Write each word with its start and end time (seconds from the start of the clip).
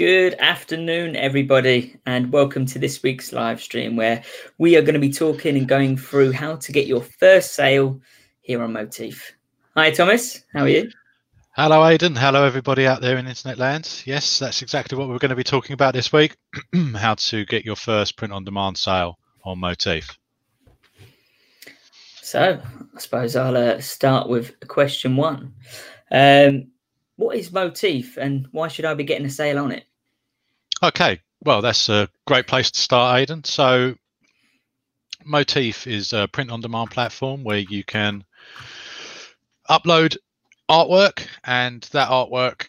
Good 0.00 0.32
afternoon, 0.38 1.14
everybody, 1.14 1.94
and 2.06 2.32
welcome 2.32 2.64
to 2.64 2.78
this 2.78 3.02
week's 3.02 3.34
live 3.34 3.60
stream 3.60 3.96
where 3.96 4.22
we 4.56 4.74
are 4.78 4.80
going 4.80 4.94
to 4.94 4.98
be 4.98 5.12
talking 5.12 5.58
and 5.58 5.68
going 5.68 5.98
through 5.98 6.32
how 6.32 6.56
to 6.56 6.72
get 6.72 6.86
your 6.86 7.02
first 7.02 7.52
sale 7.52 8.00
here 8.40 8.62
on 8.62 8.72
Motif. 8.72 9.36
Hi, 9.76 9.90
Thomas. 9.90 10.42
How 10.54 10.60
are 10.60 10.68
you? 10.70 10.90
Hello, 11.54 11.84
Aidan. 11.86 12.16
Hello, 12.16 12.44
everybody 12.44 12.86
out 12.86 13.02
there 13.02 13.18
in 13.18 13.26
internet 13.26 13.58
land. 13.58 14.02
Yes, 14.06 14.38
that's 14.38 14.62
exactly 14.62 14.96
what 14.96 15.10
we're 15.10 15.18
going 15.18 15.28
to 15.28 15.36
be 15.36 15.44
talking 15.44 15.74
about 15.74 15.92
this 15.92 16.10
week 16.10 16.34
how 16.96 17.12
to 17.16 17.44
get 17.44 17.66
your 17.66 17.76
first 17.76 18.16
print 18.16 18.32
on 18.32 18.42
demand 18.42 18.78
sale 18.78 19.18
on 19.44 19.58
Motif. 19.58 20.18
So, 22.22 22.58
I 22.96 22.98
suppose 22.98 23.36
I'll 23.36 23.54
uh, 23.54 23.82
start 23.82 24.30
with 24.30 24.66
question 24.66 25.16
one. 25.16 25.52
Um, 26.10 26.68
what 27.16 27.36
is 27.36 27.52
Motif 27.52 28.16
and 28.16 28.48
why 28.50 28.68
should 28.68 28.86
I 28.86 28.94
be 28.94 29.04
getting 29.04 29.26
a 29.26 29.30
sale 29.30 29.58
on 29.58 29.72
it? 29.72 29.84
Okay, 30.82 31.20
well, 31.44 31.60
that's 31.60 31.90
a 31.90 32.08
great 32.26 32.46
place 32.46 32.70
to 32.70 32.80
start, 32.80 33.20
Aidan. 33.20 33.44
So, 33.44 33.96
Motif 35.26 35.86
is 35.86 36.14
a 36.14 36.26
print 36.26 36.50
on 36.50 36.62
demand 36.62 36.90
platform 36.90 37.44
where 37.44 37.58
you 37.58 37.84
can 37.84 38.24
upload 39.68 40.16
artwork, 40.70 41.26
and 41.44 41.82
that 41.92 42.08
artwork 42.08 42.66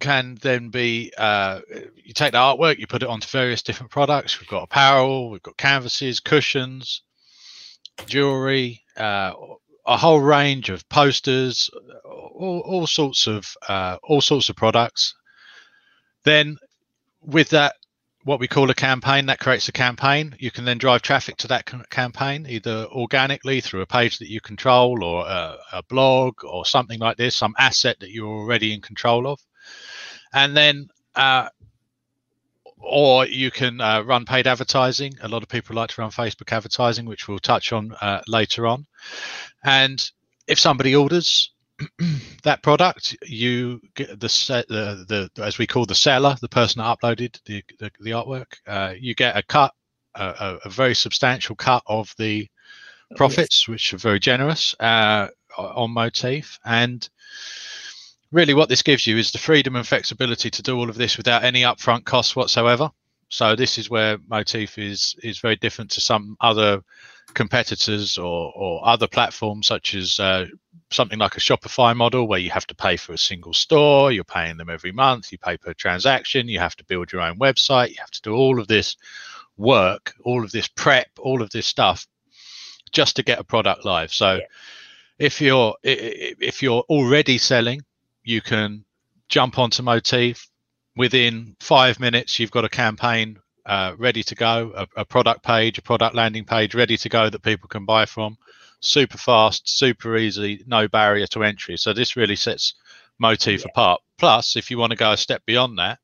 can 0.00 0.38
then 0.40 0.70
be 0.70 1.12
uh, 1.18 1.60
you 2.02 2.14
take 2.14 2.32
the 2.32 2.38
artwork, 2.38 2.78
you 2.78 2.86
put 2.86 3.02
it 3.02 3.10
onto 3.10 3.28
various 3.28 3.62
different 3.62 3.92
products. 3.92 4.40
We've 4.40 4.48
got 4.48 4.62
apparel, 4.62 5.28
we've 5.28 5.42
got 5.42 5.58
canvases, 5.58 6.18
cushions, 6.18 7.02
jewelry, 8.06 8.82
uh, 8.96 9.32
a 9.86 9.98
whole 9.98 10.20
range 10.20 10.70
of 10.70 10.88
posters, 10.88 11.70
all, 12.06 12.62
all 12.64 12.86
sorts 12.86 13.26
of 13.26 13.54
uh, 13.68 13.98
all 14.02 14.22
sorts 14.22 14.48
of 14.48 14.56
products. 14.56 15.14
Then, 16.24 16.56
with 17.24 17.50
that, 17.50 17.74
what 18.24 18.38
we 18.38 18.46
call 18.46 18.70
a 18.70 18.74
campaign 18.74 19.26
that 19.26 19.40
creates 19.40 19.68
a 19.68 19.72
campaign. 19.72 20.36
You 20.38 20.50
can 20.50 20.64
then 20.64 20.78
drive 20.78 21.02
traffic 21.02 21.36
to 21.38 21.48
that 21.48 21.70
campaign 21.90 22.46
either 22.48 22.86
organically 22.86 23.60
through 23.60 23.80
a 23.80 23.86
page 23.86 24.18
that 24.18 24.30
you 24.30 24.40
control, 24.40 25.02
or 25.02 25.26
a, 25.26 25.56
a 25.72 25.82
blog, 25.84 26.44
or 26.44 26.64
something 26.64 27.00
like 27.00 27.16
this, 27.16 27.34
some 27.34 27.54
asset 27.58 27.98
that 28.00 28.10
you're 28.10 28.28
already 28.28 28.72
in 28.72 28.80
control 28.80 29.26
of, 29.26 29.40
and 30.32 30.56
then 30.56 30.88
uh, 31.16 31.48
or 32.82 33.26
you 33.26 33.50
can 33.50 33.80
uh, 33.80 34.02
run 34.02 34.24
paid 34.24 34.46
advertising. 34.46 35.14
A 35.22 35.28
lot 35.28 35.42
of 35.42 35.48
people 35.48 35.76
like 35.76 35.90
to 35.90 36.00
run 36.00 36.10
Facebook 36.10 36.52
advertising, 36.52 37.06
which 37.06 37.28
we'll 37.28 37.38
touch 37.38 37.72
on 37.72 37.92
uh, 38.00 38.22
later 38.26 38.66
on. 38.66 38.86
And 39.64 40.10
if 40.46 40.58
somebody 40.58 40.96
orders 40.96 41.51
that 42.42 42.62
product, 42.62 43.16
you 43.26 43.80
get 43.94 44.18
the, 44.18 44.26
the, 44.68 45.30
the 45.34 45.42
as 45.42 45.58
we 45.58 45.66
call 45.66 45.86
the 45.86 45.94
seller, 45.94 46.36
the 46.40 46.48
person 46.48 46.80
that 46.80 46.98
uploaded 46.98 47.38
the 47.44 47.62
the, 47.78 47.90
the 48.00 48.10
artwork, 48.10 48.54
uh, 48.66 48.94
you 48.98 49.14
get 49.14 49.36
a 49.36 49.42
cut, 49.42 49.72
a, 50.14 50.58
a, 50.64 50.68
very 50.68 50.94
substantial 50.94 51.56
cut 51.56 51.82
of 51.86 52.12
the 52.18 52.48
profits, 53.16 53.68
which 53.68 53.92
are 53.92 53.98
very 53.98 54.20
generous 54.20 54.74
uh, 54.80 55.28
on 55.56 55.90
Motif 55.90 56.58
and 56.64 57.08
really 58.32 58.54
what 58.54 58.68
this 58.68 58.82
gives 58.82 59.06
you 59.06 59.18
is 59.18 59.30
the 59.30 59.38
freedom 59.38 59.76
and 59.76 59.86
flexibility 59.86 60.50
to 60.50 60.62
do 60.62 60.76
all 60.76 60.88
of 60.88 60.96
this 60.96 61.16
without 61.16 61.44
any 61.44 61.62
upfront 61.62 62.04
costs 62.04 62.34
whatsoever. 62.34 62.90
So 63.28 63.54
this 63.54 63.78
is 63.78 63.88
where 63.88 64.18
Motif 64.28 64.78
is 64.78 65.14
is 65.22 65.38
very 65.38 65.56
different 65.56 65.90
to 65.92 66.00
some 66.00 66.36
other 66.40 66.82
competitors 67.34 68.18
or, 68.18 68.52
or 68.54 68.86
other 68.86 69.06
platforms 69.06 69.66
such 69.66 69.94
as 69.94 70.18
uh, 70.18 70.46
something 70.92 71.18
like 71.18 71.36
a 71.36 71.40
Shopify 71.40 71.96
model 71.96 72.26
where 72.26 72.38
you 72.38 72.50
have 72.50 72.66
to 72.68 72.74
pay 72.74 72.96
for 72.96 73.12
a 73.12 73.18
single 73.18 73.54
store, 73.54 74.12
you're 74.12 74.24
paying 74.24 74.56
them 74.56 74.70
every 74.70 74.92
month, 74.92 75.32
you 75.32 75.38
pay 75.38 75.56
per 75.56 75.72
transaction, 75.72 76.48
you 76.48 76.58
have 76.58 76.76
to 76.76 76.84
build 76.84 77.12
your 77.12 77.22
own 77.22 77.38
website, 77.38 77.90
you 77.90 77.96
have 77.98 78.10
to 78.10 78.22
do 78.22 78.34
all 78.34 78.60
of 78.60 78.68
this 78.68 78.96
work, 79.56 80.14
all 80.24 80.44
of 80.44 80.52
this 80.52 80.68
prep, 80.68 81.08
all 81.18 81.42
of 81.42 81.50
this 81.50 81.66
stuff 81.66 82.06
just 82.92 83.16
to 83.16 83.22
get 83.22 83.38
a 83.38 83.44
product 83.44 83.84
live. 83.84 84.12
So 84.12 84.34
yeah. 84.34 84.46
if 85.18 85.40
you're 85.40 85.74
if 85.82 86.62
you're 86.62 86.84
already 86.88 87.38
selling 87.38 87.82
you 88.22 88.40
can 88.40 88.84
jump 89.28 89.58
onto 89.58 89.82
Motif. 89.82 90.48
Within 90.94 91.56
five 91.60 91.98
minutes, 91.98 92.38
you've 92.38 92.50
got 92.50 92.66
a 92.66 92.68
campaign 92.68 93.38
uh, 93.64 93.94
ready 93.96 94.22
to 94.24 94.34
go, 94.34 94.72
a, 94.76 95.00
a, 95.00 95.04
product 95.06 95.42
page, 95.42 95.78
a 95.78 95.82
product 95.82 96.14
landing 96.14 96.44
page 96.44 96.74
ready 96.74 96.98
to 96.98 97.08
go 97.08 97.30
that 97.30 97.42
people 97.42 97.68
can 97.68 97.86
buy 97.86 98.04
from. 98.04 98.36
Super 98.82 99.16
fast, 99.16 99.68
super 99.68 100.16
easy, 100.16 100.62
no 100.66 100.88
barrier 100.88 101.26
to 101.28 101.44
entry. 101.44 101.76
So 101.76 101.92
this 101.92 102.16
really 102.16 102.36
sets 102.36 102.74
Motif 103.18 103.60
yeah. 103.60 103.70
apart. 103.70 104.00
Plus, 104.18 104.56
if 104.56 104.70
you 104.70 104.78
want 104.78 104.90
to 104.90 104.96
go 104.96 105.12
a 105.12 105.16
step 105.16 105.42
beyond 105.46 105.78
that, 105.78 105.98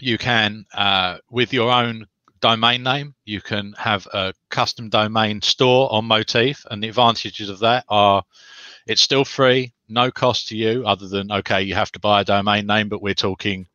you 0.00 0.18
can, 0.18 0.66
uh, 0.74 1.18
with 1.30 1.52
your 1.52 1.70
own 1.70 2.06
domain 2.40 2.82
name, 2.82 3.14
you 3.24 3.40
can 3.40 3.74
have 3.78 4.06
a 4.12 4.32
custom 4.50 4.88
domain 4.88 5.40
store 5.42 5.92
on 5.92 6.06
Motif. 6.06 6.64
And 6.70 6.82
the 6.82 6.88
advantages 6.88 7.48
of 7.48 7.60
that 7.60 7.84
are 7.88 8.24
it's 8.86 9.02
still 9.02 9.24
free, 9.24 9.72
no 9.88 10.10
cost 10.10 10.48
to 10.48 10.56
you 10.56 10.84
other 10.86 11.06
than 11.06 11.30
okay, 11.30 11.62
you 11.62 11.74
have 11.74 11.92
to 11.92 12.00
buy 12.00 12.22
a 12.22 12.24
domain 12.24 12.66
name, 12.66 12.88
but 12.88 13.02
we're 13.02 13.14
talking 13.14 13.66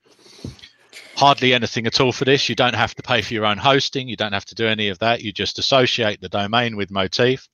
hardly 1.16 1.54
anything 1.54 1.88
at 1.88 2.00
all 2.00 2.12
for 2.12 2.26
this. 2.26 2.50
You 2.50 2.56
don't 2.56 2.76
have 2.76 2.94
to 2.96 3.04
pay 3.04 3.22
for 3.22 3.34
your 3.34 3.46
own 3.46 3.58
hosting. 3.58 4.08
You 4.08 4.16
don't 4.16 4.34
have 4.34 4.46
to 4.46 4.56
do 4.56 4.68
any 4.68 4.90
of 4.90 5.00
that. 5.00 5.22
You 5.22 5.32
just 5.32 5.60
associate 5.60 6.22
the 6.22 6.30
domain 6.30 6.76
with 6.76 6.92
Motif. 6.92 7.48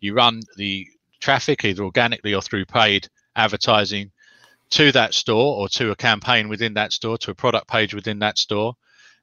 You 0.00 0.14
run 0.14 0.40
the 0.56 0.86
traffic 1.20 1.64
either 1.64 1.84
organically 1.84 2.34
or 2.34 2.42
through 2.42 2.64
paid 2.64 3.08
advertising 3.36 4.10
to 4.70 4.90
that 4.92 5.14
store 5.14 5.56
or 5.56 5.68
to 5.68 5.90
a 5.90 5.96
campaign 5.96 6.48
within 6.48 6.74
that 6.74 6.92
store, 6.92 7.18
to 7.18 7.30
a 7.30 7.34
product 7.34 7.68
page 7.68 7.94
within 7.94 8.18
that 8.20 8.38
store. 8.38 8.74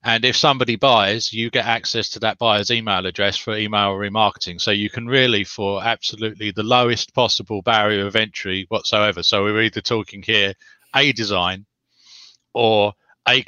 And 0.04 0.24
if 0.24 0.38
somebody 0.38 0.78
buys, 0.78 1.34
you 1.34 1.50
get 1.50 1.66
access 1.66 2.10
to 2.12 2.20
that 2.20 2.38
buyer's 2.38 2.72
email 2.72 3.06
address 3.06 3.36
for 3.36 3.58
email 3.58 3.92
remarketing. 3.96 4.62
So 4.62 4.72
you 4.72 4.90
can 4.90 5.08
really, 5.08 5.44
for 5.44 5.84
absolutely 5.84 6.52
the 6.52 6.64
lowest 6.64 7.14
possible 7.14 7.62
barrier 7.62 8.06
of 8.06 8.16
entry 8.16 8.66
whatsoever. 8.70 9.24
So 9.24 9.44
we're 9.44 9.64
either 9.64 9.82
talking 9.82 10.24
here 10.24 10.54
a 10.96 11.12
design 11.12 11.66
or 12.54 12.94
a, 13.28 13.44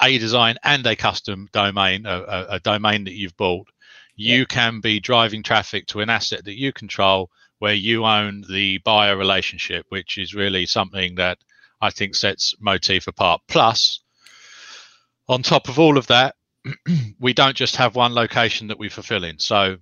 a 0.00 0.18
design 0.18 0.56
and 0.62 0.86
a 0.86 0.96
custom 0.96 1.48
domain, 1.52 2.06
a, 2.06 2.18
a, 2.20 2.46
a 2.50 2.60
domain 2.60 3.04
that 3.04 3.14
you've 3.14 3.36
bought. 3.36 3.68
You 4.16 4.40
yeah. 4.40 4.44
can 4.44 4.80
be 4.80 5.00
driving 5.00 5.42
traffic 5.42 5.86
to 5.88 6.00
an 6.00 6.10
asset 6.10 6.44
that 6.44 6.58
you 6.58 6.72
control 6.72 7.30
where 7.58 7.74
you 7.74 8.04
own 8.04 8.44
the 8.48 8.78
buyer 8.78 9.16
relationship, 9.16 9.86
which 9.88 10.18
is 10.18 10.34
really 10.34 10.66
something 10.66 11.16
that 11.16 11.38
I 11.80 11.90
think 11.90 12.14
sets 12.14 12.54
Motif 12.60 13.06
apart. 13.06 13.42
Plus, 13.48 14.00
on 15.28 15.42
top 15.42 15.68
of 15.68 15.78
all 15.78 15.96
of 15.96 16.06
that, 16.08 16.34
we 17.20 17.32
don't 17.32 17.56
just 17.56 17.76
have 17.76 17.96
one 17.96 18.14
location 18.14 18.68
that 18.68 18.78
we 18.78 18.88
fulfill 18.88 19.24
in. 19.24 19.38
So 19.38 19.76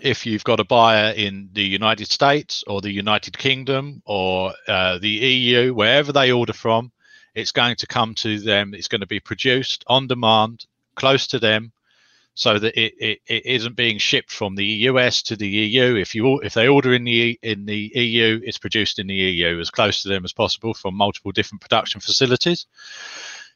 if 0.00 0.26
you've 0.26 0.44
got 0.44 0.60
a 0.60 0.64
buyer 0.64 1.12
in 1.12 1.48
the 1.52 1.64
United 1.64 2.10
States 2.10 2.64
or 2.66 2.80
the 2.80 2.92
United 2.92 3.36
Kingdom 3.38 4.02
or 4.04 4.52
uh, 4.68 4.98
the 4.98 5.08
EU, 5.08 5.72
wherever 5.72 6.12
they 6.12 6.32
order 6.32 6.52
from, 6.52 6.92
it's 7.36 7.52
going 7.52 7.76
to 7.76 7.86
come 7.86 8.14
to 8.16 8.40
them. 8.40 8.74
It's 8.74 8.88
going 8.88 9.02
to 9.02 9.06
be 9.06 9.20
produced 9.20 9.84
on 9.86 10.08
demand, 10.08 10.64
close 10.96 11.26
to 11.28 11.38
them, 11.38 11.70
so 12.34 12.58
that 12.58 12.74
it, 12.80 12.94
it, 12.98 13.18
it 13.26 13.46
isn't 13.46 13.76
being 13.76 13.98
shipped 13.98 14.32
from 14.32 14.56
the 14.56 14.64
US 14.64 15.22
to 15.22 15.36
the 15.36 15.46
EU. 15.46 15.96
If 15.96 16.14
you 16.14 16.40
if 16.40 16.54
they 16.54 16.66
order 16.66 16.94
in 16.94 17.04
the 17.04 17.38
in 17.42 17.66
the 17.66 17.92
EU, 17.94 18.40
it's 18.42 18.58
produced 18.58 18.98
in 18.98 19.06
the 19.06 19.14
EU 19.14 19.60
as 19.60 19.70
close 19.70 20.02
to 20.02 20.08
them 20.08 20.24
as 20.24 20.32
possible 20.32 20.72
from 20.72 20.94
multiple 20.94 21.30
different 21.30 21.60
production 21.60 22.00
facilities. 22.00 22.66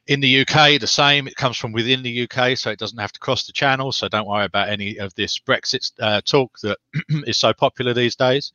In 0.07 0.21
the 0.21 0.41
UK, 0.41 0.81
the 0.81 0.87
same. 0.87 1.27
It 1.27 1.37
comes 1.37 1.57
from 1.57 1.73
within 1.73 2.03
the 2.03 2.29
UK, 2.29 2.57
so 2.59 2.71
it 2.71 2.79
doesn't 2.79 2.99
have 2.99 3.13
to 3.13 3.21
cross 3.21 3.47
the 3.47 3.53
channel. 3.53 3.93
So 3.93 4.09
don't 4.09 4.27
worry 4.27 4.45
about 4.45 4.69
any 4.69 4.99
of 4.99 5.15
this 5.15 5.39
Brexit 5.39 5.91
uh, 6.01 6.21
talk 6.23 6.59
that 6.61 6.79
is 7.27 7.39
so 7.39 7.53
popular 7.55 7.95
these 7.95 8.17
days. 8.17 8.53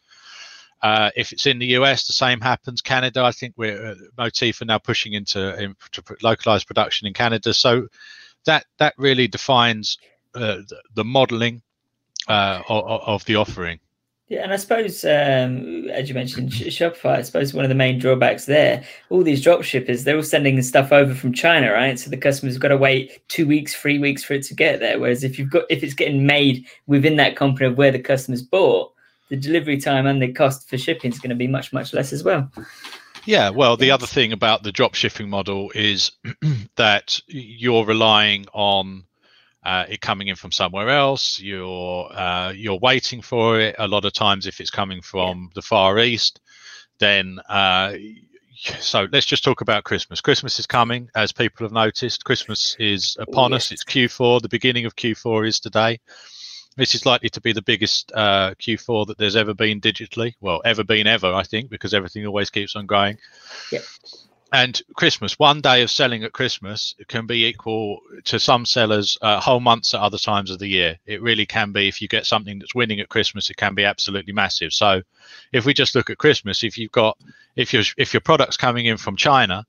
Uh, 0.82 1.10
if 1.16 1.32
it's 1.32 1.46
in 1.46 1.60
the 1.60 1.68
US, 1.78 2.06
the 2.06 2.14
same 2.14 2.40
happens. 2.42 2.82
Canada, 2.82 3.24
I 3.24 3.32
think 3.32 3.56
we're 3.58 3.86
uh, 3.86 3.96
Motif 4.18 4.62
are 4.62 4.66
now 4.66 4.78
pushing 4.78 5.14
into, 5.14 5.58
into 5.60 6.04
localized 6.22 6.68
production 6.68 7.08
in 7.08 7.14
Canada. 7.14 7.54
So 7.54 7.88
that 8.46 8.66
that 8.78 8.94
really 8.98 9.28
defines 9.28 9.98
uh, 10.36 10.58
the, 10.68 10.82
the 10.96 11.04
modeling 11.04 11.62
uh, 12.28 12.62
of, 12.70 13.02
of, 13.02 13.26
the 13.26 13.36
offering. 13.36 13.80
Yeah, 14.28 14.44
and 14.44 14.52
I 14.52 14.56
suppose, 14.56 15.06
um, 15.06 15.88
as 15.90 16.10
you 16.10 16.16
mentioned, 16.16 16.50
Shopify, 16.50 17.18
I 17.18 17.22
suppose 17.22 17.54
one 17.54 17.64
of 17.64 17.70
the 17.70 17.76
main 17.76 18.00
drawbacks 18.00 18.46
there, 18.46 18.84
all 19.10 19.22
these 19.22 19.44
drop 19.44 19.62
shippers, 19.62 20.04
they're 20.04 20.16
all 20.16 20.24
sending 20.24 20.60
stuff 20.64 20.92
over 20.92 21.14
from 21.14 21.32
China, 21.32 21.72
right? 21.72 22.00
So 22.00 22.10
the 22.10 22.18
customer's 22.18 22.58
got 22.58 22.70
to 22.70 22.78
wait 22.78 23.22
two 23.28 23.48
weeks, 23.48 23.76
three 23.76 24.00
weeks 24.00 24.24
for 24.24 24.34
it 24.34 24.44
to 24.44 24.56
get 24.56 24.80
there. 24.80 25.00
Whereas 25.00 25.24
if 25.24 25.38
you've 25.38 25.52
got, 25.52 25.66
if 25.70 25.84
it's 25.84 25.94
getting 25.94 26.26
made 26.26 26.66
within 26.88 27.18
that 27.18 27.36
company 27.36 27.68
of 27.68 27.78
where 27.78 27.92
the 27.92 28.00
customer's 28.00 28.42
bought, 28.42 28.95
the 29.30 29.36
delivery 29.36 29.80
time 29.80 30.06
and 30.06 30.22
the 30.22 30.32
cost 30.32 30.70
for 30.70 30.78
shipping 30.78 31.12
is 31.12 31.20
going 31.20 31.30
to 31.30 31.36
be 31.36 31.48
much, 31.48 31.74
much 31.74 31.94
less 31.94 32.14
as 32.14 32.24
well. 32.24 32.52
Yeah, 33.26 33.50
well, 33.50 33.76
the 33.76 33.90
other 33.92 34.06
thing 34.06 34.34
about 34.34 34.62
the 34.62 34.72
drop 34.72 34.94
shipping 34.94 35.30
model 35.30 35.72
is 35.74 36.12
that 36.76 37.20
you're 37.28 37.86
relying 37.86 38.46
on 38.54 39.04
uh, 39.64 39.86
it 39.90 40.00
coming 40.00 40.28
in 40.28 40.36
from 40.36 40.52
somewhere 40.52 40.90
else. 40.90 41.40
You're 41.40 42.12
uh, 42.14 42.52
you're 42.52 42.78
waiting 42.78 43.24
for 43.24 43.60
it. 43.60 43.76
A 43.80 43.88
lot 43.88 44.06
of 44.06 44.14
times, 44.14 44.46
if 44.46 44.62
it's 44.62 44.70
coming 44.70 45.02
from 45.02 45.44
yeah. 45.44 45.50
the 45.56 45.62
Far 45.64 45.98
East, 45.98 46.40
then 47.00 47.40
uh, 47.50 47.94
so 48.80 49.08
let's 49.12 49.26
just 49.26 49.44
talk 49.44 49.62
about 49.62 49.84
Christmas. 49.84 50.22
Christmas 50.22 50.60
is 50.60 50.68
coming, 50.68 51.10
as 51.16 51.32
people 51.32 51.66
have 51.66 51.74
noticed. 51.74 52.26
Christmas 52.26 52.76
is 52.80 53.18
upon 53.20 53.52
yes. 53.52 53.66
us. 53.66 53.72
It's 53.72 53.84
Q4. 53.84 54.42
The 54.42 54.50
beginning 54.50 54.86
of 54.86 54.96
Q4 54.96 55.48
is 55.48 55.60
today. 55.60 56.00
This 56.78 56.94
is 56.94 57.06
likely 57.06 57.30
to 57.30 57.42
be 57.42 57.54
the 57.54 57.62
biggest 57.62 58.12
uh, 58.14 58.54
Q4 58.56 59.08
that 59.08 59.18
there's 59.18 59.36
ever 59.36 59.54
been 59.54 59.80
digitally. 59.80 60.34
Well, 60.42 60.62
ever 60.66 60.84
been 60.84 61.08
ever, 61.08 61.34
I 61.34 61.44
think, 61.44 61.70
because 61.70 61.94
everything 61.94 62.26
always 62.26 62.50
keeps 62.50 62.76
on 62.76 62.86
growing. 62.86 63.18
Yep. 63.72 63.84
And 64.52 64.82
Christmas, 64.96 65.40
one 65.40 65.60
day 65.60 65.82
of 65.82 65.90
selling 65.90 66.24
at 66.24 66.32
Christmas 66.32 66.96
can 67.08 67.26
be 67.26 67.46
equal 67.46 68.00
to 68.26 68.40
some 68.40 68.66
sellers 68.66 69.18
uh, 69.22 69.40
whole 69.40 69.60
months 69.60 69.94
at 69.94 70.00
other 70.00 70.18
times 70.18 70.52
of 70.52 70.60
the 70.60 70.68
year. 70.68 70.98
It 71.06 71.22
really 71.22 71.46
can 71.46 71.72
be. 71.72 71.88
If 71.88 72.02
you 72.02 72.08
get 72.08 72.26
something 72.26 72.60
that's 72.60 72.76
winning 72.76 73.00
at 73.00 73.10
Christmas, 73.10 73.50
it 73.50 73.58
can 73.58 73.74
be 73.74 73.84
absolutely 73.84 74.34
massive. 74.34 74.72
So, 74.72 75.02
if 75.52 75.66
we 75.66 75.74
just 75.74 75.96
look 75.96 76.10
at 76.10 76.20
Christmas, 76.20 76.64
if 76.64 76.78
you've 76.78 76.92
got 76.92 77.18
if 77.56 77.74
your 77.74 77.84
if 77.98 78.14
your 78.14 78.22
product's 78.22 78.56
coming 78.56 78.86
in 78.86 78.98
from 78.98 79.16
China, 79.18 79.66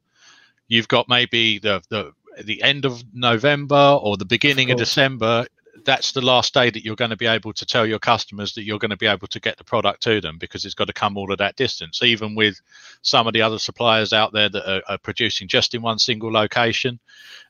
you've 0.68 0.88
got 0.88 1.08
maybe 1.08 1.58
the 1.58 1.82
the 1.88 2.12
the 2.44 2.62
end 2.62 2.84
of 2.84 3.02
November 3.14 3.98
or 4.00 4.16
the 4.16 4.24
beginning 4.24 4.70
of, 4.70 4.74
of 4.74 4.80
December 4.80 5.46
that's 5.86 6.12
the 6.12 6.20
last 6.20 6.52
day 6.52 6.68
that 6.68 6.84
you're 6.84 6.96
going 6.96 7.10
to 7.10 7.16
be 7.16 7.26
able 7.26 7.52
to 7.52 7.64
tell 7.64 7.86
your 7.86 8.00
customers 8.00 8.52
that 8.54 8.64
you're 8.64 8.78
going 8.78 8.90
to 8.90 8.96
be 8.96 9.06
able 9.06 9.28
to 9.28 9.40
get 9.40 9.56
the 9.56 9.64
product 9.64 10.02
to 10.02 10.20
them 10.20 10.36
because 10.36 10.64
it's 10.64 10.74
got 10.74 10.88
to 10.88 10.92
come 10.92 11.16
all 11.16 11.32
of 11.32 11.38
that 11.38 11.56
distance. 11.56 12.02
Even 12.02 12.34
with 12.34 12.60
some 13.02 13.26
of 13.26 13.32
the 13.32 13.40
other 13.40 13.58
suppliers 13.58 14.12
out 14.12 14.32
there 14.32 14.48
that 14.48 14.70
are, 14.70 14.82
are 14.88 14.98
producing 14.98 15.48
just 15.48 15.74
in 15.74 15.82
one 15.82 15.98
single 15.98 16.30
location 16.30 16.98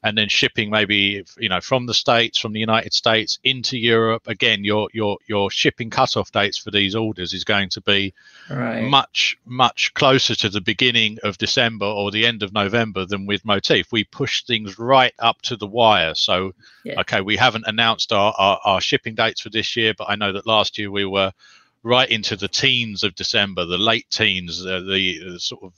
and 0.03 0.17
then 0.17 0.29
shipping 0.29 0.71
maybe 0.71 1.25
you 1.39 1.49
know 1.49 1.61
from 1.61 1.87
the 1.87 1.95
states, 1.95 2.39
from 2.39 2.53
the 2.53 2.61
United 2.61 2.93
States 2.93 3.39
into 3.43 3.79
Europe. 3.79 4.29
Again, 4.29 4.65
your 4.65 4.89
your 4.93 5.19
your 5.27 5.51
shipping 5.51 5.91
cutoff 5.91 6.31
dates 6.31 6.59
for 6.59 6.71
these 6.71 6.95
orders 6.95 7.33
is 7.33 7.45
going 7.45 7.71
to 7.71 7.81
be 7.81 8.15
right. 8.51 8.83
much 8.83 9.37
much 9.47 9.95
closer 9.95 10.35
to 10.37 10.49
the 10.49 10.61
beginning 10.61 11.19
of 11.23 11.39
December 11.39 11.87
or 11.87 12.11
the 12.11 12.27
end 12.27 12.43
of 12.43 12.53
November 12.53 13.07
than 13.07 13.27
with 13.27 13.45
Motif. 13.45 13.91
We 13.91 14.05
push 14.05 14.45
things 14.45 14.79
right 14.79 15.15
up 15.19 15.43
to 15.43 15.57
the 15.57 15.67
wire. 15.67 16.15
So 16.15 16.53
yeah. 16.85 17.01
okay, 17.01 17.21
we 17.21 17.37
haven't 17.37 17.65
announced 17.67 18.13
our, 18.13 18.26
our, 18.37 18.61
our 18.65 18.81
shipping 18.81 19.15
dates 19.15 19.41
for 19.41 19.51
this 19.51 19.77
year, 19.77 19.95
but 19.97 20.09
I 20.09 20.17
know 20.17 20.33
that 20.33 20.47
last 20.47 20.79
year 20.79 20.91
we 20.91 21.05
were 21.05 21.33
right 21.83 22.11
into 22.11 22.35
the 22.35 22.49
teens 22.49 23.05
of 23.05 23.15
December, 23.15 23.65
the 23.65 23.79
late 23.79 24.11
teens, 24.11 24.65
uh, 24.67 24.81
the, 24.81 25.33
the, 25.33 25.39
sort 25.39 25.63
of 25.63 25.73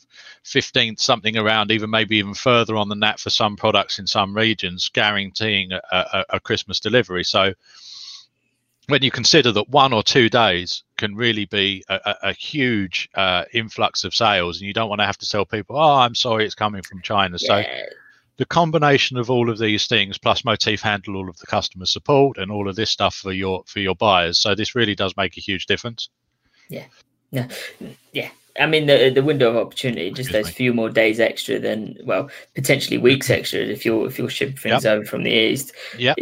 15th, 0.44 1.00
something 1.00 1.36
around, 1.36 1.70
even 1.70 1.90
maybe 1.90 2.16
even 2.16 2.32
further 2.32 2.76
on 2.76 2.88
than 2.88 3.00
that 3.00 3.20
for 3.20 3.28
some 3.28 3.56
products 3.56 3.98
in 3.98 4.06
some 4.06 4.34
regions, 4.34 4.88
guaranteeing 4.88 5.72
a, 5.72 5.80
a, 5.92 6.24
a 6.30 6.40
Christmas 6.40 6.80
delivery. 6.80 7.24
So 7.24 7.52
when 8.88 9.02
you 9.02 9.10
consider 9.10 9.52
that 9.52 9.68
one 9.68 9.92
or 9.92 10.02
two 10.02 10.30
days 10.30 10.82
can 10.96 11.14
really 11.14 11.44
be 11.44 11.84
a, 11.90 12.14
a 12.22 12.32
huge 12.32 13.10
uh, 13.14 13.44
influx 13.52 14.02
of 14.04 14.14
sales, 14.14 14.58
and 14.58 14.66
you 14.66 14.72
don't 14.72 14.88
want 14.88 15.00
to 15.00 15.06
have 15.06 15.18
to 15.18 15.28
tell 15.28 15.44
people, 15.44 15.76
"Oh, 15.76 15.96
I'm 15.96 16.14
sorry, 16.14 16.46
it's 16.46 16.54
coming 16.54 16.82
from 16.82 17.02
China." 17.02 17.36
Yeah. 17.38 17.62
So 17.62 17.70
the 18.38 18.46
combination 18.46 19.18
of 19.18 19.30
all 19.30 19.50
of 19.50 19.58
these 19.58 19.86
things 19.86 20.16
plus 20.16 20.44
motif 20.44 20.80
handle 20.80 21.16
all 21.16 21.28
of 21.28 21.36
the 21.38 21.46
customer 21.46 21.86
support 21.86 22.38
and 22.38 22.50
all 22.50 22.68
of 22.68 22.76
this 22.76 22.90
stuff 22.90 23.14
for 23.14 23.32
your 23.32 23.62
for 23.66 23.80
your 23.80 23.94
buyers 23.94 24.38
so 24.38 24.54
this 24.54 24.74
really 24.74 24.94
does 24.94 25.16
make 25.16 25.36
a 25.36 25.40
huge 25.40 25.66
difference 25.66 26.08
yeah 26.68 26.86
yeah 27.30 27.48
yeah 28.12 28.30
I 28.60 28.66
mean, 28.66 28.86
the 28.86 29.10
the 29.10 29.22
window 29.22 29.50
of 29.50 29.56
opportunity 29.56 30.10
just 30.10 30.32
those 30.32 30.50
few 30.50 30.72
more 30.72 30.90
days 30.90 31.20
extra 31.20 31.58
than 31.58 31.96
well, 32.04 32.30
potentially 32.54 32.98
weeks 32.98 33.30
extra 33.30 33.60
if 33.60 33.84
you're 33.84 34.06
if 34.06 34.18
you're 34.18 34.28
shipping 34.28 34.56
things 34.56 34.84
yep. 34.84 34.96
over 34.96 35.04
from 35.04 35.22
the 35.22 35.30
east. 35.30 35.72
Yeah, 35.96 36.14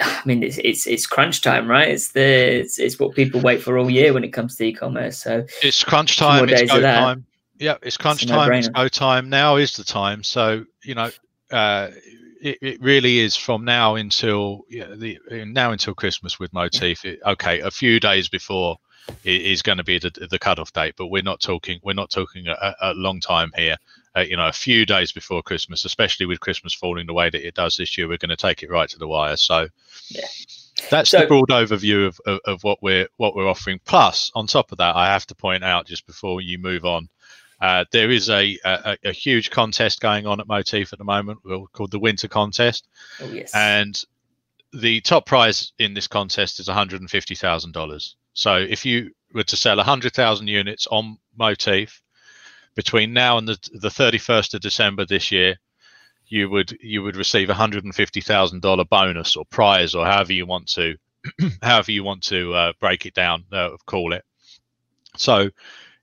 I 0.00 0.22
mean, 0.24 0.42
it's, 0.42 0.58
it's 0.58 0.86
it's 0.86 1.06
crunch 1.06 1.40
time, 1.40 1.68
right? 1.68 1.88
It's 1.88 2.12
the 2.12 2.60
it's, 2.60 2.78
it's 2.78 2.98
what 2.98 3.14
people 3.14 3.40
wait 3.40 3.62
for 3.62 3.78
all 3.78 3.90
year 3.90 4.12
when 4.12 4.24
it 4.24 4.32
comes 4.32 4.56
to 4.56 4.64
e-commerce. 4.64 5.18
So 5.18 5.46
it's 5.62 5.84
crunch 5.84 6.16
time. 6.16 6.48
It's 6.48 6.70
go 6.70 6.80
time. 6.80 7.26
Yeah, 7.58 7.76
it's 7.82 7.96
crunch 7.96 8.22
it's 8.22 8.30
time. 8.30 8.52
It's 8.52 8.68
go 8.68 8.88
time. 8.88 9.28
Now 9.28 9.56
is 9.56 9.76
the 9.76 9.84
time. 9.84 10.24
So 10.24 10.64
you 10.82 10.94
know, 10.94 11.10
uh, 11.50 11.90
it, 12.40 12.58
it, 12.60 12.82
really 12.82 13.18
is 13.18 13.36
from 13.36 13.64
now 13.64 13.94
until 13.94 14.64
yeah, 14.68 14.86
the 14.94 15.18
now 15.46 15.72
until 15.72 15.94
Christmas 15.94 16.38
with 16.38 16.52
Motif. 16.52 17.04
It, 17.04 17.20
okay, 17.24 17.60
a 17.60 17.70
few 17.70 18.00
days 18.00 18.28
before 18.28 18.78
is 19.24 19.62
going 19.62 19.78
to 19.78 19.84
be 19.84 19.98
the, 19.98 20.10
the 20.30 20.38
cutoff 20.38 20.72
date, 20.72 20.94
but 20.96 21.08
we're 21.08 21.22
not 21.22 21.40
talking 21.40 21.80
we're 21.82 21.94
not 21.94 22.10
talking 22.10 22.46
a, 22.48 22.74
a 22.80 22.94
long 22.94 23.20
time 23.20 23.50
here. 23.56 23.76
Uh, 24.16 24.20
you 24.20 24.36
know, 24.36 24.46
a 24.46 24.52
few 24.52 24.86
days 24.86 25.10
before 25.10 25.42
Christmas, 25.42 25.84
especially 25.84 26.26
with 26.26 26.38
Christmas 26.38 26.72
falling 26.72 27.06
the 27.06 27.12
way 27.12 27.30
that 27.30 27.46
it 27.46 27.54
does 27.54 27.76
this 27.76 27.98
year, 27.98 28.06
we're 28.06 28.18
going 28.18 28.28
to 28.28 28.36
take 28.36 28.62
it 28.62 28.70
right 28.70 28.88
to 28.88 28.98
the 28.98 29.08
wire. 29.08 29.36
So, 29.36 29.66
yeah. 30.08 30.26
That's 30.88 31.10
so, 31.10 31.20
the 31.20 31.26
broad 31.26 31.48
overview 31.48 32.06
of, 32.06 32.20
of, 32.26 32.40
of, 32.44 32.64
what 32.64 32.78
we're 32.80 33.08
what 33.16 33.34
we're 33.34 33.48
offering. 33.48 33.80
Plus, 33.84 34.30
on 34.34 34.46
top 34.46 34.70
of 34.70 34.78
that, 34.78 34.94
I 34.94 35.06
have 35.06 35.26
to 35.28 35.34
point 35.34 35.64
out 35.64 35.86
just 35.86 36.06
before 36.06 36.40
you 36.40 36.58
move 36.58 36.84
on, 36.84 37.08
uh, 37.64 37.86
there 37.92 38.10
is 38.10 38.28
a, 38.28 38.58
a, 38.62 38.98
a 39.04 39.12
huge 39.12 39.50
contest 39.50 39.98
going 39.98 40.26
on 40.26 40.38
at 40.38 40.46
Motif 40.46 40.92
at 40.92 40.98
the 40.98 41.04
moment, 41.04 41.40
called 41.72 41.90
the 41.90 41.98
Winter 41.98 42.28
Contest. 42.28 42.86
Oh 43.22 43.32
yes. 43.32 43.52
And 43.54 44.04
the 44.74 45.00
top 45.00 45.24
prize 45.24 45.72
in 45.78 45.94
this 45.94 46.06
contest 46.06 46.60
is 46.60 46.68
one 46.68 46.76
hundred 46.76 47.00
and 47.00 47.08
fifty 47.08 47.34
thousand 47.34 47.72
dollars. 47.72 48.16
So 48.34 48.56
if 48.56 48.84
you 48.84 49.12
were 49.32 49.44
to 49.44 49.56
sell 49.56 49.82
hundred 49.82 50.12
thousand 50.12 50.48
units 50.48 50.86
on 50.90 51.16
Motif 51.38 52.02
between 52.74 53.14
now 53.14 53.38
and 53.38 53.48
the 53.48 53.56
the 53.72 53.90
thirty 53.90 54.18
first 54.18 54.52
of 54.52 54.60
December 54.60 55.06
this 55.06 55.32
year, 55.32 55.56
you 56.26 56.50
would 56.50 56.76
you 56.82 57.02
would 57.02 57.16
receive 57.16 57.48
a 57.48 57.54
hundred 57.54 57.84
and 57.84 57.94
fifty 57.94 58.20
thousand 58.20 58.60
dollar 58.60 58.84
bonus 58.84 59.36
or 59.36 59.46
prize 59.46 59.94
or 59.94 60.04
however 60.04 60.34
you 60.34 60.44
want 60.44 60.68
to 60.72 60.96
however 61.62 61.92
you 61.92 62.04
want 62.04 62.24
to 62.24 62.52
uh, 62.52 62.72
break 62.78 63.06
it 63.06 63.14
down, 63.14 63.44
uh, 63.52 63.70
call 63.86 64.12
it. 64.12 64.22
So 65.16 65.48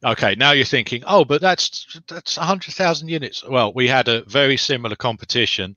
Okay, 0.04 0.36
now 0.36 0.52
you're 0.52 0.66
thinking, 0.66 1.04
oh, 1.06 1.24
but 1.24 1.42
that's 1.42 2.00
that's 2.08 2.38
100,000 2.38 3.08
units. 3.08 3.44
Well, 3.48 3.72
we 3.74 3.88
had 3.88 4.08
a 4.08 4.24
very 4.24 4.58
similar 4.58 4.96
competition 4.96 5.76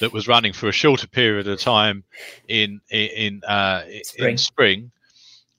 that 0.00 0.12
was 0.12 0.26
running 0.26 0.52
for 0.52 0.68
a 0.68 0.72
shorter 0.72 1.06
period 1.06 1.46
of 1.46 1.60
time 1.60 2.04
in 2.48 2.80
in 2.90 3.42
uh, 3.44 3.84
spring. 4.02 4.30
in 4.30 4.38
spring, 4.38 4.90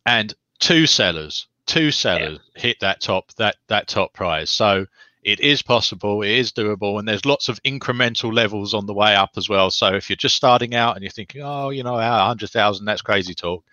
and 0.05 0.33
two 0.59 0.87
sellers, 0.87 1.47
two 1.65 1.91
sellers 1.91 2.39
yeah. 2.55 2.61
hit 2.61 2.79
that 2.81 2.99
top 2.99 3.31
that 3.35 3.55
that 3.67 3.87
top 3.87 4.11
prize. 4.11 4.49
So 4.49 4.87
it 5.23 5.39
is 5.39 5.61
possible, 5.61 6.21
it 6.21 6.31
is 6.31 6.51
doable, 6.51 6.99
and 6.99 7.07
there's 7.07 7.25
lots 7.25 7.47
of 7.47 7.63
incremental 7.63 8.33
levels 8.33 8.73
on 8.73 8.87
the 8.87 8.93
way 8.93 9.15
up 9.15 9.31
as 9.37 9.47
well. 9.47 9.71
So 9.71 9.95
if 9.95 10.09
you're 10.09 10.17
just 10.17 10.35
starting 10.35 10.75
out 10.75 10.95
and 10.95 11.03
you're 11.03 11.11
thinking, 11.11 11.43
oh, 11.43 11.69
you 11.69 11.83
know, 11.83 11.93
100,000, 11.93 12.85
that's 12.85 13.01
crazy 13.03 13.35
talk 13.35 13.63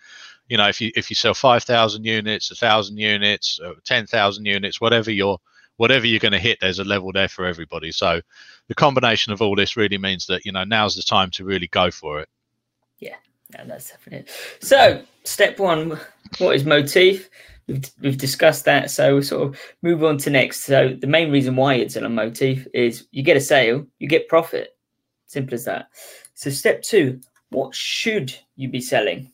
you 0.49 0.57
know 0.57 0.69
if 0.69 0.81
you 0.81 0.91
if 0.97 1.11
you 1.11 1.15
sell 1.15 1.35
5000 1.35 2.05
units 2.05 2.51
1000 2.51 2.97
units 2.97 3.61
uh, 3.65 3.75
10000 3.85 4.45
units 4.45 4.81
whatever 4.81 5.11
you're 5.11 5.39
whatever 5.77 6.07
you're 6.07 6.19
going 6.19 6.33
to 6.33 6.39
hit 6.39 6.59
there's 6.61 6.79
a 6.79 6.85
level 6.85 7.13
there 7.13 7.29
for 7.29 7.47
everybody. 7.47 7.93
So 7.93 8.21
the 8.67 8.75
combination 8.75 9.33
of 9.33 9.41
all 9.41 9.55
this 9.55 9.77
really 9.77 9.99
means 9.99 10.27
that 10.27 10.45
you 10.45 10.53
know 10.53 10.65
now's 10.65 10.97
the 10.97 11.03
time 11.03 11.31
to 11.33 11.45
really 11.45 11.69
go 11.69 11.91
for 11.91 12.21
it. 12.21 12.29
Yeah 12.99 13.17
no, 13.57 13.65
that's 13.67 13.91
definitely 13.91 14.27
it. 14.27 14.65
so 14.65 15.03
step 15.25 15.59
one 15.59 15.99
what 16.39 16.55
is 16.55 16.65
motif? 16.65 17.31
We've, 17.67 17.91
we've 18.01 18.19
discussed 18.19 18.65
that 18.65 18.91
so 18.91 19.15
we'll 19.15 19.23
sort 19.23 19.49
of 19.49 19.61
move 19.83 20.03
on 20.03 20.19
to 20.19 20.31
next. 20.31 20.65
So 20.65 20.97
the 20.99 21.07
main 21.07 21.31
reason 21.31 21.57
why 21.57 21.75
it's 21.75 21.97
a 21.97 22.09
motif 22.09 22.67
is 22.75 23.07
you 23.11 23.23
get 23.23 23.37
a 23.37 23.41
sale 23.41 23.87
you 23.99 24.09
get 24.09 24.29
profit. 24.29 24.77
Simple 25.27 25.55
as 25.55 25.65
that. 25.67 25.89
So 26.35 26.51
step 26.51 26.83
two 26.83 27.21
what 27.51 27.75
should 27.75 28.35
you 28.57 28.69
be 28.69 28.81
selling 28.81 29.31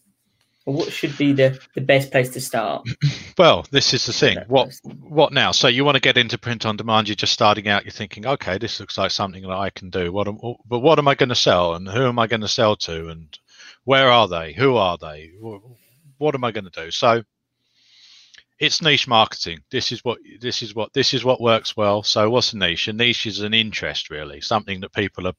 well, 0.66 0.76
what 0.76 0.92
should 0.92 1.16
be 1.18 1.32
the, 1.32 1.58
the 1.74 1.80
best 1.80 2.10
place 2.10 2.30
to 2.30 2.40
start? 2.40 2.86
Well, 3.36 3.66
this 3.72 3.92
is 3.92 4.06
the 4.06 4.12
thing. 4.12 4.38
What 4.46 4.78
what 5.00 5.32
now? 5.32 5.50
So 5.50 5.66
you 5.66 5.84
want 5.84 5.96
to 5.96 6.00
get 6.00 6.16
into 6.16 6.38
print 6.38 6.64
on 6.64 6.76
demand? 6.76 7.08
You're 7.08 7.16
just 7.16 7.32
starting 7.32 7.66
out. 7.66 7.84
You're 7.84 7.90
thinking, 7.90 8.24
okay, 8.24 8.58
this 8.58 8.78
looks 8.78 8.96
like 8.96 9.10
something 9.10 9.42
that 9.42 9.50
I 9.50 9.70
can 9.70 9.90
do. 9.90 10.12
What 10.12 10.28
am, 10.28 10.38
but 10.64 10.78
what 10.78 11.00
am 11.00 11.08
I 11.08 11.16
going 11.16 11.30
to 11.30 11.34
sell, 11.34 11.74
and 11.74 11.88
who 11.88 12.06
am 12.06 12.20
I 12.20 12.28
going 12.28 12.42
to 12.42 12.48
sell 12.48 12.76
to, 12.76 13.08
and 13.08 13.36
where 13.82 14.08
are 14.08 14.28
they? 14.28 14.52
Who 14.52 14.76
are 14.76 14.96
they? 14.96 15.32
What 16.18 16.36
am 16.36 16.44
I 16.44 16.52
going 16.52 16.70
to 16.70 16.84
do? 16.84 16.92
So 16.92 17.24
it's 18.60 18.82
niche 18.82 19.08
marketing. 19.08 19.64
This 19.68 19.90
is 19.90 20.04
what 20.04 20.18
this 20.40 20.62
is 20.62 20.76
what 20.76 20.92
this 20.92 21.12
is 21.12 21.24
what 21.24 21.40
works 21.40 21.76
well. 21.76 22.04
So 22.04 22.30
what's 22.30 22.52
a 22.52 22.56
niche? 22.56 22.86
A 22.86 22.92
niche 22.92 23.26
is 23.26 23.40
an 23.40 23.52
interest, 23.52 24.10
really, 24.10 24.40
something 24.40 24.80
that 24.82 24.92
people 24.92 25.26
are 25.26 25.34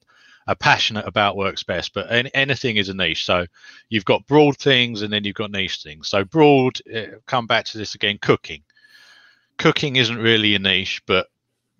are 0.48 0.56
passionate 0.56 1.08
about 1.08 1.38
works 1.38 1.64
best. 1.64 1.94
But 1.94 2.12
any, 2.12 2.32
anything 2.34 2.78
is 2.78 2.90
a 2.90 2.94
niche. 2.94 3.26
So 3.26 3.46
you've 3.90 4.06
got 4.06 4.28
broad 4.28 4.58
things 4.58 5.02
and 5.02 5.12
then 5.12 5.24
you've 5.24 5.36
got 5.36 5.52
niche 5.52 5.82
things. 5.82 6.08
So 6.08 6.24
broad, 6.24 6.80
uh, 6.94 7.18
come 7.26 7.48
back 7.48 7.66
to 7.66 7.78
this 7.78 7.96
again. 7.96 8.18
Cooking, 8.22 8.64
cooking 9.58 9.96
isn't 9.96 10.18
really 10.18 10.56
a 10.56 10.60
niche, 10.60 11.02
but 11.06 11.28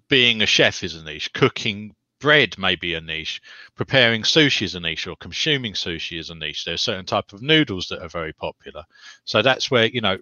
being 0.10 0.42
a 0.42 0.46
chef 0.46 0.84
is 0.84 0.96
a 0.96 1.04
niche. 1.04 1.32
Cooking 1.34 1.96
bread 2.20 2.58
may 2.58 2.76
be 2.76 2.94
a 2.94 3.02
niche. 3.02 3.42
Preparing 3.76 4.24
sushi 4.24 4.64
is 4.64 4.76
a 4.76 4.80
niche, 4.80 5.08
or 5.08 5.16
consuming 5.18 5.74
sushi 5.74 6.18
is 6.20 6.30
a 6.30 6.36
niche. 6.36 6.66
There 6.66 6.74
are 6.74 6.78
certain 6.78 7.06
type 7.06 7.34
of 7.34 7.42
noodles 7.42 7.88
that 7.90 8.02
are 8.02 8.10
very 8.10 8.34
popular. 8.34 8.84
So 9.26 9.42
that's 9.42 9.70
where 9.70 9.86
you 9.86 10.02
know 10.02 10.18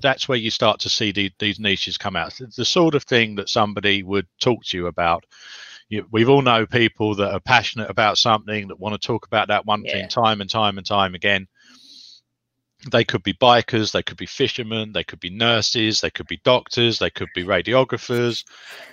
that's 0.00 0.28
where 0.28 0.38
you 0.38 0.50
start 0.50 0.80
to 0.80 0.88
see 0.88 1.12
the, 1.12 1.30
these 1.38 1.60
niches 1.60 1.98
come 1.98 2.16
out. 2.16 2.40
The 2.56 2.64
sort 2.64 2.94
of 2.94 3.04
thing 3.04 3.36
that 3.36 3.48
somebody 3.48 4.02
would 4.02 4.26
talk 4.40 4.64
to 4.64 4.76
you 4.76 4.86
about 4.86 5.24
you, 5.90 6.06
we've 6.10 6.30
all 6.30 6.40
know 6.40 6.64
people 6.64 7.16
that 7.16 7.32
are 7.32 7.40
passionate 7.40 7.90
about 7.90 8.16
something 8.16 8.68
that 8.68 8.80
want 8.80 9.00
to 9.00 9.06
talk 9.06 9.26
about 9.26 9.48
that 9.48 9.66
one 9.66 9.82
yeah. 9.84 9.92
thing 9.92 10.08
time 10.08 10.40
and 10.40 10.48
time 10.48 10.78
and 10.78 10.86
time 10.86 11.14
again 11.14 11.46
they 12.90 13.04
could 13.04 13.22
be 13.22 13.34
bikers, 13.34 13.92
they 13.92 14.02
could 14.02 14.16
be 14.16 14.26
fishermen, 14.26 14.92
they 14.92 15.04
could 15.04 15.20
be 15.20 15.30
nurses, 15.30 16.00
they 16.00 16.10
could 16.10 16.26
be 16.26 16.40
doctors, 16.44 16.98
they 16.98 17.10
could 17.10 17.28
be 17.34 17.44
radiographers. 17.44 18.44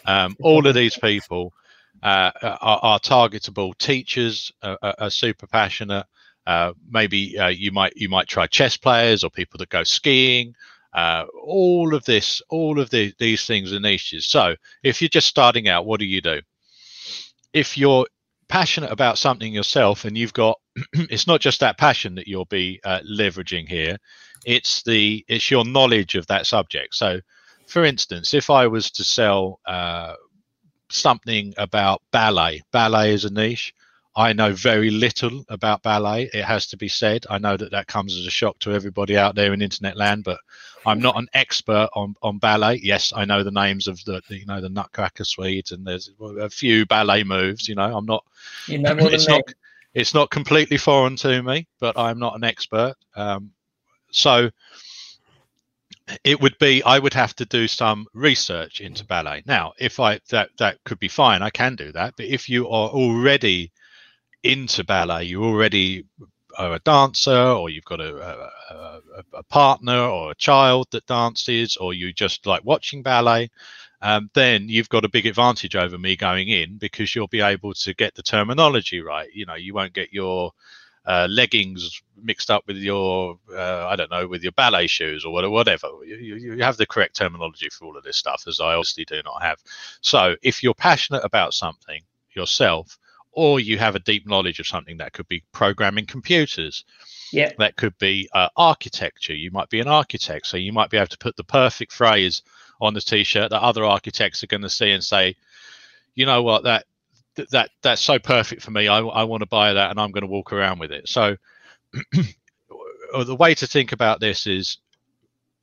Um, 0.05 0.35
all 0.41 0.67
of 0.67 0.75
these 0.75 0.97
people 0.97 1.53
uh, 2.03 2.31
are, 2.41 2.79
are, 2.81 2.99
targetable. 2.99 3.77
Teachers 3.77 4.51
are, 4.61 4.77
are 4.81 5.09
super 5.09 5.47
passionate. 5.47 6.05
Uh, 6.45 6.73
maybe 6.89 7.37
uh, 7.37 7.47
you 7.47 7.71
might 7.71 7.93
you 7.95 8.09
might 8.09 8.27
try 8.27 8.47
chess 8.47 8.77
players 8.77 9.23
or 9.23 9.29
people 9.29 9.57
that 9.57 9.69
go 9.69 9.83
skiing. 9.83 10.53
Uh, 10.93 11.25
all 11.43 11.93
of 11.93 12.03
this, 12.05 12.41
all 12.49 12.79
of 12.79 12.89
the, 12.89 13.13
these 13.19 13.45
things 13.45 13.71
are 13.73 13.79
niches. 13.79 14.25
So 14.25 14.55
if 14.83 15.01
you're 15.01 15.09
just 15.09 15.27
starting 15.27 15.67
out, 15.67 15.85
what 15.85 15.99
do 15.99 16.05
you 16.05 16.21
do? 16.21 16.41
If 17.57 17.77
you're 17.77 18.05
passionate 18.49 18.91
about 18.91 19.17
something 19.17 19.53
yourself 19.53 20.05
and 20.05 20.17
you've 20.17 20.33
got 20.33 20.57
it's 20.93 21.27
not 21.27 21.41
just 21.41 21.59
that 21.59 21.77
passion 21.77 22.15
that 22.15 22.27
you'll 22.27 22.45
be 22.45 22.79
uh, 22.83 22.99
leveraging 23.09 23.67
here. 23.67 23.97
It's 24.45 24.83
the 24.83 25.25
it's 25.27 25.51
your 25.51 25.65
knowledge 25.65 26.15
of 26.15 26.27
that 26.27 26.45
subject. 26.45 26.95
So 26.95 27.19
for 27.67 27.83
instance 27.83 28.33
if 28.33 28.49
i 28.49 28.65
was 28.65 28.89
to 28.91 29.03
sell 29.03 29.59
uh, 29.67 30.13
something 30.89 31.53
about 31.57 32.01
ballet 32.11 32.61
ballet 32.71 33.13
is 33.13 33.25
a 33.25 33.29
niche 33.29 33.73
I 34.17 34.33
know 34.33 34.51
very 34.51 34.89
little 34.89 35.45
about 35.47 35.83
ballet. 35.83 36.27
It 36.33 36.43
has 36.43 36.65
to 36.67 36.77
be 36.77 36.87
said. 36.87 37.27
I 37.29 37.37
know 37.37 37.55
that 37.55 37.69
that 37.69 37.85
comes 37.85 38.17
as 38.17 38.25
a 38.25 38.31
shock 38.31 38.57
to 38.59 38.71
everybody 38.71 39.15
out 39.15 39.35
there 39.35 39.53
in 39.53 39.61
internet 39.61 39.95
land, 39.95 40.23
but 40.23 40.39
I'm 40.87 40.99
not 40.99 41.19
an 41.19 41.27
expert 41.35 41.89
on, 41.93 42.15
on 42.23 42.39
ballet. 42.39 42.79
Yes, 42.81 43.13
I 43.15 43.25
know 43.25 43.43
the 43.43 43.51
names 43.51 43.87
of 43.87 44.03
the, 44.05 44.19
you 44.29 44.47
know 44.47 44.59
the 44.59 44.69
Nutcracker 44.69 45.23
Suite 45.23 45.69
and 45.69 45.85
there's 45.85 46.09
a 46.19 46.49
few 46.49 46.87
ballet 46.87 47.23
moves. 47.23 47.69
You 47.69 47.75
know, 47.75 47.95
I'm 47.95 48.07
not. 48.07 48.25
You 48.65 48.79
know 48.79 48.95
more 48.95 49.13
it's 49.13 49.27
than 49.27 49.35
not. 49.35 49.47
Me. 49.49 49.53
It's 49.93 50.15
not 50.15 50.31
completely 50.31 50.77
foreign 50.77 51.15
to 51.17 51.43
me, 51.43 51.67
but 51.79 51.95
I'm 51.95 52.17
not 52.17 52.35
an 52.35 52.43
expert. 52.43 52.95
Um, 53.15 53.51
so 54.09 54.49
it 56.23 56.41
would 56.41 56.57
be 56.57 56.81
I 56.81 56.97
would 56.97 57.13
have 57.13 57.35
to 57.35 57.45
do 57.45 57.67
some 57.67 58.07
research 58.13 58.81
into 58.81 59.05
ballet. 59.05 59.43
Now, 59.45 59.73
if 59.77 59.99
I 59.99 60.19
that 60.29 60.49
that 60.57 60.83
could 60.85 60.99
be 60.99 61.07
fine, 61.07 61.43
I 61.43 61.51
can 61.51 61.75
do 61.75 61.91
that. 61.91 62.15
But 62.17 62.25
if 62.25 62.49
you 62.49 62.67
are 62.67 62.89
already 62.89 63.71
into 64.43 64.83
ballet, 64.83 65.25
you 65.25 65.43
already 65.43 66.05
are 66.57 66.73
a 66.73 66.79
dancer, 66.79 67.37
or 67.37 67.69
you've 67.69 67.85
got 67.85 68.01
a, 68.01 68.49
a, 68.71 69.23
a 69.33 69.43
partner 69.43 69.99
or 69.99 70.31
a 70.31 70.35
child 70.35 70.87
that 70.91 71.05
dances, 71.05 71.77
or 71.77 71.93
you 71.93 72.11
just 72.11 72.45
like 72.45 72.63
watching 72.65 73.03
ballet, 73.03 73.49
um, 74.01 74.29
then 74.33 74.69
you've 74.69 74.89
got 74.89 75.05
a 75.05 75.09
big 75.09 75.25
advantage 75.25 75.75
over 75.75 75.97
me 75.97 76.15
going 76.15 76.49
in 76.49 76.77
because 76.77 77.15
you'll 77.15 77.27
be 77.27 77.41
able 77.41 77.73
to 77.73 77.93
get 77.93 78.15
the 78.15 78.23
terminology 78.23 79.01
right. 79.01 79.29
You 79.33 79.45
know, 79.45 79.55
you 79.55 79.73
won't 79.73 79.93
get 79.93 80.13
your 80.13 80.51
uh, 81.05 81.27
leggings 81.29 82.01
mixed 82.21 82.51
up 82.51 82.63
with 82.67 82.77
your 82.77 83.39
uh, 83.55 83.87
I 83.87 83.95
don't 83.95 84.11
know 84.11 84.27
with 84.27 84.43
your 84.43 84.51
ballet 84.51 84.87
shoes 84.87 85.25
or 85.25 85.31
whatever. 85.31 85.87
You, 86.05 86.35
you, 86.35 86.63
have 86.63 86.77
the 86.77 86.85
correct 86.85 87.15
terminology 87.15 87.69
for 87.69 87.85
all 87.85 87.97
of 87.97 88.03
this 88.03 88.17
stuff, 88.17 88.43
as 88.47 88.59
I 88.59 88.73
obviously 88.73 89.05
do 89.05 89.21
not 89.23 89.41
have. 89.41 89.59
So 90.01 90.35
if 90.41 90.61
you're 90.61 90.73
passionate 90.73 91.23
about 91.23 91.53
something 91.53 92.01
yourself, 92.35 92.99
or 93.37 93.59
you 93.59 93.77
have 93.77 93.95
a 93.95 93.99
deep 93.99 94.27
knowledge 94.27 94.59
of 94.59 94.65
something 94.65 94.97
that 94.97 95.13
could 95.13 95.27
be 95.27 95.43
programming 95.51 96.07
computers. 96.07 96.83
Yeah. 97.31 97.51
That 97.59 97.75
could 97.75 97.95
be 97.99 98.27
uh, 98.33 98.49
architecture. 98.57 99.35
You 99.35 99.51
might 99.51 99.69
be 99.69 99.79
an 99.79 99.87
architect, 99.87 100.47
so 100.47 100.57
you 100.57 100.73
might 100.73 100.89
be 100.89 100.97
able 100.97 101.05
to 101.09 101.19
put 101.19 101.35
the 101.35 101.43
perfect 101.43 101.91
phrase 101.91 102.41
on 102.81 102.95
the 102.95 102.99
t-shirt 102.99 103.51
that 103.51 103.61
other 103.61 103.85
architects 103.85 104.43
are 104.43 104.47
going 104.47 104.63
to 104.63 104.69
see 104.71 104.89
and 104.89 105.03
say, 105.03 105.35
you 106.15 106.25
know 106.25 106.41
what, 106.41 106.63
that 106.63 106.85
that 107.51 107.69
that's 107.83 108.01
so 108.01 108.17
perfect 108.17 108.63
for 108.63 108.71
me. 108.71 108.87
I, 108.87 109.01
I 109.01 109.23
want 109.25 109.41
to 109.41 109.47
buy 109.47 109.71
that 109.71 109.91
and 109.91 109.99
I'm 109.99 110.11
going 110.11 110.21
to 110.21 110.27
walk 110.27 110.51
around 110.51 110.79
with 110.79 110.91
it. 110.91 111.07
So 111.07 111.37
the 113.13 113.35
way 113.35 113.53
to 113.53 113.67
think 113.67 113.91
about 113.91 114.19
this 114.19 114.47
is 114.47 114.79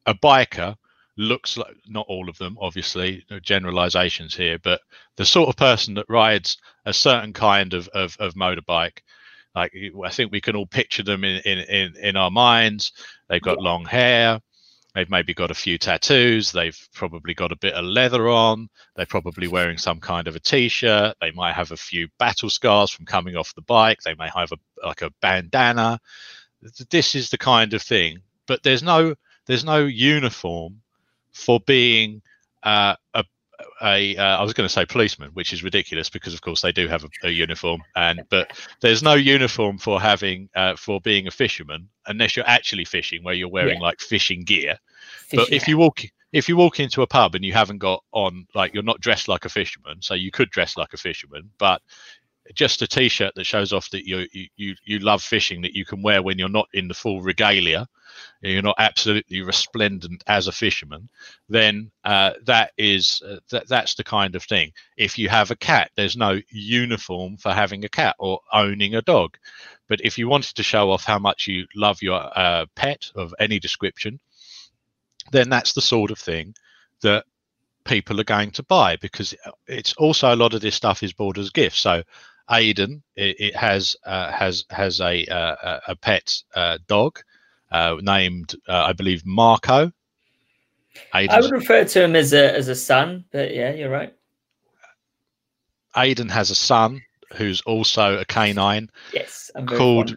a 0.07 0.15
biker 0.15 0.77
looks 1.17 1.57
like 1.57 1.77
not 1.87 2.07
all 2.09 2.29
of 2.29 2.37
them 2.39 2.57
obviously 2.61 3.25
generalizations 3.43 4.35
here 4.35 4.59
but 4.63 4.81
the 5.17 5.25
sort 5.25 5.49
of 5.49 5.57
person 5.57 5.95
that 5.95 6.07
rides 6.09 6.59
a 6.87 6.93
certain 6.93 7.33
kind 7.33 7.73
of, 7.73 7.89
of, 7.89 8.17
of 8.19 8.35
motorbike 8.35 8.99
like 9.55 9.73
i 10.05 10.09
think 10.09 10.33
we 10.33 10.41
can 10.41 10.57
all 10.57 10.67
picture 10.67 11.03
them 11.03 11.25
in, 11.25 11.41
in, 11.45 11.59
in, 11.59 11.97
in 11.97 12.17
our 12.17 12.31
minds. 12.31 12.93
They've 13.29 13.41
got 13.41 13.59
long 13.59 13.85
hair. 13.85 14.41
They've 14.97 15.11
maybe 15.11 15.33
got 15.33 15.53
a 15.53 15.55
few 15.55 15.79
tattoos. 15.79 16.51
They've 16.51 16.89
probably 16.93 17.35
got 17.35 17.53
a 17.53 17.57
bit 17.57 17.75
of 17.75 17.85
leather 17.85 18.29
on. 18.29 18.69
They're 18.97 19.07
probably 19.07 19.47
wearing 19.49 19.79
some 19.79 20.01
kind 20.01 20.27
of 20.27 20.37
a 20.37 20.41
t-shirt. 20.41 21.17
They 21.21 21.31
might 21.33 21.55
have 21.55 21.71
a 21.71 21.77
few 21.77 22.09
battle 22.19 22.51
scars 22.51 22.91
from 22.91 23.07
coming 23.07 23.37
off 23.37 23.55
the 23.55 23.63
bike. 23.63 24.01
They 24.03 24.15
may 24.15 24.29
have 24.35 24.53
a 24.53 24.87
like 24.87 25.03
a 25.03 25.11
bandana. 25.21 26.01
This 26.91 27.15
is 27.15 27.31
the 27.31 27.39
kind 27.39 27.75
of 27.75 27.83
thing 27.83 28.23
but 28.47 28.63
there's 28.63 28.83
no 28.83 29.15
there's 29.47 29.65
no 29.65 29.85
uniform 29.85 30.81
for 31.35 31.61
being 31.61 32.23
uh, 32.63 32.97
a 33.13 33.25
a 33.83 34.17
uh, 34.17 34.39
I 34.39 34.43
was 34.43 34.53
going 34.53 34.67
to 34.67 34.73
say 34.73 34.87
policeman, 34.87 35.31
which 35.35 35.53
is 35.53 35.63
ridiculous 35.63 36.11
because 36.11 36.35
of 36.35 36.41
course 36.41 36.63
they 36.63 36.73
do 36.73 36.89
have 36.89 37.05
a, 37.05 37.09
a 37.25 37.31
uniform, 37.31 37.83
and 37.97 38.23
but 38.31 38.53
there's 38.81 39.03
no 39.03 39.15
uniform 39.15 39.79
for 39.79 40.01
having 40.01 40.49
uh, 40.55 40.77
for 40.77 41.01
being 41.01 41.27
a 41.27 41.31
fisherman 41.31 41.89
unless 42.07 42.37
you're 42.37 42.49
actually 42.49 42.85
fishing, 42.85 43.23
where 43.23 43.35
you're 43.35 43.49
wearing 43.49 43.81
yeah. 43.81 43.87
like 43.87 44.01
fishing 44.01 44.43
gear. 44.45 44.79
Fishing 45.27 45.39
but 45.39 45.53
if 45.53 45.69
you 45.69 45.77
walk 45.77 46.03
if 46.33 46.49
you 46.49 46.57
walk 46.57 46.81
into 46.81 47.03
a 47.03 47.07
pub 47.07 47.35
and 47.35 47.45
you 47.45 47.53
haven't 47.53 47.79
got 47.79 48.03
on 48.13 48.47
like 48.55 48.75
you're 48.75 48.83
not 48.83 49.01
dressed 49.01 49.29
like 49.29 49.45
a 49.45 49.49
fisherman, 49.49 50.01
so 50.01 50.15
you 50.15 50.31
could 50.31 50.51
dress 50.51 50.77
like 50.77 50.93
a 50.93 50.99
fisherman, 50.99 51.51
but 51.59 51.83
just 52.53 52.83
a 52.83 52.87
t-shirt 52.87 53.35
that 53.35 53.45
shows 53.45 53.73
off 53.73 53.89
that 53.91 54.07
you 54.07 54.27
you 54.57 54.75
you 54.85 54.99
love 54.99 55.23
fishing 55.23 55.63
that 55.63 55.75
you 55.75 55.85
can 55.85 56.03
wear 56.03 56.23
when 56.23 56.39
you're 56.39 56.49
not 56.49 56.69
in 56.75 56.89
the 56.89 56.95
full 56.95 57.23
regalia 57.23 57.87
you're 58.43 58.63
not 58.63 58.77
absolutely 58.79 59.41
resplendent 59.41 60.23
as 60.27 60.47
a 60.47 60.53
fisherman 60.53 61.09
then 61.49 61.91
uh, 62.05 62.33
that 62.45 62.73
is 62.77 63.23
uh, 63.27 63.37
that, 63.51 63.69
that's 63.69 63.95
the 63.95 64.05
kind 64.05 64.37
of 64.37 64.43
thing. 64.43 64.71
If 64.97 65.19
you 65.19 65.29
have 65.29 65.51
a 65.51 65.57
cat 65.57 65.91
there's 65.97 66.17
no 66.17 66.41
uniform 66.51 67.39
for 67.39 67.53
having 67.53 67.85
a 67.85 67.89
cat 67.89 68.17
or 68.19 68.41
owning 68.53 68.95
a 68.95 69.03
dog. 69.03 69.37
But 69.89 70.01
if 70.03 70.17
you 70.19 70.29
wanted 70.29 70.55
to 70.57 70.63
show 70.63 70.91
off 70.91 71.05
how 71.05 71.19
much 71.19 71.47
you 71.47 71.67
love 71.75 72.03
your 72.03 72.31
uh, 72.39 72.67
pet 72.77 73.11
of 73.15 73.35
any 73.39 73.59
description 73.59 74.21
then 75.31 75.49
that's 75.49 75.73
the 75.73 75.81
sort 75.81 76.11
of 76.11 76.19
thing 76.19 76.55
that 77.01 77.25
people 77.85 78.21
are 78.21 78.25
going 78.25 78.51
to 78.51 78.63
buy 78.63 78.97
because 78.97 79.35
it's 79.67 79.93
also 79.95 80.35
a 80.35 80.37
lot 80.37 80.55
of 80.55 80.61
this 80.61 80.75
stuff 80.75 81.03
is 81.03 81.13
bought 81.13 81.39
as 81.39 81.51
gifts. 81.51 81.79
So 81.79 82.03
Aiden, 82.51 83.03
it, 83.17 83.37
it 83.41 83.57
has 83.57 83.97
uh, 84.05 84.31
has 84.31 84.65
has 84.71 85.01
a 85.01 85.25
uh, 85.27 85.81
a 85.89 85.97
pet 85.97 86.43
uh, 86.55 86.79
dog 86.87 87.21
uh, 87.71 87.97
named, 88.01 88.55
uh, 88.69 88.85
I 88.85 88.93
believe, 88.93 89.25
Marco. 89.25 89.93
Aiden's, 91.13 91.33
I 91.33 91.41
would 91.41 91.51
refer 91.51 91.85
to 91.85 92.05
him 92.05 92.15
as 92.17 92.33
a 92.33 92.55
as 92.55 92.69
a 92.69 92.75
son, 92.75 93.25
but 93.33 93.55
yeah, 93.55 93.73
you're 93.73 93.91
right. 93.91 94.15
Aiden 95.97 96.31
has 96.31 96.51
a 96.51 96.55
son 96.55 97.03
who's 97.35 97.61
also 97.63 98.19
a 98.19 98.25
canine. 98.25 98.91
Yes, 99.13 99.51
called 99.67 100.17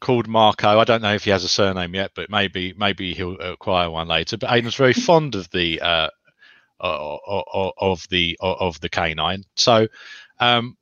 called 0.00 0.28
Marco. 0.28 0.78
I 0.78 0.84
don't 0.84 1.02
know 1.02 1.14
if 1.14 1.24
he 1.24 1.30
has 1.30 1.44
a 1.44 1.48
surname 1.48 1.94
yet, 1.94 2.10
but 2.14 2.30
maybe 2.30 2.74
maybe 2.76 3.14
he'll 3.14 3.38
acquire 3.38 3.90
one 3.90 4.08
later. 4.08 4.36
But 4.36 4.50
Aiden's 4.50 4.74
very 4.74 4.92
fond 5.08 5.34
of 5.34 5.48
the 5.50 5.80
uh, 5.80 6.08
of 6.80 8.06
the 8.10 8.36
of 8.40 8.80
the 8.80 8.88
canine. 8.88 9.44
So 9.54 9.88
um, 10.40 10.76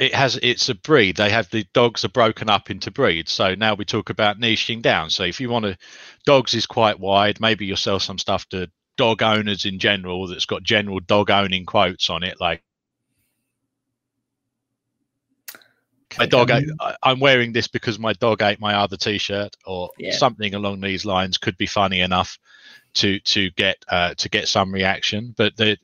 it 0.00 0.14
has 0.14 0.38
it's 0.42 0.68
a 0.70 0.74
breed. 0.74 1.16
They 1.16 1.30
have 1.30 1.50
the 1.50 1.66
dogs 1.74 2.04
are 2.04 2.08
broken 2.08 2.48
up 2.48 2.70
into 2.70 2.90
breeds. 2.90 3.30
So 3.30 3.54
now 3.54 3.74
we 3.74 3.84
talk 3.84 4.08
about 4.08 4.38
niching 4.38 4.80
down. 4.80 5.10
So 5.10 5.24
if 5.24 5.40
you 5.40 5.50
want 5.50 5.66
to 5.66 5.76
dogs 6.24 6.54
is 6.54 6.66
quite 6.66 6.98
wide. 6.98 7.38
Maybe 7.40 7.66
you'll 7.66 7.76
sell 7.76 8.00
some 8.00 8.18
stuff 8.18 8.48
to 8.48 8.68
dog 8.96 9.22
owners 9.22 9.66
in 9.66 9.78
general 9.78 10.26
that's 10.26 10.46
got 10.46 10.62
general 10.62 11.00
dog 11.00 11.30
owning 11.30 11.64
quotes 11.64 12.10
on 12.10 12.22
it 12.22 12.38
like 12.38 12.62
my 16.18 16.26
dog 16.26 16.50
ate, 16.50 16.68
i'm 17.02 17.18
wearing 17.18 17.50
this 17.52 17.66
because 17.66 17.98
my 17.98 18.12
dog 18.14 18.42
ate 18.42 18.60
my 18.60 18.74
other 18.74 18.98
t-shirt 18.98 19.56
or 19.64 19.88
yeah. 19.96 20.14
something 20.14 20.54
along 20.54 20.82
these 20.82 21.06
lines 21.06 21.38
could 21.38 21.56
be 21.56 21.64
funny 21.64 22.00
enough 22.00 22.36
to 22.94 23.20
to 23.20 23.50
get 23.50 23.84
uh, 23.88 24.14
to 24.14 24.28
get 24.28 24.48
some 24.48 24.72
reaction. 24.72 25.34
But 25.36 25.56
the 25.56 25.76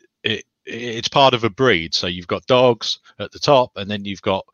it's 0.67 1.09
part 1.09 1.35
of 1.35 1.45
a 1.45 1.51
breed. 1.51 1.95
So 1.95 2.07
you've 2.07 2.27
got 2.27 2.47
dogs 2.47 2.99
at 3.19 3.33
the 3.33 3.39
top, 3.39 3.73
and 3.77 3.91
then 3.91 4.05
you've 4.05 4.23
got 4.23 4.45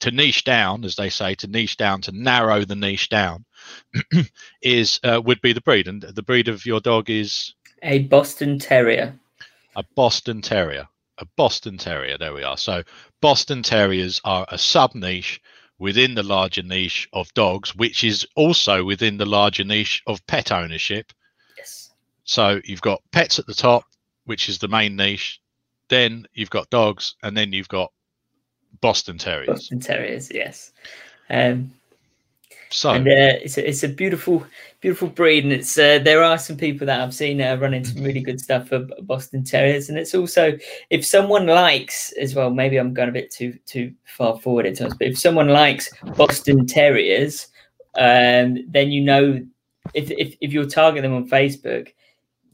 to 0.00 0.10
niche 0.10 0.44
down, 0.44 0.84
as 0.84 0.96
they 0.96 1.08
say, 1.08 1.34
to 1.36 1.46
niche 1.46 1.76
down, 1.76 2.00
to 2.02 2.12
narrow 2.12 2.64
the 2.64 2.76
niche 2.76 3.08
down, 3.08 3.44
is 4.62 5.00
uh, 5.04 5.20
would 5.24 5.40
be 5.40 5.52
the 5.52 5.60
breed. 5.60 5.88
And 5.88 6.02
the 6.02 6.22
breed 6.22 6.48
of 6.48 6.66
your 6.66 6.80
dog 6.80 7.10
is 7.10 7.54
a 7.82 8.00
Boston 8.00 8.58
Terrier. 8.58 9.18
A 9.76 9.84
Boston 9.94 10.42
Terrier. 10.42 10.88
A 11.18 11.24
Boston 11.36 11.78
Terrier. 11.78 12.18
There 12.18 12.34
we 12.34 12.42
are. 12.42 12.56
So 12.56 12.82
Boston 13.20 13.62
Terriers 13.62 14.20
are 14.24 14.46
a 14.48 14.58
sub 14.58 14.94
niche 14.94 15.40
within 15.78 16.14
the 16.14 16.22
larger 16.22 16.62
niche 16.62 17.08
of 17.12 17.32
dogs, 17.34 17.74
which 17.74 18.04
is 18.04 18.26
also 18.36 18.84
within 18.84 19.16
the 19.16 19.26
larger 19.26 19.64
niche 19.64 20.02
of 20.06 20.24
pet 20.26 20.52
ownership. 20.52 21.12
Yes. 21.56 21.90
So 22.24 22.60
you've 22.64 22.82
got 22.82 23.02
pets 23.12 23.38
at 23.38 23.46
the 23.46 23.54
top, 23.54 23.84
which 24.24 24.48
is 24.48 24.58
the 24.58 24.68
main 24.68 24.94
niche. 24.96 25.40
Then 25.90 26.26
you've 26.32 26.50
got 26.50 26.70
dogs, 26.70 27.16
and 27.22 27.36
then 27.36 27.52
you've 27.52 27.68
got 27.68 27.92
Boston 28.80 29.18
Terriers. 29.18 29.48
Boston 29.48 29.80
Terriers, 29.80 30.30
yes. 30.32 30.72
Um, 31.28 31.72
So 32.72 32.90
and 32.90 33.06
uh, 33.06 33.42
it's 33.42 33.58
a, 33.58 33.68
it's 33.68 33.82
a 33.82 33.88
beautiful 33.88 34.46
beautiful 34.80 35.08
breed, 35.08 35.42
and 35.42 35.52
it's 35.52 35.76
uh, 35.76 35.98
there 35.98 36.22
are 36.22 36.38
some 36.38 36.56
people 36.56 36.86
that 36.86 37.00
I've 37.00 37.12
seen 37.12 37.42
uh, 37.42 37.56
running 37.56 37.84
some 37.84 38.04
really 38.04 38.20
good 38.20 38.40
stuff 38.40 38.68
for 38.68 38.86
Boston 39.02 39.42
Terriers, 39.42 39.88
and 39.88 39.98
it's 39.98 40.14
also 40.14 40.56
if 40.88 41.04
someone 41.04 41.46
likes 41.46 42.12
as 42.12 42.36
well. 42.36 42.50
Maybe 42.50 42.76
I'm 42.76 42.94
going 42.94 43.08
a 43.08 43.12
bit 43.12 43.32
too 43.32 43.58
too 43.66 43.92
far 44.06 44.38
forward 44.38 44.66
in 44.66 44.74
terms, 44.74 44.94
but 44.96 45.08
if 45.08 45.18
someone 45.18 45.48
likes 45.48 45.90
Boston 46.16 46.64
Terriers, 46.66 47.48
um, 47.96 48.58
then 48.68 48.92
you 48.92 49.00
know 49.00 49.44
if, 49.94 50.10
if 50.12 50.36
if 50.40 50.52
you're 50.52 50.64
targeting 50.64 51.10
them 51.10 51.20
on 51.20 51.28
Facebook, 51.28 51.88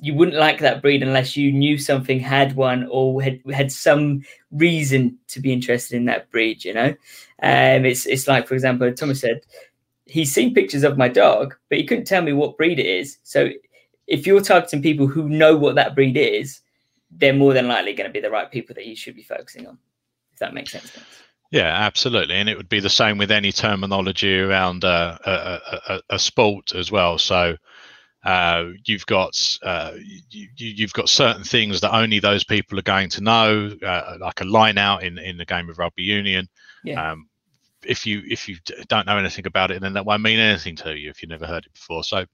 you 0.01 0.15
wouldn't 0.15 0.37
like 0.37 0.61
that 0.61 0.83
breed 0.83 1.03
unless 1.03 1.37
you 1.37 1.51
knew 1.51 1.79
something 1.79 2.21
had 2.21 2.55
one 2.55 2.87
or 2.91 3.23
had 3.23 3.41
had 3.53 3.73
some 3.73 4.23
reason 4.51 5.19
to 5.29 5.41
be 5.41 5.53
interested 5.53 5.97
in 5.97 6.05
that 6.07 6.31
breed. 6.31 6.65
You 6.65 6.75
know, 6.75 6.89
um, 7.43 7.85
it's 7.85 8.07
it's 8.07 8.29
like 8.29 8.47
for 8.47 8.55
example, 8.55 8.93
Thomas 8.93 9.21
said 9.21 9.41
he's 10.07 10.33
seen 10.33 10.55
pictures 10.55 10.85
of 10.85 10.99
my 10.99 11.09
dog, 11.09 11.55
but 11.69 11.79
he 11.79 11.85
couldn't 11.85 12.05
tell 12.05 12.23
me 12.23 12.33
what 12.33 12.57
breed 12.57 12.79
it 12.79 12.87
is. 12.87 13.19
So 13.23 13.51
if 14.07 14.27
you're 14.27 14.41
targeting 14.41 14.83
people 14.83 15.07
who 15.07 15.29
know 15.29 15.57
what 15.57 15.75
that 15.75 15.95
breed 15.95 16.17
is, 16.17 16.61
they're 17.11 17.33
more 17.33 17.53
than 17.53 17.69
likely 17.69 17.95
going 17.95 18.09
to 18.09 18.13
be 18.13 18.21
the 18.21 18.31
right 18.31 18.51
people 18.51 18.75
that 18.75 18.87
you 18.87 18.97
should 18.97 19.17
be 19.17 19.23
focusing 19.23 19.67
on. 19.67 19.79
If 20.33 20.39
that 20.41 20.55
makes 20.55 20.73
sense. 20.73 20.93
Yeah, 21.51 21.69
absolutely, 21.69 22.35
and 22.35 22.49
it 22.49 22.57
would 22.57 22.69
be 22.69 22.81
the 22.81 22.91
same 22.91 23.19
with 23.19 23.31
any 23.31 23.53
terminology 23.53 24.41
around 24.41 24.85
uh, 24.85 25.17
a, 25.25 25.61
a, 25.89 26.01
a, 26.11 26.19
sport 26.19 26.75
as 26.75 26.91
well. 26.91 27.19
So 27.19 27.57
uh, 28.27 28.73
you've 28.85 29.07
got 29.07 29.59
uh, 29.63 29.93
you, 30.31 30.85
have 30.85 30.93
got 30.93 31.09
certain 31.09 31.45
things 31.45 31.81
that 31.81 31.95
only 31.95 32.19
those 32.19 32.43
people 32.43 32.77
are 32.77 32.83
going 32.83 33.09
to 33.11 33.21
know, 33.23 33.71
uh, 33.87 34.17
like 34.21 34.41
a 34.41 34.45
line 34.45 34.79
out 34.79 35.05
in 35.05 35.17
in 35.17 35.37
the 35.37 35.45
game 35.45 35.71
of 35.71 35.79
rugby 35.79 36.03
union. 36.03 36.49
Yeah. 36.83 37.13
Um, 37.13 37.29
if 37.85 38.05
you 38.05 38.23
if 38.29 38.49
you 38.49 38.57
don't 38.89 39.07
know 39.07 39.17
anything 39.17 39.47
about 39.47 39.71
it, 39.71 39.81
then 39.81 39.93
that 39.93 40.05
won't 40.05 40.25
mean 40.25 40.41
anything 40.41 40.75
to 40.77 40.99
you 40.99 41.09
if 41.09 41.23
you've 41.23 41.31
never 41.31 41.47
heard 41.47 41.67
it 41.67 41.73
before. 41.73 42.03
So 42.03 42.27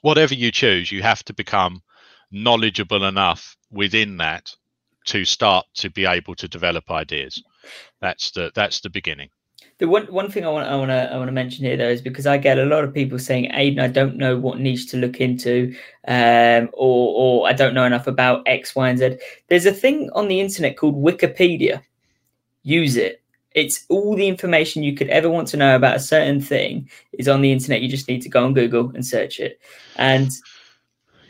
whatever 0.00 0.34
you 0.34 0.50
choose, 0.50 0.90
you 0.90 1.02
have 1.02 1.22
to 1.24 1.34
become 1.34 1.82
knowledgeable 2.30 3.04
enough 3.04 3.58
within 3.70 4.16
that 4.16 4.54
to 5.04 5.26
start 5.26 5.66
to 5.74 5.90
be 5.90 6.06
able 6.06 6.34
to 6.36 6.48
develop 6.48 6.90
ideas. 6.90 7.42
That's 8.00 8.30
the 8.30 8.50
that's 8.54 8.80
the 8.80 8.88
beginning. 8.88 9.28
The 9.82 9.88
one 9.88 10.06
one 10.12 10.30
thing 10.30 10.46
I 10.46 10.48
want 10.48 10.68
I 10.68 10.76
want 10.76 10.90
to 10.90 11.12
I 11.12 11.16
want 11.16 11.26
to 11.26 11.32
mention 11.32 11.64
here 11.64 11.76
though 11.76 11.88
is 11.88 12.00
because 12.00 12.24
I 12.24 12.38
get 12.38 12.56
a 12.56 12.64
lot 12.66 12.84
of 12.84 12.94
people 12.94 13.18
saying, 13.18 13.50
"Aidan, 13.52 13.80
I 13.80 13.88
don't 13.88 14.16
know 14.16 14.38
what 14.38 14.60
niche 14.60 14.88
to 14.90 14.96
look 14.96 15.20
into, 15.20 15.74
um, 16.06 16.70
or 16.72 17.42
or 17.42 17.48
I 17.48 17.52
don't 17.52 17.74
know 17.74 17.84
enough 17.84 18.06
about 18.06 18.44
X, 18.46 18.76
Y, 18.76 18.88
and 18.88 18.96
Z." 18.96 19.18
There's 19.48 19.66
a 19.66 19.72
thing 19.72 20.08
on 20.12 20.28
the 20.28 20.38
internet 20.38 20.76
called 20.76 20.94
Wikipedia. 20.94 21.82
Use 22.62 22.96
it. 22.96 23.22
It's 23.56 23.84
all 23.88 24.14
the 24.14 24.28
information 24.28 24.84
you 24.84 24.94
could 24.94 25.08
ever 25.08 25.28
want 25.28 25.48
to 25.48 25.56
know 25.56 25.74
about 25.74 25.96
a 25.96 25.98
certain 26.14 26.40
thing 26.40 26.88
is 27.14 27.26
on 27.26 27.40
the 27.40 27.50
internet. 27.50 27.82
You 27.82 27.88
just 27.88 28.06
need 28.06 28.22
to 28.22 28.28
go 28.28 28.44
on 28.44 28.54
Google 28.54 28.92
and 28.94 29.04
search 29.04 29.40
it. 29.40 29.58
And 29.96 30.30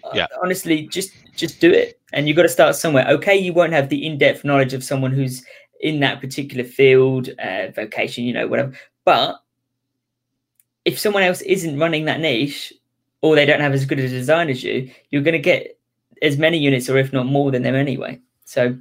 uh, 0.05 0.11
yeah. 0.13 0.27
honestly, 0.43 0.89
just 0.89 1.13
just 1.35 1.59
do 1.59 1.71
it. 1.71 1.99
And 2.13 2.29
you've 2.29 2.37
got 2.37 2.43
to 2.43 2.51
start 2.51 2.77
somewhere. 2.77 3.07
Okay, 3.09 3.35
you 3.35 3.55
won't 3.55 3.73
have 3.73 3.89
the 3.89 4.07
in-depth 4.07 4.45
knowledge 4.45 4.75
of 4.75 4.85
someone 4.85 5.13
who's 5.13 5.43
in 5.83 6.01
that 6.01 6.21
particular 6.21 6.65
field, 6.65 7.29
uh, 7.39 7.71
vocation, 7.75 8.25
you 8.25 8.33
know, 8.33 8.47
whatever. 8.47 8.73
But 9.05 9.43
if 10.85 10.99
someone 10.99 11.25
else 11.25 11.43
isn't 11.43 11.79
running 11.79 12.07
that 12.07 12.21
niche, 12.21 12.73
or 13.21 13.37
they 13.37 13.47
don't 13.47 13.61
have 13.61 13.73
as 13.73 13.85
good 13.85 14.01
a 14.01 14.09
design 14.09 14.49
as 14.49 14.65
you, 14.65 14.91
you're 15.11 15.23
going 15.23 15.33
to 15.33 15.39
get 15.39 15.79
as 16.23 16.39
many 16.39 16.59
units, 16.59 16.89
or 16.89 16.97
if 16.97 17.13
not 17.13 17.27
more 17.27 17.51
than 17.51 17.63
them 17.63 17.75
anyway. 17.75 18.21
So 18.45 18.77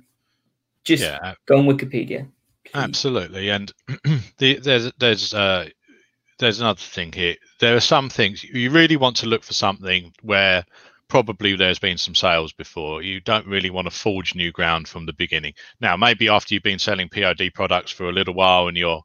just 0.83 1.03
yeah. 1.03 1.33
go 1.47 1.57
on 1.57 1.65
Wikipedia. 1.65 2.27
Please. 2.63 2.75
Absolutely, 2.75 3.49
and 3.49 3.71
the, 4.37 4.59
there's 4.59 4.91
there's 4.99 5.33
uh, 5.33 5.67
there's 6.39 6.59
another 6.59 6.79
thing 6.79 7.11
here. 7.11 7.35
There 7.59 7.75
are 7.75 7.81
some 7.81 8.09
things 8.09 8.43
you 8.43 8.69
really 8.69 8.97
want 8.97 9.15
to 9.17 9.25
look 9.25 9.43
for 9.43 9.53
something 9.53 10.13
where 10.21 10.65
probably 11.11 11.57
there's 11.57 11.77
been 11.77 11.97
some 11.97 12.15
sales 12.15 12.53
before. 12.53 13.01
You 13.01 13.19
don't 13.19 13.45
really 13.45 13.69
want 13.69 13.85
to 13.85 13.91
forge 13.91 14.33
new 14.33 14.49
ground 14.49 14.87
from 14.87 15.05
the 15.05 15.11
beginning. 15.11 15.53
Now, 15.81 15.97
maybe 15.97 16.29
after 16.29 16.53
you've 16.53 16.63
been 16.63 16.79
selling 16.79 17.09
POD 17.09 17.51
products 17.53 17.91
for 17.91 18.07
a 18.07 18.13
little 18.13 18.33
while 18.33 18.69
and 18.69 18.77
you're 18.77 19.03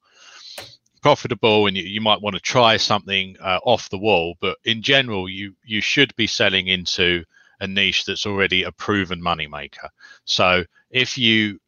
profitable 1.02 1.66
and 1.66 1.76
you, 1.76 1.82
you 1.82 2.00
might 2.00 2.22
want 2.22 2.34
to 2.36 2.40
try 2.40 2.76
something 2.76 3.36
uh, 3.40 3.58
off 3.64 3.90
the 3.90 3.98
wall, 3.98 4.36
but 4.40 4.56
in 4.64 4.82
general, 4.82 5.28
you 5.28 5.54
you 5.64 5.80
should 5.80 6.14
be 6.14 6.28
selling 6.28 6.68
into 6.68 7.24
a 7.58 7.66
niche 7.66 8.04
that's 8.04 8.24
already 8.24 8.62
a 8.62 8.70
proven 8.70 9.20
moneymaker. 9.20 9.88
So 10.26 10.64
if 10.90 11.18
you 11.18 11.58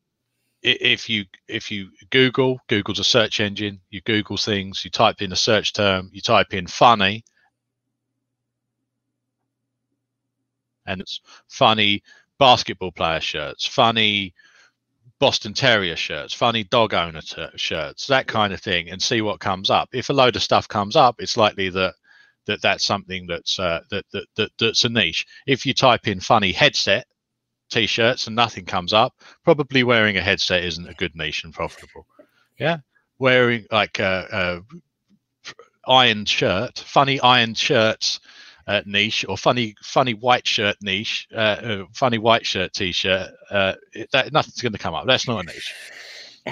if 0.63 1.11
you 1.11 1.25
if 1.49 1.69
you 1.73 1.89
Google, 2.11 2.61
Google's 2.69 3.01
a 3.01 3.05
search 3.05 3.41
engine. 3.41 3.81
You 3.91 4.03
Google 4.03 4.37
things, 4.37 4.85
you 4.85 4.91
type 4.93 5.21
in 5.21 5.33
a 5.33 5.37
search 5.37 5.73
term, 5.73 6.11
you 6.13 6.21
type 6.21 6.55
in 6.55 6.69
funny, 6.69 7.25
and 10.89 11.01
it's 11.01 11.21
funny 11.47 12.03
basketball 12.39 12.93
player 12.93 13.21
shirts, 13.21 13.67
funny 13.67 14.35
Boston 15.21 15.53
Terrier 15.53 15.97
shirts, 15.97 16.33
funny 16.33 16.65
dog 16.65 16.95
owner 16.95 17.21
t- 17.21 17.47
shirts, 17.57 18.07
that 18.07 18.27
kind 18.27 18.53
of 18.53 18.61
thing, 18.61 18.89
and 18.91 19.03
see 19.03 19.21
what 19.21 19.41
comes 19.41 19.71
up. 19.71 19.89
If 19.93 20.11
a 20.11 20.13
load 20.13 20.37
of 20.37 20.43
stuff 20.43 20.69
comes 20.69 20.97
up, 20.97 21.17
it's 21.21 21.37
likely 21.37 21.69
that 21.71 21.95
that 22.47 22.63
that's 22.63 22.85
something 22.85 23.27
that's 23.27 23.59
uh, 23.59 23.81
that, 23.91 24.05
that 24.13 24.27
that 24.37 24.51
that's 24.59 24.85
a 24.85 24.89
niche. 24.89 25.27
If 25.47 25.67
you 25.67 25.75
type 25.75 26.07
in 26.09 26.21
funny 26.21 26.53
headset 26.53 27.07
t-shirts 27.71 28.27
and 28.27 28.37
nothing 28.37 28.65
comes 28.65 28.93
up, 28.93 29.13
probably 29.45 29.85
wearing 29.85 30.17
a 30.17 30.23
headset 30.23 30.65
isn't 30.65 30.89
a 30.89 30.95
good 30.95 31.15
niche 31.15 31.45
and 31.45 31.53
profitable. 31.53 32.07
Yeah, 32.59 32.79
wearing 33.19 33.67
like 33.71 33.99
a, 33.99 34.63
a 35.87 35.93
ironed 35.93 36.29
shirt, 36.29 36.79
funny 36.79 37.21
iron 37.21 37.55
shirts 37.55 38.21
uh, 38.69 38.83
niche 38.85 39.25
or 39.29 39.37
funny 39.37 39.75
funny 39.83 40.13
white 40.13 40.47
shirt 40.47 40.77
niche, 40.83 41.27
uh, 41.35 41.39
uh, 41.39 41.85
funny 41.95 42.19
white 42.19 42.45
shirt 42.45 42.73
t-shirt, 42.75 43.31
uh, 43.51 43.73
that 44.13 44.33
nothing's 44.33 44.61
going 44.61 44.73
to 44.73 44.79
come 44.79 44.95
up. 44.95 45.07
That's 45.07 45.27
not 45.27 45.41
a 45.41 45.47
niche. 45.47 45.75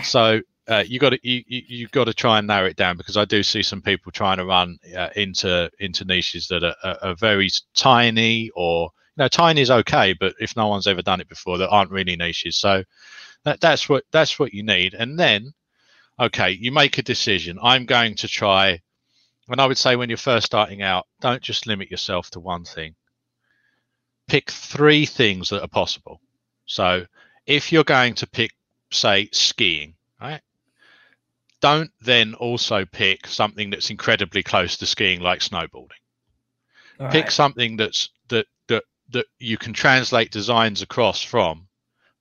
So 0.03 0.41
uh, 0.69 0.83
you 0.87 0.99
got 0.99 1.11
to 1.11 1.19
you, 1.23 1.43
you 1.47 1.89
got 1.89 2.05
to 2.05 2.15
try 2.15 2.39
and 2.39 2.47
narrow 2.47 2.69
it 2.69 2.77
down 2.77 2.97
because 2.97 3.19
I 3.19 3.27
do 3.27 3.43
see 3.43 3.63
some 3.63 3.83
people 3.83 4.11
trying 4.13 4.39
to 4.39 4.47
run 4.47 4.79
uh, 4.97 5.11
into 5.15 5.71
into 5.79 6.07
niches 6.07 6.49
that 6.49 6.65
are, 6.65 6.75
are, 6.83 6.99
are, 7.03 7.15
very 7.15 7.51
tiny 7.75 8.51
or 8.57 8.91
you 9.17 9.23
know 9.23 9.29
tiny 9.29 9.61
is 9.61 9.71
okay, 9.71 10.15
but 10.19 10.35
if 10.41 10.57
no 10.57 10.69
one's 10.69 10.87
ever 10.87 11.03
done 11.03 11.21
it 11.21 11.29
before, 11.29 11.59
that 11.59 11.69
aren't 11.69 11.91
really 11.91 12.17
niches. 12.17 12.57
So 12.59 12.83
that, 13.45 13.61
that's 13.61 13.89
what 13.89 14.05
that's 14.11 14.39
what 14.39 14.55
you 14.55 14.63
need, 14.63 14.95
and 14.95 15.19
then 15.19 15.53
okay, 16.19 16.51
you 16.51 16.73
make 16.73 16.97
a 16.97 17.03
decision. 17.03 17.59
I'm 17.63 17.85
going 17.85 18.15
to 18.17 18.29
try 18.29 18.81
and 19.49 19.61
I 19.61 19.67
would 19.67 19.79
say 19.79 19.97
when 19.97 20.09
you're 20.09 20.17
first 20.19 20.47
starting 20.47 20.83
out, 20.83 21.07
don't 21.21 21.43
just 21.43 21.67
limit 21.67 21.91
yourself 21.91 22.31
to 22.31 22.41
one 22.41 22.65
thing. 22.65 22.95
Pick 24.27 24.51
three 24.51 25.07
things 25.07 25.51
that 25.51 25.63
are 25.63 25.69
possible. 25.69 26.21
So 26.67 27.07
if 27.47 27.71
you're 27.71 27.85
going 27.85 28.15
to 28.15 28.27
pick, 28.27 28.53
say, 28.91 29.29
skiing, 29.33 29.95
right? 30.21 30.41
Don't 31.61 31.91
then 32.01 32.35
also 32.35 32.85
pick 32.85 33.27
something 33.27 33.71
that's 33.71 33.91
incredibly 33.91 34.43
close 34.43 34.77
to 34.79 34.87
skiing, 34.87 35.21
like 35.21 35.41
snowboarding. 35.41 36.03
All 36.99 37.09
pick 37.09 37.25
right. 37.25 37.33
something 37.33 37.77
that's 37.77 38.11
that 38.29 38.47
that 38.69 38.85
that 39.11 39.27
you 39.39 39.57
can 39.57 39.73
translate 39.73 40.31
designs 40.31 40.83
across 40.83 41.23
from, 41.23 41.69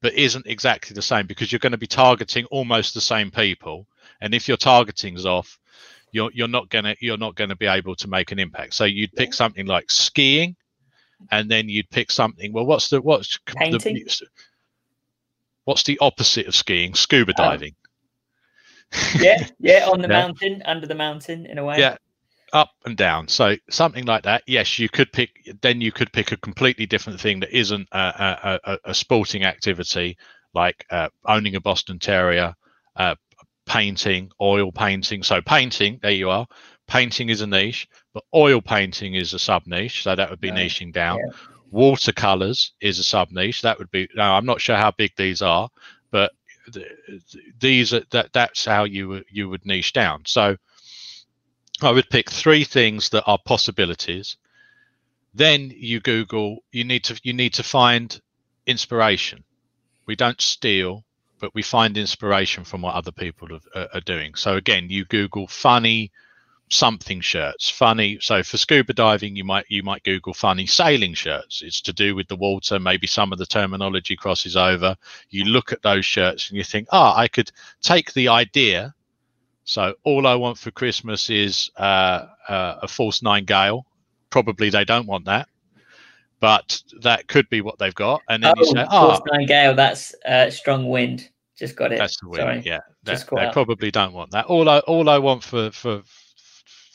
but 0.01 0.13
isn't 0.13 0.47
exactly 0.47 0.93
the 0.93 1.01
same 1.01 1.27
because 1.27 1.51
you're 1.51 1.59
going 1.59 1.71
to 1.71 1.77
be 1.77 1.87
targeting 1.87 2.45
almost 2.45 2.93
the 2.93 3.01
same 3.01 3.31
people. 3.31 3.87
And 4.21 4.33
if 4.33 4.47
your 4.47 4.57
targeting's 4.57 5.25
off, 5.25 5.59
you're 6.15 6.31
you're 6.33 6.47
not 6.47 6.69
gonna 6.69 6.95
you're 7.01 7.17
not 7.17 7.35
gonna 7.35 7.57
be 7.57 7.65
able 7.65 7.93
to 7.97 8.07
make 8.07 8.31
an 8.31 8.39
impact. 8.39 8.73
So 8.73 8.85
you'd 8.85 9.11
pick 9.11 9.33
something 9.33 9.65
like 9.65 9.91
skiing, 9.91 10.55
and 11.29 11.51
then 11.51 11.67
you'd 11.67 11.89
pick 11.89 12.09
something. 12.09 12.53
Well, 12.53 12.65
what's 12.65 12.89
the 12.89 13.01
what's 13.01 13.37
Painting. 13.45 13.95
the 13.95 14.27
what's 15.65 15.83
the 15.83 15.99
opposite 15.99 16.47
of 16.47 16.55
skiing? 16.55 16.93
Scuba 16.95 17.33
oh. 17.37 17.43
diving. 17.43 17.75
yeah, 19.19 19.45
yeah, 19.59 19.87
on 19.91 20.01
the 20.01 20.07
yeah. 20.07 20.21
mountain, 20.21 20.63
under 20.65 20.87
the 20.87 20.95
mountain, 20.95 21.45
in 21.45 21.57
a 21.57 21.65
way. 21.65 21.79
Yeah, 21.79 21.97
up 22.53 22.71
and 22.85 22.95
down. 22.95 23.27
So 23.27 23.57
something 23.69 24.05
like 24.05 24.23
that. 24.23 24.43
Yes, 24.47 24.79
you 24.79 24.87
could 24.87 25.11
pick. 25.11 25.31
Then 25.61 25.81
you 25.81 25.91
could 25.91 26.13
pick 26.13 26.31
a 26.31 26.37
completely 26.37 26.85
different 26.85 27.19
thing 27.19 27.41
that 27.41 27.51
isn't 27.51 27.89
a, 27.91 28.59
a, 28.63 28.79
a 28.85 28.93
sporting 28.93 29.43
activity, 29.43 30.17
like 30.53 30.85
uh, 30.89 31.09
owning 31.25 31.55
a 31.55 31.59
Boston 31.59 31.99
Terrier, 31.99 32.55
uh, 32.95 33.15
painting, 33.65 34.31
oil 34.39 34.71
painting. 34.71 35.23
So 35.23 35.41
painting, 35.41 35.99
there 36.01 36.11
you 36.11 36.29
are. 36.29 36.47
Painting 36.87 37.29
is 37.29 37.41
a 37.41 37.47
niche, 37.47 37.87
but 38.13 38.23
oil 38.33 38.61
painting 38.61 39.15
is 39.15 39.33
a 39.33 39.39
sub 39.39 39.65
niche. 39.65 40.03
So 40.03 40.15
that 40.15 40.29
would 40.29 40.41
be 40.41 40.51
right. 40.51 40.59
niching 40.59 40.93
down. 40.93 41.17
Yeah. 41.17 41.33
Watercolors 41.71 42.73
is 42.79 42.99
a 42.99 43.03
sub 43.03 43.31
niche. 43.31 43.63
That 43.63 43.79
would 43.79 43.91
be. 43.91 44.07
Now 44.15 44.37
I'm 44.37 44.45
not 44.45 44.61
sure 44.61 44.75
how 44.75 44.91
big 44.91 45.11
these 45.17 45.41
are, 45.41 45.69
but 46.11 46.31
these 47.59 47.93
are 47.93 48.03
that. 48.11 48.31
That's 48.33 48.65
how 48.65 48.83
you 48.83 49.23
you 49.29 49.49
would 49.49 49.65
niche 49.65 49.93
down. 49.93 50.23
So 50.25 50.55
I 51.81 51.91
would 51.91 52.09
pick 52.09 52.29
three 52.29 52.63
things 52.63 53.09
that 53.09 53.23
are 53.25 53.39
possibilities. 53.43 54.37
Then 55.33 55.73
you 55.75 55.99
Google. 55.99 56.59
You 56.71 56.83
need 56.83 57.03
to 57.05 57.19
you 57.23 57.33
need 57.33 57.55
to 57.55 57.63
find 57.63 58.21
inspiration. 58.67 59.43
We 60.05 60.15
don't 60.15 60.39
steal 60.39 61.03
but 61.45 61.53
we 61.53 61.61
find 61.61 61.95
inspiration 61.95 62.63
from 62.63 62.81
what 62.81 62.95
other 62.95 63.11
people 63.11 63.47
are, 63.53 63.87
are 63.93 64.01
doing. 64.01 64.33
So 64.33 64.55
again, 64.55 64.89
you 64.89 65.05
Google 65.05 65.45
funny 65.45 66.11
something 66.71 67.21
shirts. 67.21 67.69
Funny 67.69 68.17
so 68.19 68.41
for 68.41 68.57
scuba 68.57 68.93
diving 68.93 69.35
you 69.35 69.43
might 69.43 69.67
you 69.69 69.83
might 69.83 70.01
google 70.01 70.33
funny 70.33 70.65
sailing 70.65 71.13
shirts. 71.13 71.61
It's 71.61 71.81
to 71.81 71.93
do 71.93 72.15
with 72.15 72.27
the 72.29 72.35
water. 72.35 72.79
Maybe 72.79 73.05
some 73.05 73.31
of 73.31 73.37
the 73.37 73.45
terminology 73.45 74.15
crosses 74.15 74.57
over. 74.57 74.95
You 75.29 75.45
look 75.45 75.71
at 75.71 75.83
those 75.83 76.03
shirts 76.03 76.49
and 76.49 76.57
you 76.57 76.63
think 76.63 76.87
ah 76.91 77.13
oh, 77.13 77.19
i 77.19 77.27
could 77.27 77.51
take 77.83 78.11
the 78.13 78.29
idea. 78.29 78.95
So 79.65 79.93
all 80.03 80.25
i 80.25 80.33
want 80.33 80.57
for 80.57 80.71
christmas 80.71 81.29
is 81.29 81.69
uh, 81.77 82.25
uh, 82.49 82.79
a 82.81 82.87
force 82.87 83.21
9 83.21 83.45
gale. 83.45 83.85
Probably 84.31 84.71
they 84.71 84.83
don't 84.83 85.05
want 85.05 85.25
that 85.25 85.47
but 86.39 86.81
that 87.01 87.27
could 87.27 87.49
be 87.49 87.61
what 87.61 87.79
they've 87.79 87.95
got. 87.95 88.21
And 88.29 88.43
then 88.43 88.53
oh, 88.57 88.59
you 88.59 88.65
say 88.65 88.85
oh 88.89 89.09
force 89.09 89.21
9 89.31 89.45
gale 89.45 89.75
that's 89.75 90.15
uh, 90.25 90.49
strong 90.49 90.89
wind 90.89 91.29
just 91.57 91.75
got 91.75 91.91
it 91.91 91.99
that's 91.99 92.19
the 92.19 92.27
wind 92.29 92.41
Sorry. 92.41 92.61
yeah 92.65 92.79
they 93.03 93.49
probably 93.53 93.91
don't 93.91 94.13
want 94.13 94.31
that 94.31 94.45
all 94.45 94.67
i 94.67 94.79
all 94.79 95.09
i 95.09 95.17
want 95.17 95.43
for 95.43 95.71
for 95.71 96.01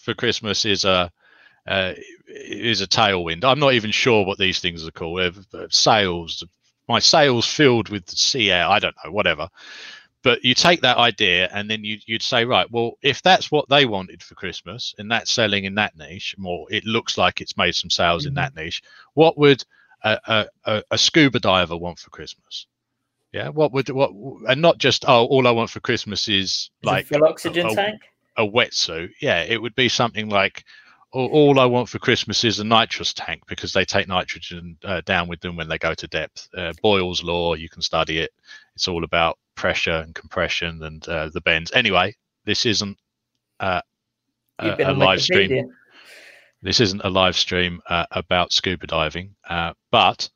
for 0.00 0.14
Christmas 0.14 0.64
is 0.64 0.84
a 0.84 1.10
uh, 1.66 1.92
is 2.26 2.80
a 2.80 2.86
tailwind. 2.86 3.44
I'm 3.44 3.60
not 3.60 3.74
even 3.74 3.90
sure 3.90 4.24
what 4.24 4.38
these 4.38 4.60
things 4.60 4.86
are 4.86 4.90
called. 4.90 5.46
Sails, 5.70 6.42
my 6.88 6.98
sails 6.98 7.46
filled 7.46 7.90
with 7.90 8.08
sea 8.08 8.50
air. 8.50 8.66
I 8.66 8.78
don't 8.78 8.96
know, 9.04 9.12
whatever. 9.12 9.48
But 10.22 10.44
you 10.44 10.54
take 10.54 10.82
that 10.82 10.98
idea 10.98 11.48
and 11.52 11.70
then 11.70 11.82
you, 11.82 11.98
would 12.10 12.22
say, 12.22 12.44
right, 12.44 12.70
well, 12.70 12.98
if 13.02 13.22
that's 13.22 13.50
what 13.50 13.68
they 13.70 13.86
wanted 13.86 14.22
for 14.22 14.34
Christmas 14.34 14.94
and 14.98 15.10
that's 15.10 15.30
selling 15.30 15.64
in 15.64 15.74
that 15.76 15.96
niche, 15.96 16.34
more 16.36 16.66
it 16.70 16.84
looks 16.84 17.16
like 17.16 17.40
it's 17.40 17.56
made 17.56 17.74
some 17.74 17.88
sales 17.88 18.22
mm-hmm. 18.22 18.28
in 18.28 18.34
that 18.34 18.54
niche. 18.54 18.82
What 19.14 19.38
would 19.38 19.64
a, 20.02 20.46
a, 20.64 20.82
a, 20.90 20.98
scuba 20.98 21.40
diver 21.40 21.76
want 21.76 21.98
for 21.98 22.10
Christmas? 22.10 22.66
Yeah, 23.32 23.48
what 23.48 23.72
would 23.72 23.88
what 23.90 24.10
and 24.48 24.60
not 24.60 24.78
just 24.78 25.04
oh, 25.06 25.24
all 25.26 25.46
I 25.46 25.52
want 25.52 25.70
for 25.70 25.80
Christmas 25.80 26.28
is, 26.28 26.70
like 26.82 27.06
full 27.06 27.24
oxygen 27.24 27.66
a, 27.66 27.74
tank 27.74 28.00
a 28.36 28.46
wetsuit, 28.46 29.10
yeah, 29.20 29.42
it 29.42 29.60
would 29.60 29.74
be 29.74 29.88
something 29.88 30.28
like 30.28 30.64
all, 31.12 31.28
all, 31.28 31.60
I 31.60 31.66
want 31.66 31.88
for 31.88 31.98
Christmas 31.98 32.44
is 32.44 32.60
a 32.60 32.64
nitrous 32.64 33.12
tank 33.12 33.42
because 33.48 33.72
they 33.72 33.84
take 33.84 34.06
nitrogen 34.06 34.78
uh, 34.84 35.00
down 35.04 35.28
with 35.28 35.40
them 35.40 35.56
when 35.56 35.68
they 35.68 35.78
go 35.78 35.92
to 35.92 36.06
depth. 36.06 36.48
Uh, 36.56 36.72
Boyle's 36.82 37.22
law, 37.22 37.54
you 37.54 37.68
can 37.68 37.82
study 37.82 38.18
it. 38.18 38.30
It's 38.76 38.86
all 38.86 39.02
about 39.02 39.38
pressure 39.56 39.90
and 39.90 40.14
compression 40.14 40.82
and 40.84 41.06
uh, 41.08 41.30
the 41.32 41.40
bends. 41.40 41.72
Anyway, 41.72 42.14
this 42.44 42.64
isn't 42.64 42.96
uh, 43.58 43.82
a, 44.60 44.90
a 44.90 44.92
live 44.92 45.20
stream. 45.20 45.72
This 46.62 46.80
isn't 46.80 47.04
a 47.04 47.10
live 47.10 47.36
stream 47.36 47.80
uh, 47.88 48.06
about 48.12 48.52
scuba 48.52 48.86
diving, 48.86 49.34
uh, 49.48 49.72
but 49.90 50.30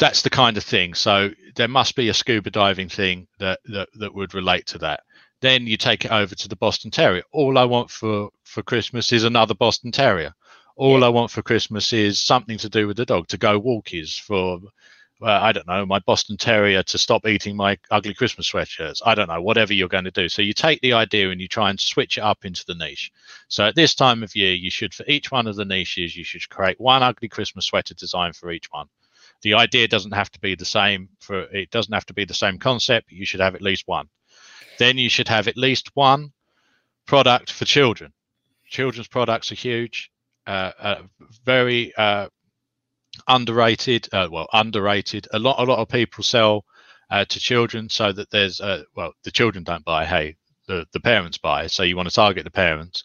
that's 0.00 0.22
the 0.22 0.30
kind 0.30 0.56
of 0.56 0.64
thing. 0.64 0.94
So 0.94 1.30
there 1.54 1.68
must 1.68 1.94
be 1.94 2.08
a 2.08 2.14
scuba 2.14 2.50
diving 2.50 2.88
thing 2.88 3.28
that, 3.38 3.60
that, 3.66 3.88
that 4.00 4.14
would 4.14 4.34
relate 4.34 4.66
to 4.68 4.78
that. 4.78 5.00
Then 5.42 5.66
you 5.66 5.76
take 5.76 6.04
it 6.04 6.10
over 6.10 6.34
to 6.34 6.48
the 6.48 6.56
Boston 6.56 6.90
Terrier. 6.90 7.22
All 7.32 7.56
I 7.58 7.64
want 7.64 7.90
for 7.90 8.30
for 8.44 8.62
Christmas 8.62 9.12
is 9.12 9.24
another 9.24 9.54
Boston 9.54 9.92
Terrier. 9.92 10.32
All 10.76 11.00
yeah. 11.00 11.06
I 11.06 11.08
want 11.10 11.30
for 11.30 11.42
Christmas 11.42 11.92
is 11.92 12.18
something 12.18 12.58
to 12.58 12.68
do 12.68 12.86
with 12.86 12.96
the 12.96 13.06
dog 13.06 13.28
to 13.28 13.38
go 13.38 13.60
walkies 13.60 14.18
for. 14.18 14.58
Uh, 15.22 15.26
I 15.26 15.52
don't 15.52 15.66
know, 15.66 15.84
my 15.84 15.98
Boston 15.98 16.38
Terrier 16.38 16.82
to 16.82 16.96
stop 16.96 17.26
eating 17.26 17.54
my 17.54 17.76
ugly 17.90 18.14
Christmas 18.14 18.50
sweatshirts. 18.50 19.02
I 19.04 19.14
don't 19.14 19.28
know, 19.28 19.42
whatever 19.42 19.74
you're 19.74 19.86
going 19.86 20.04
to 20.04 20.10
do. 20.10 20.30
So 20.30 20.40
you 20.40 20.54
take 20.54 20.80
the 20.80 20.94
idea 20.94 21.28
and 21.28 21.38
you 21.38 21.46
try 21.46 21.68
and 21.68 21.78
switch 21.78 22.16
it 22.16 22.22
up 22.22 22.46
into 22.46 22.64
the 22.66 22.74
niche. 22.74 23.12
So 23.48 23.66
at 23.66 23.74
this 23.74 23.94
time 23.94 24.22
of 24.22 24.34
year, 24.34 24.54
you 24.54 24.70
should, 24.70 24.94
for 24.94 25.04
each 25.06 25.30
one 25.30 25.46
of 25.46 25.56
the 25.56 25.66
niches, 25.66 26.16
you 26.16 26.24
should 26.24 26.48
create 26.48 26.80
one 26.80 27.02
ugly 27.02 27.28
Christmas 27.28 27.66
sweater 27.66 27.92
design 27.92 28.32
for 28.32 28.50
each 28.50 28.68
one. 28.70 28.86
The 29.42 29.54
idea 29.54 29.88
doesn't 29.88 30.12
have 30.12 30.30
to 30.32 30.40
be 30.40 30.54
the 30.54 30.64
same 30.64 31.08
for 31.20 31.42
it 31.42 31.70
doesn't 31.70 31.94
have 31.94 32.06
to 32.06 32.14
be 32.14 32.24
the 32.24 32.34
same 32.34 32.58
concept. 32.58 33.10
You 33.10 33.24
should 33.24 33.40
have 33.40 33.54
at 33.54 33.62
least 33.62 33.84
one 33.86 34.08
then 34.80 34.96
you 34.96 35.10
should 35.10 35.28
have 35.28 35.46
at 35.46 35.58
least 35.58 35.90
one 35.94 36.32
product 37.06 37.52
for 37.52 37.66
children. 37.66 38.12
Children's 38.66 39.08
products 39.08 39.52
are 39.52 39.56
huge, 39.56 40.10
uh, 40.46 40.72
uh, 40.78 41.02
very 41.44 41.94
uh, 41.96 42.28
underrated. 43.28 44.08
Uh, 44.10 44.26
well, 44.32 44.48
underrated. 44.54 45.28
A 45.34 45.38
lot, 45.38 45.60
a 45.60 45.64
lot 45.64 45.80
of 45.80 45.88
people 45.88 46.24
sell 46.24 46.64
uh, 47.10 47.26
to 47.26 47.38
children 47.38 47.90
so 47.90 48.10
that 48.10 48.30
there's, 48.30 48.62
uh, 48.62 48.84
well, 48.96 49.12
the 49.22 49.30
children 49.30 49.64
don't 49.64 49.84
buy. 49.84 50.06
Hey, 50.06 50.36
the 50.66 50.86
the 50.92 51.00
parents 51.00 51.36
buy. 51.36 51.66
So 51.66 51.82
you 51.82 51.94
want 51.94 52.08
to 52.08 52.14
target 52.14 52.44
the 52.44 52.50
parents, 52.50 53.04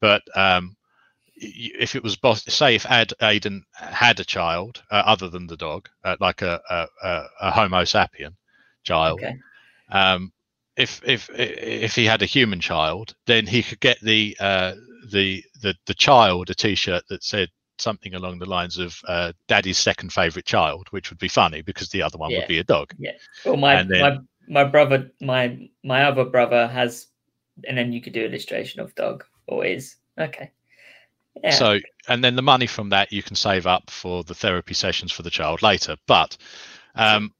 but 0.00 0.22
um, 0.34 0.74
if 1.40 1.96
it 1.96 2.02
was 2.02 2.16
boss, 2.16 2.44
say 2.44 2.74
if 2.74 2.86
Ad, 2.86 3.12
Aiden 3.20 3.62
had 3.72 4.20
a 4.20 4.24
child 4.24 4.82
other 4.90 5.28
than 5.28 5.46
the 5.46 5.56
dog, 5.56 5.88
like 6.20 6.42
a, 6.42 6.60
a, 7.02 7.24
a 7.40 7.50
Homo 7.50 7.82
sapien 7.82 8.34
child, 8.82 9.20
okay. 9.20 9.36
um, 9.90 10.32
if 10.76 11.00
if 11.04 11.30
if 11.34 11.94
he 11.94 12.04
had 12.04 12.22
a 12.22 12.26
human 12.26 12.60
child, 12.60 13.14
then 13.26 13.46
he 13.46 13.62
could 13.62 13.80
get 13.80 14.00
the 14.00 14.36
uh, 14.40 14.74
the 15.10 15.42
the 15.62 15.74
the 15.86 15.94
child 15.94 16.50
a 16.50 16.54
T-shirt 16.54 17.04
that 17.08 17.24
said 17.24 17.48
something 17.78 18.14
along 18.14 18.38
the 18.38 18.48
lines 18.48 18.78
of 18.78 18.98
uh, 19.08 19.32
"Daddy's 19.48 19.78
second 19.78 20.12
favorite 20.12 20.46
child," 20.46 20.88
which 20.90 21.10
would 21.10 21.18
be 21.18 21.28
funny 21.28 21.62
because 21.62 21.88
the 21.88 22.02
other 22.02 22.18
one 22.18 22.30
yeah. 22.30 22.38
would 22.38 22.48
be 22.48 22.58
a 22.58 22.64
dog. 22.64 22.92
Yeah. 22.98 23.12
Well, 23.44 23.56
my 23.56 23.82
then, 23.82 24.00
my 24.00 24.18
my 24.48 24.64
brother, 24.64 25.10
my 25.20 25.68
my 25.82 26.04
other 26.04 26.24
brother 26.24 26.66
has, 26.68 27.06
and 27.66 27.76
then 27.76 27.92
you 27.92 28.00
could 28.00 28.12
do 28.12 28.24
illustration 28.24 28.80
of 28.80 28.94
dog 28.94 29.24
always. 29.46 29.96
Okay. 30.18 30.50
Yeah. 31.42 31.50
So, 31.50 31.78
and 32.08 32.22
then 32.22 32.36
the 32.36 32.42
money 32.42 32.66
from 32.66 32.90
that 32.90 33.12
you 33.12 33.22
can 33.22 33.36
save 33.36 33.66
up 33.66 33.90
for 33.90 34.24
the 34.24 34.34
therapy 34.34 34.74
sessions 34.74 35.12
for 35.12 35.22
the 35.22 35.30
child 35.30 35.62
later. 35.62 35.96
But 36.06 36.36
um, 36.94 37.32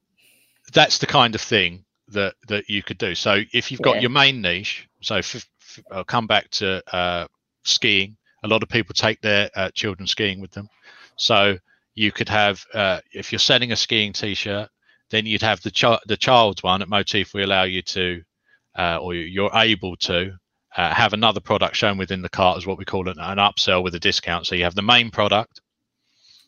that's 0.73 0.97
the 0.97 1.07
kind 1.07 1.35
of 1.35 1.41
thing 1.41 1.85
that 2.09 2.35
that 2.47 2.69
you 2.69 2.83
could 2.83 2.97
do. 2.97 3.15
So 3.15 3.41
if 3.53 3.71
you've 3.71 3.81
got 3.81 3.95
yeah. 3.95 4.01
your 4.01 4.09
main 4.09 4.41
niche, 4.41 4.87
so 5.01 5.17
f- 5.17 5.35
f- 5.35 5.79
I'll 5.91 6.03
come 6.03 6.27
back 6.27 6.49
to 6.51 6.83
uh, 6.95 7.27
skiing. 7.63 8.17
A 8.43 8.47
lot 8.47 8.63
of 8.63 8.69
people 8.69 8.93
take 8.93 9.21
their 9.21 9.49
uh, 9.55 9.69
children 9.71 10.07
skiing 10.07 10.41
with 10.41 10.51
them. 10.51 10.67
So 11.15 11.57
you 11.93 12.11
could 12.11 12.29
have 12.29 12.65
uh, 12.73 13.01
if 13.13 13.31
you're 13.31 13.39
selling 13.39 13.71
a 13.71 13.75
skiing 13.75 14.13
T-shirt, 14.13 14.69
then 15.09 15.25
you'd 15.25 15.41
have 15.41 15.61
the 15.61 15.71
ch- 15.71 16.03
the 16.07 16.17
child's 16.17 16.63
one 16.63 16.81
at 16.81 16.89
Motif. 16.89 17.33
We 17.33 17.43
allow 17.43 17.63
you 17.63 17.81
to, 17.83 18.23
uh, 18.77 18.97
or 18.97 19.13
you're 19.13 19.51
able 19.53 19.95
to. 19.97 20.33
Uh, 20.75 20.93
have 20.93 21.13
another 21.13 21.41
product 21.41 21.75
shown 21.75 21.97
within 21.97 22.21
the 22.21 22.29
cart 22.29 22.57
as 22.57 22.65
what 22.65 22.77
we 22.77 22.85
call 22.85 23.09
an, 23.09 23.19
an 23.19 23.37
upsell 23.37 23.83
with 23.83 23.95
a 23.95 23.99
discount. 23.99 24.47
So 24.47 24.55
you 24.55 24.63
have 24.63 24.75
the 24.75 24.81
main 24.81 25.11
product, 25.11 25.59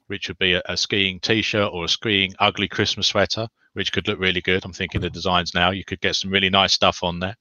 which 0.07 0.29
would 0.29 0.39
be 0.39 0.53
a, 0.53 0.61
a 0.65 0.77
skiing 0.77 1.19
t-shirt 1.19 1.71
or 1.73 1.85
a 1.85 1.89
skiing 1.89 2.33
ugly 2.39 2.69
Christmas 2.69 3.07
sweater, 3.07 3.47
which 3.73 3.91
could 3.91 4.07
look 4.07 4.19
really 4.19 4.41
good. 4.41 4.63
I'm 4.63 4.71
thinking 4.71 5.01
the 5.01 5.09
designs 5.09 5.53
now. 5.53 5.71
You 5.71 5.83
could 5.83 5.99
get 5.99 6.15
some 6.15 6.31
really 6.31 6.49
nice 6.49 6.73
stuff 6.73 7.03
on 7.03 7.19
there, 7.19 7.35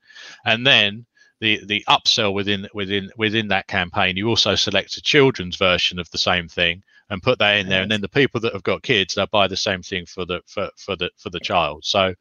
and 0.45 0.66
then 0.66 1.07
the 1.40 1.61
the 1.66 1.85
upsell 1.88 2.33
within 2.33 2.68
within 2.75 3.11
within 3.16 3.49
that 3.49 3.66
campaign, 3.66 4.16
you 4.16 4.29
also 4.29 4.55
select 4.55 4.97
a 4.97 5.03
children's 5.03 5.57
version 5.57 5.99
of 5.99 6.11
the 6.11 6.18
same 6.18 6.49
thing 6.49 6.83
and 7.11 7.23
put 7.23 7.38
that 7.40 7.59
in 7.59 7.68
there, 7.68 7.83
and 7.83 7.90
then 7.90 8.01
the 8.01 8.09
people 8.09 8.40
that 8.40 8.55
have 8.55 8.62
got 8.62 8.83
kids, 8.83 9.14
they'll 9.14 9.27
buy 9.27 9.47
the 9.47 9.57
same 9.57 9.83
thing 9.83 10.07
for 10.07 10.25
the 10.25 10.40
for 10.47 10.71
for 10.77 10.97
the 10.97 11.11
for 11.18 11.31
the 11.31 11.40
child. 11.40 11.85
So 11.85 12.14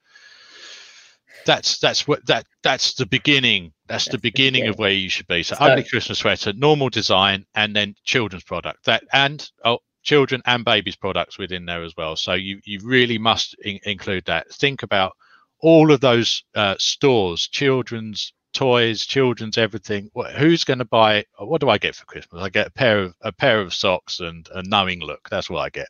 that's 1.45 1.79
that's 1.79 2.07
what 2.07 2.25
that 2.27 2.45
that's 2.61 2.93
the 2.95 3.05
beginning 3.05 3.73
that's, 3.87 4.05
that's 4.05 4.13
the 4.13 4.19
beginning 4.19 4.67
of 4.67 4.77
where 4.77 4.91
you 4.91 5.09
should 5.09 5.27
be 5.27 5.41
so, 5.41 5.55
so 5.55 5.63
ugly 5.65 5.83
christmas 5.83 6.19
sweater 6.19 6.53
normal 6.53 6.89
design 6.89 7.45
and 7.55 7.75
then 7.75 7.95
children's 8.03 8.43
product 8.43 8.85
that 8.85 9.03
and 9.11 9.49
oh 9.65 9.79
children 10.03 10.41
and 10.45 10.65
babies 10.65 10.95
products 10.95 11.37
within 11.37 11.65
there 11.65 11.83
as 11.83 11.93
well. 11.95 12.15
So 12.15 12.33
you 12.33 12.59
you 12.65 12.79
really 12.83 13.17
must 13.17 13.55
in- 13.63 13.79
include 13.83 14.25
that. 14.25 14.49
Think 14.51 14.83
about 14.83 15.13
all 15.59 15.91
of 15.91 15.99
those 15.99 16.43
uh, 16.55 16.75
stores, 16.79 17.47
children's 17.47 18.33
toys, 18.53 19.05
children's 19.05 19.57
everything. 19.57 20.09
Who's 20.37 20.63
going 20.63 20.79
to 20.79 20.85
buy? 20.85 21.25
What 21.37 21.61
do 21.61 21.69
I 21.69 21.77
get 21.77 21.95
for 21.95 22.05
Christmas? 22.05 22.41
I 22.41 22.49
get 22.49 22.67
a 22.67 22.71
pair 22.71 22.99
of 22.99 23.15
a 23.21 23.31
pair 23.31 23.61
of 23.61 23.73
socks 23.73 24.19
and 24.19 24.47
a 24.53 24.63
knowing 24.63 24.99
look. 24.99 25.27
That's 25.29 25.49
what 25.49 25.59
I 25.59 25.69
get. 25.69 25.87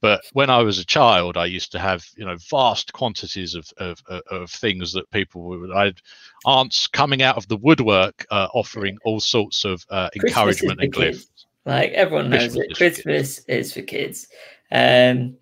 But 0.00 0.22
when 0.32 0.50
I 0.50 0.62
was 0.62 0.78
a 0.78 0.84
child, 0.84 1.36
I 1.36 1.46
used 1.46 1.72
to 1.72 1.78
have 1.78 2.06
you 2.16 2.24
know 2.24 2.36
vast 2.50 2.92
quantities 2.92 3.54
of 3.54 3.68
of, 3.78 4.02
of 4.30 4.50
things 4.50 4.92
that 4.92 5.10
people 5.10 5.42
would. 5.42 5.72
I 5.72 5.86
had 5.86 6.00
aunts 6.44 6.86
coming 6.86 7.22
out 7.22 7.36
of 7.36 7.48
the 7.48 7.56
woodwork 7.56 8.26
uh, 8.30 8.48
offering 8.54 8.98
all 9.04 9.20
sorts 9.20 9.64
of 9.64 9.84
uh, 9.90 10.08
encouragement 10.14 10.80
and 10.80 10.92
gifts. 10.92 11.46
Like 11.64 11.92
everyone 11.92 12.30
knows 12.30 12.54
Christmas 12.54 12.66
it. 12.66 12.76
Christmas 12.76 13.38
is 13.46 13.72
for 13.72 13.82
kids. 13.82 14.28
Um, 14.70 15.36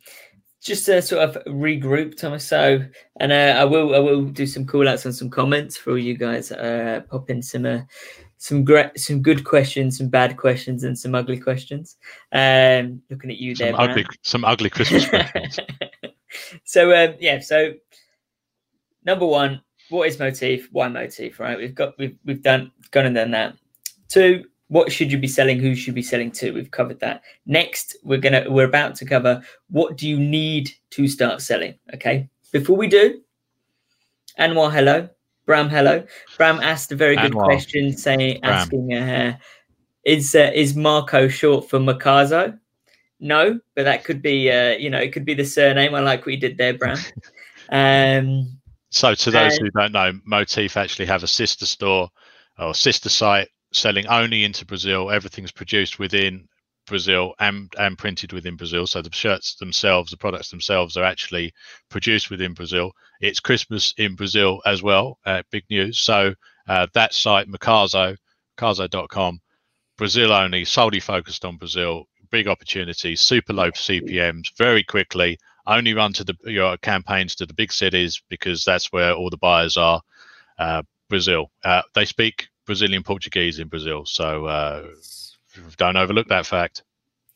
just 0.67 0.87
to 0.87 1.01
sort 1.01 1.23
of 1.23 1.43
regroup, 1.45 2.17
Thomas. 2.17 2.47
So, 2.47 2.85
and 3.21 3.33
uh, 3.33 3.55
I 3.57 3.65
will 3.65 3.95
I 3.95 3.99
will 3.99 4.25
do 4.25 4.47
some 4.47 4.67
call 4.67 4.89
outs 4.89 5.05
and 5.05 5.15
some 5.15 5.31
comments 5.31 5.77
for 5.77 5.91
all 5.91 5.99
you 5.99 6.17
guys. 6.17 6.51
Uh, 6.51 7.03
pop 7.09 7.31
in 7.31 7.43
some 7.43 7.65
uh, 7.65 7.81
some 8.39 8.65
great, 8.65 8.99
some 8.99 9.23
good 9.23 9.45
questions, 9.45 9.99
some 9.99 10.09
bad 10.09 10.37
questions, 10.37 10.85
and 10.85 10.99
some 10.99 11.15
ugly 11.15 11.39
questions. 11.39 11.97
Um, 12.33 13.01
looking 13.09 13.31
at 13.31 13.39
you 13.39 13.55
some 13.55 13.67
there, 13.67 13.81
ugly, 13.81 14.07
some 14.23 14.45
ugly 14.45 14.69
Christmas 14.69 15.09
questions. 15.09 15.61
so 16.65 16.93
um, 16.93 17.15
yeah, 17.21 17.41
so 17.41 17.73
number 19.05 19.27
one, 19.27 19.63
what 19.89 20.09
is 20.09 20.19
motif? 20.19 20.69
Why 20.73 20.89
motif? 20.89 21.39
Right, 21.39 21.57
we've 21.57 21.75
got 21.75 21.97
we've 21.99 22.17
we've 22.25 22.43
done 22.43 22.73
gone 22.91 23.07
and 23.07 23.15
done 23.15 23.31
that. 23.31 23.57
Two, 24.09 24.45
what 24.69 24.91
should 24.91 25.13
you 25.13 25.19
be 25.19 25.29
selling 25.29 25.59
who 25.61 25.75
should 25.75 25.95
be 25.95 26.03
selling 26.03 26.31
to 26.31 26.51
we've 26.53 26.71
covered 26.71 26.99
that 27.01 27.23
next 27.47 27.97
we're 28.03 28.19
gonna 28.19 28.45
we're 28.49 28.65
about 28.65 28.95
to 28.97 29.05
cover 29.05 29.43
what 29.71 29.97
do 29.97 30.09
you 30.09 30.19
need 30.19 30.71
to 30.91 31.07
start 31.09 31.41
selling 31.41 31.75
okay 31.95 32.29
before 32.53 32.77
we 32.77 32.89
do 32.89 33.21
anwar 34.39 34.73
hello 34.73 35.09
Bram, 35.47 35.69
hello. 35.71 36.03
Bram 36.37 36.59
asked 36.59 36.91
a 36.91 36.97
very 36.97 37.15
good 37.15 37.31
Anwar. 37.31 37.45
question, 37.45 37.93
saying, 37.93 38.41
Bram. 38.41 38.53
asking, 38.53 38.93
uh, 38.95 39.37
is 40.05 40.35
uh, 40.35 40.51
is 40.53 40.75
Marco 40.75 41.29
short 41.29 41.71
for 41.71 41.79
Makazo? 41.79 42.59
No, 43.21 43.61
but 43.77 43.85
that 43.85 44.03
could 44.03 44.21
be, 44.21 44.51
uh, 44.51 44.73
you 44.73 44.91
know, 44.91 44.99
it 44.99 45.13
could 45.13 45.25
be 45.25 45.35
the 45.35 45.45
surname. 45.45 45.95
I 45.95 46.01
like 46.01 46.27
what 46.27 46.33
you 46.35 46.41
did 46.41 46.59
there, 46.59 46.75
Bram. 46.75 46.99
um, 47.71 48.59
So, 48.91 49.15
to 49.15 49.31
those 49.31 49.57
And- 49.57 49.67
who 49.67 49.71
don't 49.71 49.93
know, 49.93 50.19
Motif 50.25 50.77
actually 50.77 51.07
have 51.07 51.23
a 51.23 51.29
sister 51.29 51.65
store 51.65 52.11
or 52.59 52.75
sister 52.75 53.09
site 53.09 53.47
selling 53.77 54.07
only 54.07 54.45
into 54.45 54.65
Brazil. 54.65 55.11
Everything's 55.11 55.53
produced 55.53 55.99
within 55.99 56.49
Brazil 56.87 57.35
and 57.41 57.73
and 57.79 57.99
printed 57.99 58.33
within 58.33 58.57
Brazil. 58.57 58.87
So 58.87 59.03
the 59.03 59.13
shirts 59.13 59.57
themselves, 59.57 60.11
the 60.11 60.17
products 60.17 60.51
themselves, 60.51 60.97
are 60.97 61.05
actually 61.05 61.53
produced 61.91 62.31
within 62.31 62.55
Brazil. 62.55 62.93
It's 63.21 63.41
Christmas 63.41 63.93
in 63.99 64.15
Brazil 64.15 64.63
as 64.65 64.83
well. 64.83 65.19
Uh, 65.27 65.43
big 65.51 65.65
news. 65.69 66.01
So 66.01 66.35
uh, 66.69 66.87
that 66.95 67.13
site, 67.13 67.49
Makazo, 67.49 68.17
Makazo.com, 68.59 69.41
Brazil 69.99 70.33
only, 70.33 70.65
solely 70.65 71.01
focused 71.01 71.45
on 71.45 71.57
Brazil. 71.57 72.05
Big 72.31 72.49
opportunities, 72.49 73.21
super 73.21 73.53
low 73.53 73.71
CPMS, 73.71 74.57
very 74.57 74.83
quickly. 74.83 75.39
Only 75.67 75.95
run 75.95 76.13
to 76.15 76.25
the 76.25 76.35
your 76.45 76.77
campaigns 76.79 77.35
to 77.37 77.47
the 77.47 77.55
big 77.55 77.73
cities 77.73 78.23
because 78.29 78.65
that's 78.65 78.93
where 78.93 79.13
all 79.13 79.31
the 79.31 79.37
buyers 79.37 79.77
are. 79.77 80.01
Uh, 80.59 80.83
Brazil. 81.09 81.51
Uh, 81.65 81.83
they 81.95 82.05
speak 82.05 82.49
Brazilian 82.67 83.03
Portuguese 83.03 83.59
in 83.59 83.69
Brazil, 83.69 84.05
so 84.05 84.47
uh, 84.47 84.87
don't 85.77 85.97
overlook 85.97 86.29
that 86.29 86.47
fact. 86.47 86.83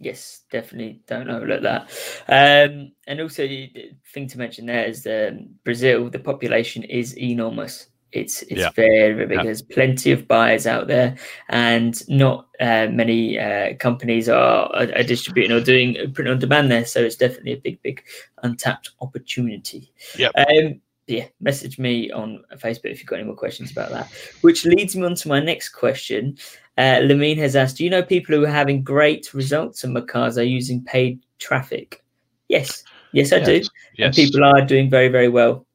Yes, 0.02 0.44
definitely. 0.50 1.02
Don't 1.06 1.30
overlook 1.30 1.62
that. 1.62 1.90
Um, 2.26 2.92
and 3.06 3.20
also, 3.20 3.46
the 3.46 3.92
thing 4.12 4.26
to 4.28 4.38
mention 4.38 4.66
there 4.66 4.86
is 4.86 5.06
um, 5.06 5.50
Brazil. 5.62 6.08
The 6.08 6.18
population 6.18 6.82
is 6.84 7.16
enormous. 7.18 7.88
It's 8.12 8.42
it's 8.42 8.60
Yeah. 8.60 8.70
very 8.70 9.12
very 9.12 9.26
big. 9.26 9.36
Yeah. 9.36 9.44
There's 9.44 9.62
plenty 9.62 10.10
of 10.10 10.26
buyers 10.26 10.66
out 10.66 10.88
there, 10.88 11.16
and 11.50 11.94
not 12.08 12.48
uh, 12.58 12.88
many 12.90 13.38
uh, 13.38 13.74
companies 13.76 14.28
are, 14.28 14.66
are, 14.74 14.88
are 14.96 15.02
distributing 15.04 15.52
or 15.52 15.60
doing 15.60 16.12
print 16.14 16.30
on 16.30 16.38
demand 16.38 16.72
there. 16.72 16.86
So 16.86 17.00
it's 17.00 17.16
definitely 17.16 17.52
a 17.52 17.60
big 17.60 17.80
big 17.82 18.02
untapped 18.42 18.90
opportunity. 19.00 19.92
Yep. 20.18 20.32
Um, 20.36 20.80
yeah, 21.10 21.26
message 21.40 21.78
me 21.78 22.10
on 22.10 22.42
Facebook 22.56 22.92
if 22.92 23.00
you've 23.00 23.06
got 23.06 23.16
any 23.16 23.26
more 23.26 23.36
questions 23.36 23.70
about 23.70 23.90
that. 23.90 24.10
Which 24.40 24.64
leads 24.64 24.96
me 24.96 25.04
on 25.04 25.14
to 25.16 25.28
my 25.28 25.40
next 25.40 25.70
question. 25.70 26.38
Uh, 26.78 27.00
Lamine 27.02 27.36
has 27.38 27.56
asked, 27.56 27.76
do 27.76 27.84
you 27.84 27.90
know 27.90 28.02
people 28.02 28.34
who 28.34 28.44
are 28.44 28.48
having 28.48 28.82
great 28.82 29.34
results 29.34 29.84
on 29.84 29.92
Makazo 29.92 30.48
using 30.48 30.82
paid 30.84 31.20
traffic? 31.38 32.02
Yes, 32.48 32.84
yes, 33.12 33.32
I 33.32 33.40
do. 33.40 33.60
And 33.98 34.14
people 34.14 34.44
are 34.44 34.64
doing 34.64 34.88
very, 34.88 35.08
very 35.08 35.28
well. 35.28 35.66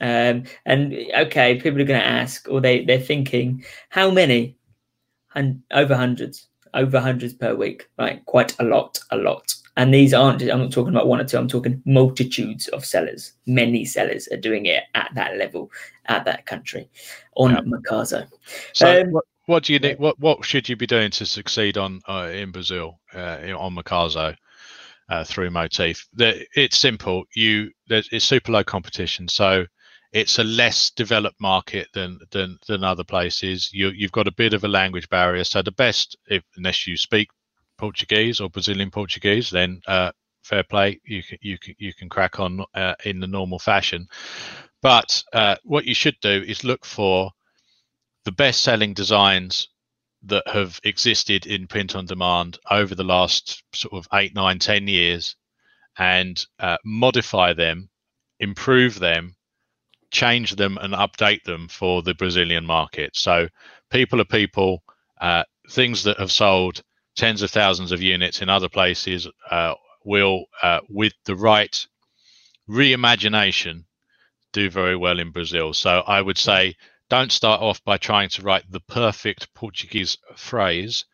Um, 0.00 0.44
and 0.66 0.94
okay, 1.16 1.56
people 1.60 1.80
are 1.80 1.84
going 1.84 2.00
to 2.00 2.06
ask, 2.06 2.48
or 2.48 2.60
they 2.60 2.84
they're 2.84 3.00
thinking, 3.00 3.64
how 3.88 4.10
many? 4.10 4.56
And 5.34 5.62
over 5.72 5.96
hundreds, 5.96 6.48
over 6.74 7.00
hundreds 7.00 7.34
per 7.34 7.54
week, 7.54 7.88
right? 7.98 8.24
Quite 8.26 8.54
a 8.60 8.64
lot, 8.64 8.98
a 9.10 9.16
lot. 9.16 9.54
And 9.76 9.92
these 9.92 10.14
aren't. 10.14 10.40
I'm 10.42 10.60
not 10.60 10.72
talking 10.72 10.94
about 10.94 11.08
one 11.08 11.20
or 11.20 11.24
two. 11.24 11.36
I'm 11.36 11.48
talking 11.48 11.82
multitudes 11.84 12.68
of 12.68 12.84
sellers. 12.84 13.32
Many 13.46 13.84
sellers 13.84 14.28
are 14.28 14.36
doing 14.36 14.66
it 14.66 14.84
at 14.94 15.10
that 15.14 15.36
level, 15.36 15.70
at 16.06 16.24
that 16.26 16.46
country, 16.46 16.88
on 17.34 17.50
Yeah. 17.50 17.60
Makazo. 17.62 18.28
So 18.72 19.02
Um, 19.02 19.10
what, 19.10 19.24
what 19.46 19.64
do 19.64 19.72
you 19.72 19.80
need? 19.80 19.98
What 19.98 20.18
what 20.20 20.44
should 20.44 20.68
you 20.68 20.76
be 20.76 20.86
doing 20.86 21.10
to 21.12 21.26
succeed 21.26 21.76
on 21.76 22.00
uh, 22.08 22.30
in 22.32 22.52
Brazil 22.52 23.00
uh, 23.14 23.38
on 23.58 23.74
Makazo 23.74 24.36
uh, 25.08 25.24
through 25.24 25.50
Motif? 25.50 26.06
The, 26.14 26.46
it's 26.54 26.78
simple. 26.78 27.24
You 27.34 27.70
there's 27.88 28.08
it's 28.12 28.24
super 28.24 28.52
low 28.52 28.64
competition, 28.64 29.26
so 29.28 29.66
it's 30.12 30.38
a 30.38 30.44
less 30.44 30.90
developed 30.90 31.40
market 31.40 31.88
than 31.94 32.20
than 32.30 32.58
than 32.68 32.84
other 32.84 33.04
places. 33.04 33.70
You 33.72 33.88
you've 33.88 34.12
got 34.12 34.28
a 34.28 34.32
bit 34.32 34.54
of 34.54 34.62
a 34.62 34.68
language 34.68 35.08
barrier, 35.08 35.42
so 35.42 35.62
the 35.62 35.72
best 35.72 36.16
if 36.28 36.44
unless 36.56 36.86
you 36.86 36.96
speak 36.96 37.28
Portuguese 37.78 38.40
or 38.40 38.50
Brazilian 38.50 38.90
Portuguese, 38.90 39.50
then 39.50 39.80
uh, 39.86 40.12
fair 40.42 40.62
play. 40.62 41.00
You 41.04 41.22
can 41.22 41.38
you 41.40 41.58
can 41.58 41.74
you 41.78 41.92
can 41.92 42.08
crack 42.08 42.40
on 42.40 42.64
uh, 42.74 42.94
in 43.04 43.20
the 43.20 43.26
normal 43.26 43.58
fashion. 43.58 44.06
But 44.82 45.22
uh, 45.32 45.56
what 45.64 45.86
you 45.86 45.94
should 45.94 46.16
do 46.20 46.44
is 46.46 46.64
look 46.64 46.84
for 46.84 47.30
the 48.24 48.32
best 48.32 48.62
selling 48.62 48.94
designs 48.94 49.68
that 50.24 50.46
have 50.48 50.80
existed 50.84 51.46
in 51.46 51.66
print 51.66 51.94
on 51.94 52.06
demand 52.06 52.58
over 52.70 52.94
the 52.94 53.04
last 53.04 53.62
sort 53.74 53.94
of 53.94 54.08
eight, 54.14 54.34
nine, 54.34 54.58
ten 54.58 54.88
years 54.88 55.36
and 55.98 56.44
uh, 56.58 56.76
modify 56.84 57.52
them, 57.52 57.88
improve 58.40 58.98
them, 58.98 59.36
change 60.10 60.56
them, 60.56 60.78
and 60.78 60.94
update 60.94 61.42
them 61.44 61.68
for 61.68 62.02
the 62.02 62.14
Brazilian 62.14 62.64
market. 62.64 63.14
So, 63.14 63.48
people 63.90 64.20
are 64.20 64.26
people, 64.26 64.82
uh, 65.20 65.44
things 65.70 66.02
that 66.04 66.18
have 66.18 66.32
sold 66.32 66.82
tens 67.16 67.42
of 67.42 67.50
thousands 67.50 67.92
of 67.92 68.02
units 68.02 68.42
in 68.42 68.48
other 68.48 68.68
places 68.68 69.28
uh, 69.50 69.74
will, 70.04 70.44
uh, 70.62 70.80
with 70.88 71.12
the 71.24 71.36
right 71.36 71.86
reimagination, 72.68 73.84
do 74.52 74.70
very 74.70 74.96
well 74.96 75.18
in 75.18 75.30
Brazil. 75.30 75.74
So, 75.74 76.00
I 76.00 76.20
would 76.20 76.38
say 76.38 76.76
don't 77.10 77.32
start 77.32 77.60
off 77.60 77.84
by 77.84 77.98
trying 77.98 78.28
to 78.30 78.42
write 78.42 78.70
the 78.70 78.80
perfect 78.80 79.52
Portuguese 79.54 80.16
phrase. 80.36 81.04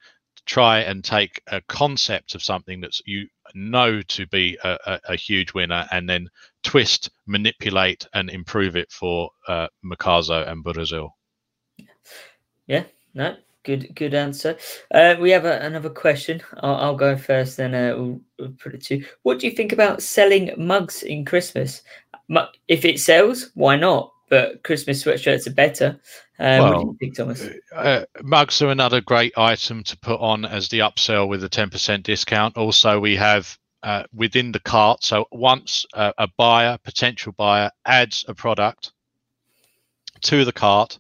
Try 0.47 0.81
and 0.81 1.05
take 1.05 1.43
a 1.47 1.61
concept 1.63 2.35
of 2.35 2.43
something 2.43 2.81
that's 2.81 3.03
you 3.05 3.29
know 3.55 4.01
to 4.03 4.27
be 4.27 4.57
a, 4.65 4.79
a, 4.87 5.01
a 5.11 5.17
huge 5.17 5.53
winner, 5.53 5.87
and 5.91 6.09
then 6.09 6.29
twist, 6.63 7.11
manipulate, 7.27 8.07
and 8.15 8.31
improve 8.31 8.77
it 8.77 8.91
for 8.91 9.31
uh, 9.49 9.69
and 9.83 10.63
Brazil. 10.63 11.17
Yeah, 12.67 12.85
no, 13.15 13.37
good, 13.65 13.95
good 13.95 14.15
answer. 14.15 14.57
Uh, 14.93 15.17
we 15.21 15.31
have 15.31 15.45
a, 15.45 15.59
another 15.61 15.91
question. 15.91 16.41
I'll, 16.59 16.77
I'll 16.77 16.97
go 16.97 17.17
first, 17.17 17.57
then 17.57 17.75
uh, 17.75 17.97
we'll, 17.97 18.21
we'll 18.39 18.53
put 18.53 18.75
it 18.75 18.83
to 18.85 18.99
you. 18.99 19.07
What 19.23 19.39
do 19.39 19.47
you 19.47 19.53
think 19.53 19.73
about 19.73 20.03
selling 20.03 20.53
mugs 20.57 21.03
in 21.03 21.25
Christmas? 21.25 21.83
If 22.69 22.85
it 22.85 23.01
sells, 23.01 23.51
why 23.55 23.77
not? 23.77 24.13
But 24.29 24.63
Christmas 24.63 25.03
sweatshirts 25.03 25.49
are 25.49 25.55
better. 25.55 26.01
Um, 26.39 26.61
what 26.61 26.81
do 26.81 26.87
you 26.87 26.97
think, 27.01 27.17
Thomas? 27.17 27.49
Uh, 27.75 28.05
mugs 28.23 28.63
are 28.63 28.71
another 28.71 29.01
great 29.01 29.37
item 29.37 29.83
to 29.85 29.99
put 29.99 30.21
on 30.21 30.45
as 30.45 30.69
the 30.69 30.79
upsell 30.79 31.29
with 31.29 31.43
a 31.43 31.49
10% 31.49 32.03
discount. 32.05 32.57
Also, 32.57 33.01
we 33.01 33.17
have 33.17 33.59
uh, 33.83 34.05
within 34.15 34.53
the 34.53 34.61
cart. 34.61 35.03
So 35.03 35.27
once 35.33 35.85
uh, 35.95 36.13
a 36.19 36.29
buyer, 36.37 36.79
potential 36.85 37.33
buyer, 37.37 37.71
adds 37.85 38.25
a 38.29 38.35
product 38.35 38.93
to 40.23 40.45
the 40.45 40.53
cart, 40.53 40.99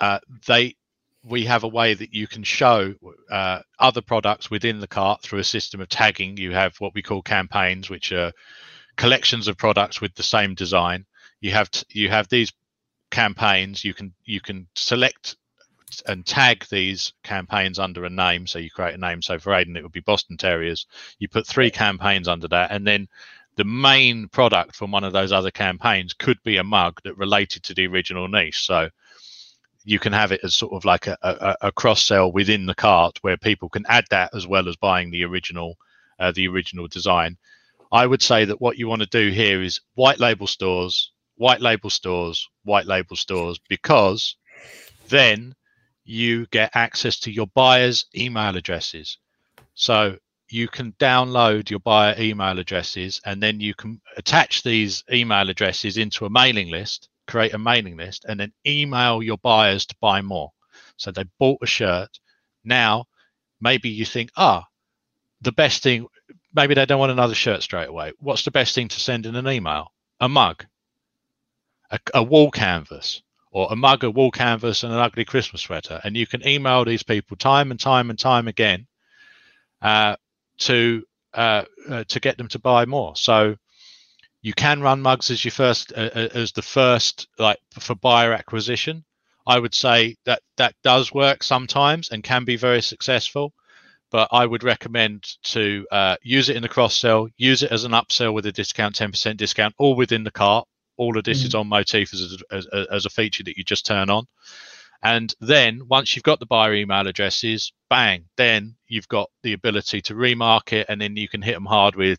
uh, 0.00 0.20
they 0.46 0.76
we 1.24 1.44
have 1.46 1.64
a 1.64 1.68
way 1.68 1.94
that 1.94 2.12
you 2.12 2.26
can 2.26 2.42
show 2.42 2.94
uh, 3.30 3.60
other 3.78 4.02
products 4.02 4.50
within 4.50 4.80
the 4.80 4.86
cart 4.86 5.22
through 5.22 5.38
a 5.38 5.44
system 5.44 5.80
of 5.80 5.88
tagging. 5.88 6.36
You 6.36 6.52
have 6.52 6.76
what 6.78 6.94
we 6.94 7.02
call 7.02 7.22
campaigns, 7.22 7.88
which 7.88 8.12
are 8.12 8.32
collections 8.96 9.48
of 9.48 9.56
products 9.56 10.00
with 10.00 10.14
the 10.14 10.22
same 10.22 10.54
design. 10.54 11.06
You 11.40 11.52
have 11.52 11.70
t- 11.70 11.86
you 11.90 12.10
have 12.10 12.28
these 12.28 12.52
campaigns. 13.10 13.84
You 13.84 13.94
can 13.94 14.12
you 14.24 14.40
can 14.40 14.66
select 14.74 15.36
and 16.06 16.26
tag 16.26 16.66
these 16.70 17.12
campaigns 17.22 17.78
under 17.78 18.04
a 18.04 18.10
name. 18.10 18.46
So 18.46 18.58
you 18.58 18.70
create 18.70 18.94
a 18.94 18.98
name. 18.98 19.22
So 19.22 19.38
for 19.38 19.52
Aiden, 19.52 19.76
it 19.76 19.82
would 19.82 19.92
be 19.92 20.00
Boston 20.00 20.36
Terriers. 20.36 20.86
You 21.18 21.28
put 21.28 21.46
three 21.46 21.70
campaigns 21.70 22.28
under 22.28 22.48
that, 22.48 22.70
and 22.70 22.86
then 22.86 23.08
the 23.56 23.64
main 23.64 24.28
product 24.28 24.74
from 24.74 24.90
one 24.90 25.04
of 25.04 25.12
those 25.12 25.32
other 25.32 25.50
campaigns 25.50 26.12
could 26.12 26.42
be 26.42 26.56
a 26.56 26.64
mug 26.64 27.00
that 27.04 27.16
related 27.16 27.62
to 27.64 27.74
the 27.74 27.86
original 27.86 28.28
niche. 28.28 28.66
So 28.66 28.90
you 29.84 29.98
can 29.98 30.12
have 30.12 30.32
it 30.32 30.40
as 30.42 30.54
sort 30.54 30.72
of 30.72 30.84
like 30.84 31.06
a, 31.06 31.16
a, 31.22 31.56
a 31.68 31.72
cross 31.72 32.02
sell 32.02 32.32
within 32.32 32.66
the 32.66 32.74
cart 32.74 33.18
where 33.22 33.36
people 33.36 33.68
can 33.68 33.84
add 33.88 34.04
that 34.10 34.34
as 34.34 34.46
well 34.46 34.68
as 34.68 34.76
buying 34.76 35.10
the 35.10 35.24
original 35.24 35.76
uh, 36.18 36.32
the 36.32 36.48
original 36.48 36.88
design. 36.88 37.36
I 37.92 38.06
would 38.06 38.22
say 38.22 38.44
that 38.44 38.60
what 38.60 38.78
you 38.78 38.88
want 38.88 39.02
to 39.02 39.08
do 39.08 39.30
here 39.30 39.62
is 39.62 39.80
white 39.94 40.20
label 40.20 40.46
stores, 40.46 41.12
white 41.36 41.60
label 41.60 41.90
stores, 41.90 42.48
white 42.64 42.86
label 42.86 43.16
stores, 43.16 43.60
because 43.68 44.36
then 45.08 45.54
you 46.04 46.46
get 46.46 46.70
access 46.74 47.18
to 47.20 47.32
your 47.32 47.46
buyers' 47.48 48.06
email 48.16 48.56
addresses. 48.56 49.18
So 49.74 50.16
you 50.50 50.68
can 50.68 50.92
download 50.92 51.70
your 51.70 51.80
buyer 51.80 52.14
email 52.18 52.58
addresses 52.58 53.20
and 53.24 53.42
then 53.42 53.60
you 53.60 53.74
can 53.74 54.00
attach 54.16 54.62
these 54.62 55.02
email 55.12 55.48
addresses 55.48 55.96
into 55.96 56.26
a 56.26 56.30
mailing 56.30 56.70
list, 56.70 57.08
create 57.26 57.54
a 57.54 57.58
mailing 57.58 57.96
list, 57.96 58.24
and 58.28 58.38
then 58.38 58.52
email 58.66 59.22
your 59.22 59.38
buyers 59.38 59.86
to 59.86 59.96
buy 60.00 60.22
more. 60.22 60.52
So 60.96 61.10
they 61.10 61.24
bought 61.38 61.58
a 61.62 61.66
shirt. 61.66 62.18
Now, 62.64 63.06
maybe 63.60 63.88
you 63.88 64.04
think, 64.04 64.30
ah, 64.36 64.66
the 65.40 65.52
best 65.52 65.82
thing, 65.82 66.06
maybe 66.54 66.74
they 66.74 66.86
don't 66.86 66.98
want 66.98 67.12
another 67.12 67.34
shirt 67.34 67.62
straight 67.62 67.88
away. 67.88 68.12
What's 68.18 68.44
the 68.44 68.50
best 68.50 68.74
thing 68.74 68.88
to 68.88 69.00
send 69.00 69.26
in 69.26 69.36
an 69.36 69.48
email? 69.48 69.92
A 70.20 70.28
mug, 70.28 70.64
a, 71.90 71.98
a 72.14 72.22
wall 72.22 72.50
canvas, 72.50 73.22
or 73.50 73.68
a 73.70 73.76
mug, 73.76 74.04
a 74.04 74.10
wall 74.10 74.30
canvas, 74.30 74.82
and 74.82 74.92
an 74.92 74.98
ugly 74.98 75.24
Christmas 75.24 75.62
sweater. 75.62 76.00
And 76.04 76.16
you 76.16 76.26
can 76.26 76.46
email 76.46 76.84
these 76.84 77.02
people 77.02 77.36
time 77.36 77.70
and 77.70 77.80
time 77.80 78.10
and 78.10 78.18
time 78.18 78.48
again 78.48 78.86
uh, 79.82 80.16
to 80.58 81.04
uh, 81.34 81.64
uh, 81.88 82.04
to 82.04 82.20
get 82.20 82.38
them 82.38 82.48
to 82.48 82.58
buy 82.58 82.86
more. 82.86 83.16
So 83.16 83.56
You 84.44 84.52
can 84.52 84.82
run 84.82 85.00
mugs 85.00 85.30
as 85.30 85.42
your 85.42 85.52
first 85.52 85.90
uh, 85.96 86.10
uh, 86.14 86.28
as 86.34 86.52
the 86.52 86.60
first 86.60 87.28
like 87.38 87.58
for 87.80 87.94
buyer 87.94 88.34
acquisition. 88.34 89.02
I 89.46 89.58
would 89.58 89.72
say 89.72 90.16
that 90.26 90.42
that 90.58 90.74
does 90.84 91.14
work 91.14 91.42
sometimes 91.42 92.10
and 92.10 92.22
can 92.22 92.44
be 92.44 92.56
very 92.56 92.82
successful. 92.82 93.54
But 94.10 94.28
I 94.32 94.44
would 94.44 94.62
recommend 94.62 95.24
to 95.44 95.86
uh, 95.90 96.16
use 96.22 96.50
it 96.50 96.56
in 96.56 96.62
the 96.62 96.68
cross 96.68 96.94
sell, 96.94 97.26
use 97.38 97.62
it 97.62 97.72
as 97.72 97.84
an 97.84 97.92
upsell 97.92 98.34
with 98.34 98.44
a 98.44 98.52
discount, 98.52 98.94
10% 98.96 99.38
discount, 99.38 99.74
all 99.78 99.96
within 99.96 100.24
the 100.24 100.30
cart. 100.30 100.68
All 100.98 101.16
of 101.16 101.24
this 101.24 101.38
mm-hmm. 101.38 101.46
is 101.46 101.54
on 101.54 101.66
Motif 101.66 102.12
as 102.12 102.36
a, 102.52 102.54
as, 102.54 102.66
as 102.92 103.06
a 103.06 103.10
feature 103.10 103.44
that 103.44 103.56
you 103.56 103.64
just 103.64 103.86
turn 103.86 104.10
on. 104.10 104.26
And 105.02 105.34
then 105.40 105.88
once 105.88 106.14
you've 106.14 106.22
got 106.22 106.38
the 106.38 106.46
buyer 106.46 106.74
email 106.74 107.06
addresses, 107.06 107.72
bang, 107.88 108.26
then 108.36 108.76
you've 108.88 109.08
got 109.08 109.30
the 109.42 109.54
ability 109.54 110.02
to 110.02 110.14
remarket 110.14 110.84
and 110.90 111.00
then 111.00 111.16
you 111.16 111.28
can 111.28 111.40
hit 111.40 111.54
them 111.54 111.64
hard 111.64 111.96
with 111.96 112.18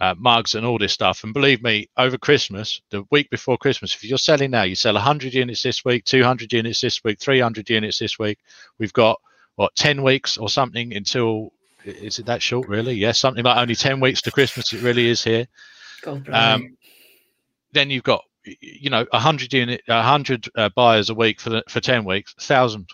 uh, 0.00 0.14
mugs 0.16 0.54
and 0.54 0.64
all 0.64 0.78
this 0.78 0.92
stuff. 0.92 1.24
And 1.24 1.34
believe 1.34 1.62
me, 1.62 1.88
over 1.96 2.18
Christmas, 2.18 2.80
the 2.90 3.04
week 3.10 3.30
before 3.30 3.58
Christmas, 3.58 3.94
if 3.94 4.04
you're 4.04 4.18
selling 4.18 4.50
now, 4.50 4.62
you 4.62 4.74
sell 4.74 4.94
100 4.94 5.34
units 5.34 5.62
this 5.62 5.84
week, 5.84 6.04
200 6.04 6.52
units 6.52 6.80
this 6.80 7.02
week, 7.02 7.18
300 7.18 7.68
units 7.68 7.98
this 7.98 8.18
week. 8.18 8.38
We've 8.78 8.92
got 8.92 9.20
what 9.56 9.74
10 9.74 10.02
weeks 10.02 10.38
or 10.38 10.48
something 10.48 10.94
until 10.94 11.52
is 11.84 12.18
it 12.18 12.26
that 12.26 12.42
short 12.42 12.68
really? 12.68 12.94
Yes, 12.94 13.18
something 13.18 13.44
like 13.44 13.56
only 13.56 13.74
10 13.74 14.00
weeks 14.00 14.22
to 14.22 14.30
Christmas. 14.30 14.72
It 14.72 14.82
really 14.82 15.08
is 15.08 15.24
here. 15.24 15.46
Um, 16.32 16.76
then 17.72 17.90
you've 17.90 18.04
got 18.04 18.24
you 18.44 18.90
know 18.90 19.04
100 19.10 19.52
unit 19.52 19.82
100 19.86 20.48
uh, 20.56 20.68
buyers 20.70 21.10
a 21.10 21.14
week 21.14 21.40
for 21.40 21.50
the, 21.50 21.64
for 21.68 21.80
10 21.80 22.04
weeks, 22.04 22.34
1000. 22.36 22.88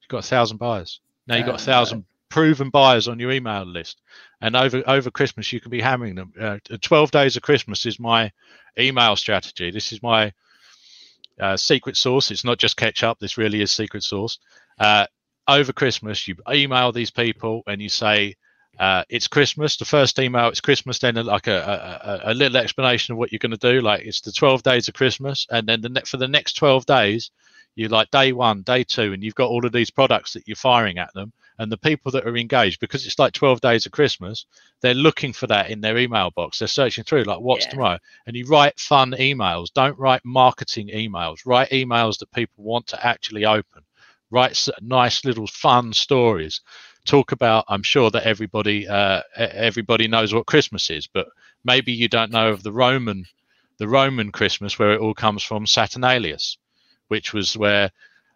You've 0.00 0.08
got 0.08 0.18
a 0.18 0.28
thousand 0.28 0.58
buyers. 0.58 1.00
Now 1.26 1.36
you've 1.36 1.46
got 1.46 1.60
a 1.60 1.64
thousand 1.64 2.04
proven 2.34 2.68
buyers 2.68 3.06
on 3.06 3.20
your 3.20 3.30
email 3.30 3.64
list. 3.64 4.02
And 4.40 4.56
over 4.56 4.82
over 4.88 5.08
christmas 5.08 5.52
you 5.52 5.60
can 5.60 5.70
be 5.70 5.80
hammering 5.80 6.16
them. 6.16 6.32
Uh, 6.38 6.58
12 6.82 7.12
days 7.12 7.36
of 7.36 7.42
christmas 7.42 7.86
is 7.86 8.00
my 8.00 8.32
email 8.76 9.14
strategy. 9.14 9.70
This 9.70 9.92
is 9.92 10.02
my 10.02 10.32
uh, 11.40 11.56
secret 11.56 11.96
sauce. 11.96 12.32
It's 12.32 12.44
not 12.44 12.58
just 12.58 12.76
ketchup. 12.76 13.20
This 13.20 13.38
really 13.38 13.60
is 13.60 13.70
secret 13.70 14.02
sauce. 14.02 14.40
Uh, 14.80 15.06
over 15.46 15.72
christmas 15.72 16.26
you 16.26 16.34
email 16.50 16.90
these 16.90 17.12
people 17.12 17.62
and 17.68 17.80
you 17.80 17.88
say 17.88 18.34
uh, 18.80 19.04
it's 19.08 19.28
christmas. 19.28 19.76
The 19.76 19.84
first 19.84 20.18
email 20.18 20.48
it's 20.48 20.60
christmas 20.60 20.98
then 20.98 21.14
like 21.14 21.46
a, 21.46 22.20
a, 22.24 22.32
a 22.32 22.34
little 22.34 22.56
explanation 22.56 23.12
of 23.12 23.18
what 23.18 23.30
you're 23.30 23.38
going 23.38 23.56
to 23.56 23.72
do. 23.72 23.80
Like 23.80 24.04
it's 24.04 24.22
the 24.22 24.32
12 24.32 24.64
days 24.64 24.88
of 24.88 24.94
christmas. 24.94 25.46
And 25.52 25.68
then 25.68 25.82
the 25.82 25.88
ne- 25.88 26.02
for 26.04 26.16
the 26.16 26.26
next 26.26 26.54
12 26.54 26.84
days 26.84 27.30
you 27.76 27.86
like 27.86 28.10
day 28.10 28.32
one 28.32 28.62
day 28.62 28.82
two 28.82 29.12
and 29.12 29.22
you've 29.22 29.36
got 29.36 29.50
all 29.50 29.64
of 29.64 29.70
these 29.70 29.92
products 29.92 30.32
that 30.32 30.48
you're 30.48 30.56
firing 30.56 30.98
at 30.98 31.14
them 31.14 31.32
and 31.58 31.70
the 31.70 31.76
people 31.76 32.10
that 32.10 32.26
are 32.26 32.36
engaged 32.36 32.80
because 32.80 33.06
it's 33.06 33.18
like 33.18 33.32
12 33.32 33.60
days 33.60 33.86
of 33.86 33.92
christmas 33.92 34.46
they're 34.84 34.92
looking 34.92 35.32
for 35.32 35.46
that 35.46 35.70
in 35.70 35.80
their 35.80 35.96
email 35.96 36.30
box. 36.30 36.58
They're 36.58 36.68
searching 36.68 37.04
through 37.04 37.24
like 37.24 37.40
what's 37.40 37.64
yeah. 37.64 37.70
tomorrow? 37.70 37.98
And 38.26 38.36
you 38.36 38.46
write 38.46 38.78
fun 38.78 39.12
emails. 39.12 39.72
Don't 39.72 39.98
write 39.98 40.20
marketing 40.26 40.90
emails. 40.94 41.38
Write 41.46 41.70
emails 41.70 42.18
that 42.18 42.30
people 42.32 42.64
want 42.64 42.88
to 42.88 43.06
actually 43.06 43.46
open. 43.46 43.82
Write 44.30 44.68
nice 44.82 45.24
little 45.24 45.46
fun 45.46 45.94
stories. 45.94 46.60
Talk 47.06 47.32
about 47.32 47.64
i'm 47.68 47.82
sure 47.82 48.10
that 48.10 48.24
everybody 48.24 48.88
uh, 48.88 49.20
everybody 49.36 50.08
knows 50.08 50.32
what 50.32 50.46
christmas 50.46 50.88
is 50.88 51.06
but 51.06 51.26
maybe 51.62 51.92
you 51.92 52.08
don't 52.08 52.30
know 52.30 52.48
of 52.48 52.62
the 52.62 52.72
roman 52.72 53.26
the 53.76 53.86
roman 53.86 54.32
christmas 54.32 54.78
where 54.78 54.94
it 54.94 55.00
all 55.02 55.12
comes 55.12 55.42
from 55.42 55.66
saturnalius 55.66 56.56
which 57.08 57.34
was 57.34 57.58
where 57.58 57.90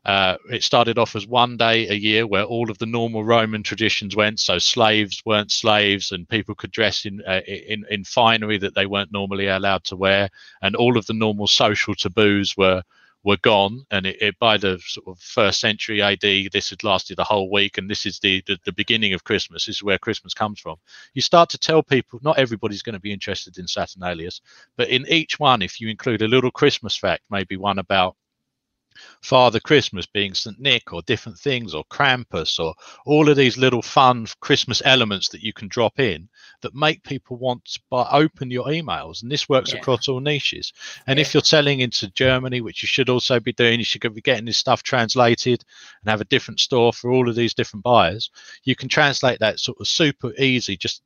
uh, 0.05 0.37
it 0.51 0.63
started 0.63 0.99
off 0.99 1.17
as 1.17 1.27
one 1.27 1.57
day 1.57 1.89
a 1.89 1.95
year 1.95 2.27
where 2.27 2.45
all 2.45 2.71
of 2.71 2.79
the 2.79 2.87
normal 2.87 3.25
Roman 3.25 3.63
traditions 3.63 4.17
went. 4.17 4.41
So 4.41 4.59
slaves 4.59 5.23
weren't 5.27 5.53
slaves, 5.53 6.13
and 6.13 6.29
people 6.29 6.55
could 6.55 6.71
dress 6.71 7.05
in 7.05 7.23
uh, 7.27 7.41
in 7.47 7.85
in 7.91 8.05
finery 8.05 8.59
that 8.59 8.75
they 8.75 8.87
weren't 8.87 9.13
normally 9.13 9.49
allowed 9.49 9.85
to 9.85 9.97
wear, 9.97 10.31
and 10.63 10.77
all 10.77 10.97
of 10.97 11.07
the 11.07 11.15
normal 11.15 11.47
social 11.47 11.95
taboos 11.95 12.57
were 12.57 12.83
were 13.25 13.37
gone. 13.39 13.85
And 13.91 14.07
it, 14.07 14.23
it, 14.23 14.39
by 14.39 14.57
the 14.57 14.81
sort 14.87 15.09
of 15.09 15.19
first 15.19 15.61
century 15.61 16.01
AD, 16.01 16.21
this 16.53 16.71
had 16.71 16.85
lasted 16.85 17.19
a 17.19 17.25
whole 17.25 17.51
week, 17.51 17.77
and 17.77 17.91
this 17.91 18.07
is 18.07 18.19
the, 18.21 18.43
the 18.47 18.57
the 18.65 18.73
beginning 18.73 19.13
of 19.15 19.25
Christmas. 19.25 19.67
This 19.67 19.77
is 19.77 19.83
where 19.83 19.99
Christmas 19.99 20.33
comes 20.33 20.61
from. 20.61 20.77
You 21.13 21.23
start 21.23 21.51
to 21.51 21.59
tell 21.59 21.83
people 21.83 22.21
not 22.23 22.39
everybody's 22.39 22.83
going 22.83 22.95
to 22.95 23.01
be 23.01 23.13
interested 23.13 23.59
in 23.59 23.67
Saturnalius, 23.67 24.41
but 24.77 24.89
in 24.89 25.07
each 25.09 25.39
one, 25.39 25.61
if 25.61 25.81
you 25.81 25.89
include 25.89 26.23
a 26.23 26.29
little 26.29 26.53
Christmas 26.53 26.97
fact, 26.97 27.25
maybe 27.31 27.57
one 27.57 27.79
about 27.79 28.17
Father 29.21 29.61
Christmas 29.61 30.07
being 30.07 30.35
St. 30.35 30.59
Nick 30.59 30.93
or 30.93 31.03
different 31.03 31.39
things 31.39 31.75
or 31.75 31.85
Krampus 31.85 32.59
or 32.59 32.75
all 33.07 33.29
of 33.29 33.37
these 33.37 33.59
little 33.59 33.83
fun 33.83 34.27
Christmas 34.41 34.83
elements 34.85 35.29
that 35.31 35.43
you 35.43 35.53
can 35.53 35.69
drop 35.69 35.99
in 35.99 36.29
that 36.63 36.75
make 36.75 37.03
people 37.03 37.37
want 37.37 37.65
to 37.67 37.81
buy, 37.91 38.09
open 38.11 38.51
your 38.51 38.67
emails. 38.67 39.23
And 39.23 39.31
this 39.31 39.49
works 39.49 39.73
yeah. 39.73 39.79
across 39.79 40.09
all 40.09 40.21
niches. 40.21 40.73
And 41.07 41.19
yeah. 41.19 41.23
if 41.23 41.35
you're 41.35 41.43
selling 41.43 41.81
into 41.81 42.11
Germany, 42.11 42.61
which 42.61 42.83
you 42.83 42.87
should 42.87 43.09
also 43.09 43.41
be 43.41 43.53
doing, 43.53 43.79
you 43.79 43.85
should 43.85 44.01
be 44.15 44.21
getting 44.21 44.45
this 44.45 44.57
stuff 44.57 44.83
translated 44.83 45.65
and 46.03 46.11
have 46.11 46.21
a 46.21 46.27
different 46.27 46.61
store 46.61 46.93
for 46.93 47.11
all 47.11 47.29
of 47.29 47.35
these 47.35 47.55
different 47.55 47.85
buyers. 47.85 48.31
You 48.65 48.77
can 48.77 48.89
translate 48.89 49.41
that 49.41 49.61
sort 49.61 49.79
of 49.81 49.89
super 49.89 50.33
easy, 50.39 50.77
just 50.77 51.03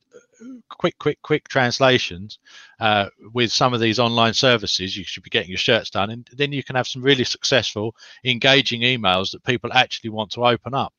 quick, 0.69 0.99
quick, 0.99 1.21
quick 1.23 1.49
translations 1.49 2.39
uh, 2.81 3.09
with 3.33 3.53
some 3.53 3.75
of 3.75 3.81
these 3.81 3.99
online 3.99 4.35
services, 4.35 4.97
you 4.97 5.05
should 5.05 5.23
be 5.23 5.31
getting 5.31 5.51
your 5.51 5.59
shirts 5.59 5.91
done, 5.91 6.11
and 6.11 6.29
then 6.33 6.53
you 6.53 6.63
can 6.63 6.77
have 6.77 6.89
some 6.89 7.03
really 7.03 7.25
successful, 7.25 7.95
engaging 8.25 8.83
emails 8.83 9.31
that 9.33 9.45
people 9.45 9.71
actually 9.73 10.11
want 10.11 10.31
to 10.33 10.45
open 10.45 10.75
up. 10.75 10.93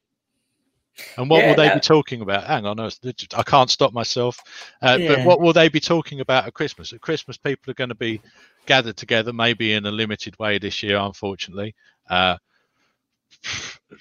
And 1.17 1.29
what 1.29 1.41
yeah, 1.41 1.49
will 1.49 1.55
they 1.55 1.73
be 1.73 1.79
talking 1.79 2.21
about? 2.21 2.43
Hang 2.43 2.65
on, 2.65 2.79
I 2.79 3.43
can't 3.43 3.69
stop 3.69 3.93
myself. 3.93 4.37
Uh, 4.81 4.97
yeah. 4.99 5.07
But 5.07 5.25
what 5.25 5.41
will 5.41 5.53
they 5.53 5.67
be 5.67 5.79
talking 5.79 6.19
about 6.19 6.45
at 6.45 6.53
Christmas? 6.53 6.93
At 6.93 7.01
Christmas, 7.01 7.35
people 7.35 7.71
are 7.71 7.75
going 7.75 7.89
to 7.89 7.95
be 7.95 8.21
gathered 8.67 8.95
together, 8.95 9.33
maybe 9.33 9.73
in 9.73 9.85
a 9.85 9.91
limited 9.91 10.37
way 10.37 10.59
this 10.59 10.83
year, 10.83 10.97
unfortunately. 10.97 11.73
Uh, 12.09 12.37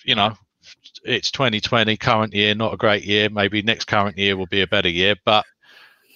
you 0.04 0.14
know, 0.14 0.36
it's 1.04 1.30
2020 1.30 1.96
current 1.96 2.34
year 2.34 2.54
not 2.54 2.74
a 2.74 2.76
great 2.76 3.04
year. 3.04 3.28
Maybe 3.30 3.62
next 3.62 3.86
current 3.86 4.18
year 4.18 4.36
will 4.36 4.46
be 4.46 4.62
a 4.62 4.66
better 4.66 4.88
year 4.88 5.16
but 5.24 5.44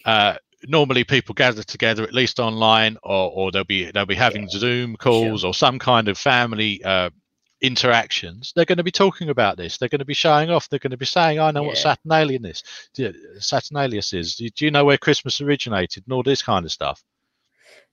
uh, 0.05 0.37
normally 0.65 1.05
people 1.05 1.35
gather 1.35 1.63
together 1.63 2.03
at 2.03 2.15
least 2.15 2.41
online 2.41 2.97
or, 3.03 3.31
or 3.31 3.53
they'll 3.53 3.65
be 3.65 3.91
they'll 3.91 4.07
be 4.07 4.15
having 4.15 4.43
yeah, 4.43 4.59
zoom 4.59 4.97
calls 4.97 5.41
sure. 5.41 5.51
or 5.51 5.55
some 5.55 5.79
kind 5.79 6.09
of 6.09 6.19
family 6.19 6.83
uh, 6.85 7.11
interactions. 7.61 8.53
They're 8.55 8.65
going 8.65 8.79
to 8.79 8.85
be 8.85 8.91
talking 8.91 9.31
about 9.31 9.57
this. 9.57 9.79
They're 9.79 9.89
going 9.89 10.01
to 10.01 10.05
be 10.05 10.15
showing 10.15 10.51
off. 10.51 10.69
They're 10.69 10.79
going 10.79 10.91
to 10.91 10.97
be 10.97 11.07
saying 11.07 11.41
i 11.41 11.51
know 11.51 11.63
yeah. 11.63 11.69
what 11.69 11.79
saturnalian 11.79 12.45
is. 12.45 12.63
Saturnalius 13.39 14.15
is 14.15 14.37
do 14.37 14.65
you 14.65 14.71
know 14.71 14.85
where 14.85 14.99
christmas 14.99 15.41
originated 15.41 16.05
and 16.07 16.13
all 16.13 16.23
this 16.23 16.43
kind 16.43 16.65
of 16.65 16.73
stuff 16.73 17.03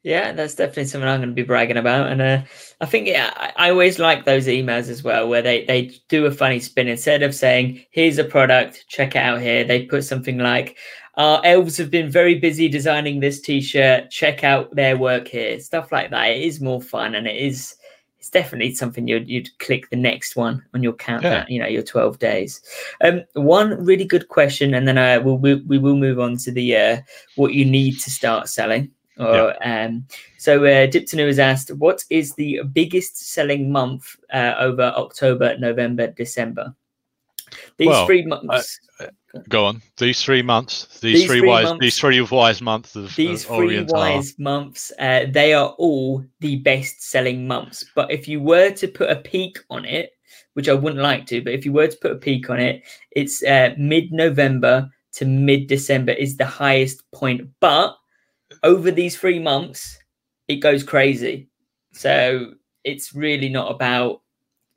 yeah, 0.03 0.33
that's 0.33 0.55
definitely 0.55 0.85
something 0.85 1.07
I'm 1.07 1.21
going 1.21 1.29
to 1.29 1.35
be 1.35 1.43
bragging 1.43 1.77
about, 1.77 2.11
and 2.11 2.21
uh, 2.21 2.41
I 2.81 2.85
think 2.85 3.07
yeah, 3.07 3.31
I, 3.37 3.53
I, 3.55 3.69
always 3.69 3.99
like 3.99 4.25
those 4.25 4.47
emails 4.47 4.89
as 4.89 5.01
well, 5.01 5.29
where 5.29 5.41
they 5.41 5.63
they 5.63 5.97
do 6.09 6.25
a 6.25 6.31
funny 6.31 6.59
spin 6.59 6.89
instead 6.89 7.23
of 7.23 7.33
saying 7.33 7.85
"Here's 7.91 8.17
a 8.17 8.25
product, 8.25 8.85
check 8.89 9.15
it 9.15 9.19
out 9.19 9.39
here." 9.41 9.63
They 9.63 9.85
put 9.85 10.03
something 10.03 10.39
like, 10.39 10.77
"Our 11.15 11.41
elves 11.45 11.77
have 11.77 11.89
been 11.89 12.09
very 12.09 12.35
busy 12.35 12.67
designing 12.67 13.21
this 13.21 13.39
T-shirt. 13.39 14.11
Check 14.11 14.43
out 14.43 14.75
their 14.75 14.97
work 14.97 15.29
here." 15.29 15.57
Stuff 15.61 15.93
like 15.93 16.09
that. 16.11 16.31
It 16.31 16.41
is 16.41 16.59
more 16.59 16.81
fun, 16.81 17.15
and 17.15 17.25
it 17.25 17.37
is 17.37 17.73
it's 18.19 18.29
definitely 18.29 18.75
something 18.75 19.07
you'd 19.07 19.29
you'd 19.29 19.57
click 19.59 19.89
the 19.89 19.95
next 19.95 20.35
one 20.35 20.61
on 20.73 20.83
your 20.83 20.93
count. 20.93 21.23
Yeah. 21.23 21.45
You 21.47 21.59
know, 21.59 21.67
your 21.67 21.81
12 21.81 22.19
days. 22.19 22.61
Um, 23.01 23.23
one 23.35 23.83
really 23.83 24.05
good 24.05 24.27
question, 24.27 24.73
and 24.73 24.85
then 24.85 24.97
I 24.97 25.17
will 25.17 25.37
we, 25.37 25.55
we 25.55 25.77
will 25.77 25.95
move 25.95 26.19
on 26.19 26.35
to 26.39 26.51
the 26.51 26.75
uh, 26.75 26.97
what 27.35 27.53
you 27.53 27.63
need 27.63 27.99
to 28.01 28.11
start 28.11 28.49
selling. 28.49 28.91
Or, 29.19 29.55
yeah. 29.61 29.85
um, 29.85 30.07
so 30.37 30.63
uh, 30.65 30.87
Diptanu 30.87 31.27
has 31.27 31.39
asked, 31.39 31.71
what 31.75 32.03
is 32.09 32.33
the 32.33 32.61
biggest 32.73 33.31
selling 33.31 33.71
month 33.71 34.15
uh, 34.33 34.55
over 34.57 34.93
October, 34.95 35.57
November, 35.57 36.07
December? 36.07 36.75
These 37.77 37.87
well, 37.87 38.05
three 38.05 38.25
months. 38.25 38.79
Uh, 38.99 39.07
go 39.49 39.65
on. 39.65 39.81
These 39.97 40.23
three 40.23 40.41
months. 40.41 40.99
These, 40.99 41.19
these 41.19 41.25
three, 41.27 41.39
three, 41.39 41.47
wise. 41.47 41.65
Months, 41.65 41.81
these 41.81 41.99
three 41.99 42.21
wise 42.21 42.61
months. 42.61 42.95
Of, 42.95 43.15
these 43.15 43.45
three 43.45 43.83
wise 43.83 44.37
months. 44.39 44.91
Uh, 44.99 45.25
they 45.29 45.53
are 45.53 45.69
all 45.77 46.25
the 46.39 46.57
best 46.57 47.03
selling 47.03 47.47
months. 47.47 47.85
But 47.95 48.11
if 48.11 48.27
you 48.27 48.41
were 48.41 48.71
to 48.71 48.87
put 48.87 49.09
a 49.09 49.17
peak 49.17 49.59
on 49.69 49.85
it, 49.85 50.11
which 50.53 50.69
I 50.69 50.73
wouldn't 50.73 51.01
like 51.01 51.25
to, 51.27 51.41
but 51.41 51.53
if 51.53 51.65
you 51.65 51.73
were 51.73 51.87
to 51.87 51.97
put 51.97 52.11
a 52.11 52.15
peak 52.15 52.49
on 52.49 52.59
it, 52.59 52.83
it's 53.11 53.43
uh, 53.43 53.73
mid 53.77 54.11
November 54.11 54.89
to 55.13 55.25
mid 55.25 55.67
December 55.67 56.11
is 56.11 56.37
the 56.37 56.45
highest 56.45 57.09
point. 57.11 57.47
But 57.59 57.95
over 58.63 58.91
these 58.91 59.17
three 59.17 59.39
months, 59.39 59.99
it 60.47 60.57
goes 60.57 60.83
crazy. 60.83 61.49
So 61.91 62.53
it's 62.83 63.13
really 63.13 63.49
not 63.49 63.71
about 63.71 64.21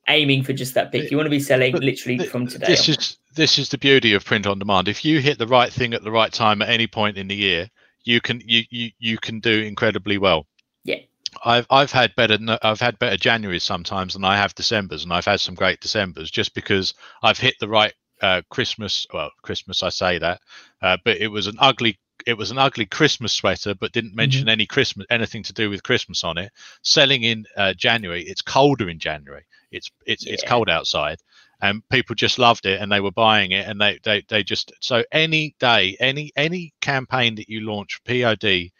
aiming 0.08 0.42
for 0.44 0.52
just 0.52 0.74
that 0.74 0.92
peak. 0.92 1.10
You 1.10 1.16
want 1.16 1.26
to 1.26 1.30
be 1.30 1.40
selling 1.40 1.72
but 1.72 1.82
literally 1.82 2.18
from 2.26 2.46
today. 2.46 2.66
This 2.66 2.88
is 2.88 3.18
this 3.34 3.58
is 3.58 3.68
the 3.68 3.78
beauty 3.78 4.14
of 4.14 4.24
print 4.24 4.46
on 4.46 4.58
demand. 4.58 4.88
If 4.88 5.04
you 5.04 5.20
hit 5.20 5.38
the 5.38 5.46
right 5.46 5.72
thing 5.72 5.94
at 5.94 6.02
the 6.02 6.10
right 6.10 6.32
time 6.32 6.62
at 6.62 6.68
any 6.68 6.86
point 6.86 7.18
in 7.18 7.28
the 7.28 7.34
year, 7.34 7.68
you 8.04 8.20
can 8.20 8.40
you 8.44 8.64
you, 8.70 8.90
you 8.98 9.18
can 9.18 9.40
do 9.40 9.62
incredibly 9.62 10.18
well. 10.18 10.46
Yeah. 10.84 11.00
I've 11.44 11.66
I've 11.70 11.92
had 11.92 12.14
better 12.16 12.38
I've 12.62 12.80
had 12.80 12.98
better 12.98 13.16
Januaries 13.16 13.62
sometimes 13.62 14.14
than 14.14 14.24
I 14.24 14.36
have 14.36 14.54
December's, 14.54 15.04
and 15.04 15.12
I've 15.12 15.26
had 15.26 15.40
some 15.40 15.54
great 15.54 15.80
December's 15.80 16.30
just 16.30 16.54
because 16.54 16.94
I've 17.22 17.38
hit 17.38 17.54
the 17.60 17.68
right 17.68 17.92
uh, 18.22 18.42
Christmas. 18.50 19.06
Well, 19.12 19.30
Christmas 19.42 19.82
I 19.82 19.90
say 19.90 20.18
that, 20.18 20.40
uh, 20.82 20.96
but 21.04 21.18
it 21.18 21.28
was 21.28 21.46
an 21.46 21.56
ugly 21.58 21.98
it 22.26 22.36
was 22.36 22.50
an 22.50 22.58
ugly 22.58 22.86
Christmas 22.86 23.32
sweater, 23.32 23.74
but 23.74 23.92
didn't 23.92 24.14
mention 24.14 24.42
mm-hmm. 24.42 24.50
any 24.50 24.66
Christmas 24.66 25.06
anything 25.10 25.42
to 25.44 25.52
do 25.52 25.70
with 25.70 25.82
Christmas 25.82 26.24
on 26.24 26.38
it. 26.38 26.52
Selling 26.82 27.22
in 27.22 27.46
uh, 27.56 27.74
January, 27.74 28.22
it's 28.22 28.42
colder 28.42 28.88
in 28.88 28.98
January. 28.98 29.44
It's 29.70 29.90
it's 30.06 30.26
yeah. 30.26 30.34
it's 30.34 30.44
cold 30.44 30.68
outside, 30.68 31.18
and 31.60 31.86
people 31.88 32.14
just 32.14 32.38
loved 32.38 32.66
it 32.66 32.80
and 32.80 32.90
they 32.90 33.00
were 33.00 33.10
buying 33.10 33.52
it, 33.52 33.66
and 33.66 33.80
they 33.80 33.98
they 34.02 34.22
they 34.28 34.42
just 34.42 34.72
so 34.80 35.04
any 35.12 35.54
day, 35.58 35.96
any 36.00 36.32
any 36.36 36.72
campaign 36.80 37.34
that 37.36 37.48
you 37.48 37.60
launch 37.60 38.00
POD 38.04 38.70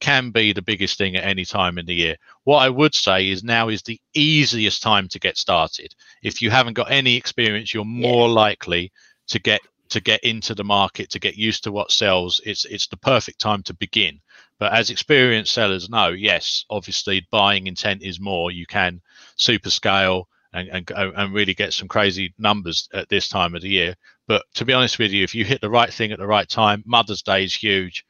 can 0.00 0.30
be 0.30 0.52
the 0.52 0.62
biggest 0.62 0.96
thing 0.96 1.16
at 1.16 1.24
any 1.24 1.44
time 1.44 1.78
in 1.78 1.86
the 1.86 1.94
year. 1.94 2.16
What 2.44 2.58
I 2.58 2.68
would 2.68 2.94
say 2.94 3.28
is 3.28 3.42
now 3.42 3.68
is 3.68 3.82
the 3.82 4.00
easiest 4.14 4.82
time 4.82 5.08
to 5.08 5.18
get 5.18 5.36
started. 5.36 5.94
If 6.22 6.40
you 6.40 6.50
haven't 6.50 6.74
got 6.74 6.90
any 6.90 7.16
experience, 7.16 7.74
you're 7.74 7.84
more 7.84 8.28
yeah. 8.28 8.34
likely 8.34 8.92
to 9.28 9.38
get 9.40 9.60
to 9.90 10.00
get 10.00 10.22
into 10.22 10.54
the 10.54 10.64
market 10.64 11.10
to 11.10 11.18
get 11.18 11.36
used 11.36 11.64
to 11.64 11.72
what 11.72 11.90
sells 11.90 12.40
it's 12.44 12.64
it's 12.64 12.86
the 12.88 12.96
perfect 12.96 13.40
time 13.40 13.62
to 13.64 13.74
begin. 13.74 14.20
But 14.58 14.72
as 14.72 14.90
experienced 14.90 15.52
sellers 15.52 15.88
know 15.88 16.08
yes 16.08 16.64
obviously 16.70 17.26
buying 17.30 17.66
intent 17.66 18.02
is 18.02 18.20
more. 18.20 18.50
You 18.50 18.66
can 18.66 19.00
super 19.36 19.70
scale 19.70 20.28
and, 20.52 20.68
and 20.68 20.90
and 20.90 21.34
really 21.34 21.54
get 21.54 21.72
some 21.72 21.88
crazy 21.88 22.34
numbers 22.38 22.88
at 22.92 23.08
this 23.08 23.28
time 23.28 23.54
of 23.54 23.62
the 23.62 23.68
year. 23.68 23.94
But 24.26 24.44
to 24.54 24.64
be 24.64 24.72
honest 24.72 24.98
with 24.98 25.12
you 25.12 25.24
if 25.24 25.34
you 25.34 25.44
hit 25.44 25.60
the 25.60 25.70
right 25.70 25.92
thing 25.92 26.12
at 26.12 26.18
the 26.18 26.26
right 26.26 26.48
time 26.48 26.82
mother's 26.86 27.22
day 27.22 27.44
is 27.44 27.54
huge. 27.54 28.04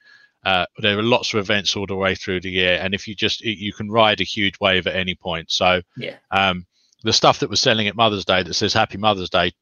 Uh, 0.44 0.64
there 0.78 0.96
are 0.96 1.02
lots 1.02 1.34
of 1.34 1.40
events 1.40 1.76
all 1.76 1.86
the 1.86 1.96
way 1.96 2.14
through 2.14 2.40
the 2.40 2.50
year. 2.50 2.78
And 2.80 2.94
if 2.94 3.08
you 3.08 3.14
just 3.14 3.40
you 3.40 3.72
can 3.72 3.90
ride 3.90 4.20
a 4.20 4.24
huge 4.24 4.54
wave 4.60 4.86
at 4.86 4.96
any 4.96 5.14
point. 5.14 5.50
So 5.50 5.82
yeah. 5.96 6.16
um 6.30 6.66
the 7.04 7.12
stuff 7.12 7.40
that 7.40 7.50
was 7.50 7.60
selling 7.60 7.86
at 7.86 7.96
mother's 7.96 8.24
day 8.24 8.42
that 8.42 8.54
says 8.54 8.72
happy 8.72 8.98
mother's 8.98 9.30
day 9.30 9.52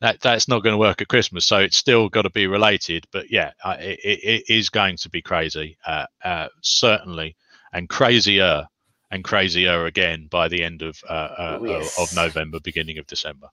that 0.00 0.20
that's 0.20 0.48
not 0.48 0.62
going 0.62 0.74
to 0.74 0.78
work 0.78 1.00
at 1.00 1.08
Christmas. 1.08 1.46
So 1.46 1.58
it's 1.58 1.76
still 1.76 2.08
got 2.08 2.22
to 2.22 2.30
be 2.30 2.46
related. 2.46 3.06
But 3.12 3.30
yeah, 3.30 3.52
uh, 3.64 3.76
it, 3.78 3.98
it 4.02 4.52
is 4.52 4.68
going 4.68 4.96
to 4.98 5.08
be 5.08 5.22
crazy, 5.22 5.76
uh, 5.86 6.06
uh, 6.24 6.48
certainly, 6.60 7.36
and 7.72 7.88
crazier 7.88 8.66
and 9.10 9.24
crazier 9.24 9.86
again 9.86 10.26
by 10.30 10.48
the 10.48 10.62
end 10.62 10.82
of 10.82 11.00
uh, 11.08 11.12
uh, 11.12 11.58
oh, 11.60 11.64
yes. 11.64 11.98
of 11.98 12.14
November, 12.14 12.60
beginning 12.60 12.98
of 12.98 13.06
December. 13.06 13.48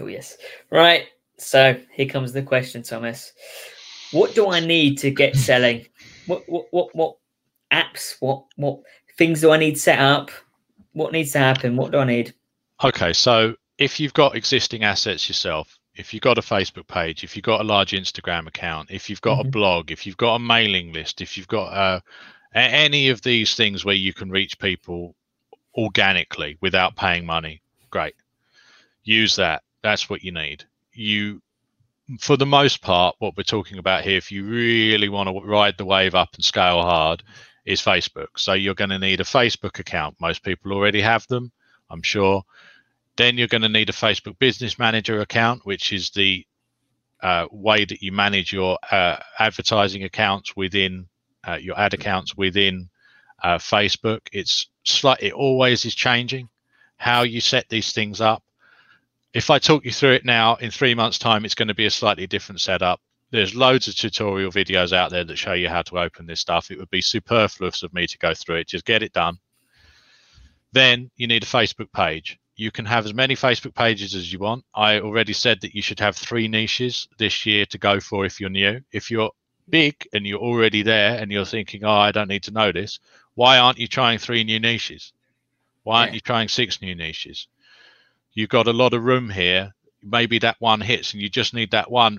Oh 0.00 0.06
yes, 0.06 0.36
right. 0.70 1.06
So 1.38 1.78
here 1.92 2.06
comes 2.06 2.32
the 2.32 2.42
question, 2.42 2.82
Thomas. 2.82 3.32
What 4.12 4.34
do 4.34 4.50
I 4.50 4.60
need 4.60 4.98
to 4.98 5.10
get 5.10 5.36
selling? 5.36 5.86
What 6.26 6.42
what 6.48 6.66
what 6.70 6.94
what 6.94 7.16
apps? 7.72 8.16
What 8.20 8.44
what 8.56 8.80
things 9.16 9.40
do 9.40 9.50
I 9.50 9.58
need 9.58 9.78
set 9.78 9.98
up? 9.98 10.30
What 10.92 11.12
needs 11.12 11.32
to 11.32 11.38
happen? 11.38 11.76
What 11.76 11.92
do 11.92 11.98
I 11.98 12.04
need? 12.04 12.34
Okay, 12.84 13.12
so 13.12 13.54
if 13.78 14.00
you've 14.00 14.14
got 14.14 14.36
existing 14.36 14.84
assets 14.84 15.28
yourself, 15.28 15.78
if 15.94 16.14
you've 16.14 16.22
got 16.22 16.38
a 16.38 16.42
Facebook 16.42 16.86
page, 16.86 17.22
if 17.24 17.36
you've 17.36 17.44
got 17.44 17.60
a 17.60 17.64
large 17.64 17.92
Instagram 17.92 18.46
account, 18.46 18.90
if 18.90 19.10
you've 19.10 19.20
got 19.20 19.38
mm-hmm. 19.38 19.48
a 19.48 19.50
blog, 19.50 19.90
if 19.90 20.06
you've 20.06 20.16
got 20.16 20.36
a 20.36 20.38
mailing 20.38 20.92
list, 20.92 21.20
if 21.20 21.36
you've 21.36 21.48
got 21.48 21.66
uh, 21.66 22.00
any 22.54 23.08
of 23.08 23.22
these 23.22 23.54
things 23.54 23.84
where 23.84 23.94
you 23.94 24.12
can 24.12 24.30
reach 24.30 24.58
people 24.58 25.14
organically 25.76 26.56
without 26.60 26.96
paying 26.96 27.26
money, 27.26 27.60
great. 27.90 28.14
Use 29.04 29.36
that. 29.36 29.62
That's 29.82 30.08
what 30.08 30.22
you 30.22 30.32
need. 30.32 30.64
You, 30.92 31.42
for 32.20 32.36
the 32.36 32.46
most 32.46 32.80
part, 32.80 33.16
what 33.18 33.36
we're 33.36 33.42
talking 33.42 33.78
about 33.78 34.04
here, 34.04 34.16
if 34.16 34.30
you 34.30 34.44
really 34.44 35.08
want 35.08 35.28
to 35.28 35.40
ride 35.46 35.76
the 35.76 35.84
wave 35.84 36.14
up 36.14 36.34
and 36.34 36.44
scale 36.44 36.82
hard, 36.82 37.22
is 37.64 37.80
Facebook. 37.80 38.28
So 38.36 38.54
you're 38.54 38.74
going 38.74 38.90
to 38.90 38.98
need 38.98 39.20
a 39.20 39.24
Facebook 39.24 39.78
account. 39.78 40.20
Most 40.20 40.42
people 40.42 40.72
already 40.72 41.00
have 41.00 41.26
them, 41.28 41.52
I'm 41.90 42.02
sure. 42.02 42.44
Then 43.16 43.36
you're 43.36 43.48
going 43.48 43.62
to 43.62 43.68
need 43.68 43.90
a 43.90 43.92
Facebook 43.92 44.38
Business 44.38 44.78
Manager 44.78 45.20
account, 45.20 45.64
which 45.64 45.92
is 45.92 46.10
the 46.10 46.46
uh, 47.22 47.46
way 47.50 47.84
that 47.84 48.02
you 48.02 48.10
manage 48.12 48.52
your 48.52 48.78
uh, 48.90 49.16
advertising 49.38 50.04
accounts 50.04 50.56
within 50.56 51.06
uh, 51.46 51.58
your 51.60 51.78
ad 51.78 51.94
accounts 51.94 52.36
within 52.36 52.88
uh, 53.42 53.58
Facebook. 53.58 54.20
It's 54.32 54.68
slight. 54.84 55.22
It 55.22 55.32
always 55.32 55.84
is 55.84 55.94
changing 55.94 56.48
how 56.96 57.22
you 57.22 57.40
set 57.40 57.68
these 57.68 57.92
things 57.92 58.20
up. 58.20 58.42
If 59.34 59.50
I 59.50 59.58
talk 59.58 59.84
you 59.84 59.90
through 59.90 60.12
it 60.12 60.24
now, 60.24 60.56
in 60.56 60.70
three 60.70 60.94
months' 60.94 61.18
time, 61.18 61.44
it's 61.44 61.54
going 61.54 61.68
to 61.68 61.74
be 61.74 61.86
a 61.86 61.90
slightly 61.90 62.26
different 62.26 62.60
setup. 62.60 63.00
There's 63.30 63.54
loads 63.54 63.88
of 63.88 63.96
tutorial 63.96 64.52
videos 64.52 64.92
out 64.92 65.10
there 65.10 65.24
that 65.24 65.38
show 65.38 65.54
you 65.54 65.68
how 65.68 65.82
to 65.82 65.98
open 65.98 66.26
this 66.26 66.40
stuff. 66.40 66.70
It 66.70 66.78
would 66.78 66.90
be 66.90 67.00
superfluous 67.00 67.82
of 67.82 67.94
me 67.94 68.06
to 68.06 68.18
go 68.18 68.34
through 68.34 68.56
it. 68.56 68.68
Just 68.68 68.84
get 68.84 69.02
it 69.02 69.12
done. 69.12 69.38
Then 70.72 71.10
you 71.16 71.26
need 71.26 71.42
a 71.42 71.46
Facebook 71.46 71.90
page 71.92 72.38
you 72.56 72.70
can 72.70 72.84
have 72.84 73.06
as 73.06 73.14
many 73.14 73.34
Facebook 73.34 73.74
pages 73.74 74.14
as 74.14 74.32
you 74.32 74.38
want. 74.38 74.64
I 74.74 75.00
already 75.00 75.32
said 75.32 75.60
that 75.62 75.74
you 75.74 75.82
should 75.82 76.00
have 76.00 76.16
three 76.16 76.48
niches 76.48 77.08
this 77.18 77.46
year 77.46 77.64
to 77.66 77.78
go 77.78 77.98
for 78.00 78.26
if 78.26 78.40
you're 78.40 78.50
new. 78.50 78.80
If 78.92 79.10
you're 79.10 79.30
big 79.68 80.06
and 80.12 80.26
you're 80.26 80.40
already 80.40 80.82
there 80.82 81.18
and 81.18 81.32
you're 81.32 81.46
thinking, 81.46 81.84
oh, 81.84 81.90
I 81.90 82.12
don't 82.12 82.28
need 82.28 82.42
to 82.44 82.50
know 82.50 82.70
this, 82.70 82.98
why 83.34 83.58
aren't 83.58 83.78
you 83.78 83.88
trying 83.88 84.18
three 84.18 84.44
new 84.44 84.60
niches? 84.60 85.12
Why 85.84 86.00
aren't 86.00 86.12
yeah. 86.12 86.16
you 86.16 86.20
trying 86.20 86.48
six 86.48 86.82
new 86.82 86.94
niches? 86.94 87.48
You've 88.34 88.50
got 88.50 88.68
a 88.68 88.72
lot 88.72 88.94
of 88.94 89.04
room 89.04 89.30
here. 89.30 89.74
Maybe 90.02 90.38
that 90.40 90.56
one 90.58 90.80
hits 90.80 91.12
and 91.12 91.22
you 91.22 91.28
just 91.28 91.54
need 91.54 91.70
that 91.70 91.90
one 91.90 92.18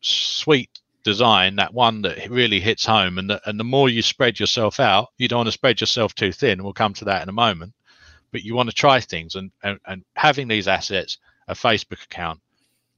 sweet 0.00 0.70
design, 1.04 1.56
that 1.56 1.72
one 1.72 2.02
that 2.02 2.30
really 2.30 2.58
hits 2.58 2.84
home. 2.84 3.18
And 3.18 3.30
the, 3.30 3.40
and 3.48 3.60
the 3.60 3.64
more 3.64 3.88
you 3.88 4.02
spread 4.02 4.40
yourself 4.40 4.80
out, 4.80 5.08
you 5.18 5.28
don't 5.28 5.38
want 5.38 5.48
to 5.48 5.52
spread 5.52 5.80
yourself 5.80 6.14
too 6.14 6.32
thin. 6.32 6.64
We'll 6.64 6.72
come 6.72 6.94
to 6.94 7.04
that 7.04 7.22
in 7.22 7.28
a 7.28 7.32
moment 7.32 7.74
but 8.30 8.42
you 8.42 8.54
want 8.54 8.68
to 8.68 8.74
try 8.74 9.00
things 9.00 9.34
and, 9.34 9.50
and, 9.62 9.78
and 9.86 10.04
having 10.14 10.48
these 10.48 10.68
assets, 10.68 11.18
a 11.46 11.54
Facebook 11.54 12.02
account, 12.04 12.40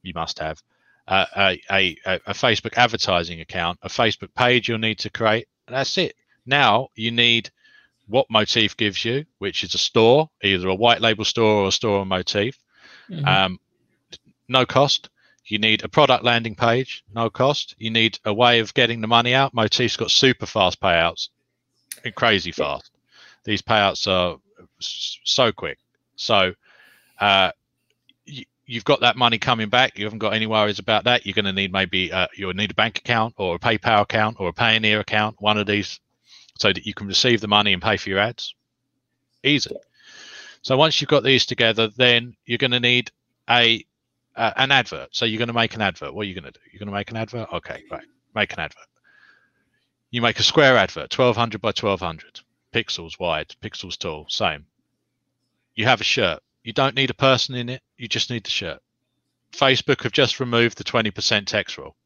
you 0.03 0.13
must 0.15 0.39
have 0.39 0.63
uh, 1.09 1.27
a, 1.37 1.63
a, 1.71 1.97
a 2.27 2.33
Facebook 2.33 2.77
advertising 2.77 3.41
account, 3.41 3.79
a 3.83 3.89
Facebook 3.89 4.35
page 4.35 4.69
you'll 4.69 4.79
need 4.79 4.99
to 4.99 5.11
create. 5.11 5.49
that's 5.69 5.99
it. 5.99 6.15
Now 6.47 6.89
you 6.95 7.11
need 7.11 7.51
what 8.07 8.29
Moteefe 8.29 8.77
gives 8.77 9.05
you, 9.05 9.25
which 9.39 9.63
is 9.63 9.75
a 9.75 9.79
store, 9.79 10.29
either 10.43 10.69
a 10.69 10.75
white 10.75 11.01
label 11.01 11.25
store 11.25 11.63
or 11.63 11.69
a 11.69 11.73
store 11.73 12.01
on 12.01 12.09
Moteefe. 12.09 12.57
Mm-hmm. 13.09 13.27
Um, 13.27 13.61
no 14.49 14.67
cost. 14.67 15.11
You 15.45 15.59
need 15.59 15.85
a 15.85 15.89
product 15.89 16.23
landing 16.23 16.55
page, 16.55 17.05
no 17.13 17.29
cost. 17.29 17.75
You 17.79 17.91
need 17.91 18.19
a 18.25 18.33
way 18.33 18.61
of 18.61 18.75
getting 18.75 19.01
the 19.01 19.09
money 19.09 19.35
out. 19.35 19.55
Moteefe's 19.55 19.97
got 19.97 20.11
super 20.11 20.47
fast 20.47 20.81
payouts, 20.81 21.29
and 22.05 22.15
crazy 22.15 22.53
fast. 22.53 22.91
These 23.45 23.63
payouts 23.63 24.07
are 24.07 24.39
so 24.81 25.53
quick. 25.53 25.79
So 26.17 26.55
uh, 27.21 27.53
you, 28.25 28.45
you've 28.67 28.85
got 28.85 29.01
that 29.01 29.17
money 29.17 29.39
coming 29.39 29.69
back. 29.69 29.99
You 29.99 30.05
haven't 30.05 30.19
got 30.19 30.35
any 30.35 30.47
worries 30.47 30.79
about 30.79 31.05
that. 31.05 31.27
You're 31.27 31.35
going 31.35 31.45
to 31.45 31.53
need 31.53 31.73
maybe 31.73 32.13
uh, 32.13 32.29
you'll 32.37 32.55
need 32.55 32.71
a 32.71 32.75
bank 32.75 32.99
account 32.99 33.35
or 33.37 33.57
a 33.57 33.59
PayPal 33.59 34.03
account 34.03 34.37
or 34.39 34.49
a 34.49 34.53
Payoneer 34.53 35.01
account, 35.01 35.37
one 35.41 35.59
of 35.59 35.67
these, 35.67 36.01
so 36.59 36.73
that 36.73 36.87
you 36.87 36.95
can 36.95 37.07
receive 37.07 37.41
the 37.41 37.49
money 37.49 37.73
and 37.73 37.83
pay 37.83 37.97
for 37.97 38.11
your 38.11 38.19
ads. 38.19 38.55
Easy. 39.43 39.75
So 40.63 40.77
once 40.77 41.01
you've 41.01 41.09
got 41.09 41.25
these 41.25 41.47
together, 41.47 41.89
then 41.97 42.37
you're 42.45 42.59
going 42.59 42.71
to 42.73 42.81
need 42.81 43.11
a 43.49 43.85
uh, 44.37 44.53
an 44.57 44.71
advert. 44.71 45.09
So 45.13 45.25
you're 45.25 45.39
going 45.39 45.49
to 45.49 45.55
make 45.55 45.75
an 45.75 45.81
advert. 45.81 46.15
What 46.15 46.23
are 46.23 46.29
you 46.29 46.35
going 46.35 46.45
to 46.45 46.53
do? 46.53 46.61
You're 46.71 46.79
going 46.79 46.89
to 46.89 46.95
make 46.95 47.11
an 47.11 47.17
advert. 47.17 47.53
Okay, 47.53 47.83
right. 47.91 48.05
Make 48.35 48.53
an 48.53 48.61
advert. 48.61 48.87
You 50.11 50.23
make 50.23 50.39
a 50.39 50.43
square 50.43 50.77
advert, 50.77 51.17
1200 51.17 51.61
by 51.61 51.69
1200 51.69 52.41
pixels 52.73 53.19
wide, 53.19 53.55
pixels 53.63 53.99
tall, 53.99 54.27
same. 54.29 54.67
You 55.75 55.87
have 55.87 56.01
a 56.01 56.05
shirt. 56.05 56.41
You 56.63 56.73
don't 56.73 56.95
need 56.95 57.11
a 57.11 57.15
person 57.15 57.55
in 57.55 57.69
it. 57.69 57.83
You 57.97 58.09
just 58.09 58.31
need 58.31 58.45
the 58.45 58.51
shirt. 58.51 58.81
Facebook 59.53 60.03
have 60.03 60.13
just 60.13 60.41
removed 60.41 60.79
the 60.79 60.85
20% 60.85 61.47
text 61.47 61.79
rule. 61.79 61.97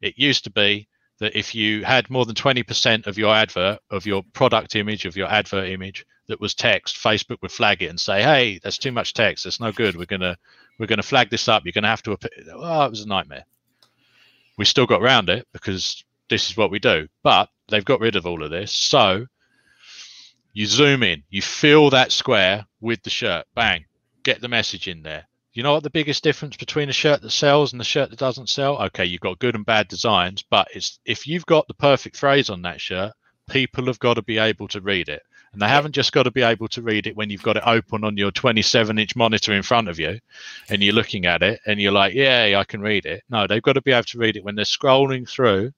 It 0.00 0.18
used 0.18 0.44
to 0.44 0.50
be 0.50 0.88
that 1.18 1.36
if 1.36 1.54
you 1.54 1.84
had 1.84 2.10
more 2.10 2.24
than 2.24 2.34
20% 2.34 3.06
of 3.06 3.18
your 3.18 3.34
advert, 3.34 3.80
of 3.90 4.06
your 4.06 4.22
product 4.32 4.76
image, 4.76 5.04
of 5.04 5.16
your 5.16 5.28
advert 5.28 5.68
image 5.68 6.06
that 6.28 6.40
was 6.40 6.54
text, 6.54 6.96
Facebook 6.96 7.42
would 7.42 7.50
flag 7.50 7.82
it 7.82 7.88
and 7.88 8.00
say, 8.00 8.22
"Hey, 8.22 8.60
that's 8.62 8.78
too 8.78 8.92
much 8.92 9.14
text. 9.14 9.44
That's 9.44 9.60
no 9.60 9.72
good. 9.72 9.96
We're 9.96 10.04
gonna 10.06 10.36
we're 10.78 10.86
gonna 10.86 11.02
flag 11.02 11.30
this 11.30 11.48
up. 11.48 11.64
You're 11.64 11.72
gonna 11.72 11.88
have 11.88 12.02
to." 12.04 12.16
Oh, 12.52 12.84
it 12.84 12.90
was 12.90 13.02
a 13.02 13.08
nightmare. 13.08 13.44
We 14.56 14.64
still 14.64 14.86
got 14.86 15.02
around 15.02 15.28
it 15.28 15.48
because 15.52 16.04
this 16.28 16.50
is 16.50 16.56
what 16.56 16.70
we 16.70 16.78
do, 16.78 17.08
but 17.22 17.48
they've 17.68 17.84
got 17.84 18.00
rid 18.00 18.16
of 18.16 18.26
all 18.26 18.42
of 18.42 18.50
this. 18.50 18.72
So 18.72 19.26
you 20.52 20.66
zoom 20.66 21.02
in, 21.02 21.22
you 21.30 21.42
fill 21.42 21.90
that 21.90 22.12
square 22.12 22.66
with 22.80 23.02
the 23.02 23.10
shirt, 23.10 23.46
bang, 23.54 23.84
get 24.22 24.40
the 24.40 24.48
message 24.48 24.88
in 24.88 25.02
there. 25.02 25.26
You 25.52 25.62
know 25.62 25.72
what 25.72 25.82
the 25.82 25.90
biggest 25.90 26.22
difference 26.22 26.56
between 26.56 26.88
a 26.88 26.92
shirt 26.92 27.22
that 27.22 27.30
sells 27.30 27.72
and 27.72 27.80
the 27.80 27.84
shirt 27.84 28.10
that 28.10 28.18
doesn't 28.18 28.48
sell? 28.48 28.80
Okay, 28.82 29.04
you've 29.04 29.20
got 29.20 29.38
good 29.38 29.54
and 29.54 29.66
bad 29.66 29.88
designs, 29.88 30.44
but 30.48 30.68
it's 30.74 31.00
if 31.04 31.26
you've 31.26 31.46
got 31.46 31.66
the 31.66 31.74
perfect 31.74 32.16
phrase 32.16 32.48
on 32.48 32.62
that 32.62 32.80
shirt, 32.80 33.12
people 33.48 33.86
have 33.86 33.98
got 33.98 34.14
to 34.14 34.22
be 34.22 34.38
able 34.38 34.68
to 34.68 34.80
read 34.80 35.08
it. 35.08 35.22
And 35.52 35.62
they 35.62 35.68
haven't 35.68 35.94
just 35.94 36.12
got 36.12 36.24
to 36.24 36.30
be 36.30 36.42
able 36.42 36.68
to 36.68 36.82
read 36.82 37.06
it 37.06 37.16
when 37.16 37.30
you've 37.30 37.42
got 37.42 37.56
it 37.56 37.62
open 37.66 38.04
on 38.04 38.16
your 38.16 38.30
27 38.30 38.98
inch 38.98 39.16
monitor 39.16 39.54
in 39.54 39.62
front 39.62 39.88
of 39.88 39.98
you 39.98 40.20
and 40.68 40.82
you're 40.82 40.94
looking 40.94 41.24
at 41.24 41.42
it 41.42 41.60
and 41.66 41.80
you're 41.80 41.90
like, 41.90 42.14
yeah, 42.14 42.54
I 42.58 42.64
can 42.64 42.82
read 42.82 43.06
it. 43.06 43.22
No, 43.30 43.46
they've 43.46 43.62
got 43.62 43.72
to 43.72 43.82
be 43.82 43.92
able 43.92 44.04
to 44.04 44.18
read 44.18 44.36
it 44.36 44.44
when 44.44 44.54
they're 44.54 44.64
scrolling 44.64 45.28
through 45.28 45.72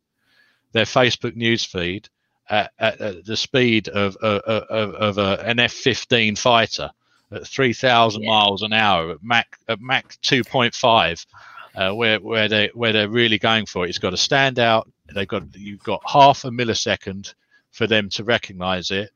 their 0.73 0.85
Facebook 0.85 1.37
news 1.37 1.65
feed 1.65 2.09
at, 2.51 2.73
at, 2.79 3.01
at 3.01 3.25
the 3.25 3.37
speed 3.37 3.89
of, 3.89 4.17
of, 4.17 4.43
of, 4.43 4.95
of 4.95 5.19
a, 5.19 5.43
an 5.47 5.59
F 5.59 5.73
15 5.73 6.37
fighter 6.37 6.91
at 7.33 7.47
3,000 7.47 8.23
yeah. 8.23 8.29
miles 8.29 8.63
an 8.63 8.73
hour 8.73 9.13
at 9.13 9.23
Mach, 9.23 9.59
at 9.69 9.81
Mach 9.81 10.15
2.5. 10.23 11.27
uh, 11.75 11.95
where 11.95 12.19
where 12.21 12.49
they 12.49 12.71
where 12.75 12.93
they're 12.93 13.09
really 13.09 13.39
going 13.39 13.67
for 13.67 13.85
it. 13.85 13.89
It's 13.89 13.99
got 13.99 14.11
to 14.11 14.17
stand 14.17 14.59
out. 14.59 14.91
They've 15.15 15.29
got 15.29 15.55
you've 15.57 15.83
got 15.83 16.03
half 16.07 16.45
a 16.45 16.51
millisecond 16.51 17.35
for 17.71 17.87
them 17.87 18.09
to 18.11 18.25
recognize 18.25 18.91
it, 18.91 19.11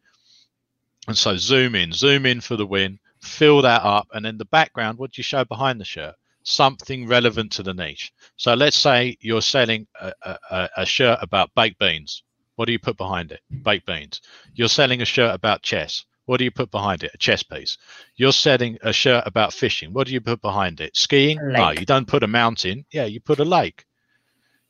and 1.09 1.17
so 1.17 1.37
zoom 1.37 1.75
in, 1.75 1.93
zoom 1.93 2.27
in 2.27 2.41
for 2.41 2.57
the 2.57 2.67
win, 2.67 2.99
fill 3.21 3.63
that 3.63 3.83
up, 3.83 4.09
and 4.13 4.25
then 4.25 4.39
the 4.39 4.45
background. 4.47 4.99
What 4.99 5.13
do 5.13 5.21
you 5.21 5.25
show 5.25 5.45
behind 5.45 5.81
the 5.81 5.85
shirt? 5.85 6.15
Something 6.45 7.07
relevant 7.07 7.53
to 7.53 7.63
the 7.63 7.75
niche. 7.75 8.13
So 8.37 8.55
let's 8.55 8.77
say 8.77 9.17
you're 9.21 9.43
selling 9.43 9.87
a, 10.01 10.13
a, 10.51 10.69
a 10.79 10.87
shirt 10.87 11.19
about 11.23 11.55
baked 11.55 11.79
beans. 11.79 12.23
What 12.57 12.67
do 12.67 12.73
you 12.73 12.79
put 12.79 12.97
behind 12.97 13.33
it? 13.33 13.41
Baked 13.63 13.87
beans. 13.87 14.21
You're 14.55 14.69
selling 14.69 15.03
a 15.03 15.05
shirt 15.05 15.35
about 15.35 15.63
chess. 15.63 16.05
What 16.27 16.39
do 16.39 16.45
you 16.45 16.51
put 16.51 16.71
behind 16.71 17.03
it? 17.03 17.11
A 17.15 17.19
chess 17.19 17.43
piece. 17.43 17.77
You're 18.17 18.33
selling 18.33 18.79
a 18.83 18.93
shirt 18.93 19.25
about 19.27 19.53
fishing. 19.53 19.93
What 19.93 20.07
do 20.07 20.13
you 20.13 20.21
put 20.21 20.41
behind 20.41 20.81
it? 20.81 20.97
Skiing? 20.97 21.39
No, 21.43 21.71
you 21.71 21.85
don't 21.85 22.09
put 22.09 22.23
a 22.23 22.29
mountain. 22.29 22.87
Yeah, 22.91 23.05
you 23.05 23.21
put 23.21 23.41
a 23.41 23.45
lake. 23.45 23.85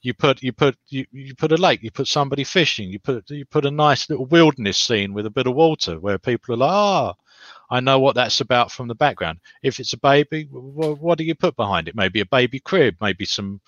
You 0.03 0.13
put 0.13 0.43
you 0.43 0.53
put 0.53 0.77
you, 0.89 1.07
you 1.13 1.35
put 1.35 1.53
a 1.53 1.57
lake. 1.57 1.83
You 1.83 1.91
put 1.91 2.09
somebody 2.09 2.45
fishing. 2.45 2.91
You 2.91 2.99
put 2.99 3.31
you 3.31 3.47
put 3.47 3.65
a 3.65 3.71
nice 3.71 4.11
little 4.11 4.27
wilderness 4.27 4.77
scene 4.77 5.15
with 5.15 5.27
a 5.27 5.31
bit 5.31 5.47
of 5.47 5.55
water 5.55 5.99
where 5.99 6.19
people 6.19 6.55
are 6.55 6.59
like, 6.59 6.71
ah, 6.71 7.15
I 7.71 7.81
know 7.81 7.99
what 7.99 8.15
that's 8.15 8.41
about 8.41 8.71
from 8.71 8.89
the 8.89 8.95
background. 8.95 9.41
If 9.63 9.81
it's 9.81 9.95
a 9.95 9.99
baby, 9.99 10.47
what 10.51 11.17
do 11.17 11.25
you 11.25 11.35
put 11.35 11.57
behind 11.57 11.89
it? 11.89 11.97
Maybe 11.97 12.21
a 12.21 12.27
baby 12.27 12.61
crib, 12.61 12.97
maybe 13.01 13.25
some 13.25 13.61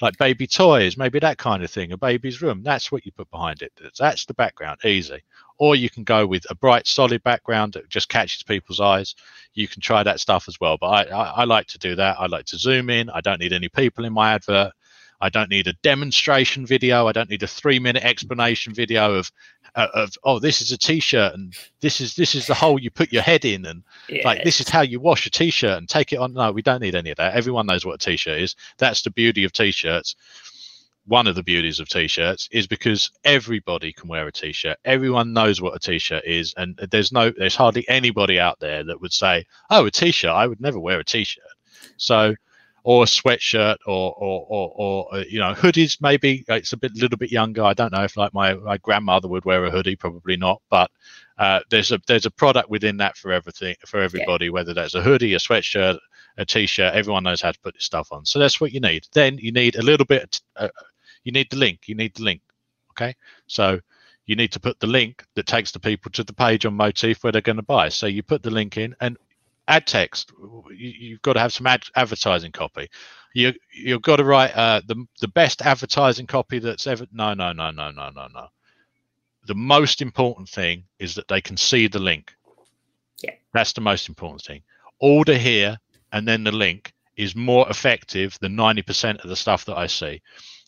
like 0.00 0.16
baby 0.18 0.46
toys, 0.46 0.96
maybe 0.96 1.18
that 1.20 1.38
kind 1.38 1.62
of 1.62 1.70
thing, 1.70 1.92
a 1.92 1.96
baby's 1.96 2.42
room. 2.42 2.62
That's 2.62 2.90
what 2.90 3.04
you 3.06 3.12
put 3.12 3.30
behind 3.30 3.62
it. 3.62 3.72
That's 3.98 4.24
the 4.24 4.34
background, 4.34 4.80
easy. 4.84 5.22
Or 5.58 5.76
you 5.76 5.90
can 5.90 6.02
go 6.02 6.26
with 6.26 6.44
a 6.50 6.54
bright, 6.54 6.86
solid 6.86 7.22
background 7.22 7.74
that 7.74 7.88
just 7.88 8.08
catches 8.08 8.42
people's 8.42 8.80
eyes. 8.80 9.14
You 9.54 9.68
can 9.68 9.80
try 9.80 10.02
that 10.02 10.18
stuff 10.18 10.48
as 10.48 10.58
well. 10.60 10.76
But 10.76 10.86
I, 10.86 11.02
I, 11.04 11.24
I 11.24 11.44
like 11.44 11.66
to 11.68 11.78
do 11.78 11.94
that. 11.96 12.16
I 12.18 12.26
like 12.26 12.46
to 12.46 12.56
zoom 12.56 12.90
in. 12.90 13.10
I 13.10 13.20
don't 13.20 13.38
need 13.38 13.52
any 13.52 13.68
people 13.68 14.04
in 14.04 14.12
my 14.12 14.32
advert. 14.32 14.72
I 15.22 15.28
don't 15.28 15.50
need 15.50 15.68
a 15.68 15.72
demonstration 15.84 16.66
video. 16.66 17.06
I 17.06 17.12
don't 17.12 17.30
need 17.30 17.44
a 17.44 17.46
three 17.46 17.78
minute 17.78 18.02
explanation 18.02 18.74
video 18.74 19.14
of, 19.14 19.30
uh, 19.76 19.86
of 19.94 20.12
oh, 20.24 20.40
this 20.40 20.60
is 20.60 20.72
a 20.72 20.76
t-shirt 20.76 21.32
and 21.32 21.54
this 21.80 22.00
is 22.00 22.16
this 22.16 22.34
is 22.34 22.48
the 22.48 22.54
hole 22.54 22.78
you 22.78 22.90
put 22.90 23.12
your 23.12 23.22
head 23.22 23.44
in 23.44 23.64
and 23.64 23.84
yeah. 24.08 24.22
like 24.24 24.42
this 24.42 24.60
is 24.60 24.68
how 24.68 24.80
you 24.80 24.98
wash 24.98 25.24
a 25.24 25.30
t-shirt 25.30 25.78
and 25.78 25.88
take 25.88 26.12
it 26.12 26.18
on. 26.18 26.34
No, 26.34 26.50
we 26.50 26.60
don't 26.60 26.82
need 26.82 26.96
any 26.96 27.10
of 27.10 27.18
that. 27.18 27.34
Everyone 27.34 27.66
knows 27.66 27.86
what 27.86 27.94
a 28.02 28.04
t-shirt 28.04 28.40
is. 28.40 28.56
That's 28.78 29.02
the 29.02 29.12
beauty 29.12 29.44
of 29.44 29.52
t-shirts. 29.52 30.16
One 31.06 31.28
of 31.28 31.36
the 31.36 31.44
beauties 31.44 31.78
of 31.78 31.88
t-shirts 31.88 32.48
is 32.50 32.66
because 32.66 33.12
everybody 33.24 33.92
can 33.92 34.08
wear 34.08 34.26
a 34.26 34.32
t-shirt. 34.32 34.78
Everyone 34.84 35.32
knows 35.32 35.60
what 35.60 35.76
a 35.76 35.78
t-shirt 35.78 36.24
is, 36.24 36.52
and 36.56 36.76
there's 36.90 37.12
no, 37.12 37.30
there's 37.30 37.56
hardly 37.56 37.88
anybody 37.88 38.40
out 38.40 38.58
there 38.58 38.84
that 38.84 39.00
would 39.00 39.12
say, 39.12 39.46
"Oh, 39.70 39.86
a 39.86 39.90
t-shirt. 39.90 40.30
I 40.30 40.48
would 40.48 40.60
never 40.60 40.80
wear 40.80 40.98
a 41.00 41.04
t-shirt." 41.04 41.44
So 41.96 42.34
or 42.84 43.04
a 43.04 43.06
sweatshirt 43.06 43.76
or 43.86 44.14
or 44.14 44.46
or, 44.48 44.72
or 44.76 45.14
uh, 45.14 45.24
you 45.28 45.38
know 45.38 45.54
hoodies 45.54 45.98
maybe. 46.00 46.44
It's 46.48 46.72
a 46.72 46.76
bit 46.76 46.94
little 46.94 47.18
bit 47.18 47.30
younger. 47.30 47.62
I 47.64 47.74
don't 47.74 47.92
know 47.92 48.04
if 48.04 48.16
like 48.16 48.34
my, 48.34 48.54
my 48.54 48.78
grandmother 48.78 49.28
would 49.28 49.44
wear 49.44 49.64
a 49.64 49.70
hoodie 49.70 49.96
probably 49.96 50.36
not 50.36 50.60
but 50.70 50.90
uh, 51.38 51.60
there's 51.70 51.92
a 51.92 52.00
there's 52.06 52.26
a 52.26 52.30
product 52.30 52.70
within 52.70 52.96
that 52.98 53.16
for 53.16 53.32
everything 53.32 53.76
for 53.86 54.00
everybody 54.00 54.46
yeah. 54.46 54.50
whether 54.52 54.74
that's 54.74 54.94
a 54.94 55.02
hoodie 55.02 55.34
a 55.34 55.38
sweatshirt 55.38 55.98
a 56.38 56.44
t-shirt 56.44 56.94
everyone 56.94 57.24
knows 57.24 57.40
how 57.42 57.52
to 57.52 57.60
put 57.60 57.74
this 57.74 57.84
stuff 57.84 58.12
on. 58.12 58.24
So 58.24 58.38
that's 58.38 58.60
what 58.60 58.72
you 58.72 58.80
need. 58.80 59.06
Then 59.12 59.38
you 59.38 59.52
need 59.52 59.76
a 59.76 59.82
little 59.82 60.06
bit 60.06 60.40
uh, 60.56 60.68
you 61.24 61.32
need 61.32 61.50
the 61.50 61.56
link. 61.56 61.80
You 61.86 61.94
need 61.94 62.14
the 62.14 62.22
link 62.22 62.42
okay? 62.92 63.14
So 63.46 63.80
you 64.26 64.36
need 64.36 64.52
to 64.52 64.60
put 64.60 64.78
the 64.78 64.86
link 64.86 65.24
that 65.34 65.46
takes 65.46 65.72
the 65.72 65.80
people 65.80 66.10
to 66.12 66.24
the 66.24 66.32
page 66.32 66.64
on 66.64 66.76
Moteefe 66.76 67.22
where 67.22 67.32
they're 67.32 67.42
going 67.42 67.56
to 67.56 67.62
buy. 67.62 67.88
So 67.88 68.06
you 68.06 68.22
put 68.22 68.42
the 68.42 68.50
link 68.50 68.76
in 68.76 68.94
and 69.00 69.16
ad 69.68 69.86
text. 69.86 70.32
You, 70.74 71.14
have 71.14 71.22
got 71.22 71.32
to 71.34 71.40
have 71.40 71.52
some 71.52 71.66
ad, 71.66 71.84
advertising 71.96 72.52
copy. 72.52 72.88
You 73.34 73.52
you've 73.72 74.02
got 74.02 74.16
to 74.16 74.24
write 74.24 74.54
uh, 74.54 74.82
the 74.86 75.06
the 75.20 75.28
best 75.28 75.62
advertising 75.62 76.26
copy 76.26 76.58
that's 76.58 76.86
ever. 76.86 77.06
No, 77.12 77.34
no, 77.34 77.52
no, 77.52 77.70
no, 77.70 77.90
no, 77.90 78.10
no, 78.10 78.26
no. 78.32 78.46
The 79.46 79.54
most 79.54 80.02
important 80.02 80.48
thing 80.48 80.84
is 80.98 81.14
that 81.14 81.28
they 81.28 81.40
can 81.40 81.56
see 81.56 81.88
the 81.88 81.98
link. 81.98 82.32
Yeah, 83.22 83.34
that's 83.52 83.72
the 83.72 83.80
most 83.80 84.08
important 84.08 84.42
thing. 84.42 84.62
Order 85.00 85.36
here 85.38 85.78
and 86.12 86.28
then 86.28 86.44
the 86.44 86.52
link 86.52 86.92
is 87.16 87.34
more 87.34 87.68
effective 87.70 88.38
than 88.40 88.54
ninety 88.54 88.82
percent 88.82 89.20
of 89.20 89.30
the 89.30 89.36
stuff 89.36 89.64
that 89.64 89.78
I 89.78 89.86
see 89.86 90.20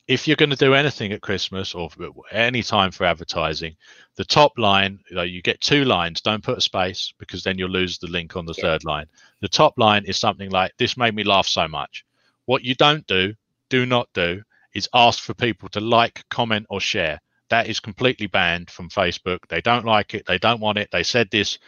if 0.07 0.29
you're 0.29 0.37
going 0.37 0.51
to 0.51 0.57
do 0.57 0.75
anything 0.75 1.13
at 1.13 1.23
Christmas 1.23 1.75
or 1.75 1.89
any 2.31 2.63
time 2.63 2.91
for 2.91 3.05
advertising, 3.05 3.75
the 4.17 4.25
top 4.25 4.53
line, 4.59 5.01
you, 5.09 5.17
know, 5.17 5.23
you 5.23 5.41
get 5.41 5.61
two 5.61 5.85
lines. 5.85 6.21
Don't 6.21 6.43
put 6.43 6.59
a 6.59 6.61
space 6.61 7.13
because 7.19 7.43
then 7.43 7.57
you'll 7.57 7.71
lose 7.71 7.99
the 7.99 8.07
link 8.09 8.37
on 8.37 8.45
the 8.45 8.55
yeah. 8.59 8.63
third 8.63 8.85
line. 8.85 9.07
The 9.41 9.49
top 9.49 9.79
line 9.79 10.05
is 10.05 10.19
something 10.19 10.51
like, 10.51 10.73
This 10.77 10.97
made 10.97 11.15
me 11.15 11.25
laugh 11.25 11.47
so 11.47 11.67
much. 11.69 12.05
What 12.45 12.65
you 12.65 12.75
don't 12.75 13.07
do, 13.07 13.35
do 13.71 13.87
not 13.87 14.09
do, 14.13 14.43
is 14.75 14.89
ask 14.93 15.23
for 15.23 15.33
people 15.33 15.69
to 15.71 15.81
like, 15.81 16.25
comment, 16.29 16.67
or 16.69 16.81
share. 16.81 17.21
That 17.49 17.69
is 17.69 17.81
completely 17.81 18.27
banned 18.27 18.71
from 18.71 18.91
Facebook. 18.91 19.39
They 19.49 19.61
don't 19.61 19.87
like 19.87 20.15
it. 20.15 20.27
They 20.27 20.39
don't 20.39 20.61
want 20.61 20.79
it. 20.79 20.91
They 20.91 21.03
said 21.03 21.31
this 21.31 21.59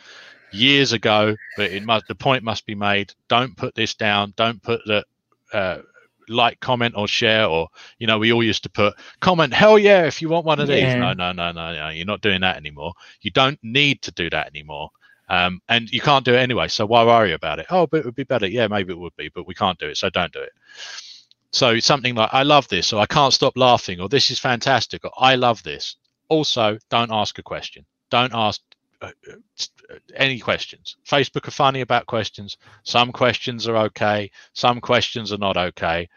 years 0.53 0.93
ago, 0.93 1.37
but 1.57 1.71
it 1.71 1.85
must, 1.85 2.07
the 2.09 2.15
point 2.15 2.43
must 2.43 2.67
be 2.67 2.75
made. 2.75 3.15
Don't 3.29 3.57
put 3.57 3.75
this 3.75 3.95
down. 3.95 4.35
Don't 4.37 4.63
put 4.63 4.81
the 4.85 5.05
uh, 5.53 5.79
like, 6.29 6.61
comment, 6.61 6.95
or 6.97 7.09
share, 7.09 7.47
or 7.47 7.69
you 7.99 8.07
know, 8.07 8.19
we 8.19 8.33
all 8.33 8.43
used 8.43 8.63
to 8.65 8.71
put 8.71 8.95
comment, 9.21 9.53
hell 9.53 9.79
yeah, 9.79 10.05
if 10.05 10.21
you 10.21 10.29
want 10.29 10.47
one 10.47 10.61
of 10.61 10.69
these. 10.69 10.95
No, 10.95 11.13
no, 11.13 11.33
no, 11.33 11.53
no, 11.53 11.75
no, 11.75 11.89
you're 11.89 12.07
not 12.07 12.21
doing 12.21 12.41
that 12.41 12.57
anymore. 12.57 12.93
You 13.21 13.31
don't 13.31 13.59
need 13.63 14.03
to 14.03 14.13
do 14.13 14.31
that 14.31 14.49
anymore. 14.49 14.91
Um, 15.29 15.61
and 15.69 15.91
you 15.91 16.01
can't 16.01 16.25
do 16.25 16.35
it 16.35 16.39
anyway. 16.39 16.69
So 16.69 16.87
why 16.87 17.05
worry 17.05 17.33
about 17.33 17.59
it? 17.59 17.67
Oh, 17.71 17.87
but 17.87 17.99
it 17.99 18.05
would 18.05 18.15
be 18.15 18.25
better. 18.25 18.47
Yeah, 18.47 18.69
maybe 18.69 18.93
it 18.93 18.99
would 18.99 19.17
be, 19.17 19.29
but 19.35 19.47
we 19.47 19.55
can't 19.55 19.79
do 19.79 19.89
it. 19.89 19.97
So 19.97 20.09
don't 20.09 20.33
do 20.33 20.41
it. 20.41 20.53
So 21.53 21.79
something 21.81 22.15
like, 22.15 22.31
I 22.33 22.43
love 22.43 22.69
this, 22.69 22.93
or 22.93 23.01
I 23.01 23.07
can't 23.07 23.33
stop 23.33 23.57
laughing, 23.57 24.01
or 24.01 24.09
this 24.09 24.31
is 24.31 24.39
fantastic, 24.39 25.05
or 25.05 25.11
I 25.17 25.37
love 25.37 25.63
this. 25.63 25.97
Also, 26.29 26.79
don't 26.91 27.11
ask 27.13 27.39
a 27.39 27.43
question. 27.43 27.87
Don't 28.11 28.35
ask 28.35 28.61
uh, 29.03 29.11
uh, 29.31 29.95
any 30.15 30.39
questions. 30.39 30.97
Facebook 31.07 31.49
are 31.49 31.53
funny 31.53 31.81
about 31.81 32.07
questions. 32.07 32.57
Some 32.83 33.13
questions 33.13 33.69
are 33.69 33.77
okay. 33.77 34.31
Some 34.53 34.81
questions 34.81 35.33
are 35.33 35.39
not 35.39 35.57
okay. 35.57 36.09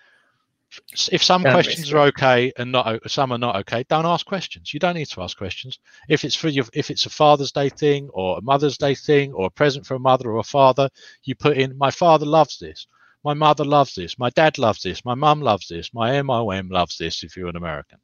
If 1.12 1.24
some 1.24 1.42
don't 1.42 1.54
questions 1.54 1.92
are 1.94 2.00
okay 2.10 2.54
and 2.58 2.72
not 2.72 3.10
some 3.10 3.32
are 3.32 3.40
not 3.40 3.56
okay, 3.58 3.84
don't 3.90 4.06
ask 4.06 4.26
questions. 4.26 4.72
You 4.72 4.80
don't 4.80 4.94
need 4.96 5.08
to 5.08 5.22
ask 5.24 5.36
questions. 5.36 5.80
If 6.08 6.24
it's 6.24 6.36
for 6.36 6.48
your, 6.48 6.66
if 6.74 6.92
it's 6.92 7.08
a 7.08 7.10
Father's 7.10 7.52
Day 7.52 7.70
thing 7.70 8.08
or 8.14 8.38
a 8.38 8.42
Mother's 8.42 8.78
Day 8.78 8.94
thing 8.94 9.34
or 9.34 9.48
a 9.48 9.50
present 9.50 9.86
for 9.86 9.96
a 9.96 10.00
mother 10.00 10.30
or 10.30 10.38
a 10.38 10.44
father, 10.44 10.90
you 11.24 11.34
put 11.34 11.58
in 11.58 11.76
my 11.78 11.90
father 11.90 12.26
loves 12.26 12.60
this. 12.60 12.86
My 13.24 13.34
mother 13.34 13.66
loves 13.66 13.96
this. 13.96 14.20
My 14.20 14.30
dad 14.30 14.58
loves 14.58 14.82
this. 14.82 15.04
My 15.04 15.16
mum 15.16 15.42
loves 15.42 15.68
this. 15.68 15.94
My 15.94 16.22
MOM 16.22 16.70
loves 16.70 16.98
this. 16.98 17.24
If 17.24 17.36
you're 17.36 17.50
an 17.50 17.58
American, 17.58 18.00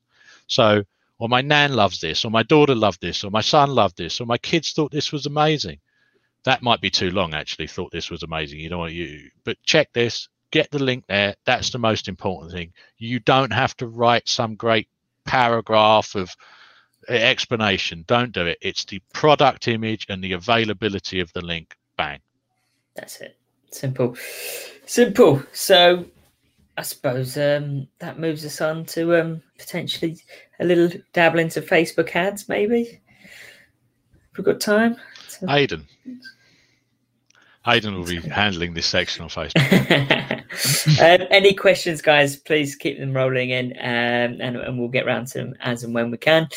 so 0.47 0.83
or 1.17 1.29
my 1.29 1.41
nan 1.41 1.73
loves 1.73 1.99
this, 1.99 2.25
or 2.25 2.31
my 2.31 2.43
daughter 2.43 2.75
loved 2.75 3.01
this, 3.01 3.23
or 3.23 3.31
my 3.31 3.41
son 3.41 3.69
loved 3.69 3.97
this, 3.97 4.19
or 4.19 4.25
my 4.25 4.37
kids 4.37 4.71
thought 4.71 4.91
this 4.91 5.11
was 5.11 5.25
amazing. 5.25 5.79
That 6.43 6.61
might 6.61 6.81
be 6.81 6.89
too 6.89 7.09
long, 7.11 7.33
actually, 7.33 7.67
thought 7.67 7.91
this 7.91 8.11
was 8.11 8.23
amazing. 8.23 8.59
You 8.59 8.69
know, 8.69 8.85
you, 8.85 9.29
but 9.43 9.57
check 9.63 9.91
this, 9.93 10.29
get 10.51 10.69
the 10.71 10.83
link 10.83 11.05
there. 11.07 11.35
That's 11.45 11.71
the 11.71 11.79
most 11.79 12.07
important 12.07 12.51
thing. 12.51 12.73
You 12.97 13.19
don't 13.19 13.51
have 13.51 13.75
to 13.77 13.87
write 13.87 14.27
some 14.27 14.55
great 14.55 14.87
paragraph 15.25 16.15
of 16.15 16.35
explanation. 17.07 18.03
Don't 18.07 18.31
do 18.31 18.45
it. 18.45 18.57
It's 18.61 18.85
the 18.85 19.01
product 19.13 19.67
image 19.67 20.05
and 20.09 20.23
the 20.23 20.33
availability 20.33 21.19
of 21.19 21.31
the 21.33 21.41
link. 21.41 21.75
Bang. 21.97 22.19
That's 22.95 23.21
it. 23.21 23.37
Simple. 23.71 24.15
Simple. 24.85 25.43
So 25.51 26.05
I 26.77 26.81
suppose 26.81 27.37
um, 27.37 27.87
that 27.99 28.19
moves 28.19 28.45
us 28.45 28.59
on 28.59 28.85
to 28.87 29.19
um, 29.19 29.41
potentially 29.57 30.17
a 30.59 30.65
little 30.65 30.89
dabble 31.13 31.39
into 31.39 31.61
Facebook 31.61 32.13
ads, 32.15 32.49
maybe. 32.49 33.01
If 34.31 34.37
We've 34.37 34.45
got 34.45 34.59
time. 34.59 34.97
To... 35.39 35.51
Aidan. 35.51 35.87
Aidan 37.67 37.95
will 37.95 38.05
be 38.05 38.19
handling 38.19 38.73
this 38.73 38.85
section 38.85 39.23
on 39.23 39.29
Facebook. 39.29 39.61
um, 41.21 41.27
any 41.31 41.53
questions, 41.53 42.01
guys? 42.01 42.35
Please 42.35 42.75
keep 42.75 42.99
them 42.99 43.13
rolling 43.13 43.49
in, 43.49 43.71
um, 43.79 44.41
and, 44.41 44.57
and, 44.57 44.77
we'll 44.77 44.89
get 44.89 45.05
around 45.05 45.27
to 45.27 45.39
them 45.39 45.55
as 45.61 45.83
and 45.83 45.93
when 45.93 46.11
we 46.11 46.17
can. 46.17 46.47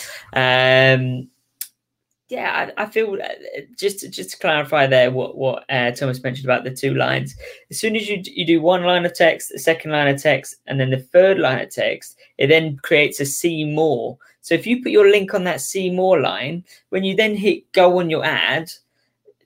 Yeah, 2.29 2.71
I, 2.77 2.83
I, 2.83 2.87
feel 2.87 3.15
uh, 3.15 3.61
just 3.79 4.01
to, 4.01 4.09
just 4.09 4.33
to 4.33 4.39
clarify 4.39 4.87
there 4.87 5.11
what 5.11 5.39
what 5.39 5.65
uh, 5.71 5.93
Thomas 5.93 6.23
mentioned 6.23 6.45
about 6.45 6.63
the 6.63 6.71
two 6.71 6.93
lines. 6.93 7.35
As 7.71 7.79
soon 7.79 7.97
as 7.97 8.07
you 8.07 8.23
you 8.23 8.45
do 8.45 8.61
one 8.61 8.83
line 8.83 9.07
of 9.07 9.15
text, 9.15 9.51
the 9.51 9.59
second 9.59 9.93
line 9.93 10.15
of 10.15 10.23
text, 10.23 10.57
and 10.67 10.79
then 10.79 10.91
the 10.91 10.99
third 10.99 11.39
line 11.39 11.61
of 11.61 11.71
text, 11.71 12.19
it 12.37 12.49
then 12.49 12.77
creates 12.83 13.19
a 13.21 13.25
see 13.25 13.65
more. 13.65 14.19
So 14.43 14.55
if 14.55 14.67
you 14.67 14.83
put 14.83 14.93
your 14.93 15.11
link 15.11 15.33
on 15.33 15.45
that 15.45 15.63
see 15.63 15.91
more 15.91 16.21
line, 16.21 16.65
when 16.91 17.03
you 17.03 17.17
then 17.17 17.35
hit 17.35 17.73
go 17.73 17.99
on 17.99 18.11
your 18.11 18.25
ad, 18.27 18.71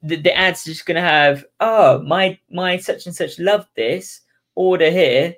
the, 0.03 0.17
the 0.17 0.37
ad's 0.37 0.65
just 0.65 0.85
going 0.85 0.97
to 0.97 1.09
have 1.09 1.45
oh 1.61 2.03
my 2.03 2.37
my 2.51 2.79
such 2.79 3.07
and 3.07 3.15
such 3.15 3.39
loved 3.39 3.69
this 3.77 4.23
order 4.57 4.91
here 4.91 5.37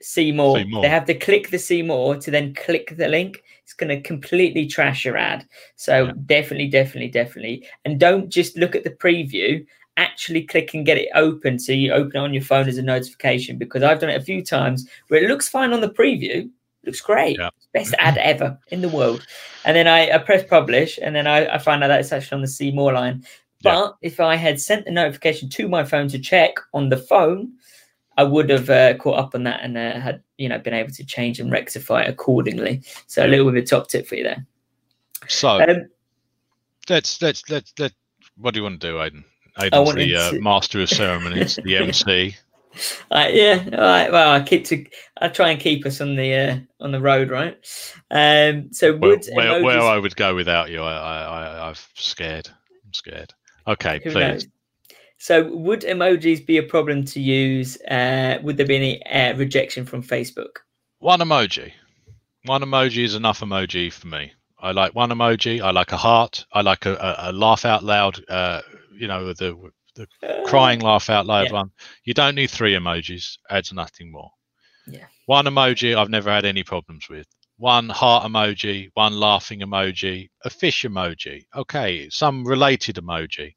see 0.00 0.32
more. 0.32 0.58
see 0.58 0.64
more. 0.64 0.82
They 0.82 0.88
have 0.88 1.06
to 1.06 1.14
click 1.14 1.50
the 1.50 1.58
see 1.58 1.82
more 1.82 2.16
to 2.16 2.30
then 2.30 2.54
click 2.54 2.96
the 2.96 3.08
link. 3.08 3.42
It's 3.62 3.72
going 3.72 3.88
to 3.88 4.00
completely 4.02 4.66
trash 4.66 5.04
your 5.04 5.16
ad. 5.16 5.46
So 5.76 6.04
yeah. 6.04 6.12
definitely, 6.26 6.68
definitely, 6.68 7.08
definitely. 7.08 7.66
And 7.84 7.98
don't 7.98 8.28
just 8.28 8.56
look 8.56 8.74
at 8.74 8.84
the 8.84 8.90
preview 8.90 9.64
actually 9.96 10.42
click 10.42 10.74
and 10.74 10.86
get 10.86 10.98
it 10.98 11.08
open 11.14 11.58
so 11.58 11.72
you 11.72 11.92
open 11.92 12.16
it 12.16 12.24
on 12.24 12.34
your 12.34 12.42
phone 12.42 12.68
as 12.68 12.78
a 12.78 12.82
notification 12.82 13.58
because 13.58 13.82
I've 13.82 14.00
done 14.00 14.10
it 14.10 14.20
a 14.20 14.24
few 14.24 14.42
times 14.44 14.88
where 15.08 15.22
it 15.22 15.28
looks 15.28 15.48
fine 15.48 15.72
on 15.72 15.80
the 15.80 15.88
preview, 15.88 16.50
looks 16.84 17.00
great, 17.00 17.38
Yeah. 17.38 17.50
best 17.72 17.94
ad 17.98 18.18
ever 18.18 18.58
in 18.68 18.80
the 18.80 18.88
world. 18.88 19.26
And 19.64 19.76
then 19.76 19.86
I, 19.86 20.10
I 20.10 20.18
press 20.18 20.44
publish 20.44 20.98
and 21.00 21.14
then 21.14 21.26
I, 21.26 21.46
I 21.46 21.58
find 21.58 21.82
out 21.82 21.88
that 21.88 22.00
it's 22.00 22.12
actually 22.12 22.36
on 22.36 22.42
the 22.42 22.48
see 22.48 22.70
more 22.72 22.92
line. 22.92 23.24
Yeah. 23.60 23.74
But 23.74 23.96
if 24.02 24.20
I 24.20 24.36
had 24.36 24.60
sent 24.60 24.84
the 24.84 24.90
notification 24.90 25.48
to 25.50 25.68
my 25.68 25.84
phone 25.84 26.08
to 26.08 26.18
check 26.18 26.54
on 26.74 26.88
the 26.88 26.98
phone, 26.98 27.52
I 28.16 28.22
would 28.24 28.48
have 28.50 28.70
uh, 28.70 28.94
caught 28.98 29.18
up 29.18 29.34
on 29.34 29.42
that 29.44 29.60
and 29.62 29.76
uh, 29.76 29.98
had 30.00 30.22
you 30.38 30.48
know 30.48 30.58
been 30.58 30.74
able 30.74 30.92
to 30.92 31.04
change 31.04 31.40
and 31.40 31.50
rectify 31.50 32.02
it 32.02 32.08
accordingly. 32.10 32.82
So 33.06 33.24
a 33.24 33.28
little 33.28 33.50
bit 33.50 33.58
of 33.58 33.64
a 33.64 33.66
top 33.66 33.88
tip 33.88 34.06
for 34.06 34.14
you 34.14 34.24
there. 34.24 34.46
So 35.28 35.60
Um, 35.60 35.88
let's 36.88 37.20
let's 37.22 37.48
let's 37.50 37.72
let. 37.78 37.92
What 38.36 38.54
do 38.54 38.60
you 38.60 38.64
want 38.64 38.80
to 38.80 38.86
do, 38.86 38.94
Aiden? 38.96 39.24
I 39.56 39.70
Aiden's 39.70 39.94
the 39.94 40.16
uh, 40.16 40.30
to- 40.32 40.40
master 40.40 40.80
of 40.82 40.88
ceremonies, 40.88 41.58
the 41.64 41.76
MC. 41.76 42.36
Uh, 43.12 43.28
yeah, 43.30 43.68
all 43.72 43.78
right. 43.78 44.10
Well, 44.10 44.32
I 44.32 44.42
keep 44.42 44.64
to. 44.66 44.84
I 45.20 45.28
try 45.28 45.50
and 45.50 45.60
keep 45.60 45.86
us 45.86 46.00
on 46.00 46.16
the 46.16 46.34
uh, 46.34 46.56
on 46.80 46.90
the 46.90 47.00
road, 47.00 47.30
right? 47.30 47.56
Um. 48.10 48.72
So 48.72 48.96
Where, 48.96 49.10
would 49.10 49.26
where, 49.32 49.62
where 49.62 49.78
emojis- 49.78 49.92
I 49.94 49.98
would 49.98 50.16
go 50.16 50.34
without 50.34 50.70
you, 50.70 50.82
I, 50.82 50.92
I, 50.92 51.22
I 51.22 51.68
I'm 51.68 51.74
scared. 51.94 52.48
I'm 52.84 52.92
scared. 52.92 53.32
Okay, 53.68 54.00
who 54.02 54.10
please. 54.10 54.20
knows? 54.20 54.46
So 55.18 55.48
would 55.48 55.82
emojis 55.82 56.44
be 56.44 56.58
a 56.58 56.62
problem 56.62 57.04
to 57.06 57.20
use? 57.20 57.80
Uh, 57.82 58.38
would 58.42 58.56
there 58.56 58.66
be 58.66 58.76
any 58.76 59.06
uh, 59.06 59.36
rejection 59.36 59.86
from 59.86 60.02
Facebook? 60.02 60.58
One 60.98 61.20
emoji. 61.20 61.72
One 62.44 62.62
emoji 62.62 63.04
is 63.04 63.14
enough 63.14 63.40
emoji 63.40 63.92
for 63.92 64.06
me. 64.08 64.32
I 64.58 64.72
like 64.72 64.94
one 64.94 65.10
emoji. 65.10 65.62
I 65.62 65.70
like 65.70 65.92
a 65.92 65.96
heart. 65.96 66.44
I 66.52 66.62
like 66.62 66.86
a, 66.86 66.94
a, 66.94 67.30
a 67.30 67.32
laugh 67.32 67.64
out 67.64 67.84
loud. 67.84 68.18
Uh, 68.28 68.62
you 68.98 69.08
know, 69.08 69.32
the 69.32 69.70
the 69.94 70.08
crying 70.46 70.80
laugh 70.80 71.08
out 71.08 71.26
loud 71.26 71.46
yeah. 71.46 71.52
one. 71.52 71.70
You 72.04 72.14
don't 72.14 72.34
need 72.34 72.50
three 72.50 72.74
emojis. 72.74 73.38
Adds 73.50 73.72
nothing 73.72 74.10
more. 74.10 74.30
Yeah. 74.86 75.06
One 75.26 75.46
emoji 75.46 75.96
I've 75.96 76.10
never 76.10 76.30
had 76.30 76.44
any 76.44 76.62
problems 76.62 77.08
with. 77.08 77.26
One 77.56 77.88
heart 77.88 78.24
emoji, 78.24 78.90
one 78.94 79.14
laughing 79.14 79.60
emoji, 79.60 80.28
a 80.44 80.50
fish 80.50 80.82
emoji. 80.82 81.44
Okay, 81.54 82.08
some 82.10 82.44
related 82.44 82.96
emoji. 82.96 83.54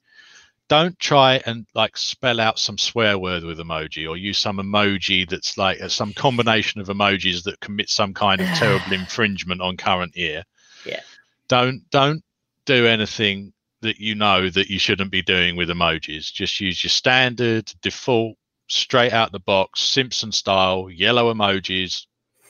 Don't 0.69 0.99
try 0.99 1.41
and 1.45 1.65
like 1.73 1.95
spell 1.95 2.39
out 2.39 2.59
some 2.59 2.77
swear 2.77 3.17
word 3.17 3.43
with 3.43 3.59
emoji 3.59 4.09
or 4.09 4.17
use 4.17 4.37
some 4.37 4.57
emoji 4.57 5.27
that's 5.27 5.57
like 5.57 5.81
uh, 5.81 5.87
some 5.87 6.13
combination 6.13 6.81
of 6.81 6.87
emojis 6.87 7.43
that 7.43 7.59
commit 7.61 7.89
some 7.89 8.13
kind 8.13 8.41
of 8.41 8.47
terrible 8.55 8.91
infringement 8.91 9.61
on 9.61 9.77
current 9.77 10.15
year. 10.15 10.43
Yeah. 10.85 11.01
Don't 11.47 11.89
don't 11.89 12.23
do 12.65 12.85
anything 12.85 13.53
that 13.81 13.99
you 13.99 14.15
know 14.15 14.49
that 14.49 14.69
you 14.69 14.79
shouldn't 14.79 15.11
be 15.11 15.21
doing 15.21 15.55
with 15.55 15.69
emojis. 15.69 16.33
Just 16.33 16.59
use 16.59 16.83
your 16.83 16.89
standard 16.89 17.71
default 17.81 18.37
straight 18.67 19.13
out 19.13 19.31
the 19.31 19.39
box 19.39 19.81
Simpson 19.81 20.31
style 20.31 20.89
yellow 20.89 21.33
emojis, 21.33 22.05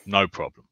no 0.06 0.26
problem. 0.26 0.66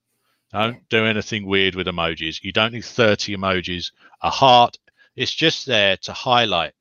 Don't 0.53 0.89
do 0.89 1.05
anything 1.05 1.47
weird 1.47 1.75
with 1.75 1.87
emojis. 1.87 2.43
You 2.43 2.53
don't 2.53 2.73
need 2.73 2.85
30 2.85 3.37
emojis. 3.37 3.93
A 4.23 4.31
heart, 4.31 4.79
it's 5.15 5.35
just 5.35 5.67
there 5.67 5.97
to 5.99 6.13
highlight 6.13 6.73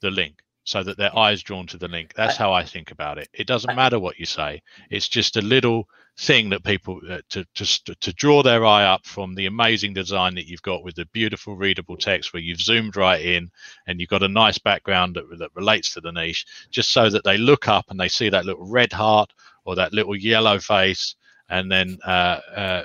the 0.00 0.10
link 0.10 0.42
so 0.66 0.82
that 0.82 0.98
their 0.98 1.16
eyes 1.16 1.42
drawn 1.44 1.66
to 1.68 1.78
the 1.78 1.86
link. 1.86 2.12
That's 2.14 2.36
how 2.36 2.52
I 2.52 2.64
think 2.64 2.90
about 2.90 3.18
it. 3.18 3.28
It 3.32 3.46
doesn't 3.46 3.76
matter 3.76 4.00
what 4.00 4.18
you 4.18 4.26
say. 4.26 4.60
It's 4.90 5.08
just 5.08 5.36
a 5.36 5.42
little 5.42 5.88
thing 6.18 6.48
that 6.48 6.64
people 6.64 7.00
uh, 7.08 7.20
to 7.28 7.44
to 7.54 7.94
to 7.94 8.12
draw 8.14 8.42
their 8.42 8.64
eye 8.64 8.84
up 8.84 9.06
from 9.06 9.34
the 9.34 9.46
amazing 9.46 9.92
design 9.92 10.34
that 10.34 10.46
you've 10.46 10.62
got 10.62 10.82
with 10.82 10.96
the 10.96 11.04
beautiful 11.12 11.56
readable 11.56 11.96
text 11.96 12.32
where 12.32 12.42
you've 12.42 12.60
zoomed 12.60 12.96
right 12.96 13.20
in 13.20 13.50
and 13.86 14.00
you've 14.00 14.08
got 14.08 14.22
a 14.22 14.28
nice 14.28 14.58
background 14.58 15.14
that, 15.14 15.24
that 15.38 15.50
relates 15.54 15.92
to 15.92 16.00
the 16.00 16.10
niche 16.10 16.46
just 16.70 16.90
so 16.90 17.10
that 17.10 17.22
they 17.22 17.36
look 17.36 17.68
up 17.68 17.84
and 17.90 18.00
they 18.00 18.08
see 18.08 18.28
that 18.30 18.46
little 18.46 18.66
red 18.66 18.92
heart 18.92 19.30
or 19.66 19.76
that 19.76 19.92
little 19.92 20.16
yellow 20.16 20.58
face 20.58 21.14
and 21.50 21.70
then 21.70 21.98
uh, 22.04 22.40
uh, 22.56 22.82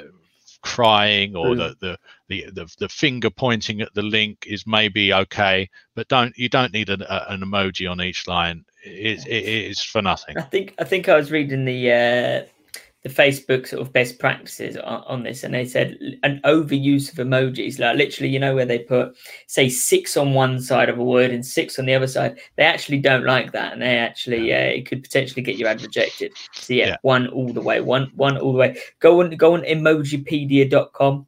crying 0.61 1.35
or 1.35 1.55
Mm. 1.55 1.57
the, 1.57 1.75
the 1.79 1.97
the 2.29 2.51
the 2.51 2.75
the 2.79 2.89
finger 2.89 3.29
pointing 3.29 3.81
at 3.81 3.93
the 3.93 4.01
link 4.01 4.45
is 4.47 4.65
maybe 4.67 5.13
okay 5.13 5.69
but 5.95 6.07
don't 6.07 6.37
you 6.37 6.49
don't 6.49 6.73
need 6.73 6.89
an, 6.89 7.01
a, 7.01 7.25
an 7.29 7.41
emoji 7.41 7.89
on 7.89 8.01
each 8.01 8.27
line 8.27 8.63
it's 8.83 9.25
it 9.25 9.43
is 9.43 9.81
for 9.81 10.01
nothing 10.01 10.37
I 10.37 10.41
think 10.41 10.75
I 10.79 10.83
think 10.83 11.09
I 11.09 11.15
was 11.15 11.31
reading 11.31 11.65
the 11.65 11.91
uh, 11.91 12.60
the 13.03 13.09
Facebook 13.09 13.67
sort 13.67 13.81
of 13.81 13.91
best 13.91 14.19
practices 14.19 14.77
on, 14.77 15.03
on 15.07 15.23
this, 15.23 15.43
and 15.43 15.53
they 15.53 15.65
said 15.65 15.97
an 16.21 16.39
overuse 16.43 17.11
of 17.11 17.17
emojis, 17.25 17.79
like 17.79 17.97
literally, 17.97 18.29
you 18.29 18.37
know, 18.39 18.53
where 18.53 18.65
they 18.65 18.77
put 18.79 19.15
say 19.47 19.69
six 19.69 20.15
on 20.17 20.33
one 20.35 20.61
side 20.61 20.87
of 20.87 20.99
a 20.99 21.03
word 21.03 21.31
and 21.31 21.43
six 21.45 21.79
on 21.79 21.85
the 21.85 21.95
other 21.95 22.05
side. 22.07 22.39
They 22.57 22.63
actually 22.63 22.99
don't 22.99 23.25
like 23.25 23.51
that, 23.53 23.73
and 23.73 23.81
they 23.81 23.97
actually 23.97 24.53
uh, 24.53 24.57
it 24.57 24.85
could 24.87 25.01
potentially 25.01 25.41
get 25.41 25.55
your 25.55 25.67
ad 25.69 25.81
rejected. 25.81 26.31
So 26.53 26.73
yeah, 26.73 26.87
Yeah. 26.89 26.97
one 27.01 27.27
all 27.29 27.51
the 27.51 27.61
way, 27.61 27.81
one 27.81 28.11
one 28.15 28.37
all 28.37 28.51
the 28.53 28.59
way. 28.59 28.77
Go 28.99 29.21
on, 29.21 29.31
go 29.35 29.53
on 29.55 29.61
emojipedia.com. 29.63 31.25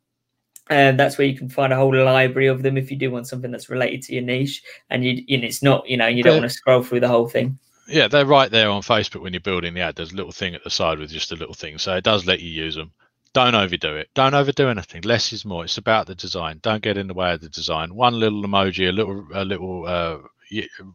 And 0.69 0.97
that's 0.97 1.17
where 1.17 1.27
you 1.27 1.37
can 1.37 1.49
find 1.49 1.73
a 1.73 1.75
whole 1.75 1.93
library 1.93 2.47
of 2.47 2.63
them 2.63 2.77
if 2.77 2.89
you 2.89 2.95
do 2.95 3.11
want 3.11 3.27
something 3.27 3.51
that's 3.51 3.69
related 3.69 4.01
to 4.03 4.13
your 4.13 4.23
niche, 4.23 4.63
and 4.89 5.03
you 5.03 5.11
and 5.29 5.43
it's 5.43 5.61
not, 5.61 5.87
you 5.89 5.97
know, 5.97 6.07
you 6.07 6.23
don't 6.23 6.35
want 6.39 6.49
to 6.49 6.55
scroll 6.55 6.81
through 6.83 7.01
the 7.01 7.07
whole 7.07 7.27
thing. 7.27 7.57
Yeah 7.87 8.07
they're 8.07 8.25
right 8.25 8.51
there 8.51 8.69
on 8.69 8.81
facebook 8.81 9.21
when 9.21 9.33
you're 9.33 9.39
building 9.39 9.73
the 9.73 9.81
ad 9.81 9.95
there's 9.95 10.13
a 10.13 10.15
little 10.15 10.31
thing 10.31 10.55
at 10.55 10.63
the 10.63 10.69
side 10.69 10.99
with 10.99 11.09
just 11.09 11.31
a 11.31 11.35
little 11.35 11.53
thing 11.53 11.77
so 11.77 11.95
it 11.95 12.03
does 12.03 12.25
let 12.25 12.39
you 12.39 12.49
use 12.49 12.75
them 12.75 12.91
don't 13.33 13.55
overdo 13.55 13.95
it 13.95 14.09
don't 14.13 14.35
overdo 14.35 14.69
anything 14.69 15.01
less 15.01 15.33
is 15.33 15.43
more 15.45 15.63
it's 15.63 15.77
about 15.77 16.07
the 16.07 16.15
design 16.15 16.59
don't 16.61 16.83
get 16.83 16.97
in 16.97 17.07
the 17.07 17.13
way 17.13 17.33
of 17.33 17.41
the 17.41 17.49
design 17.49 17.93
one 17.93 18.19
little 18.19 18.43
emoji 18.43 18.89
a 18.89 18.91
little 18.91 19.25
a 19.33 19.43
little 19.43 19.85
uh, 19.85 20.17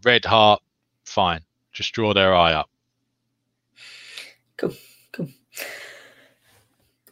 red 0.05 0.24
heart 0.24 0.62
fine 1.05 1.41
just 1.72 1.93
draw 1.93 2.14
their 2.14 2.34
eye 2.34 2.53
up 2.53 2.70
Cool, 4.59 4.74
cool. 5.12 5.28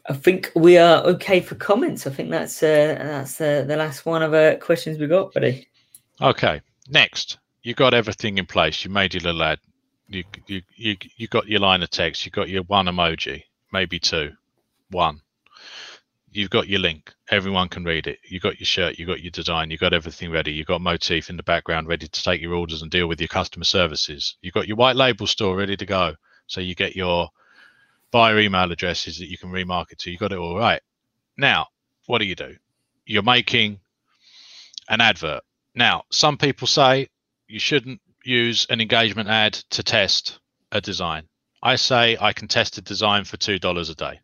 I 0.09 0.15
think 0.15 0.51
we 0.57 0.79
are 0.79 1.03
okay 1.05 1.41
for 1.41 1.55
comments. 1.55 2.07
I 2.07 2.11
think 2.11 2.31
that's 2.31 2.61
uh, 2.61 2.97
that's 2.99 3.41
uh, 3.41 3.65
the 3.67 3.77
last 3.77 4.05
one 4.05 4.23
of 4.23 4.35
uh, 4.35 4.57
questions 4.57 4.99
we 4.99 5.07
got, 5.07 5.33
buddy. 5.33 5.69
Okay, 6.21 6.61
next, 6.89 7.39
you 7.67 7.75
got 7.75 7.95
everything 7.95 8.39
in 8.39 8.47
place. 8.47 8.85
You 8.85 8.93
made 8.93 9.13
your 9.13 9.23
little 9.23 9.43
ad. 9.43 9.59
You 10.07 10.23
you 10.47 10.63
you 10.77 10.97
you 11.17 11.27
got 11.27 11.49
your 11.49 11.59
line 11.59 11.83
of 11.83 11.91
text. 11.91 12.25
You 12.25 12.31
got 12.31 12.49
your 12.49 12.63
one 12.63 12.87
emoji, 12.87 13.43
maybe 13.73 13.99
two, 13.99 14.35
one. 14.93 15.21
You've 16.31 16.51
got 16.51 16.69
your 16.69 16.79
link. 16.79 17.13
Everyone 17.29 17.69
can 17.69 17.83
read 17.83 18.07
it. 18.07 18.21
You 18.23 18.39
got 18.39 18.61
your 18.61 18.67
shirt. 18.67 19.01
You 19.01 19.07
got 19.07 19.21
your 19.21 19.33
design. 19.33 19.73
You 19.73 19.79
got 19.79 19.93
everything 19.93 20.31
ready. 20.31 20.53
You 20.53 20.65
got 20.65 20.81
Moteefe 20.81 21.29
in 21.29 21.37
the 21.37 21.43
background 21.43 21.89
ready 21.89 22.07
to 22.07 22.23
take 22.23 22.41
your 22.41 22.55
orders 22.55 22.83
and 22.83 22.91
deal 22.91 23.09
with 23.09 23.21
your 23.21 23.27
customer 23.27 23.65
services. 23.65 24.37
You 24.43 24.53
got 24.53 24.69
your 24.69 24.77
white 24.77 24.95
label 24.95 25.27
store 25.27 25.57
ready 25.57 25.77
to 25.77 25.87
go. 25.87 26.15
So 26.47 26.61
you 26.61 26.77
get 26.77 26.95
your 26.95 27.31
buyer 28.13 28.39
email 28.39 28.71
addresses 28.71 29.19
that 29.19 29.29
you 29.29 29.39
can 29.39 29.51
remarket 29.51 29.97
to. 29.99 30.11
You 30.13 30.19
got 30.19 30.31
it 30.31 30.39
all 30.39 30.57
right. 30.57 30.83
Now, 31.37 31.67
what 32.07 32.19
do 32.19 32.27
you 32.27 32.37
do? 32.37 32.55
You're 33.07 33.25
making 33.25 33.81
an 34.89 35.01
advert. 35.01 35.43
Now, 35.75 36.05
some 36.11 36.39
people 36.39 36.69
say 36.69 37.09
you 37.49 37.59
shouldn't 37.59 38.01
use 38.25 38.67
an 38.71 38.81
engagement 38.81 39.29
ad 39.29 39.55
to 39.71 39.83
test 39.83 40.39
a 40.73 40.81
design. 40.81 41.29
I 41.63 41.77
say 41.77 42.17
I 42.21 42.33
can 42.33 42.49
test 42.49 42.79
a 42.79 42.83
design 42.83 43.25
for 43.25 43.37
$2 43.37 43.91
a 43.91 43.95
day. 43.95 44.21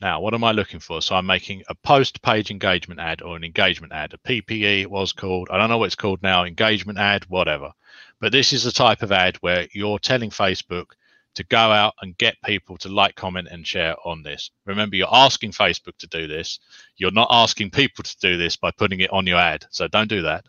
Now, 0.00 0.20
what 0.20 0.34
am 0.34 0.44
I 0.44 0.52
looking 0.52 0.80
for? 0.80 1.00
So 1.00 1.14
I'm 1.14 1.26
making 1.26 1.62
a 1.68 1.74
post 1.74 2.20
page 2.20 2.50
engagement 2.50 3.00
ad 3.00 3.22
or 3.22 3.36
an 3.36 3.44
engagement 3.44 3.92
ad, 3.92 4.12
a 4.12 4.18
PPE 4.18 4.82
it 4.82 4.90
was 4.90 5.12
called. 5.12 5.48
I 5.50 5.56
don't 5.56 5.70
know 5.70 5.78
what 5.78 5.86
it's 5.86 5.94
called 5.94 6.22
now, 6.22 6.44
engagement 6.44 6.98
ad, 6.98 7.24
whatever. 7.26 7.72
But 8.20 8.32
this 8.32 8.52
is 8.52 8.64
the 8.64 8.72
type 8.72 9.02
of 9.02 9.12
ad 9.12 9.36
where 9.36 9.66
you're 9.72 9.98
telling 9.98 10.30
Facebook 10.30 10.86
to 11.34 11.44
go 11.44 11.56
out 11.58 11.94
and 12.00 12.16
get 12.18 12.36
people 12.44 12.76
to 12.78 12.88
like, 12.88 13.14
comment, 13.14 13.48
and 13.50 13.66
share 13.66 13.96
on 14.04 14.22
this. 14.22 14.50
Remember, 14.66 14.96
you're 14.96 15.08
asking 15.10 15.52
Facebook 15.52 15.96
to 15.98 16.06
do 16.06 16.26
this. 16.26 16.60
You're 16.96 17.10
not 17.10 17.28
asking 17.30 17.70
people 17.70 18.04
to 18.04 18.18
do 18.20 18.36
this 18.36 18.56
by 18.56 18.70
putting 18.70 19.00
it 19.00 19.12
on 19.12 19.26
your 19.26 19.38
ad. 19.38 19.66
So 19.70 19.88
don't 19.88 20.08
do 20.08 20.22
that. 20.22 20.44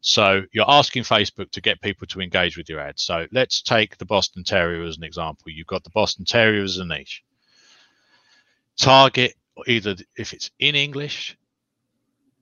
So 0.00 0.42
you're 0.52 0.70
asking 0.70 1.02
Facebook 1.02 1.50
to 1.50 1.60
get 1.60 1.80
people 1.80 2.06
to 2.08 2.20
engage 2.20 2.56
with 2.56 2.68
your 2.68 2.80
ad. 2.80 2.98
So 2.98 3.26
let's 3.32 3.62
take 3.62 3.96
the 3.98 4.04
Boston 4.04 4.44
Terrier 4.44 4.84
as 4.84 4.96
an 4.96 5.04
example. 5.04 5.50
You've 5.50 5.66
got 5.66 5.84
the 5.84 5.90
Boston 5.90 6.24
Terrier 6.24 6.62
as 6.62 6.78
a 6.78 6.84
niche. 6.84 7.22
Target 8.76 9.34
either 9.66 9.96
if 10.16 10.32
it's 10.32 10.50
in 10.58 10.74
English, 10.74 11.36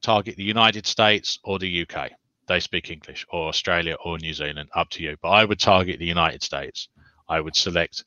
target 0.02 0.36
the 0.36 0.44
United 0.44 0.86
States 0.86 1.38
or 1.44 1.58
the 1.58 1.86
UK. 1.88 2.10
They 2.46 2.60
speak 2.60 2.90
English 2.90 3.26
or 3.30 3.48
Australia 3.48 3.96
or 4.04 4.18
New 4.18 4.34
Zealand, 4.34 4.68
up 4.74 4.90
to 4.90 5.02
you. 5.02 5.16
But 5.20 5.30
I 5.30 5.44
would 5.44 5.58
target 5.58 5.98
the 5.98 6.06
United 6.06 6.42
States. 6.42 6.88
I 7.28 7.40
would 7.40 7.56
select 7.56 8.04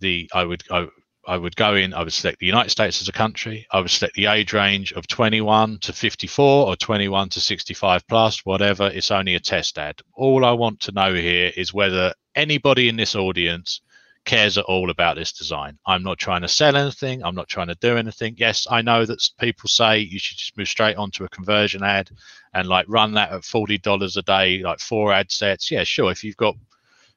the 0.00 0.30
I 0.34 0.44
would 0.44 0.62
I, 0.70 0.88
I 1.28 1.36
would 1.36 1.56
go 1.56 1.74
in, 1.74 1.92
I 1.92 2.02
would 2.02 2.12
select 2.14 2.38
the 2.38 2.46
United 2.46 2.70
States 2.70 3.02
as 3.02 3.08
a 3.08 3.12
country. 3.12 3.66
I 3.70 3.80
would 3.80 3.90
select 3.90 4.14
the 4.14 4.26
age 4.26 4.54
range 4.54 4.92
of 4.94 5.06
21 5.06 5.78
to 5.80 5.92
54 5.92 6.66
or 6.66 6.74
21 6.74 7.28
to 7.28 7.40
65 7.40 8.08
plus, 8.08 8.46
whatever. 8.46 8.88
It's 8.88 9.10
only 9.10 9.34
a 9.34 9.40
test 9.40 9.76
ad. 9.78 10.00
All 10.14 10.46
I 10.46 10.52
want 10.52 10.80
to 10.80 10.92
know 10.92 11.12
here 11.12 11.52
is 11.54 11.74
whether 11.74 12.14
anybody 12.34 12.88
in 12.88 12.96
this 12.96 13.14
audience 13.14 13.82
cares 14.24 14.56
at 14.56 14.64
all 14.64 14.88
about 14.88 15.16
this 15.16 15.32
design. 15.32 15.78
I'm 15.86 16.02
not 16.02 16.18
trying 16.18 16.40
to 16.42 16.48
sell 16.48 16.76
anything. 16.76 17.22
I'm 17.22 17.34
not 17.34 17.48
trying 17.48 17.68
to 17.68 17.74
do 17.74 17.98
anything. 17.98 18.34
Yes, 18.38 18.66
I 18.70 18.80
know 18.80 19.04
that 19.04 19.28
people 19.38 19.68
say 19.68 19.98
you 19.98 20.18
should 20.18 20.38
just 20.38 20.56
move 20.56 20.68
straight 20.68 20.96
onto 20.96 21.24
a 21.24 21.28
conversion 21.28 21.82
ad 21.82 22.10
and 22.54 22.66
like 22.68 22.86
run 22.88 23.12
that 23.12 23.32
at 23.32 23.44
forty 23.44 23.76
dollars 23.76 24.16
a 24.16 24.22
day, 24.22 24.62
like 24.62 24.80
four 24.80 25.12
ad 25.12 25.30
sets. 25.30 25.70
Yeah, 25.70 25.84
sure. 25.84 26.10
If 26.10 26.24
you've 26.24 26.38
got 26.38 26.56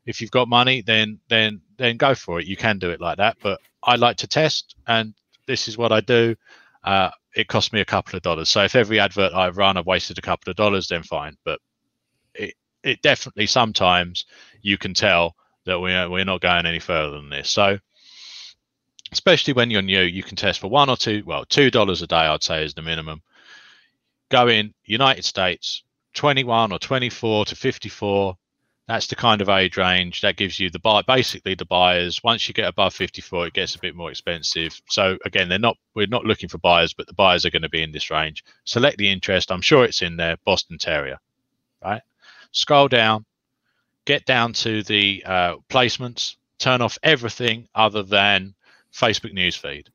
if 0.05 0.19
you've 0.19 0.31
got 0.31 0.49
money, 0.49 0.81
then 0.81 1.19
then 1.29 1.61
then 1.77 1.95
go 1.95 2.13
for 2.13 2.41
it. 2.41 2.45
You 2.45 2.57
can 2.57 2.77
do 2.77 2.89
it 2.89 2.99
like 2.99 3.17
that. 3.17 3.37
But 3.41 3.61
I 3.83 3.95
like 3.95 4.17
to 4.17 4.27
test, 4.27 4.75
and 4.87 5.13
this 5.47 5.67
is 5.67 5.77
what 5.77 5.91
I 5.91 6.01
do. 6.01 6.35
Uh, 6.83 7.11
it 7.35 7.47
cost 7.47 7.73
me 7.73 7.81
a 7.81 7.85
couple 7.85 8.15
of 8.17 8.23
dollars. 8.23 8.49
So 8.49 8.63
if 8.63 8.75
every 8.75 8.99
advert 8.99 9.33
I've 9.33 9.57
run, 9.57 9.77
I've 9.77 9.85
wasted 9.85 10.17
a 10.17 10.21
couple 10.21 10.51
of 10.51 10.57
dollars, 10.57 10.87
then 10.87 11.03
fine. 11.03 11.37
But 11.43 11.59
it 12.33 12.55
it 12.83 13.01
definitely 13.01 13.47
sometimes 13.47 14.25
you 14.61 14.77
can 14.77 14.93
tell 14.93 15.35
that 15.65 15.79
we're 15.79 16.09
we're 16.09 16.25
not 16.25 16.41
going 16.41 16.65
any 16.65 16.79
further 16.79 17.17
than 17.17 17.29
this. 17.29 17.49
So 17.49 17.79
especially 19.11 19.53
when 19.53 19.69
you're 19.69 19.81
new, 19.81 20.01
you 20.01 20.23
can 20.23 20.35
test 20.35 20.59
for 20.59 20.69
one 20.69 20.89
or 20.89 20.97
two, 20.97 21.23
well, 21.25 21.45
two 21.45 21.69
dollars 21.69 22.01
a 22.01 22.07
day, 22.07 22.15
I'd 22.15 22.43
say 22.43 22.63
is 22.63 22.73
the 22.73 22.81
minimum. 22.81 23.21
Go 24.29 24.47
in 24.47 24.73
United 24.85 25.25
States, 25.25 25.83
21 26.13 26.71
or 26.71 26.79
24 26.79 27.45
to 27.45 27.55
54. 27.55 28.37
That's 28.87 29.07
the 29.07 29.15
kind 29.15 29.41
of 29.41 29.49
age 29.49 29.77
range 29.77 30.21
that 30.21 30.35
gives 30.35 30.59
you 30.59 30.69
the 30.69 30.79
buy. 30.79 31.01
Basically, 31.01 31.55
the 31.55 31.65
buyers. 31.65 32.21
Once 32.23 32.47
you 32.47 32.53
get 32.53 32.67
above 32.67 32.93
54, 32.93 33.47
it 33.47 33.53
gets 33.53 33.75
a 33.75 33.79
bit 33.79 33.95
more 33.95 34.09
expensive. 34.09 34.81
So 34.89 35.17
again, 35.23 35.47
they're 35.47 35.59
not. 35.59 35.77
We're 35.93 36.07
not 36.07 36.25
looking 36.25 36.49
for 36.49 36.57
buyers, 36.57 36.93
but 36.93 37.07
the 37.07 37.13
buyers 37.13 37.45
are 37.45 37.51
going 37.51 37.61
to 37.61 37.69
be 37.69 37.83
in 37.83 37.91
this 37.91 38.09
range. 38.09 38.43
Select 38.65 38.97
the 38.97 39.09
interest. 39.09 39.51
I'm 39.51 39.61
sure 39.61 39.85
it's 39.85 40.01
in 40.01 40.17
there. 40.17 40.37
Boston 40.45 40.77
Terrier, 40.77 41.19
right? 41.81 42.01
Scroll 42.51 42.89
down 42.89 43.25
get 44.05 44.25
down 44.25 44.53
to 44.53 44.83
the 44.83 45.23
uh, 45.25 45.55
placements, 45.69 46.35
turn 46.57 46.81
off 46.81 46.97
everything 47.03 47.67
other 47.75 48.03
than 48.03 48.53
Facebook 48.93 49.33
newsfeed 49.33 49.87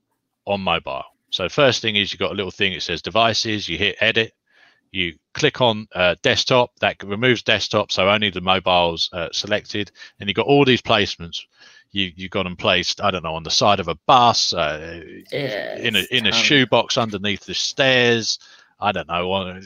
on 0.44 0.60
mobile. 0.60 1.04
So 1.30 1.48
first 1.48 1.82
thing 1.82 1.96
is 1.96 2.12
you've 2.12 2.20
got 2.20 2.30
a 2.30 2.34
little 2.34 2.50
thing 2.50 2.72
that 2.72 2.82
says 2.82 3.02
devices. 3.02 3.68
You 3.68 3.78
hit 3.78 3.96
edit. 4.00 4.32
You 4.96 5.18
click 5.34 5.60
on 5.60 5.86
uh, 5.94 6.14
desktop. 6.22 6.70
That 6.80 7.02
removes 7.02 7.42
desktop, 7.42 7.92
so 7.92 8.08
only 8.08 8.30
the 8.30 8.40
mobiles 8.40 9.10
uh, 9.12 9.28
selected. 9.30 9.92
And 10.18 10.26
you've 10.26 10.36
got 10.36 10.46
all 10.46 10.64
these 10.64 10.80
placements. 10.80 11.42
You 11.92 12.12
you 12.16 12.30
got 12.30 12.44
them 12.44 12.56
placed. 12.56 13.02
I 13.02 13.10
don't 13.10 13.22
know 13.22 13.34
on 13.34 13.42
the 13.42 13.50
side 13.50 13.78
of 13.78 13.88
a 13.88 13.98
bus, 14.06 14.54
uh, 14.54 15.02
Yeah, 15.30 15.76
in 15.76 15.96
a 15.96 16.04
in 16.10 16.24
a 16.24 16.30
um, 16.30 16.34
shoebox 16.34 16.96
underneath 16.96 17.44
the 17.44 17.52
stairs. 17.52 18.38
I 18.80 18.92
don't 18.92 19.06
know. 19.06 19.30
All, 19.30 19.60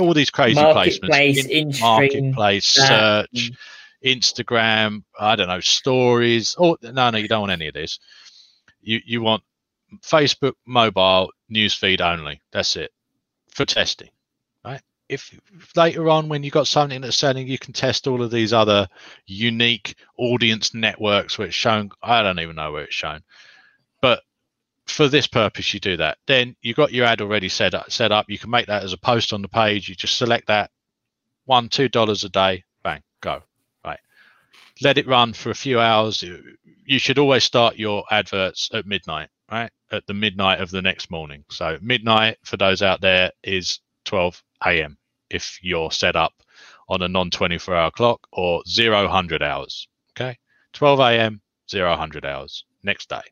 all 0.00 0.12
these 0.12 0.30
crazy 0.30 0.60
placements. 0.60 1.08
Marketplace, 1.08 1.46
In- 1.46 1.72
marketplace, 1.80 2.74
that, 2.74 3.28
search, 3.32 3.52
Instagram, 4.04 5.04
I 5.20 5.36
don't 5.36 5.48
know, 5.48 5.60
stories. 5.60 6.56
Oh 6.58 6.76
no, 6.82 7.10
no, 7.10 7.16
you 7.16 7.28
don't 7.28 7.42
want 7.42 7.52
any 7.52 7.68
of 7.68 7.74
this. 7.74 8.00
You 8.80 9.00
you 9.04 9.22
want 9.22 9.44
Facebook 10.00 10.54
mobile 10.66 11.30
newsfeed 11.48 12.00
only. 12.00 12.40
That's 12.50 12.74
it 12.74 12.90
for 13.52 13.64
testing, 13.64 14.10
right? 14.64 14.80
If 15.08 15.38
later 15.76 16.08
on 16.08 16.28
when 16.28 16.42
you've 16.42 16.54
got 16.54 16.66
something 16.66 17.00
that's 17.00 17.16
selling, 17.16 17.46
you 17.46 17.58
can 17.58 17.72
test 17.72 18.06
all 18.06 18.22
of 18.22 18.30
these 18.30 18.52
other 18.52 18.88
unique 19.26 19.96
audience 20.18 20.74
networks 20.74 21.38
where 21.38 21.48
it's 21.48 21.56
shown. 21.56 21.90
I 22.02 22.22
don't 22.22 22.40
even 22.40 22.56
know 22.56 22.72
where 22.72 22.84
it's 22.84 22.94
shown, 22.94 23.20
but 24.00 24.22
for 24.86 25.08
this 25.08 25.26
purpose, 25.26 25.72
you 25.74 25.80
do 25.80 25.96
that. 25.98 26.18
Then 26.26 26.56
you've 26.62 26.76
got 26.76 26.92
your 26.92 27.06
ad 27.06 27.20
already 27.20 27.48
set 27.48 27.74
up. 27.74 27.90
Set 27.90 28.12
up. 28.12 28.26
You 28.28 28.38
can 28.38 28.50
make 28.50 28.66
that 28.66 28.84
as 28.84 28.92
a 28.92 28.98
post 28.98 29.32
on 29.32 29.42
the 29.42 29.48
page. 29.48 29.88
You 29.88 29.94
just 29.94 30.16
select 30.16 30.46
that 30.46 30.70
one, 31.44 31.68
two 31.68 31.88
dollars 31.88 32.24
a 32.24 32.28
day. 32.28 32.64
Bang, 32.82 33.02
go. 33.20 33.42
Right. 33.84 34.00
Let 34.82 34.98
it 34.98 35.06
run 35.06 35.34
for 35.34 35.50
a 35.50 35.54
few 35.54 35.78
hours. 35.78 36.22
You, 36.22 36.42
you 36.86 36.98
should 36.98 37.18
always 37.18 37.44
start 37.44 37.76
your 37.76 38.04
adverts 38.10 38.70
at 38.72 38.86
midnight. 38.86 39.28
Right 39.50 39.70
at 39.92 40.06
the 40.06 40.14
midnight 40.14 40.60
of 40.60 40.70
the 40.70 40.82
next 40.82 41.10
morning. 41.10 41.44
So 41.50 41.78
midnight 41.80 42.38
for 42.44 42.56
those 42.56 42.82
out 42.82 43.00
there 43.00 43.30
is 43.44 43.80
12 44.06 44.42
a.m. 44.66 44.98
if 45.30 45.58
you're 45.62 45.90
set 45.90 46.16
up 46.16 46.34
on 46.88 47.02
a 47.02 47.08
non 47.08 47.30
24 47.30 47.74
hour 47.74 47.90
clock 47.90 48.26
or 48.32 48.62
zero 48.68 49.08
hundred 49.08 49.42
hours. 49.42 49.88
Okay, 50.12 50.38
12 50.72 51.00
a.m. 51.00 51.40
zero 51.70 51.96
hundred 51.96 52.24
hours 52.24 52.64
next 52.82 53.08
day 53.08 53.22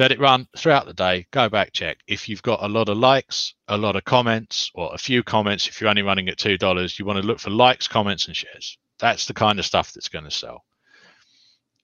let 0.00 0.12
it 0.12 0.18
run 0.18 0.48
throughout 0.56 0.86
the 0.86 0.94
day 0.94 1.26
go 1.30 1.50
back 1.50 1.72
check 1.74 1.98
if 2.06 2.26
you've 2.26 2.42
got 2.42 2.64
a 2.64 2.68
lot 2.68 2.88
of 2.88 2.96
likes 2.96 3.54
a 3.68 3.76
lot 3.76 3.96
of 3.96 4.04
comments 4.04 4.70
or 4.74 4.90
a 4.94 4.98
few 4.98 5.22
comments 5.22 5.68
if 5.68 5.78
you're 5.78 5.90
only 5.90 6.00
running 6.00 6.28
at 6.30 6.38
two 6.38 6.56
dollars 6.56 6.98
you 6.98 7.04
want 7.04 7.20
to 7.20 7.26
look 7.26 7.38
for 7.38 7.50
likes 7.50 7.86
comments 7.86 8.26
and 8.26 8.34
shares 8.34 8.78
that's 8.98 9.26
the 9.26 9.34
kind 9.34 9.58
of 9.58 9.66
stuff 9.66 9.92
that's 9.92 10.08
going 10.08 10.24
to 10.24 10.30
sell 10.30 10.64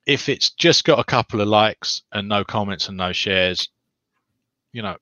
if 0.07 0.29
it's 0.29 0.49
just 0.49 0.83
got 0.83 0.97
a 0.97 1.03
couple 1.03 1.41
of 1.41 1.47
likes 1.47 2.01
and 2.11 2.27
no 2.27 2.43
comments 2.43 2.87
and 2.87 2.97
no 2.97 3.13
shares 3.13 3.69
you 4.73 4.81
know 4.81 4.97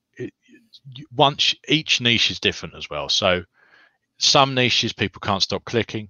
once 1.16 1.56
each 1.68 2.02
niche 2.02 2.32
is 2.32 2.40
different 2.40 2.76
as 2.76 2.90
well 2.90 3.10
so 3.10 3.44
some 4.18 4.54
niches 4.54 4.94
people 4.94 5.20
can't 5.20 5.44
stop 5.44 5.64
clicking 5.66 6.10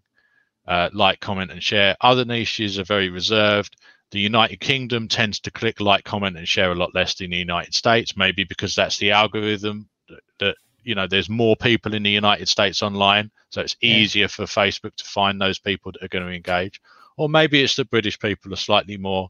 uh, 0.67 0.89
like 0.93 1.19
comment 1.19 1.51
and 1.51 1.61
share 1.61 1.95
other 2.01 2.25
niches 2.25 2.77
are 2.79 2.83
very 2.83 3.09
reserved 3.09 3.75
the 4.11 4.19
United 4.19 4.59
Kingdom 4.59 5.07
tends 5.07 5.39
to 5.41 5.51
click 5.51 5.79
like, 5.79 6.03
comment, 6.03 6.37
and 6.37 6.47
share 6.47 6.71
a 6.71 6.75
lot 6.75 6.95
less 6.95 7.15
than 7.15 7.31
the 7.31 7.37
United 7.37 7.73
States, 7.73 8.15
maybe 8.15 8.43
because 8.43 8.75
that's 8.75 8.97
the 8.97 9.11
algorithm 9.11 9.89
that, 10.07 10.19
that 10.39 10.55
you 10.83 10.95
know 10.95 11.07
there's 11.07 11.29
more 11.29 11.55
people 11.55 11.93
in 11.93 12.03
the 12.03 12.11
United 12.11 12.47
States 12.47 12.81
online, 12.81 13.31
so 13.49 13.61
it's 13.61 13.75
Yeah. 13.81 13.97
easier 13.97 14.27
for 14.27 14.43
Facebook 14.43 14.95
to 14.95 15.03
find 15.03 15.41
those 15.41 15.59
people 15.59 15.91
that 15.91 16.03
are 16.03 16.07
going 16.07 16.25
to 16.25 16.31
engage. 16.31 16.81
Or 17.17 17.29
maybe 17.29 17.61
it's 17.61 17.75
that 17.75 17.89
British 17.89 18.19
people 18.19 18.53
are 18.53 18.57
slightly 18.57 18.97
more 18.97 19.29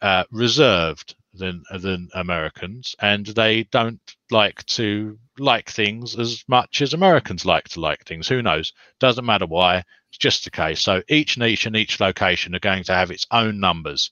uh, 0.00 0.24
reserved 0.30 1.14
than 1.34 1.62
than 1.70 2.08
Americans, 2.14 2.94
and 3.00 3.26
they 3.26 3.64
don't 3.64 4.00
like 4.30 4.64
to 4.66 5.18
like 5.38 5.70
things 5.70 6.18
as 6.18 6.44
much 6.48 6.82
as 6.82 6.92
Americans 6.94 7.44
like 7.44 7.68
to 7.70 7.80
like 7.80 8.04
things. 8.04 8.28
Who 8.28 8.42
knows? 8.42 8.72
Doesn't 8.98 9.24
matter 9.24 9.46
why. 9.46 9.84
It's 10.08 10.18
just 10.18 10.44
the 10.44 10.50
case. 10.50 10.82
So 10.82 11.02
each 11.08 11.38
niche 11.38 11.66
and 11.66 11.76
each 11.76 12.00
location 12.00 12.54
are 12.54 12.60
going 12.60 12.84
to 12.84 12.94
have 12.94 13.10
its 13.10 13.26
own 13.30 13.60
numbers, 13.60 14.10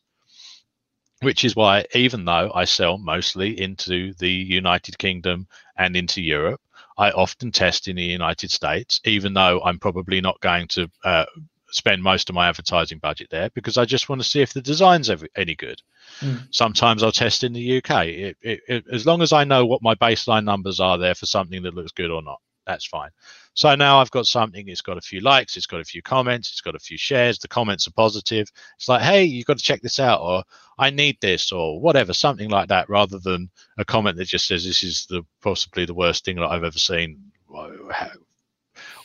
which 1.21 1.45
is 1.45 1.55
why, 1.55 1.85
even 1.95 2.25
though 2.25 2.51
I 2.55 2.65
sell 2.65 2.97
mostly 2.97 3.61
into 3.61 4.15
the 4.15 4.31
United 4.31 4.97
Kingdom 4.99 5.47
and 5.77 5.97
into 5.97 6.23
Europe, 6.23 6.61
I 6.97 7.11
often 7.11 7.53
test 7.53 7.89
in 7.89 7.97
the 7.97 8.03
United 8.03 8.51
States, 8.51 9.01
even 9.05 9.35
though 9.35 9.63
I'm 9.63 9.79
probably 9.79 10.21
not 10.21 10.41
going 10.41 10.69
to 10.69 10.91
uh, 11.05 11.27
spend 11.71 12.03
most 12.03 12.29
of 12.29 12.35
my 12.35 12.49
advertising 12.49 12.99
budget 12.99 13.29
there 13.31 13.51
because 13.51 13.77
I 13.77 13.85
just 13.85 14.09
want 14.09 14.23
to 14.23 14.29
see 14.29 14.41
if 14.41 14.53
the 14.53 14.61
design's 14.61 15.11
ever, 15.11 15.27
any 15.37 15.55
good. 15.55 15.81
Mm. 16.21 16.49
Sometimes 16.51 17.03
I'll 17.03 17.13
test 17.13 17.45
in 17.45 17.53
the 17.53 17.79
UK. 17.79 18.07
It, 18.07 18.37
it, 18.43 18.61
it, 18.69 18.85
as 18.93 19.07
long 19.07 19.23
as 19.23 19.33
I 19.33 19.45
know 19.45 19.67
what 19.67 19.83
my 19.83 19.95
baseline 19.95 20.45
numbers 20.45 20.81
are 20.81 20.99
there 20.99 21.15
for 21.15 21.27
something 21.27 21.63
that 21.63 21.75
looks 21.75 21.93
good 21.93 22.11
or 22.11 22.23
not, 22.23 22.41
that's 22.67 22.87
fine. 22.87 23.11
So 23.55 23.75
now 23.75 24.01
I've 24.01 24.11
got 24.11 24.27
something, 24.27 24.69
it's 24.69 24.81
got 24.81 24.99
a 24.99 25.03
few 25.03 25.21
likes, 25.21 25.57
it's 25.57 25.67
got 25.67 25.81
a 25.81 25.85
few 25.85 26.03
comments, 26.03 26.51
it's 26.51 26.61
got 26.61 26.77
a 26.77 26.81
few 26.81 26.97
shares, 26.97 27.39
the 27.39 27.49
comments 27.49 27.87
are 27.89 27.93
positive. 27.93 28.49
It's 28.77 28.89
like, 28.89 29.03
hey, 29.03 29.25
you've 29.25 29.47
got 29.47 29.59
to 29.59 29.65
check 29.65 29.83
this 29.83 29.99
out, 29.99 30.21
or 30.21 30.45
I 30.79 30.91
need 30.91 31.19
this, 31.21 31.53
or 31.53 31.81
whatever, 31.81 32.13
something 32.13 32.49
like 32.49 32.69
that, 32.69 32.89
rather 32.89 33.19
than 33.19 33.51
a 33.77 33.85
comment 33.85 34.17
that 34.19 34.27
just 34.27 34.47
says 34.47 34.65
this 34.65 34.83
is 34.83 35.07
the 35.07 35.23
possibly 35.43 35.85
the 35.85 35.95
worst 35.95 36.25
thing 36.25 36.37
that 36.37 36.47
I've 36.47 36.65
ever 36.65 36.79
seen. 36.79 37.33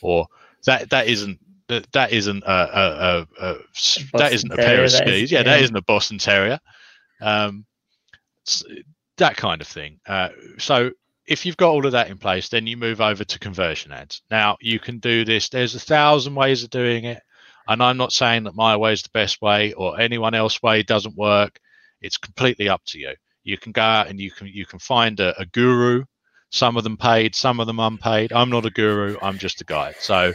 Or 0.01 0.28
that 0.66 0.89
that 0.91 1.07
isn't 1.07 1.39
that, 1.68 1.91
that 1.93 2.11
isn't 2.11 2.43
a, 2.43 2.51
a, 2.51 3.28
a, 3.41 3.47
a 3.47 3.57
that 4.18 4.34
isn't 4.34 4.51
a 4.51 4.55
pair 4.55 4.84
of 4.84 4.91
that 4.91 5.07
is- 5.07 5.13
skis. 5.13 5.32
Yeah, 5.32 5.43
that 5.43 5.57
yeah. 5.57 5.63
isn't 5.63 5.76
a 5.76 5.82
Boston 5.82 6.18
Terrier. 6.18 6.59
Um, 7.22 7.66
that 9.18 9.38
kind 9.38 9.61
of 9.61 9.68
thing. 9.68 9.99
Uh, 10.05 10.30
so 10.57 10.91
if 11.28 11.45
you've 11.45 11.57
got 11.57 11.72
all 11.72 11.86
of 11.86 11.93
that 11.93 12.09
in 12.09 12.18
place, 12.18 12.49
then 12.49 12.68
you 12.68 12.78
move 12.78 13.01
over 13.01 13.24
to 13.24 13.39
conversion 13.39 13.91
ads. 13.91 14.22
Now 14.30 14.57
you 14.61 14.80
can 14.80 14.99
do 14.99 15.26
this. 15.26 15.49
There's 15.49 15.76
a 15.76 15.80
thousand 15.80 16.36
ways 16.36 16.63
of 16.63 16.70
doing 16.70 17.05
it, 17.05 17.22
and 17.68 17.82
I'm 17.82 17.97
not 17.97 18.13
saying 18.13 18.43
that 18.43 18.55
my 18.55 18.78
way 18.78 18.93
is 18.93 19.01
the 19.01 19.09
best 19.13 19.41
way 19.41 19.74
or 19.74 19.99
anyone 19.99 20.36
else 20.36 20.61
way 20.61 20.84
doesn't 20.84 21.16
work. 21.16 21.59
It's 22.01 22.18
completely 22.18 22.70
up 22.70 22.84
to 22.88 22.99
you. 22.99 23.13
You 23.43 23.57
can 23.57 23.72
go 23.72 23.82
out 23.82 24.07
and 24.07 24.20
you 24.20 24.32
can 24.32 24.47
you 24.47 24.66
can 24.66 24.80
find 24.80 25.20
a, 25.20 25.39
a 25.39 25.45
guru. 25.45 26.03
Some 26.51 26.78
of 26.78 26.84
them 26.84 26.97
paid, 26.97 27.36
some 27.36 27.59
of 27.59 27.68
them 27.68 27.80
unpaid. 27.80 28.32
I'm 28.32 28.49
not 28.49 28.66
a 28.66 28.70
guru. 28.70 29.18
I'm 29.22 29.38
just 29.38 29.61
a 29.61 29.66
guy. 29.66 29.93
So 29.99 30.34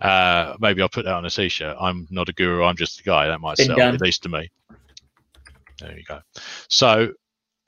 uh, 0.00 0.56
maybe 0.60 0.82
I'll 0.82 0.88
put 0.88 1.04
that 1.04 1.14
on 1.14 1.24
a 1.26 1.30
t-shirt. 1.30 1.76
I'm 1.78 2.06
not 2.10 2.28
a 2.28 2.32
guru. 2.32 2.64
I'm 2.64 2.76
just 2.76 3.00
a 3.00 3.02
guy. 3.02 3.26
That 3.26 3.40
might 3.40 3.56
Been 3.56 3.66
sell 3.66 3.76
done. 3.76 3.94
at 3.94 4.00
least 4.00 4.22
to 4.24 4.28
me. 4.28 4.50
There 5.80 5.96
you 5.96 6.04
go. 6.04 6.20
So 6.68 7.12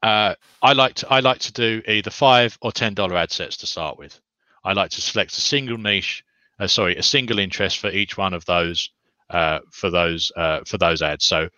uh, 0.03 0.35
I 0.63 0.73
like 0.73 0.95
to 0.95 1.09
I 1.11 1.21
like 1.21 1.39
to 1.41 1.53
do 1.53 1.83
either 1.87 2.11
five 2.11 2.57
or 2.61 2.73
ten 2.73 2.95
dollar 2.95 3.17
ad 3.17 3.31
sets 3.31 3.57
to 3.59 3.67
start 3.67 3.99
with. 3.99 4.19
I 4.65 4.73
like 4.73 4.91
to 4.91 5.01
select 5.01 5.33
a 5.33 5.41
single 5.41 5.79
niche, 5.79 6.25
uh, 6.59 6.67
sorry, 6.67 6.97
a 6.97 7.03
single 7.03 7.39
interest 7.39 7.79
for 7.79 7.91
each 7.91 8.17
one 8.17 8.35
of 8.35 8.45
those 8.45 8.91
uh, 9.31 9.61
for 9.71 9.91
those 9.91 10.31
uh, 10.37 10.61
for 10.67 10.79
those 10.79 11.03
ads. 11.03 11.25
So 11.25 11.49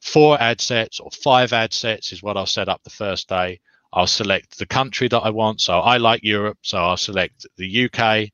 four 0.00 0.40
ad 0.40 0.60
sets 0.60 1.00
or 1.00 1.10
five 1.10 1.52
ad 1.52 1.72
sets 1.72 2.12
is 2.12 2.22
what 2.22 2.36
I'll 2.36 2.46
set 2.46 2.68
up 2.68 2.82
the 2.82 2.90
first 2.90 3.28
day. 3.28 3.60
I'll 3.92 4.06
select 4.06 4.58
the 4.58 4.66
country 4.66 5.08
that 5.08 5.20
I 5.20 5.30
want. 5.30 5.60
So 5.60 5.80
I 5.80 5.96
like 5.96 6.20
Europe, 6.22 6.58
so 6.62 6.78
I'll 6.78 6.96
select 6.96 7.46
the 7.56 7.90
UK. 7.92 8.30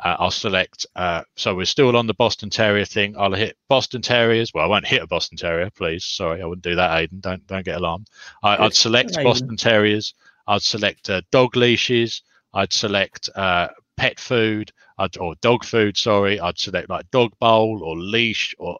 Uh, 0.00 0.16
I'll 0.18 0.30
select. 0.30 0.86
Uh, 0.94 1.22
so 1.36 1.54
we're 1.54 1.64
still 1.64 1.96
on 1.96 2.06
the 2.06 2.14
Boston 2.14 2.50
Terrier 2.50 2.84
thing. 2.84 3.16
I'll 3.18 3.32
hit 3.32 3.56
Boston 3.68 4.02
Terriers. 4.02 4.52
Well, 4.52 4.64
I 4.64 4.68
won't 4.68 4.86
hit 4.86 5.02
a 5.02 5.06
Boston 5.06 5.38
Terrier, 5.38 5.70
please. 5.70 6.04
Sorry, 6.04 6.42
I 6.42 6.46
wouldn't 6.46 6.64
do 6.64 6.76
that, 6.76 6.98
Aidan. 6.98 7.20
Don't 7.20 7.46
don't 7.46 7.64
get 7.64 7.76
alarmed. 7.76 8.08
I, 8.42 8.60
would 8.60 8.74
select 8.74 9.14
Boston 9.22 9.56
Terriers. 9.56 10.14
I'd 10.46 10.62
select 10.62 11.08
uh, 11.08 11.22
dog 11.30 11.56
leashes. 11.56 12.22
I'd 12.52 12.72
select 12.72 13.30
uh, 13.34 13.68
pet 13.96 14.20
food 14.20 14.72
I'd, 14.98 15.16
or 15.16 15.34
dog 15.36 15.64
food. 15.64 15.96
Sorry, 15.96 16.38
I'd 16.40 16.58
select 16.58 16.90
like 16.90 17.10
dog 17.10 17.32
bowl 17.40 17.82
or 17.82 17.96
leash 17.96 18.54
or 18.58 18.78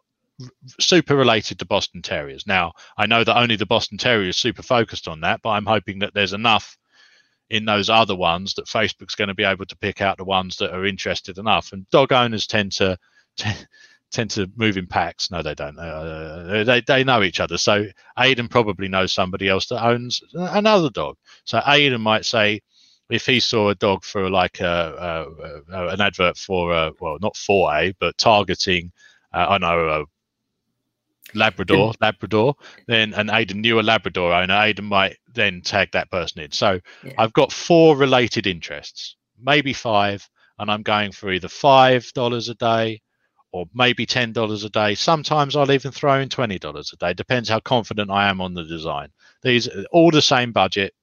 super 0.79 1.15
related 1.15 1.59
to 1.59 1.65
Boston 1.65 2.01
Terriers. 2.03 2.45
Now, 2.45 2.73
I 2.97 3.07
know 3.07 3.23
that 3.23 3.37
only 3.37 3.55
the 3.55 3.65
Boston 3.65 3.97
Terrier 3.97 4.29
is 4.29 4.37
super 4.37 4.61
focused 4.61 5.07
on 5.07 5.21
that, 5.21 5.41
but 5.41 5.49
I'm 5.49 5.65
hoping 5.65 5.99
that 5.99 6.13
there's 6.13 6.33
enough 6.33 6.77
in 7.49 7.65
those 7.65 7.89
other 7.89 8.15
ones 8.15 8.53
that 8.55 8.65
Facebook's 8.65 9.15
going 9.15 9.29
to 9.29 9.33
be 9.33 9.43
able 9.43 9.65
to 9.65 9.77
pick 9.77 10.01
out 10.01 10.17
the 10.17 10.25
ones 10.25 10.57
that 10.57 10.73
are 10.73 10.85
interested 10.85 11.37
enough. 11.37 11.71
And 11.71 11.89
dog 11.89 12.11
owners 12.11 12.47
tend 12.47 12.73
to 12.73 12.97
tend 14.11 14.29
to 14.31 14.49
move 14.55 14.77
in 14.77 14.87
packs. 14.87 15.31
No, 15.31 15.41
they 15.41 15.55
don't. 15.55 15.77
Uh, 15.77 16.63
they 16.63 16.81
they 16.81 17.03
know 17.03 17.23
each 17.23 17.39
other. 17.39 17.57
So 17.57 17.85
Aidan 18.17 18.47
probably 18.47 18.87
knows 18.87 19.11
somebody 19.11 19.47
else 19.47 19.67
that 19.67 19.85
owns 19.85 20.21
another 20.33 20.89
dog. 20.89 21.17
So 21.43 21.61
Aidan 21.65 22.01
might 22.01 22.25
say. 22.25 22.61
If 23.09 23.25
he 23.25 23.39
saw 23.39 23.69
a 23.69 23.75
dog 23.75 24.03
for 24.03 24.29
like 24.29 24.59
a, 24.59 25.25
a, 25.71 25.73
a 25.73 25.87
an 25.93 26.01
advert 26.01 26.37
for 26.37 26.73
a, 26.73 26.91
well 26.99 27.17
not 27.21 27.37
for 27.37 27.73
a 27.73 27.93
but 28.01 28.17
targeting 28.17 28.91
uh, 29.33 29.45
I 29.47 29.57
know 29.59 30.07
Labrador, 31.33 31.93
Labrador, 32.01 32.55
then 32.87 33.13
and 33.13 33.29
Aidan 33.29 33.61
knew 33.61 33.79
a 33.79 33.81
Labrador 33.81 34.33
owner, 34.33 34.59
Aidan 34.61 34.85
might 34.85 35.17
then 35.33 35.61
tag 35.61 35.91
that 35.91 36.09
person 36.09 36.41
in. 36.41 36.51
So 36.51 36.79
yeah. 37.03 37.13
I've 37.17 37.33
got 37.33 37.51
four 37.51 37.97
related 37.97 38.47
interests, 38.47 39.15
maybe 39.39 39.73
five, 39.73 40.27
and 40.59 40.71
I'm 40.71 40.83
going 40.83 41.11
for 41.11 41.31
either 41.31 41.47
five 41.49 42.11
dollars 42.13 42.49
a 42.49 42.55
day 42.55 43.01
or 43.51 43.65
maybe 43.73 44.05
ten 44.05 44.31
dollars 44.33 44.63
a 44.63 44.69
day. 44.69 44.95
Sometimes 44.95 45.55
I'll 45.55 45.71
even 45.71 45.91
throw 45.91 46.19
in 46.19 46.29
twenty 46.29 46.59
dollars 46.59 46.91
a 46.93 46.97
day. 46.97 47.13
Depends 47.13 47.49
how 47.49 47.59
confident 47.59 48.11
I 48.11 48.29
am 48.29 48.41
on 48.41 48.53
the 48.53 48.63
design. 48.63 49.09
These 49.41 49.67
are 49.67 49.85
all 49.91 50.11
the 50.11 50.21
same 50.21 50.51
budget. 50.51 50.93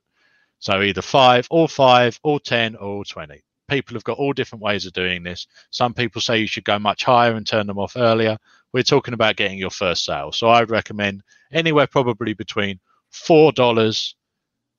So 0.59 0.81
either 0.81 1.03
five, 1.03 1.47
or 1.51 1.69
five, 1.69 2.19
or 2.23 2.41
ten, 2.41 2.77
or 2.77 3.05
twenty. 3.05 3.43
People 3.69 3.95
have 3.95 4.05
got 4.05 4.19
all 4.19 4.33
different 4.33 4.63
ways 4.63 4.85
of 4.85 4.93
doing 4.93 5.23
this. 5.23 5.47
Some 5.71 5.95
people 5.95 6.21
say 6.21 6.39
you 6.39 6.47
should 6.47 6.65
go 6.65 6.79
much 6.79 7.05
higher 7.05 7.35
and 7.35 7.47
turn 7.47 7.67
them 7.67 7.79
off 7.79 7.97
earlier 7.97 8.39
we're 8.75 8.83
talking 8.83 9.15
about 9.15 9.37
getting 9.37 9.57
your 9.57 9.71
first 9.71 10.05
sale. 10.05 10.33
So 10.33 10.51
I'd 10.51 10.69
recommend 10.69 11.23
anywhere 11.53 11.87
probably 11.87 12.35
between 12.35 12.81
four 13.11 13.53
dollars 13.53 14.17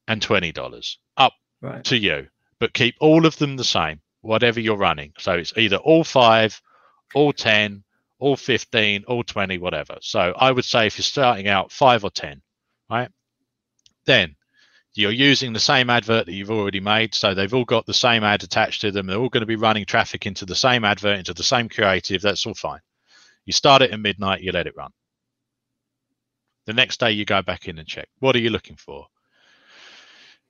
and 0.07 0.21
twenty 0.21 0.51
dollars, 0.51 0.99
up 1.15 1.33
right. 1.61 1.83
to 1.85 1.97
you. 1.97 2.27
But 2.59 2.73
keep 2.73 2.95
all 2.99 3.25
of 3.25 3.37
them 3.37 3.55
the 3.55 3.63
same, 3.63 4.01
whatever 4.21 4.59
you're 4.59 4.77
running. 4.77 5.13
So 5.17 5.33
it's 5.33 5.53
either 5.57 5.77
all 5.77 6.03
five, 6.03 6.61
all 7.15 7.31
ten, 7.31 7.85
all 8.19 8.35
fifteen, 8.35 9.05
all 9.07 9.23
twenty, 9.23 9.57
whatever. 9.57 9.97
So 10.01 10.33
I 10.37 10.51
would 10.51 10.65
say 10.65 10.87
if 10.87 10.97
you're 10.97 11.03
starting 11.03 11.47
out 11.47 11.71
five 11.71 12.03
or 12.03 12.11
ten, 12.11 12.41
right, 12.91 13.09
then 14.05 14.35
you're 14.93 15.11
using 15.11 15.53
the 15.53 15.59
same 15.59 15.89
advert 15.89 16.25
that 16.25 16.33
you've 16.33 16.51
already 16.51 16.81
made. 16.81 17.15
So 17.15 17.33
they've 17.33 17.53
all 17.53 17.65
got 17.65 17.85
the 17.85 17.93
same 17.93 18.25
ad 18.25 18.43
attached 18.43 18.81
to 18.81 18.91
them. 18.91 19.07
They're 19.07 19.17
all 19.17 19.29
going 19.29 19.41
to 19.41 19.47
be 19.47 19.55
running 19.55 19.85
traffic 19.85 20.25
into 20.25 20.45
the 20.45 20.55
same 20.55 20.83
advert, 20.83 21.19
into 21.19 21.33
the 21.33 21.43
same 21.43 21.69
creative. 21.69 22.21
That's 22.21 22.45
all 22.45 22.53
fine. 22.53 22.79
You 23.45 23.53
start 23.53 23.81
it 23.81 23.91
at 23.91 23.99
midnight, 23.99 24.41
you 24.41 24.51
let 24.51 24.67
it 24.67 24.75
run. 24.75 24.91
The 26.65 26.73
next 26.73 26.99
day, 26.99 27.11
you 27.11 27.25
go 27.25 27.41
back 27.41 27.67
in 27.67 27.77
and 27.77 27.87
check. 27.87 28.09
What 28.19 28.35
are 28.35 28.39
you 28.39 28.49
looking 28.49 28.75
for? 28.75 29.07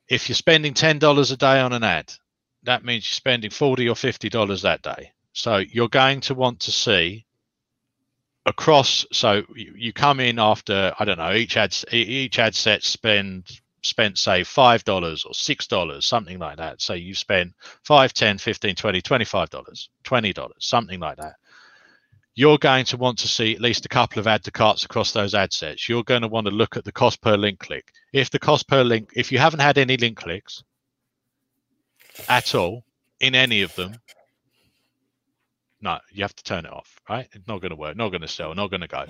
If 0.08 0.30
you're 0.30 0.36
spending 0.36 0.74
$10 0.74 1.32
a 1.32 1.36
day 1.38 1.60
on 1.60 1.74
an 1.74 1.84
ad, 1.84 2.14
that 2.64 2.86
means 2.86 3.06
you're 3.06 3.16
spending 3.16 3.52
40 3.52 3.90
or 3.90 3.96
$50 3.96 4.62
that 4.62 4.82
day. 4.82 5.12
So 5.34 5.58
you're 5.58 5.90
going 5.90 6.22
to 6.22 6.34
want 6.36 6.62
to 6.62 6.72
see 6.72 7.26
across. 8.46 9.06
So 9.12 9.44
you 9.56 9.92
come 9.92 10.20
in 10.20 10.40
after, 10.40 10.94
I 10.98 11.06
don't 11.06 11.18
know, 11.18 11.34
each 11.34 11.58
ad, 11.58 11.76
each 11.92 12.40
ad 12.40 12.56
set 12.56 12.84
spend 12.84 13.60
spent 13.86 14.18
say 14.18 14.44
five 14.44 14.84
dollars 14.84 15.26
or 15.26 15.34
six 15.36 15.68
dollars 15.68 16.08
something 16.08 16.40
like 16.40 16.58
that 16.58 16.82
so 16.82 16.94
you 16.94 17.14
spent 17.14 17.54
five 17.84 18.12
ten 18.14 18.36
fifteen 18.40 18.74
twenty 18.74 19.00
twenty 19.00 19.26
five 19.26 19.48
dollars 19.52 19.90
twenty 20.04 20.34
dollars 20.34 20.56
something 20.58 21.00
like 21.00 21.18
that 21.18 21.36
you're 22.36 22.58
going 22.58 22.84
to 22.86 22.98
want 22.98 23.18
to 23.20 23.30
see 23.30 23.56
at 23.56 23.62
least 23.62 23.86
a 23.86 23.90
couple 23.90 24.20
of 24.20 24.28
add 24.28 24.44
to 24.44 24.52
carts 24.52 24.84
across 24.84 25.14
those 25.14 25.34
ad 25.34 25.54
sets. 25.54 25.88
You're 25.88 26.04
going 26.04 26.22
to 26.22 26.28
want 26.28 26.48
to 26.48 26.54
look 26.54 26.76
at 26.76 26.84
the 26.84 26.92
cost 26.92 27.22
per 27.22 27.38
link 27.38 27.60
click. 27.60 27.94
If 28.12 28.30
the 28.30 28.40
cost 28.40 28.68
per 28.68 28.84
link, 28.84 29.12
if 29.16 29.32
you 29.32 29.40
haven't 29.40 29.62
had 29.62 29.78
any 29.78 29.96
link 29.96 30.18
clicks 30.18 30.64
at 32.28 32.54
all 32.54 32.84
in 33.22 33.36
any 33.36 33.62
of 33.62 33.74
them, 33.76 33.96
no, 35.82 36.00
you 36.12 36.24
have 36.24 36.36
to 36.36 36.44
turn 36.44 36.66
it 36.66 36.74
off, 36.74 37.00
right? 37.10 37.28
It's 37.32 37.48
not 37.48 37.62
going 37.62 37.70
to 37.70 37.78
work, 37.78 37.96
not 37.96 38.10
going 38.10 38.22
to 38.22 38.28
sell, 38.28 38.54
not 38.54 38.70
going 38.70 38.82
to 38.82 38.88
go. 38.88 39.06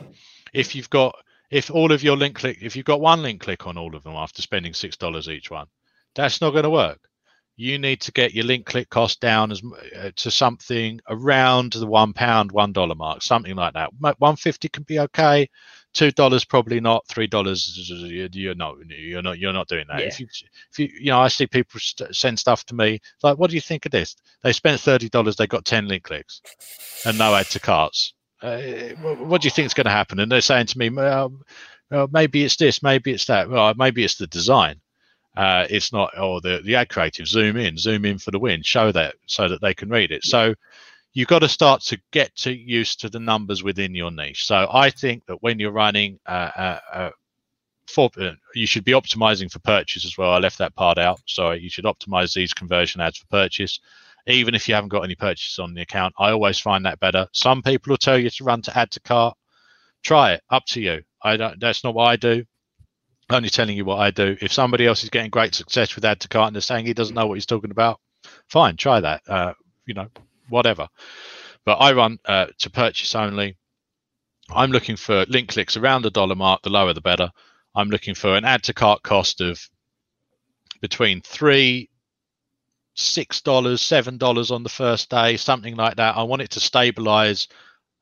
If 0.54 0.76
you've 0.76 0.90
got, 0.90 1.16
if 1.50 1.72
all 1.72 1.92
of 1.92 2.04
your 2.04 2.18
link 2.18 2.36
click, 2.36 2.60
if 2.62 2.76
you've 2.76 2.86
got 2.86 3.02
one 3.02 3.24
link 3.24 3.42
click 3.42 3.66
on 3.66 3.78
all 3.78 3.96
of 3.96 4.04
them 4.04 4.14
after 4.14 4.44
spending 4.44 4.74
$6 4.74 5.28
each 5.30 5.50
one, 5.50 5.68
that's 6.14 6.42
not 6.42 6.52
going 6.52 6.64
to 6.64 6.70
work 6.70 7.00
you 7.58 7.80
need 7.80 8.02
to 8.02 8.12
get 8.12 8.34
your 8.34 8.46
link 8.46 8.66
click 8.66 8.90
cost 8.90 9.22
down 9.22 9.52
as 9.52 9.62
uh, 9.98 10.12
to 10.16 10.30
something 10.30 11.00
around 11.10 11.74
the 11.74 11.88
one 11.88 12.12
pound 12.14 12.52
one 12.52 12.74
dollar 12.74 12.96
mark 12.96 13.22
something 13.22 13.56
like 13.56 13.74
that. 13.74 13.92
150 14.00 14.68
can 14.70 14.84
be 14.84 15.00
okay. 15.00 15.48
Two 15.94 16.12
dollars 16.12 16.44
probably 16.44 16.82
not. 16.82 17.08
Three 17.08 17.28
dollars 17.28 17.90
you're 17.90 18.56
not 18.56 18.76
you're 18.90 19.22
not 19.22 19.40
you're 19.40 19.54
not 19.54 19.70
doing 19.70 19.86
that. 19.90 20.02
Yeah. 20.02 20.08
if 20.08 20.20
you 20.20 20.28
if 20.72 20.80
you 20.80 20.90
you 21.00 21.06
know 21.08 21.22
i 21.22 21.30
see 21.30 21.48
people 21.48 21.80
st- 21.80 22.14
send 22.14 22.38
stuff 22.38 22.66
to 22.66 22.76
me 22.76 23.00
like 23.24 23.38
what 23.38 23.50
do 23.50 23.56
you 23.56 23.62
think 23.62 23.86
of 23.86 23.92
this? 23.92 24.16
They 24.44 24.52
spent 24.52 24.82
30 24.82 25.10
dollars 25.10 25.38
they 25.38 25.48
got 25.48 25.64
10 25.64 25.88
link 25.88 26.04
clicks 26.04 26.42
and 27.06 27.18
no 27.18 27.34
add 27.36 27.48
to 27.48 27.60
carts 27.60 28.14
uh, 28.42 28.60
what 29.00 29.42
do 29.42 29.46
you 29.46 29.52
think 29.52 29.66
is 29.66 29.74
going 29.74 29.86
to 29.86 29.92
happen? 29.92 30.20
And 30.20 30.32
they're 30.32 30.42
saying 30.42 30.68
to 30.68 30.78
me 30.78 30.90
well, 30.90 31.32
well, 31.90 32.10
maybe 32.12 32.44
it's 32.44 32.58
this 32.58 32.84
maybe 32.84 33.12
it's 33.12 33.26
that. 33.26 33.50
Well 33.50 33.74
maybe 33.78 34.04
it's 34.04 34.16
the 34.16 34.28
design 34.28 34.82
uh, 35.36 35.68
it's 35.70 35.92
not, 35.92 36.18
or 36.18 36.42
the, 36.42 36.62
the 36.64 36.76
ad 36.76 36.90
creative, 36.90 37.28
zoom 37.28 37.58
in, 37.58 37.78
zoom 37.78 38.06
in 38.06 38.18
for 38.18 38.32
the 38.32 38.40
win, 38.40 38.62
show 38.62 38.92
that 38.92 39.16
so 39.28 39.48
that 39.48 39.62
they 39.62 39.74
can 39.74 39.90
read 39.90 40.12
it. 40.12 40.24
So 40.24 40.54
you've 41.14 41.28
got 41.28 41.40
to 41.40 41.50
start 41.50 41.82
to 41.82 42.00
get 42.12 42.36
to 42.38 42.54
used 42.54 43.02
to 43.02 43.10
the 43.10 43.20
numbers 43.20 43.64
within 43.64 43.94
your 43.94 44.12
niche. 44.12 44.46
So 44.46 44.68
I 44.72 44.90
think 44.90 45.26
that 45.26 45.42
when 45.42 45.60
you're 45.60 45.72
running 45.72 46.20
uh, 46.26 46.52
uh, 46.56 46.80
uh 46.94 47.10
for, 47.88 48.10
uh, 48.20 48.32
you 48.56 48.66
should 48.66 48.84
be 48.84 48.94
optimizing 48.94 49.52
for 49.52 49.60
purchase 49.60 50.06
as 50.06 50.18
well. 50.18 50.32
I 50.32 50.40
left 50.40 50.58
that 50.58 50.76
part 50.76 50.98
out. 50.98 51.22
Sorry, 51.28 51.60
you 51.60 51.70
should 51.70 51.86
optimize 51.86 52.34
these 52.34 52.54
conversion 52.54 53.00
ads 53.00 53.18
for 53.18 53.28
purchase, 53.28 53.80
even 54.26 54.56
if 54.56 54.68
you 54.68 54.74
haven't 54.74 54.90
got 54.90 55.04
any 55.04 55.16
purchases 55.16 55.60
on 55.60 55.74
the 55.74 55.82
account. 55.82 56.16
I 56.18 56.32
always 56.32 56.60
find 56.60 56.86
that 56.86 57.00
better. 57.00 57.28
Some 57.32 57.62
people 57.62 57.92
will 57.92 57.98
tell 57.98 58.18
you 58.18 58.30
to 58.30 58.44
run 58.44 58.62
to 58.64 58.78
add 58.78 58.90
to 58.92 59.00
cart. 59.02 59.38
Try 60.02 60.34
it. 60.34 60.42
Up 60.50 60.66
to 60.68 60.82
you. 60.82 61.04
I 61.22 61.38
don't. 61.38 61.60
That's 61.60 61.84
not 61.84 61.94
what 61.94 62.06
I 62.06 62.16
do 62.16 62.46
only 63.30 63.50
telling 63.50 63.76
you 63.76 63.86
what 63.86 64.00
I 64.00 64.12
do. 64.12 64.38
If 64.42 64.54
somebody 64.54 64.86
else 64.86 65.04
is 65.04 65.10
getting 65.10 65.32
great 65.32 65.56
success 65.56 65.96
with 65.96 66.06
add 66.06 66.20
to 66.22 66.28
cart 66.28 66.48
and 66.48 66.56
they're 66.56 66.62
saying 66.62 66.86
he 66.86 66.94
doesn't 66.94 67.16
know 67.16 67.28
what 67.28 67.36
he's 67.36 67.46
talking 67.46 67.72
about, 67.72 68.00
fine, 68.48 68.78
try 68.78 69.00
that. 69.00 69.22
Uh, 69.28 69.54
you 69.86 69.94
know, 69.94 70.08
whatever. 70.50 70.88
But 71.66 71.76
I 71.76 71.94
run 71.94 72.20
uh, 72.26 72.48
to 72.60 72.70
purchase 72.70 73.16
only. 73.16 73.58
I'm 74.50 74.72
looking 74.72 74.96
for 74.96 75.26
link 75.28 75.50
clicks 75.50 75.78
around 75.78 76.04
the 76.04 76.12
dollar 76.12 76.36
mark. 76.36 76.62
The 76.62 76.70
lower, 76.70 76.94
the 76.94 77.02
better. 77.02 77.32
I'm 77.76 77.90
looking 77.90 78.16
for 78.16 78.36
an 78.36 78.46
add 78.46 78.64
to 78.64 78.74
cart 78.74 79.02
cost 79.02 79.42
of 79.42 79.60
between 80.82 81.22
three, 81.22 81.90
six 82.94 83.42
dollars, 83.42 83.82
seven 83.82 84.18
dollars 84.18 84.52
on 84.52 84.62
the 84.62 84.70
first 84.70 85.10
day, 85.10 85.38
something 85.38 85.76
like 85.76 85.96
that. 85.96 86.16
I 86.16 86.24
want 86.24 86.44
it 86.44 86.52
to 86.52 86.60
stabilize 86.60 87.48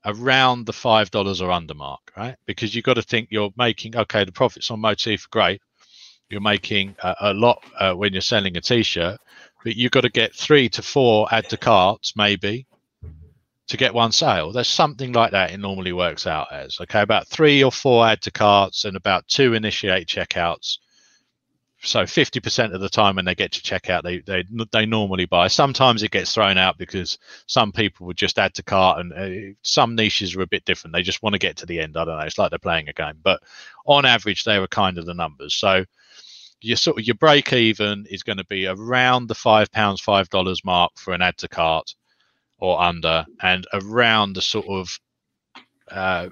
around 0.04 0.66
the 0.66 0.72
five 0.72 1.10
dollars 1.10 1.40
or 1.40 1.50
under 1.50 1.74
mark, 1.74 2.12
right? 2.16 2.36
Because 2.46 2.74
you've 2.74 2.84
got 2.84 2.94
to 2.94 3.02
think 3.02 3.28
you're 3.30 3.52
making 3.56 3.96
okay. 3.96 4.24
The 4.24 4.32
profits 4.32 4.70
on 4.70 4.80
Moteefe 4.80 5.28
great. 5.30 5.60
You're 6.30 6.40
making 6.40 6.96
a, 7.02 7.14
a 7.20 7.34
lot 7.34 7.62
uh, 7.78 7.94
when 7.94 8.12
you're 8.12 8.22
selling 8.22 8.56
a 8.56 8.60
T-shirt, 8.60 9.18
but 9.62 9.76
you've 9.76 9.92
got 9.92 10.02
to 10.02 10.10
get 10.10 10.34
three 10.34 10.68
to 10.70 10.82
four 10.82 11.28
add 11.30 11.48
to 11.50 11.56
carts 11.56 12.14
maybe 12.16 12.66
to 13.68 13.76
get 13.76 13.94
one 13.94 14.12
sale. 14.12 14.52
There's 14.52 14.68
something 14.68 15.12
like 15.12 15.32
that. 15.32 15.52
It 15.52 15.58
normally 15.58 15.92
works 15.92 16.26
out 16.26 16.52
as 16.52 16.78
okay, 16.80 17.02
about 17.02 17.28
three 17.28 17.62
or 17.62 17.72
four 17.72 18.06
add 18.06 18.22
to 18.22 18.30
carts 18.30 18.84
and 18.84 18.96
about 18.96 19.28
two 19.28 19.54
initiate 19.54 20.06
checkouts 20.06 20.78
so 21.84 22.02
50% 22.02 22.74
of 22.74 22.80
the 22.80 22.88
time 22.88 23.16
when 23.16 23.24
they 23.24 23.34
get 23.34 23.52
to 23.52 23.60
checkout 23.60 24.02
they, 24.02 24.18
they 24.20 24.44
they 24.72 24.86
normally 24.86 25.26
buy. 25.26 25.48
Sometimes 25.48 26.02
it 26.02 26.10
gets 26.10 26.34
thrown 26.34 26.58
out 26.58 26.78
because 26.78 27.18
some 27.46 27.72
people 27.72 28.06
would 28.06 28.16
just 28.16 28.38
add 28.38 28.54
to 28.54 28.62
cart 28.62 29.00
and 29.00 29.12
uh, 29.12 29.54
some 29.62 29.94
niches 29.94 30.34
are 30.34 30.42
a 30.42 30.46
bit 30.46 30.64
different. 30.64 30.94
They 30.94 31.02
just 31.02 31.22
want 31.22 31.34
to 31.34 31.38
get 31.38 31.58
to 31.58 31.66
the 31.66 31.80
end. 31.80 31.96
I 31.96 32.04
don't 32.04 32.18
know. 32.18 32.24
It's 32.24 32.38
like 32.38 32.50
they're 32.50 32.58
playing 32.58 32.88
a 32.88 32.92
game. 32.92 33.18
But 33.22 33.42
on 33.86 34.04
average 34.04 34.44
they 34.44 34.58
were 34.58 34.66
kind 34.66 34.98
of 34.98 35.06
the 35.06 35.14
numbers. 35.14 35.54
So 35.54 35.84
your 36.60 36.76
sort 36.76 36.98
of 36.98 37.06
your 37.06 37.16
break 37.16 37.52
even 37.52 38.06
is 38.10 38.22
going 38.22 38.38
to 38.38 38.46
be 38.46 38.66
around 38.66 39.28
the 39.28 39.34
five 39.34 39.70
pounds 39.70 40.00
five 40.00 40.28
dollars 40.30 40.64
mark 40.64 40.92
for 40.96 41.12
an 41.12 41.22
add 41.22 41.36
to 41.38 41.48
cart 41.48 41.94
or 42.58 42.80
under 42.80 43.26
and 43.42 43.66
around 43.74 44.32
the 44.32 44.42
sort 44.42 44.66
of 44.68 44.98
uh, 45.90 46.28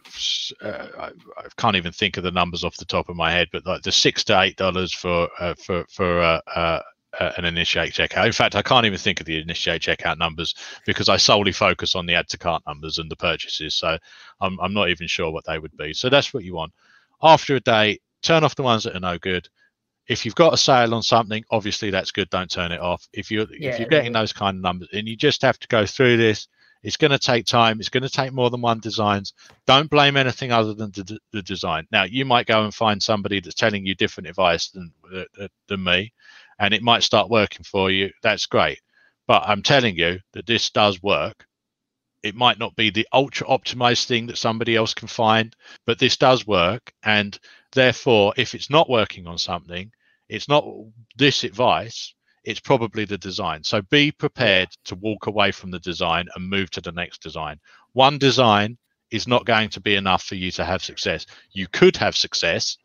uh, 0.62 0.86
I, 0.98 1.11
I, 1.36 1.46
can't 1.57 1.76
even 1.76 1.92
think 1.92 2.16
of 2.16 2.24
the 2.24 2.30
numbers 2.30 2.64
off 2.64 2.76
the 2.78 2.84
top 2.86 3.09
of 3.09 3.16
my 3.16 3.30
head, 3.30 3.48
but 3.53 3.66
like 3.66 3.82
the 3.82 3.92
six 3.92 4.24
to 4.24 4.40
eight 4.40 4.57
dollars 4.57 4.94
for 4.94 5.28
uh, 5.38 5.55
for 5.55 5.84
for 5.90 6.20
uh, 6.20 6.40
uh, 6.55 6.80
uh, 7.20 7.32
an 7.36 7.44
initiate 7.44 7.92
checkout. 7.92 8.26
In 8.26 8.32
fact, 8.32 8.55
I 8.55 8.62
can't 8.62 8.86
even 8.86 8.98
think 8.98 9.20
of 9.20 9.26
the 9.26 9.38
initiate 9.40 9.82
checkout 9.82 10.18
numbers 10.18 10.55
because 10.86 11.09
I 11.09 11.18
solely 11.18 11.53
focus 11.53 11.94
on 11.94 12.07
the 12.07 12.14
add 12.14 12.28
to 12.28 12.38
cart 12.38 12.62
numbers 12.66 12.98
and 12.98 13.11
the 13.11 13.16
purchases. 13.16 13.74
So 13.74 13.98
I'm, 14.40 14.59
I'm 14.61 14.72
not 14.72 14.88
even 14.88 15.07
sure 15.07 15.30
what 15.30 15.44
they 15.44 15.59
would 15.59 15.76
be. 15.76 15.92
So 15.92 16.09
that's 16.09 16.32
what 16.32 16.44
you 16.44 16.55
want. 16.55 16.72
After 17.22 17.55
a 17.55 17.61
day, 17.61 17.98
turn 18.22 18.44
off 18.44 18.57
the 18.57 18.62
ones 18.62 18.84
that 18.84 18.96
are 18.96 19.00
no 19.00 19.18
good. 19.18 19.48
If 20.09 20.24
you've 20.24 20.34
got 20.34 20.55
a 20.55 20.57
sale 20.57 20.94
on 20.94 21.03
something, 21.03 21.44
obviously 21.50 21.90
that's 21.90 22.11
good. 22.11 22.28
Don't 22.30 22.50
turn 22.50 22.72
it 22.72 22.80
off. 22.80 23.07
If 23.12 23.30
you're 23.30 23.46
yeah, 23.57 23.70
if 23.70 23.78
you're 23.78 23.88
getting 23.88 24.12
those 24.12 24.32
kind 24.32 24.57
of 24.57 24.62
numbers, 24.62 24.88
and 24.92 25.07
you 25.07 25.16
just 25.16 25.42
have 25.42 25.59
to 25.61 25.68
go 25.68 25.86
through 25.86 26.16
this, 26.16 26.48
it's 26.82 26.96
going 26.96 27.10
to 27.12 27.18
take 27.18 27.46
time. 27.46 27.78
It's 27.78 27.88
going 27.88 28.02
to 28.02 28.08
take 28.08 28.32
more 28.32 28.50
than 28.50 28.60
one 28.60 28.80
designs. 28.80 29.34
Don't 29.66 29.90
blame 29.90 30.16
anything 30.16 30.50
other 30.50 30.74
than 30.74 30.90
the, 30.90 31.18
the 31.32 31.42
design. 31.42 31.86
Now, 31.92 32.04
you 32.04 32.24
might 32.24 32.46
go 32.46 32.64
and 32.64 32.74
find 32.74 33.02
somebody 33.02 33.40
that's 33.40 33.54
telling 33.54 33.86
you 33.86 33.94
different 33.94 34.28
advice 34.28 34.68
than 34.70 34.92
than 35.68 35.84
me, 35.84 36.12
and 36.58 36.74
it 36.74 36.82
might 36.82 37.02
start 37.02 37.30
working 37.30 37.64
for 37.64 37.90
you. 37.90 38.10
That's 38.22 38.46
great. 38.46 38.80
But 39.26 39.44
I'm 39.46 39.62
telling 39.62 39.96
you 39.96 40.18
that 40.32 40.46
this 40.46 40.70
does 40.70 41.02
work. 41.02 41.46
It 42.22 42.34
might 42.34 42.58
not 42.58 42.76
be 42.76 42.90
the 42.90 43.06
ultra 43.12 43.46
optimized 43.46 44.06
thing 44.06 44.26
that 44.26 44.38
somebody 44.38 44.76
else 44.76 44.94
can 44.94 45.08
find, 45.08 45.54
but 45.86 45.98
this 45.98 46.16
does 46.16 46.46
work. 46.46 46.92
And 47.02 47.38
therefore, 47.72 48.32
if 48.36 48.54
it's 48.54 48.70
not 48.70 48.90
working 48.90 49.26
on 49.26 49.38
something, 49.38 49.90
it's 50.28 50.48
not 50.48 50.64
this 51.16 51.44
advice 51.44 52.14
it's 52.45 52.61
probably 52.61 53.05
the 53.05 53.18
design. 53.18 53.62
So 53.62 53.82
be 53.82 54.11
prepared 54.11 54.68
to 54.84 54.95
walk 54.97 55.26
away 55.26 55.53
from 55.53 55.70
the 55.70 55.78
design 55.78 56.26
and 56.34 56.49
move 56.49 56.70
to 56.72 56.80
the 56.80 56.93
next 56.93 57.22
design. 57.22 57.61
One 57.93 58.18
design 58.18 58.78
is 59.11 59.28
not 59.28 59.45
going 59.45 59.68
to 59.70 59.80
be 59.80 59.95
enough 59.95 60.24
for 60.24 60.34
you 60.34 60.51
to 60.53 60.64
have 60.64 60.82
success. 60.82 61.26
You 61.53 61.68
could 61.68 61.97
have 61.99 62.16
success 62.16 62.78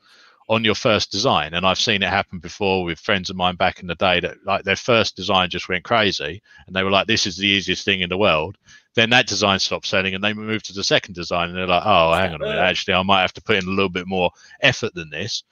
on 0.49 0.63
your 0.63 0.75
first 0.75 1.11
design, 1.11 1.53
and 1.53 1.65
I've 1.65 1.79
seen 1.79 2.03
it 2.03 2.09
happen 2.09 2.39
before 2.39 2.83
with 2.85 2.99
friends 2.99 3.29
of 3.29 3.35
mine 3.35 3.55
back 3.55 3.81
in 3.81 3.87
the 3.87 3.95
day 3.95 4.21
that 4.21 4.37
like 4.45 4.63
their 4.63 4.77
first 4.77 5.15
design 5.15 5.49
just 5.49 5.67
went 5.67 5.83
crazy, 5.83 6.41
and 6.65 6.75
they 6.75 6.83
were 6.83 6.91
like, 6.91 7.07
"This 7.07 7.25
is 7.27 7.35
the 7.35 7.47
easiest 7.47 7.83
thing 7.83 7.99
in 8.01 8.09
the 8.09 8.17
world." 8.17 8.57
Then 8.95 9.09
that 9.09 9.27
design 9.27 9.59
stopped 9.59 9.87
selling, 9.87 10.15
and 10.15 10.23
they 10.23 10.33
moved 10.33 10.65
to 10.65 10.73
the 10.73 10.85
second 10.85 11.15
design, 11.15 11.49
and 11.49 11.57
they're 11.57 11.67
like, 11.67 11.83
"Oh, 11.85 12.13
hang 12.13 12.33
on 12.33 12.41
a 12.41 12.45
minute, 12.45 12.59
actually, 12.59 12.93
I 12.93 13.03
might 13.03 13.21
have 13.21 13.33
to 13.33 13.41
put 13.41 13.57
in 13.57 13.65
a 13.65 13.71
little 13.71 13.89
bit 13.89 14.07
more 14.07 14.31
effort 14.61 14.93
than 14.93 15.09
this." 15.09 15.43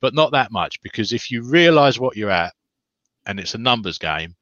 But 0.00 0.12
not 0.12 0.32
that 0.32 0.52
much, 0.52 0.82
because 0.82 1.14
if 1.14 1.30
you 1.30 1.42
realize 1.42 1.98
what 1.98 2.16
you're 2.16 2.30
at 2.30 2.52
and 3.26 3.40
it's 3.40 3.54
a 3.54 3.58
numbers 3.58 3.98
game, 3.98 4.34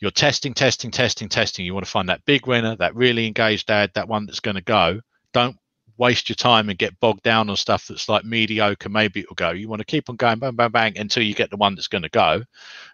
you're 0.00 0.10
testing, 0.10 0.52
testing, 0.52 0.90
testing, 0.90 1.28
testing. 1.28 1.64
You 1.64 1.74
want 1.74 1.86
to 1.86 1.90
find 1.90 2.08
that 2.08 2.24
big 2.24 2.46
winner, 2.46 2.74
that 2.76 2.96
really 2.96 3.26
engaged 3.26 3.70
ad, 3.70 3.92
that 3.94 4.08
one 4.08 4.26
that's 4.26 4.40
going 4.40 4.56
to 4.56 4.62
go. 4.62 5.00
Don't 5.32 5.56
waste 5.96 6.28
your 6.28 6.34
time 6.34 6.68
and 6.68 6.78
get 6.78 6.98
bogged 6.98 7.22
down 7.22 7.48
on 7.48 7.56
stuff 7.56 7.86
that's 7.86 8.08
like 8.08 8.24
mediocre. 8.24 8.88
Maybe 8.88 9.20
it'll 9.20 9.36
go. 9.36 9.50
You 9.50 9.68
want 9.68 9.80
to 9.80 9.86
keep 9.86 10.10
on 10.10 10.16
going, 10.16 10.40
bang, 10.40 10.56
bang, 10.56 10.70
bang, 10.70 10.98
until 10.98 11.22
you 11.22 11.34
get 11.34 11.50
the 11.50 11.56
one 11.56 11.76
that's 11.76 11.88
going 11.88 12.02
to 12.02 12.08
go. 12.08 12.42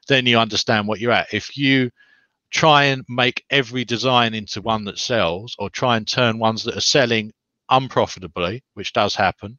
Then 0.06 0.26
you 0.26 0.38
understand 0.38 0.86
what 0.86 1.00
you're 1.00 1.12
at. 1.12 1.32
If 1.32 1.56
you 1.56 1.90
try 2.50 2.84
and 2.84 3.04
make 3.08 3.44
every 3.50 3.84
design 3.84 4.34
into 4.34 4.60
one 4.60 4.84
that 4.84 4.98
sells, 4.98 5.56
or 5.58 5.70
try 5.70 5.96
and 5.96 6.06
turn 6.06 6.38
ones 6.38 6.64
that 6.64 6.76
are 6.76 6.82
selling 6.82 7.32
unprofitably, 7.70 8.62
which 8.74 8.92
does 8.92 9.14
happen, 9.14 9.58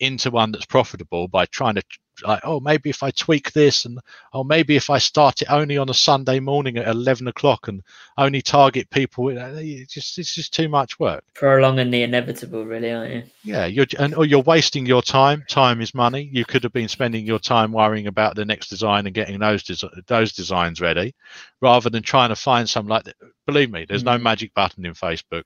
into 0.00 0.30
one 0.30 0.52
that's 0.52 0.66
profitable 0.66 1.28
by 1.28 1.46
trying 1.46 1.74
to 1.74 1.82
like, 2.22 2.40
oh, 2.44 2.60
maybe 2.60 2.90
if 2.90 3.02
I 3.02 3.10
tweak 3.10 3.52
this, 3.52 3.84
and 3.84 3.98
oh, 4.32 4.44
maybe 4.44 4.76
if 4.76 4.90
I 4.90 4.98
start 4.98 5.42
it 5.42 5.50
only 5.50 5.78
on 5.78 5.88
a 5.88 5.94
Sunday 5.94 6.40
morning 6.40 6.76
at 6.76 6.88
eleven 6.88 7.28
o'clock 7.28 7.68
and 7.68 7.82
only 8.16 8.42
target 8.42 8.90
people, 8.90 9.28
it's 9.30 9.92
just 9.92 10.18
it's 10.18 10.34
just 10.34 10.52
too 10.52 10.68
much 10.68 10.98
work. 10.98 11.24
Prolonging 11.34 11.90
the 11.90 12.02
inevitable, 12.02 12.64
really, 12.64 12.92
aren't 12.92 13.14
you? 13.14 13.22
Yeah, 13.44 13.66
you're 13.66 13.86
and 13.98 14.14
or 14.14 14.24
you're 14.24 14.40
wasting 14.40 14.86
your 14.86 15.02
time. 15.02 15.44
Time 15.48 15.80
is 15.80 15.94
money. 15.94 16.28
You 16.32 16.44
could 16.44 16.62
have 16.62 16.72
been 16.72 16.88
spending 16.88 17.26
your 17.26 17.38
time 17.38 17.72
worrying 17.72 18.06
about 18.06 18.36
the 18.36 18.44
next 18.44 18.68
design 18.68 19.06
and 19.06 19.14
getting 19.14 19.38
those 19.38 19.62
des- 19.62 20.02
those 20.06 20.32
designs 20.32 20.80
ready, 20.80 21.14
rather 21.60 21.90
than 21.90 22.02
trying 22.02 22.30
to 22.30 22.36
find 22.36 22.68
some 22.68 22.86
like. 22.86 23.04
Believe 23.46 23.70
me, 23.70 23.86
there's 23.88 24.02
mm. 24.02 24.06
no 24.06 24.18
magic 24.18 24.52
button 24.54 24.84
in 24.84 24.94
Facebook 24.94 25.44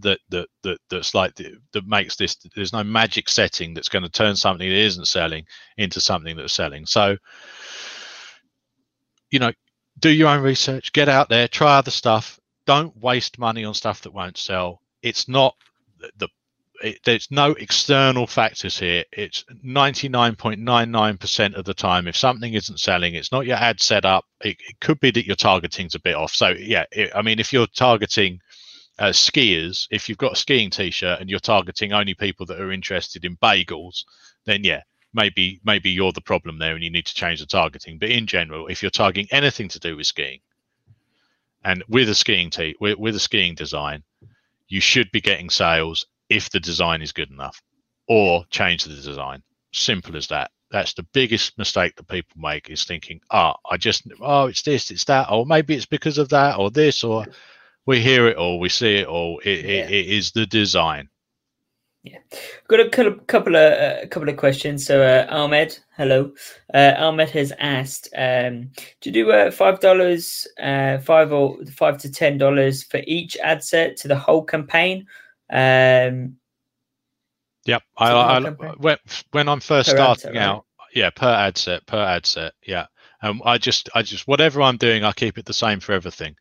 that 0.00 0.18
that 0.30 0.48
that 0.62 0.78
that's 0.90 1.14
like 1.14 1.34
that 1.34 1.86
makes 1.86 2.16
this 2.16 2.36
there's 2.54 2.72
no 2.72 2.82
magic 2.82 3.28
setting 3.28 3.74
that's 3.74 3.88
going 3.88 4.02
to 4.02 4.08
turn 4.08 4.36
something 4.36 4.68
that 4.68 4.76
isn't 4.76 5.06
selling 5.06 5.44
into 5.76 6.00
something 6.00 6.36
that's 6.36 6.54
selling 6.54 6.86
so 6.86 7.16
you 9.30 9.38
know 9.38 9.52
do 9.98 10.10
your 10.10 10.28
own 10.28 10.42
research 10.42 10.92
get 10.92 11.08
out 11.08 11.28
there 11.28 11.46
try 11.48 11.76
other 11.76 11.90
stuff 11.90 12.40
don't 12.66 12.96
waste 12.96 13.38
money 13.38 13.64
on 13.64 13.74
stuff 13.74 14.00
that 14.02 14.14
won't 14.14 14.38
sell 14.38 14.80
it's 15.02 15.28
not 15.28 15.54
the 16.16 16.28
it, 16.82 16.98
there's 17.04 17.30
no 17.30 17.52
external 17.52 18.26
factors 18.26 18.78
here. 18.78 19.04
It's 19.12 19.44
99.99% 19.64 21.54
of 21.54 21.64
the 21.64 21.74
time. 21.74 22.08
If 22.08 22.16
something 22.16 22.52
isn't 22.52 22.80
selling, 22.80 23.14
it's 23.14 23.32
not 23.32 23.46
your 23.46 23.56
ad 23.56 23.80
setup. 23.80 24.24
It, 24.40 24.56
it 24.68 24.80
could 24.80 25.00
be 25.00 25.10
that 25.12 25.26
your 25.26 25.36
targeting's 25.36 25.94
a 25.94 26.00
bit 26.00 26.14
off. 26.14 26.32
So 26.32 26.48
yeah, 26.48 26.84
it, 26.92 27.12
I 27.14 27.22
mean, 27.22 27.38
if 27.38 27.52
you're 27.52 27.66
targeting 27.68 28.40
uh, 29.02 29.10
skiers, 29.10 29.88
if 29.90 30.08
you've 30.08 30.16
got 30.16 30.34
a 30.34 30.36
skiing 30.36 30.70
t-shirt 30.70 31.20
and 31.20 31.28
you're 31.28 31.40
targeting 31.40 31.92
only 31.92 32.14
people 32.14 32.46
that 32.46 32.60
are 32.60 32.70
interested 32.70 33.24
in 33.24 33.36
bagels, 33.38 34.04
then 34.44 34.62
yeah, 34.62 34.82
maybe 35.12 35.60
maybe 35.64 35.90
you're 35.90 36.12
the 36.12 36.20
problem 36.20 36.56
there 36.56 36.74
and 36.74 36.84
you 36.84 36.90
need 36.90 37.06
to 37.06 37.14
change 37.14 37.40
the 37.40 37.46
targeting. 37.46 37.98
But 37.98 38.10
in 38.10 38.28
general, 38.28 38.68
if 38.68 38.80
you're 38.80 38.92
targeting 38.92 39.26
anything 39.32 39.66
to 39.70 39.80
do 39.80 39.96
with 39.96 40.06
skiing, 40.06 40.38
and 41.64 41.82
with 41.88 42.08
a 42.08 42.14
skiing 42.14 42.50
t 42.50 42.76
with, 42.78 42.96
with 42.96 43.16
a 43.16 43.20
skiing 43.20 43.56
design, 43.56 44.04
you 44.68 44.80
should 44.80 45.10
be 45.10 45.20
getting 45.20 45.50
sales 45.50 46.06
if 46.28 46.48
the 46.50 46.60
design 46.60 47.02
is 47.02 47.10
good 47.10 47.30
enough, 47.32 47.60
or 48.06 48.44
change 48.50 48.84
the 48.84 48.94
design. 48.94 49.42
Simple 49.72 50.16
as 50.16 50.28
that. 50.28 50.52
That's 50.70 50.94
the 50.94 51.06
biggest 51.12 51.58
mistake 51.58 51.96
that 51.96 52.06
people 52.06 52.40
make 52.40 52.70
is 52.70 52.84
thinking, 52.84 53.20
ah, 53.32 53.56
oh, 53.56 53.68
I 53.68 53.78
just, 53.78 54.06
oh, 54.20 54.46
it's 54.46 54.62
this, 54.62 54.92
it's 54.92 55.04
that, 55.06 55.26
or 55.28 55.44
maybe 55.44 55.74
it's 55.74 55.86
because 55.86 56.18
of 56.18 56.28
that, 56.28 56.56
or 56.56 56.70
this, 56.70 57.02
or 57.02 57.26
we 57.86 58.00
hear 58.00 58.28
it 58.28 58.36
all, 58.36 58.58
we 58.58 58.68
see 58.68 58.96
it 58.96 59.06
all. 59.06 59.40
It, 59.44 59.64
yeah. 59.64 59.70
it, 59.70 59.90
it 59.90 60.06
is 60.08 60.32
the 60.32 60.46
design. 60.46 61.08
Yeah, 62.04 62.18
got 62.66 62.80
a 62.80 62.88
couple 62.88 63.54
of 63.54 63.72
a 63.72 64.02
uh, 64.02 64.06
couple 64.08 64.28
of 64.28 64.36
questions. 64.36 64.84
So 64.84 65.02
uh, 65.02 65.24
Ahmed, 65.30 65.78
hello. 65.96 66.32
Uh, 66.74 66.94
Ahmed 66.98 67.30
has 67.30 67.52
asked, 67.60 68.08
um, 68.16 68.70
do 69.00 69.10
you 69.10 69.12
do 69.12 69.30
uh, 69.30 69.52
five 69.52 69.78
dollars, 69.78 70.48
uh, 70.60 70.98
five 70.98 71.32
or 71.32 71.64
five 71.66 71.98
to 71.98 72.10
ten 72.10 72.38
dollars 72.38 72.82
for 72.82 73.00
each 73.06 73.36
ad 73.36 73.62
set 73.62 73.96
to 73.98 74.08
the 74.08 74.18
whole 74.18 74.42
campaign? 74.42 75.06
Um, 75.48 76.38
yep, 77.66 77.84
I, 77.96 78.12
I, 78.12 78.42
campaign? 78.42 78.74
when, 78.78 78.96
when 79.30 79.48
I'm 79.48 79.60
first 79.60 79.90
per 79.90 79.94
starting 79.94 80.32
set, 80.32 80.36
out, 80.36 80.64
right? 80.80 80.88
yeah, 80.96 81.10
per 81.10 81.30
ad 81.32 81.56
set, 81.56 81.86
per 81.86 82.02
ad 82.02 82.26
set, 82.26 82.54
yeah. 82.66 82.86
Um, 83.22 83.40
I 83.44 83.58
just, 83.58 83.88
I 83.94 84.02
just, 84.02 84.26
whatever 84.26 84.60
I'm 84.60 84.76
doing, 84.76 85.04
I 85.04 85.12
keep 85.12 85.38
it 85.38 85.44
the 85.44 85.54
same 85.54 85.78
for 85.78 85.92
everything 85.92 86.34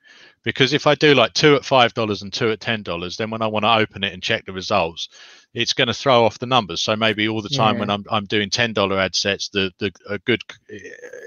because 0.44 0.74
if 0.74 0.88
I 0.88 0.96
do 0.96 1.14
like 1.14 1.34
two 1.34 1.56
at 1.56 1.66
five 1.66 1.94
dollars 1.94 2.22
and 2.22 2.34
two 2.34 2.50
at 2.50 2.60
ten 2.60 2.84
dollars, 2.84 3.18
then 3.18 3.30
when 3.30 3.42
I 3.42 3.48
want 3.48 3.64
to 3.64 3.76
open 3.76 4.04
it 4.04 4.14
and 4.14 4.24
check 4.24 4.46
the 4.46 4.54
results, 4.54 5.10
it's 5.54 5.74
going 5.74 5.88
to 5.88 5.94
throw 5.94 6.26
off 6.26 6.40
the 6.40 6.46
numbers. 6.46 6.82
So 6.82 6.96
maybe 6.96 7.28
all 7.28 7.42
the 7.42 7.50
time 7.50 7.76
yeah. 7.76 7.80
when 7.82 7.90
I'm 7.90 8.06
I'm 8.10 8.26
doing 8.26 8.50
ten 8.50 8.74
dollar 8.74 9.00
ad 9.00 9.16
sets, 9.16 9.50
the 9.50 9.72
the 9.80 9.92
a 10.10 10.18
good 10.20 10.42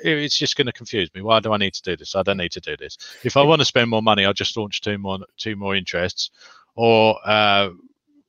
it's 0.02 0.38
just 0.38 0.56
going 0.56 0.66
to 0.66 0.72
confuse 0.72 1.12
me. 1.14 1.22
Why 1.22 1.40
do 1.40 1.52
I 1.52 1.58
need 1.58 1.74
to 1.74 1.82
do 1.82 1.96
this? 1.96 2.16
I 2.16 2.22
don't 2.22 2.38
need 2.38 2.52
to 2.52 2.60
do 2.60 2.76
this. 2.76 2.98
If 3.22 3.36
I 3.36 3.42
want 3.42 3.60
to 3.60 3.66
spend 3.66 3.90
more 3.90 4.02
money, 4.02 4.24
I'll 4.24 4.32
just 4.32 4.56
launch 4.56 4.80
two 4.80 4.98
more 4.98 5.18
two 5.36 5.56
more 5.56 5.76
interests, 5.76 6.30
or 6.74 7.18
uh, 7.24 7.70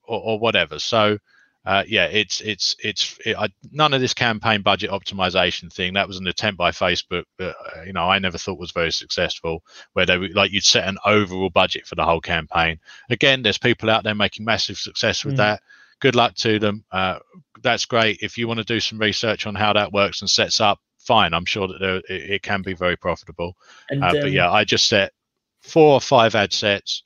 or, 0.04 0.22
or 0.22 0.40
whatever. 0.40 0.80
So 0.80 1.18
uh, 1.66 1.84
yeah, 1.88 2.06
it's 2.06 2.42
it's 2.42 2.76
it's 2.84 3.18
it, 3.26 3.36
I, 3.36 3.48
none 3.72 3.94
of 3.94 4.02
this 4.02 4.14
campaign 4.14 4.62
budget 4.62 4.92
optimization 4.92 5.72
thing. 5.74 5.94
That 5.94 6.08
was 6.08 6.18
an 6.18 6.28
attempt 6.28 6.58
by 6.58 6.72
Facebook 6.72 7.24
that 7.40 7.56
uh, 7.56 7.82
you 7.84 7.94
know 7.94 8.04
I 8.04 8.20
never 8.20 8.38
thought 8.38 8.60
was 8.60 8.72
very 8.72 8.92
successful. 8.92 9.64
Where 9.94 10.06
they 10.06 10.18
like 10.18 10.52
you'd 10.52 10.64
set 10.64 10.88
an 10.88 10.98
overall 11.06 11.50
budget 11.50 11.88
for 11.88 11.96
the 11.96 12.06
whole 12.06 12.22
campaign. 12.22 12.80
Again, 13.10 13.42
there's 13.42 13.58
people 13.58 13.90
out 13.90 14.04
there 14.04 14.16
making 14.16 14.46
massive 14.46 14.78
success 14.78 15.26
with 15.26 15.36
mm. 15.36 15.38
that. 15.38 15.62
Good 16.02 16.16
luck 16.16 16.36
to 16.36 16.60
them. 16.60 16.84
Uh, 16.92 17.20
that's 17.64 17.86
great. 17.86 18.20
If 18.22 18.38
you 18.38 18.48
want 18.48 18.60
to 18.60 18.66
do 18.66 18.80
some 18.80 19.00
research 19.00 19.48
on 19.48 19.56
how 19.56 19.74
that 19.74 19.92
works 19.92 20.22
and 20.22 20.30
sets 20.30 20.62
up, 20.62 20.80
fine. 21.00 21.34
I'm 21.34 21.46
sure 21.46 21.68
that 21.68 21.80
there, 21.80 21.96
it, 21.96 22.32
it, 22.32 22.42
can 22.44 22.62
be 22.62 22.74
very 22.74 22.98
profitable. 22.98 23.56
And, 23.90 24.04
uh, 24.04 24.08
um, 24.08 24.20
but 24.20 24.32
yeah, 24.32 24.52
I 24.52 24.66
just 24.66 24.88
set 24.88 25.14
four 25.62 25.94
or 25.94 26.02
five 26.02 26.36
ad 26.36 26.52
sets 26.54 27.04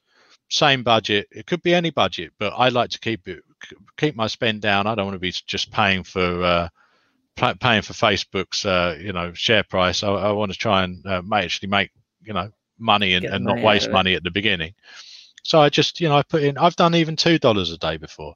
same 0.49 0.84
budget. 0.84 1.28
It 1.32 1.45
could 1.45 1.62
be 1.64 1.74
any 1.74 1.91
budget, 1.91 2.34
but 2.39 2.53
I 2.57 2.70
like 2.70 2.89
to 2.91 2.99
keep 2.99 3.28
it 3.28 3.43
keep 3.97 4.16
my 4.16 4.28
spend 4.28 4.62
down. 4.62 4.88
I 4.88 4.95
don't 4.95 5.05
want 5.05 5.16
to 5.16 5.20
be 5.20 5.32
just 5.32 5.72
paying 5.72 6.03
for 6.03 6.43
uh, 6.43 6.70
paying 7.36 7.82
for 7.82 7.93
Facebook's 7.93 8.66
uh, 8.66 8.97
you 8.99 9.14
know 9.14 9.34
share 9.34 9.64
price. 9.64 10.03
I, 10.03 10.10
I 10.10 10.32
want 10.32 10.51
to 10.51 10.57
try 10.57 10.84
and 10.84 11.05
uh, 11.05 11.22
actually 11.34 11.70
make 11.70 11.91
you 12.24 12.34
know 12.34 12.49
money 12.78 13.14
and, 13.14 13.26
and 13.26 13.45
money 13.45 13.62
not 13.62 13.66
waste 13.66 13.91
money 13.91 14.16
at 14.16 14.24
the 14.24 14.32
beginning. 14.32 14.74
So 15.43 15.60
I 15.60 15.70
just 15.70 15.99
you 16.01 16.10
know 16.10 16.18
I 16.18 16.24
put 16.24 16.43
in. 16.43 16.57
I've 16.57 16.76
done 16.76 16.95
even 16.95 17.16
two 17.16 17.39
dollars 17.39 17.72
a 17.72 17.78
day 17.78 17.97
before, 17.97 18.36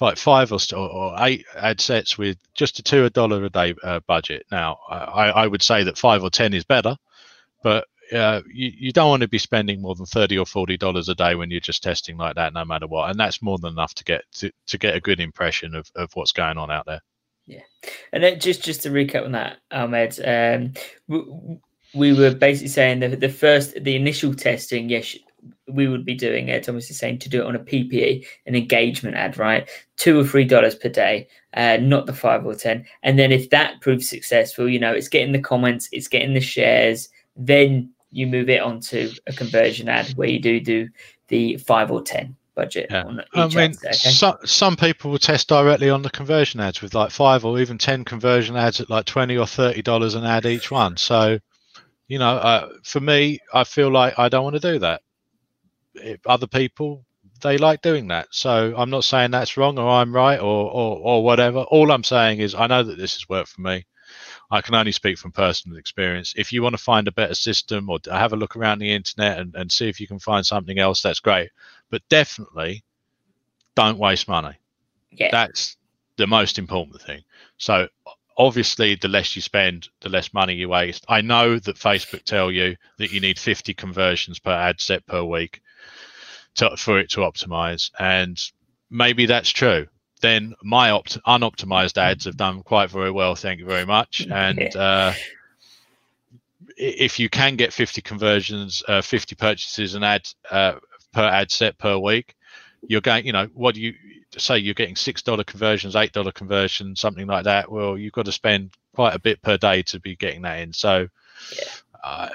like 0.00 0.18
five 0.18 0.52
or, 0.52 0.58
or 0.74 1.16
eight 1.20 1.44
ad 1.56 1.80
sets 1.80 2.18
with 2.18 2.36
just 2.54 2.78
a 2.78 2.82
two 2.82 3.04
a 3.04 3.10
dollar 3.10 3.44
a 3.44 3.50
day 3.50 3.74
uh, 3.82 4.00
budget. 4.06 4.46
Now 4.50 4.78
I, 4.88 5.30
I 5.30 5.46
would 5.46 5.62
say 5.62 5.84
that 5.84 5.98
five 5.98 6.22
or 6.22 6.30
ten 6.30 6.54
is 6.54 6.64
better, 6.64 6.96
but 7.62 7.86
you, 8.12 8.72
you 8.76 8.92
don't 8.92 9.08
want 9.08 9.22
to 9.22 9.28
be 9.28 9.38
spending 9.38 9.80
more 9.80 9.94
than 9.94 10.06
30 10.06 10.38
or 10.38 10.46
40 10.46 10.76
dollars 10.76 11.08
a 11.08 11.14
day 11.14 11.34
when 11.34 11.50
you're 11.50 11.60
just 11.60 11.82
testing 11.82 12.16
like 12.16 12.34
that 12.34 12.52
no 12.52 12.64
matter 12.64 12.86
what 12.86 13.10
and 13.10 13.18
that's 13.18 13.42
more 13.42 13.58
than 13.58 13.72
enough 13.72 13.94
to 13.94 14.04
get 14.04 14.24
to, 14.32 14.50
to 14.66 14.78
get 14.78 14.94
a 14.94 15.00
good 15.00 15.20
impression 15.20 15.74
of, 15.74 15.90
of 15.96 16.10
what's 16.14 16.32
going 16.32 16.58
on 16.58 16.70
out 16.70 16.86
there 16.86 17.00
Yeah, 17.46 17.60
and 18.12 18.22
then 18.22 18.40
just 18.40 18.62
just 18.62 18.82
to 18.82 18.90
recap 18.90 19.24
on 19.24 19.32
that, 19.32 19.58
Ahmed, 19.70 20.18
um, 20.24 20.72
we, 21.08 21.58
we 21.94 22.12
were 22.12 22.34
basically 22.34 22.68
saying 22.68 23.00
that 23.00 23.20
the 23.20 23.28
first, 23.28 23.82
the 23.82 23.96
initial 23.96 24.34
testing, 24.34 24.88
yes, 24.88 25.16
we 25.68 25.88
would 25.88 26.04
be 26.04 26.14
doing 26.14 26.48
it. 26.48 26.64
Thomas 26.64 26.90
is 26.90 26.98
saying 26.98 27.20
to 27.20 27.28
do 27.28 27.42
it 27.42 27.46
on 27.46 27.54
a 27.54 27.60
PPE, 27.60 28.26
an 28.46 28.54
engagement 28.54 29.16
ad, 29.16 29.38
right? 29.38 29.68
Two 29.96 30.18
or 30.18 30.24
three 30.24 30.44
dollars 30.44 30.74
per 30.74 30.88
day, 30.88 31.28
uh, 31.54 31.78
not 31.80 32.06
the 32.06 32.12
five 32.12 32.44
or 32.44 32.54
ten. 32.54 32.84
And 33.02 33.18
then 33.18 33.32
if 33.32 33.50
that 33.50 33.80
proves 33.80 34.08
successful, 34.08 34.68
you 34.68 34.78
know, 34.78 34.92
it's 34.92 35.08
getting 35.08 35.32
the 35.32 35.38
comments, 35.38 35.88
it's 35.92 36.08
getting 36.08 36.34
the 36.34 36.40
shares. 36.40 37.08
Then 37.36 37.90
you 38.14 38.26
move 38.26 38.48
it 38.48 38.62
onto 38.62 39.10
a 39.26 39.32
conversion 39.32 39.88
ad 39.88 40.08
where 40.10 40.28
you 40.28 40.38
do 40.38 40.60
do 40.60 40.88
the 41.28 41.56
five 41.56 41.90
or 41.90 42.02
ten 42.02 42.36
budget. 42.54 42.86
Yeah. 42.90 43.04
I 43.34 43.48
mean, 43.48 43.58
ad, 43.58 43.76
okay? 43.84 43.92
so, 43.92 44.38
some 44.44 44.76
people 44.76 45.10
will 45.10 45.18
test 45.18 45.48
directly 45.48 45.90
on 45.90 46.02
the 46.02 46.10
conversion 46.10 46.60
ads 46.60 46.80
with 46.80 46.94
like 46.94 47.10
five 47.10 47.44
or 47.44 47.58
even 47.58 47.76
ten 47.76 48.04
conversion 48.04 48.56
ads 48.56 48.80
at 48.80 48.88
like 48.88 49.04
twenty 49.04 49.36
or 49.36 49.46
thirty 49.46 49.82
dollars 49.82 50.14
an 50.14 50.24
ad 50.24 50.46
each 50.46 50.70
one. 50.70 50.96
So, 50.96 51.38
you 52.08 52.18
know, 52.18 52.36
uh, 52.36 52.68
for 52.84 53.00
me, 53.00 53.40
I 53.52 53.64
feel 53.64 53.90
like 53.90 54.18
I 54.18 54.28
don't 54.28 54.44
want 54.44 54.54
to 54.54 54.72
do 54.72 54.78
that 54.78 55.02
If 55.94 56.26
other 56.26 56.46
people 56.46 57.04
they 57.40 57.58
like 57.58 57.82
doing 57.82 58.08
that. 58.08 58.28
So 58.30 58.74
I'm 58.76 58.90
not 58.90 59.04
saying 59.04 59.30
that's 59.30 59.56
wrong 59.56 59.78
or 59.78 59.88
I'm 59.88 60.14
right 60.14 60.38
or, 60.38 60.70
or, 60.70 60.98
or 60.98 61.24
whatever. 61.24 61.60
All 61.60 61.90
I'm 61.90 62.04
saying 62.04 62.38
is 62.38 62.54
I 62.54 62.66
know 62.66 62.82
that 62.82 62.96
this 62.96 63.14
has 63.14 63.28
worked 63.28 63.50
for 63.50 63.60
me. 63.60 63.84
I 64.50 64.60
can 64.60 64.74
only 64.74 64.92
speak 64.92 65.18
from 65.18 65.32
personal 65.32 65.78
experience. 65.78 66.34
If 66.36 66.52
you 66.52 66.62
want 66.62 66.74
to 66.74 66.82
find 66.82 67.08
a 67.08 67.12
better 67.12 67.34
system 67.34 67.88
or 67.88 67.98
have 68.10 68.32
a 68.32 68.36
look 68.36 68.56
around 68.56 68.78
the 68.78 68.92
internet 68.92 69.38
and, 69.38 69.54
and 69.54 69.70
see 69.70 69.88
if 69.88 70.00
you 70.00 70.06
can 70.06 70.18
find 70.18 70.44
something 70.44 70.78
else, 70.78 71.02
that's 71.02 71.20
great. 71.20 71.50
But 71.90 72.02
definitely 72.08 72.84
don't 73.74 73.98
waste 73.98 74.28
money. 74.28 74.56
Yeah. 75.10 75.28
That's 75.30 75.76
the 76.16 76.26
most 76.26 76.58
important 76.58 77.00
thing. 77.02 77.22
So 77.56 77.88
obviously 78.36 78.96
the 78.96 79.08
less 79.08 79.36
you 79.36 79.42
spend 79.42 79.88
the 80.00 80.08
less 80.08 80.34
money 80.34 80.54
you 80.54 80.68
waste 80.68 81.04
i 81.08 81.20
know 81.20 81.56
that 81.56 81.76
facebook 81.76 82.24
tell 82.24 82.50
you 82.50 82.74
that 82.98 83.12
you 83.12 83.20
need 83.20 83.38
50 83.38 83.72
conversions 83.74 84.40
per 84.40 84.50
ad 84.50 84.80
set 84.80 85.06
per 85.06 85.22
week 85.22 85.62
to, 86.56 86.76
for 86.76 86.98
it 86.98 87.10
to 87.10 87.20
optimize. 87.20 87.90
And 87.98 88.40
maybe 88.90 89.26
that's 89.26 89.50
true. 89.50 89.86
Then 90.24 90.54
my 90.62 90.88
opt- 90.88 91.22
unoptimized 91.26 91.98
ads 91.98 92.24
have 92.24 92.38
done 92.38 92.62
quite 92.62 92.88
very 92.88 93.10
well. 93.10 93.34
Thank 93.34 93.60
you 93.60 93.66
very 93.66 93.84
much. 93.84 94.26
And 94.30 94.74
uh, 94.74 95.12
if 96.78 97.20
you 97.20 97.28
can 97.28 97.56
get 97.56 97.74
50 97.74 98.00
conversions, 98.00 98.82
uh, 98.88 99.02
50 99.02 99.34
purchases 99.34 99.94
an 99.94 100.02
ad 100.02 100.26
uh, 100.50 100.76
per 101.12 101.24
ad 101.24 101.50
set 101.50 101.76
per 101.76 101.98
week, 101.98 102.36
you're 102.88 103.02
going, 103.02 103.26
you 103.26 103.32
know, 103.32 103.48
what 103.52 103.74
do 103.74 103.82
you 103.82 103.92
say? 104.38 104.56
You're 104.56 104.72
getting 104.72 104.94
$6 104.94 105.44
conversions, 105.44 105.94
$8 105.94 106.32
conversions, 106.32 107.00
something 107.00 107.26
like 107.26 107.44
that. 107.44 107.70
Well, 107.70 107.98
you've 107.98 108.14
got 108.14 108.24
to 108.24 108.32
spend 108.32 108.70
quite 108.94 109.14
a 109.14 109.18
bit 109.18 109.42
per 109.42 109.58
day 109.58 109.82
to 109.82 110.00
be 110.00 110.16
getting 110.16 110.40
that 110.42 110.58
in. 110.60 110.72
So, 110.72 111.06
yeah. 111.54 111.64
Uh, 112.02 112.28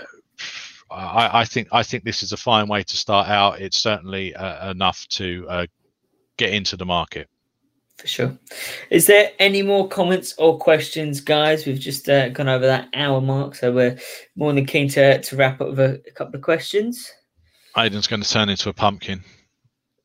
I, 0.92 1.40
I, 1.42 1.46
think 1.46 1.70
I 1.72 1.82
think 1.82 2.04
this 2.04 2.22
is 2.22 2.34
a 2.34 2.38
fine 2.38 2.68
way 2.68 2.84
to 2.84 2.98
start 2.98 3.30
out. 3.30 3.62
It's 3.62 3.78
certainly 3.78 4.36
uh, 4.36 4.70
enough 4.70 5.08
to 5.10 5.46
uh, 5.50 5.66
get 6.38 6.54
into 6.54 6.78
the 6.78 6.86
market. 6.86 7.28
For 8.00 8.08
sure. 8.08 8.40
Is 8.90 9.08
there 9.08 9.34
any 9.40 9.62
more 9.62 9.90
comments 9.90 10.34
or 10.38 10.58
questions, 10.58 11.20
guys? 11.20 11.66
We've 11.66 11.78
just 11.78 12.08
uh, 12.08 12.30
gone 12.30 12.48
over 12.48 12.66
that 12.66 12.88
hour 12.94 13.20
mark, 13.20 13.56
so 13.56 13.74
we're 13.74 14.00
more 14.38 14.54
than 14.54 14.66
keen 14.66 14.88
to, 14.92 15.22
to 15.22 15.36
wrap 15.36 15.60
up 15.60 15.72
with 15.72 15.80
a, 15.82 16.02
a 16.08 16.12
couple 16.12 16.38
of 16.38 16.42
questions. 16.42 17.12
Aidan's 17.78 18.08
going 18.08 18.22
to 18.22 18.30
turn 18.30 18.48
into 18.48 18.70
a 18.70 18.74
pumpkin. 18.74 19.22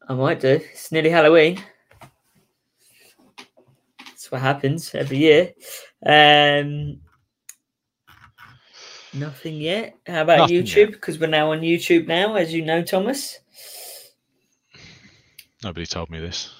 I 0.08 0.14
might 0.14 0.40
do. 0.40 0.60
It's 0.72 0.90
nearly 0.90 1.10
Halloween. 1.10 1.62
That's 4.00 4.32
what 4.32 4.40
happens 4.40 4.92
every 4.92 5.18
year. 5.18 5.52
Um, 6.04 7.00
Nothing 9.12 9.54
yet. 9.58 9.96
How 10.04 10.22
about 10.22 10.38
Nothing 10.38 10.64
YouTube? 10.64 10.90
Because 10.90 11.20
we're 11.20 11.28
now 11.28 11.52
on 11.52 11.60
YouTube 11.60 12.08
now, 12.08 12.34
as 12.34 12.52
you 12.52 12.64
know, 12.64 12.82
Thomas. 12.82 13.38
Nobody 15.62 15.86
told 15.86 16.10
me 16.10 16.18
this. 16.18 16.50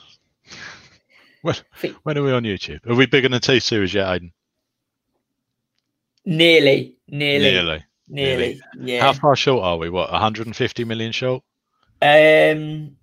When, 1.45 1.57
when 2.03 2.19
are 2.19 2.23
we 2.23 2.33
on 2.33 2.43
YouTube? 2.43 2.87
Are 2.89 2.95
we 2.95 3.07
bigger 3.07 3.29
than 3.29 3.41
T 3.41 3.61
series 3.61 3.93
yet, 3.93 4.09
Aidan? 4.09 4.33
Nearly, 6.25 6.97
nearly, 7.07 7.53
nearly, 7.53 7.85
nearly. 8.09 8.61
Yeah. 8.81 9.03
How 9.03 9.13
far 9.13 9.37
short 9.37 9.63
are 9.63 9.77
we? 9.77 9.91
What, 9.91 10.11
150 10.11 10.85
million 10.85 11.13
short? 11.13 11.43
Um. 12.01 12.97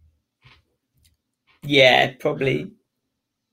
Yeah, 1.64 2.14
probably. 2.20 2.72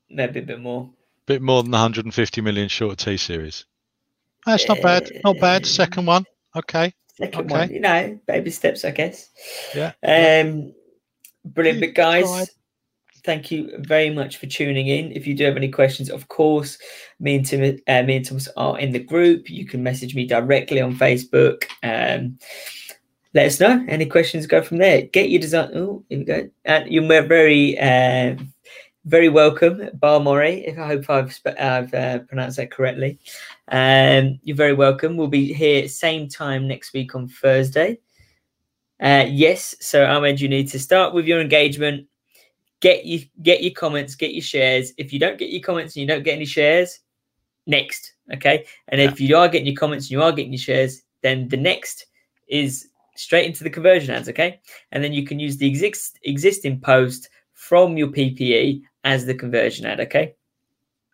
Maybe 0.09 0.41
a 0.41 0.43
bit 0.43 0.61
more. 0.61 0.91
Bit 1.26 1.43
more 1.43 1.62
than 1.62 1.72
150 1.72 2.41
million 2.41 2.68
short 2.68 2.99
T 2.99 3.18
series. 3.18 3.66
That's 4.47 4.66
not 4.66 4.80
bad. 4.80 5.11
Not 5.22 5.39
bad. 5.39 5.66
Second 5.66 6.07
one. 6.07 6.24
Okay. 6.57 6.95
Second 7.16 7.53
okay. 7.53 7.61
one. 7.61 7.70
You 7.70 7.80
know, 7.80 8.18
baby 8.26 8.51
steps, 8.51 8.86
I 8.86 8.93
guess. 8.93 9.28
Yeah. 9.74 9.93
Um, 10.03 10.72
brilliant. 11.45 11.80
But 11.80 11.95
guys, 11.95 12.51
thank 13.25 13.51
you 13.51 13.71
very 13.79 14.11
much 14.11 14.37
for 14.37 14.47
tuning 14.47 14.89
in. 14.89 15.12
If 15.12 15.27
you 15.27 15.35
do 15.35 15.45
have 15.45 15.57
any 15.57 15.69
questions, 15.69 16.11
of 16.11 16.29
course, 16.29 16.79
me 17.21 17.37
and 17.37 17.47
Tim, 17.47 17.79
uh, 17.87 18.03
me 18.03 18.16
and 18.16 18.25
Thomas 18.25 18.49
are 18.57 18.79
in 18.79 18.93
the 18.93 18.99
group. 18.99 19.49
You 19.49 19.66
can 19.66 19.83
message 19.83 20.14
me 20.14 20.27
directly 20.27 20.81
on 20.81 20.97
Facebook. 20.97 21.64
Um, 21.83 22.39
let 23.35 23.47
us 23.47 23.61
know. 23.61 23.85
Any 23.89 24.07
questions, 24.07 24.47
go 24.47 24.62
from 24.62 24.79
there. 24.79 25.03
Get 25.03 25.31
your 25.31 25.41
design. 25.41 25.71
Oh, 25.75 26.05
here 26.09 26.19
we 26.19 26.25
go. 26.25 26.51
And 26.64 26.91
you're 26.91 27.07
very, 27.23 27.79
uh, 27.79 28.37
very 29.05 29.29
welcome, 29.29 29.91
Barmore. 29.99 30.66
If 30.66 30.79
I 30.79 30.87
hope 30.87 31.09
I've, 31.09 31.39
I've 31.59 31.95
uh, 31.95 32.19
pronounced 32.21 32.57
that 32.57 32.71
correctly. 32.71 33.19
Um, 33.69 34.41
you're 34.43 34.57
very 34.57 34.75
welcome. 34.75 35.16
We'll 35.16 35.29
be 35.29 35.53
here 35.53 35.89
same 35.89 36.29
time 36.29 36.66
next 36.66 36.93
week 36.93 37.14
on 37.14 37.29
Thursday. 37.29 37.99
Uh, 39.01 39.27
yes, 39.29 39.77
so 39.81 40.05
Ahmed, 40.05 40.41
you 40.41 40.49
need 40.49 40.69
to 40.69 40.79
start 40.79 41.14
with 41.14 41.27
your 41.27 41.41
engagement. 41.41 42.08
Get 42.81 43.05
you 43.05 43.24
get 43.43 43.62
your 43.62 43.72
comments, 43.72 44.14
get 44.14 44.35
your 44.35 44.43
shares. 44.43 44.93
If 44.99 45.12
you 45.12 45.18
don't 45.18 45.39
get 45.39 45.51
your 45.51 45.62
comments 45.62 45.97
and 45.97 46.03
you 46.03 46.07
don't 46.07 46.22
get 46.22 46.37
any 46.37 46.45
shares, 46.45 47.01
next, 47.66 48.14
okay. 48.35 48.64
And 48.89 49.01
yeah. 49.01 49.11
if 49.11 49.20
you 49.20 49.37
are 49.37 49.49
getting 49.49 49.66
your 49.66 49.76
comments 49.76 50.07
and 50.07 50.12
you 50.12 50.22
are 50.22 50.33
getting 50.33 50.53
your 50.53 50.61
shares, 50.61 51.03
then 51.22 51.49
the 51.49 51.57
next 51.57 52.07
is 52.49 52.89
straight 53.16 53.47
into 53.47 53.64
the 53.64 53.70
conversion 53.70 54.14
ads, 54.14 54.29
okay. 54.29 54.61
And 54.93 55.03
then 55.03 55.12
you 55.12 55.24
can 55.24 55.41
use 55.41 55.57
the 55.57 55.66
exist 55.66 56.18
existing 56.22 56.81
post 56.81 57.29
from 57.55 57.97
your 57.97 58.09
PPE 58.09 58.83
as 59.05 59.26
the 59.26 59.35
conversion 59.35 59.87
ad, 59.87 60.01
okay. 60.01 60.35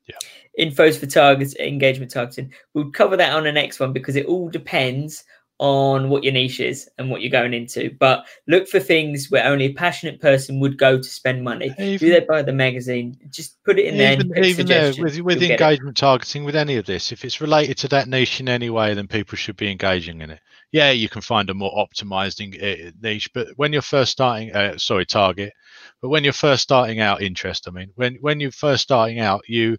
Yeah 0.06 0.16
infos 0.58 0.98
for 0.98 1.06
targets, 1.06 1.56
engagement 1.56 2.10
targeting. 2.10 2.52
We'll 2.72 2.90
cover 2.90 3.16
that 3.16 3.32
on 3.32 3.44
the 3.44 3.52
next 3.52 3.80
one 3.80 3.92
because 3.92 4.16
it 4.16 4.26
all 4.26 4.48
depends 4.48 5.24
on 5.64 6.10
what 6.10 6.22
your 6.22 6.34
niche 6.34 6.60
is 6.60 6.90
and 6.98 7.08
what 7.08 7.22
you're 7.22 7.30
going 7.30 7.54
into. 7.54 7.90
But 7.98 8.26
look 8.46 8.68
for 8.68 8.78
things 8.78 9.30
where 9.30 9.46
only 9.46 9.64
a 9.64 9.72
passionate 9.72 10.20
person 10.20 10.60
would 10.60 10.76
go 10.76 10.98
to 10.98 11.02
spend 11.02 11.42
money. 11.42 11.74
Even, 11.78 11.96
Do 11.96 12.12
that 12.12 12.28
by 12.28 12.42
the 12.42 12.52
magazine. 12.52 13.16
Just 13.30 13.64
put 13.64 13.78
it 13.78 13.86
in 13.86 13.94
even, 13.94 14.28
there. 14.28 14.44
Even 14.44 14.66
there, 14.66 14.92
with, 14.98 15.18
with 15.20 15.42
engagement 15.42 15.96
targeting, 15.96 16.44
with 16.44 16.54
any 16.54 16.76
of 16.76 16.84
this, 16.84 17.12
if 17.12 17.24
it's 17.24 17.40
related 17.40 17.78
to 17.78 17.88
that 17.88 18.08
niche 18.08 18.40
in 18.40 18.48
any 18.50 18.68
way, 18.68 18.92
then 18.92 19.08
people 19.08 19.38
should 19.38 19.56
be 19.56 19.70
engaging 19.70 20.20
in 20.20 20.32
it. 20.32 20.40
Yeah, 20.70 20.90
you 20.90 21.08
can 21.08 21.22
find 21.22 21.48
a 21.48 21.54
more 21.54 21.72
optimized 21.72 22.42
eh, 22.60 22.90
niche, 23.00 23.32
but 23.32 23.48
when 23.56 23.72
you're 23.72 23.80
first 23.80 24.12
starting, 24.12 24.54
uh, 24.54 24.76
sorry, 24.76 25.06
target, 25.06 25.54
but 26.02 26.10
when 26.10 26.24
you're 26.24 26.34
first 26.34 26.62
starting 26.62 27.00
out, 27.00 27.22
interest. 27.22 27.66
I 27.66 27.70
mean, 27.70 27.90
when 27.94 28.16
when 28.16 28.38
you're 28.38 28.50
first 28.50 28.82
starting 28.82 29.18
out, 29.18 29.48
you 29.48 29.78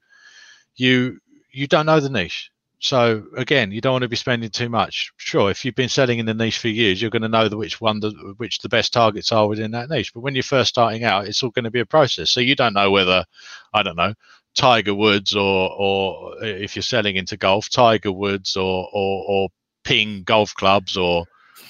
you 0.76 1.20
you 1.52 1.68
don't 1.68 1.86
know 1.86 2.00
the 2.00 2.10
niche. 2.10 2.50
So 2.86 3.26
again, 3.36 3.72
you 3.72 3.82
don't 3.82 3.94
want 3.94 4.04
to 4.04 4.08
be 4.08 4.16
spending 4.16 4.52
too 4.52 4.70
much. 4.70 5.12
Sure, 5.18 5.50
if 5.50 5.66
you've 5.66 5.74
been 5.74 5.90
selling 5.90 6.20
in 6.20 6.28
the 6.28 6.36
niche 6.36 6.60
for 6.60 6.68
years, 6.68 7.02
you're 7.02 7.10
going 7.10 7.24
to 7.24 7.28
know 7.28 7.50
which 7.50 7.82
one, 7.82 8.00
the, 8.00 8.12
which 8.38 8.60
the 8.60 8.70
best 8.70 8.94
targets 8.94 9.32
are 9.32 9.48
within 9.48 9.72
that 9.72 9.90
niche. 9.90 10.14
But 10.14 10.20
when 10.20 10.36
you're 10.36 10.44
first 10.44 10.70
starting 10.70 11.04
out, 11.04 11.26
it's 11.28 11.42
all 11.42 11.50
going 11.50 11.66
to 11.66 11.72
be 11.72 11.80
a 11.80 11.86
process. 11.88 12.30
So 12.30 12.42
you 12.42 12.56
don't 12.56 12.76
know 12.76 12.92
whether, 12.92 13.26
I 13.74 13.82
don't 13.82 13.96
know, 13.96 14.14
Tiger 14.56 14.94
Woods 14.94 15.36
or 15.36 15.72
or 15.76 16.44
if 16.44 16.76
you're 16.76 16.84
selling 16.84 17.16
into 17.16 17.38
golf, 17.38 17.72
Tiger 17.72 18.12
Woods 18.12 18.56
or 18.56 18.88
or, 18.94 19.26
or 19.28 19.50
Ping 19.84 20.22
golf 20.22 20.54
clubs 20.54 20.96
or 20.96 21.26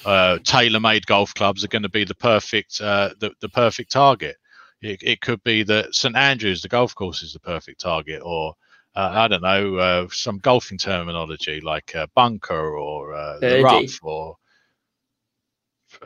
uh, 0.05 0.39
TaylorMade 0.43 1.05
golf 1.05 1.33
clubs 1.33 1.63
are 1.63 1.69
going 1.69 1.83
to 1.83 1.89
be 1.89 2.03
the 2.03 2.15
perfect 2.15 2.81
uh, 2.81 3.11
the, 3.21 3.31
the 3.39 3.49
perfect 3.49 3.89
target. 3.89 4.35
It, 4.81 5.01
it 5.01 5.21
could 5.21 5.41
be 5.45 5.63
that 5.63 5.95
St 5.95 6.17
Andrews, 6.17 6.61
the 6.61 6.67
golf 6.67 6.93
course, 6.93 7.23
is 7.23 7.31
the 7.31 7.39
perfect 7.39 7.79
target, 7.79 8.21
or 8.21 8.55
uh, 8.95 9.11
I 9.13 9.27
don't 9.27 9.41
know, 9.41 9.75
uh, 9.75 10.07
some 10.11 10.37
golfing 10.39 10.77
terminology 10.77 11.61
like 11.61 11.93
a 11.95 12.07
bunker 12.15 12.77
or 12.77 13.13
uh, 13.13 13.39
the 13.39 13.61
rough 13.61 13.99
or 14.01 14.37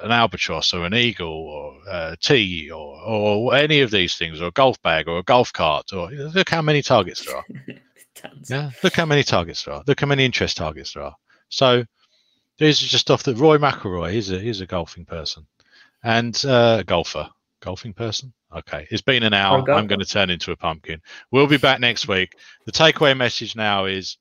an 0.02 0.11
albatross 0.11 0.74
or 0.74 0.86
an 0.86 0.94
eagle 0.94 1.28
or 1.28 1.80
a 1.88 2.18
tee 2.20 2.70
or, 2.72 2.99
or 3.02 3.56
any 3.56 3.82
of 3.82 3.91
these 3.91 4.16
things 4.16 4.41
or 4.41 4.48
a 4.48 4.52
golf 4.52 4.82
bag 4.82 5.07
or 5.07 5.20
a 5.20 5.24
golf 5.24 5.53
cart 5.53 5.94
or 5.94 6.10
look 6.11 6.49
how 6.49 6.61
many 6.61 6.82
targets 6.82 7.26
there 7.26 7.38
are. 7.38 7.45
yeah, 8.49 8.72
look 8.84 8.95
how 8.95 9.06
many 9.06 9.24
targets 9.24 9.64
there 9.64 9.76
are. 9.76 9.84
Look 9.88 9.99
how 9.99 10.07
many 10.07 10.26
interest 10.26 10.57
targets 10.57 10.94
there 10.94 11.03
are. 11.03 11.16
So 11.49 11.84
this 12.57 12.82
is 12.82 12.90
just 12.90 13.02
stuff 13.02 13.24
that 13.24 13.38
Rory 13.38 13.60
McIlroy 13.60 14.14
is 14.14 14.32
a 14.32 14.40
he's 14.40 14.61
a 14.61 14.66
golfing 14.66 15.06
person 15.06 15.45
and 16.03 16.40
uh, 16.45 16.78
a 16.80 16.84
golfer. 16.84 17.30
Golfing 17.61 17.94
person. 17.94 18.34
Okay, 18.56 18.88
it's 18.90 19.02
been 19.02 19.23
an 19.23 19.34
hour. 19.34 19.69
I'm 19.72 19.88
going 19.88 19.99
to 19.99 20.06
turn 20.06 20.30
into 20.30 20.52
a 20.52 20.56
pumpkin. 20.56 21.02
We'll 21.31 21.48
be 21.48 21.57
back 21.57 21.80
next 21.80 22.07
week. 22.07 22.34
The 22.65 22.72
takeaway 22.72 23.15
message 23.15 23.56
now 23.56 23.86
is 23.86 24.18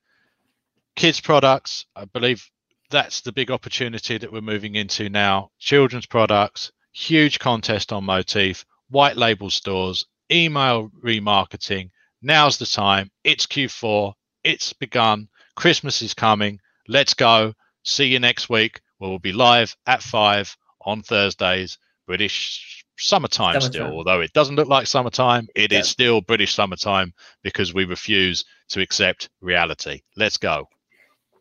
kids' 0.97 1.20
products. 1.20 1.86
I 1.94 2.05
believe 2.06 2.51
that's 2.90 3.20
the 3.20 3.32
big 3.32 3.51
opportunity 3.51 4.19
that 4.19 4.32
we're 4.32 4.40
moving 4.40 4.74
into 4.74 5.09
now. 5.09 5.51
Children's 5.59 6.06
products, 6.06 6.73
huge 6.93 7.39
contest 7.39 7.93
on 7.93 8.05
Moteefe, 8.05 8.65
white 8.90 9.16
label 9.16 9.51
stores, 9.51 10.06
email 10.31 10.90
remarketing. 11.02 11.90
Now's 12.20 12.59
the 12.59 12.66
time. 12.66 13.10
It's 13.24 13.47
Q4. 13.47 14.15
It's 14.43 14.73
begun. 14.73 15.28
Christmas 15.55 16.02
is 16.02 16.15
coming. 16.15 16.60
Let's 16.89 17.15
go. 17.15 17.55
See 17.85 18.06
you 18.06 18.19
next 18.19 18.48
week. 18.48 18.81
We'll 18.98 19.19
be 19.19 19.32
live 19.32 19.77
at 19.86 20.02
five 20.02 20.56
on 20.81 21.02
Thursdays, 21.02 21.78
British 22.06 22.85
summertime, 22.99 23.55
summertime. 23.55 23.73
still. 23.73 23.87
Although 23.87 24.20
it 24.20 24.33
doesn't 24.33 24.57
look 24.57 24.69
like 24.69 24.87
summertime, 24.87 25.49
it 25.55 25.73
yeah. 25.73 25.81
is 25.81 25.89
still 25.89 26.20
British 26.20 26.55
summertime 26.55 27.12
because 27.43 27.75
we 27.75 27.85
refuse 27.85 28.45
to 28.70 28.81
accept 28.81 29.29
reality. 29.41 30.03
Let's 30.16 30.37
go. 30.37 30.66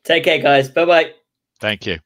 Take 0.03 0.23
care, 0.23 0.39
guys. 0.39 0.69
Bye 0.69 0.85
bye. 0.85 1.13
Thank 1.59 1.85
you. 1.85 1.99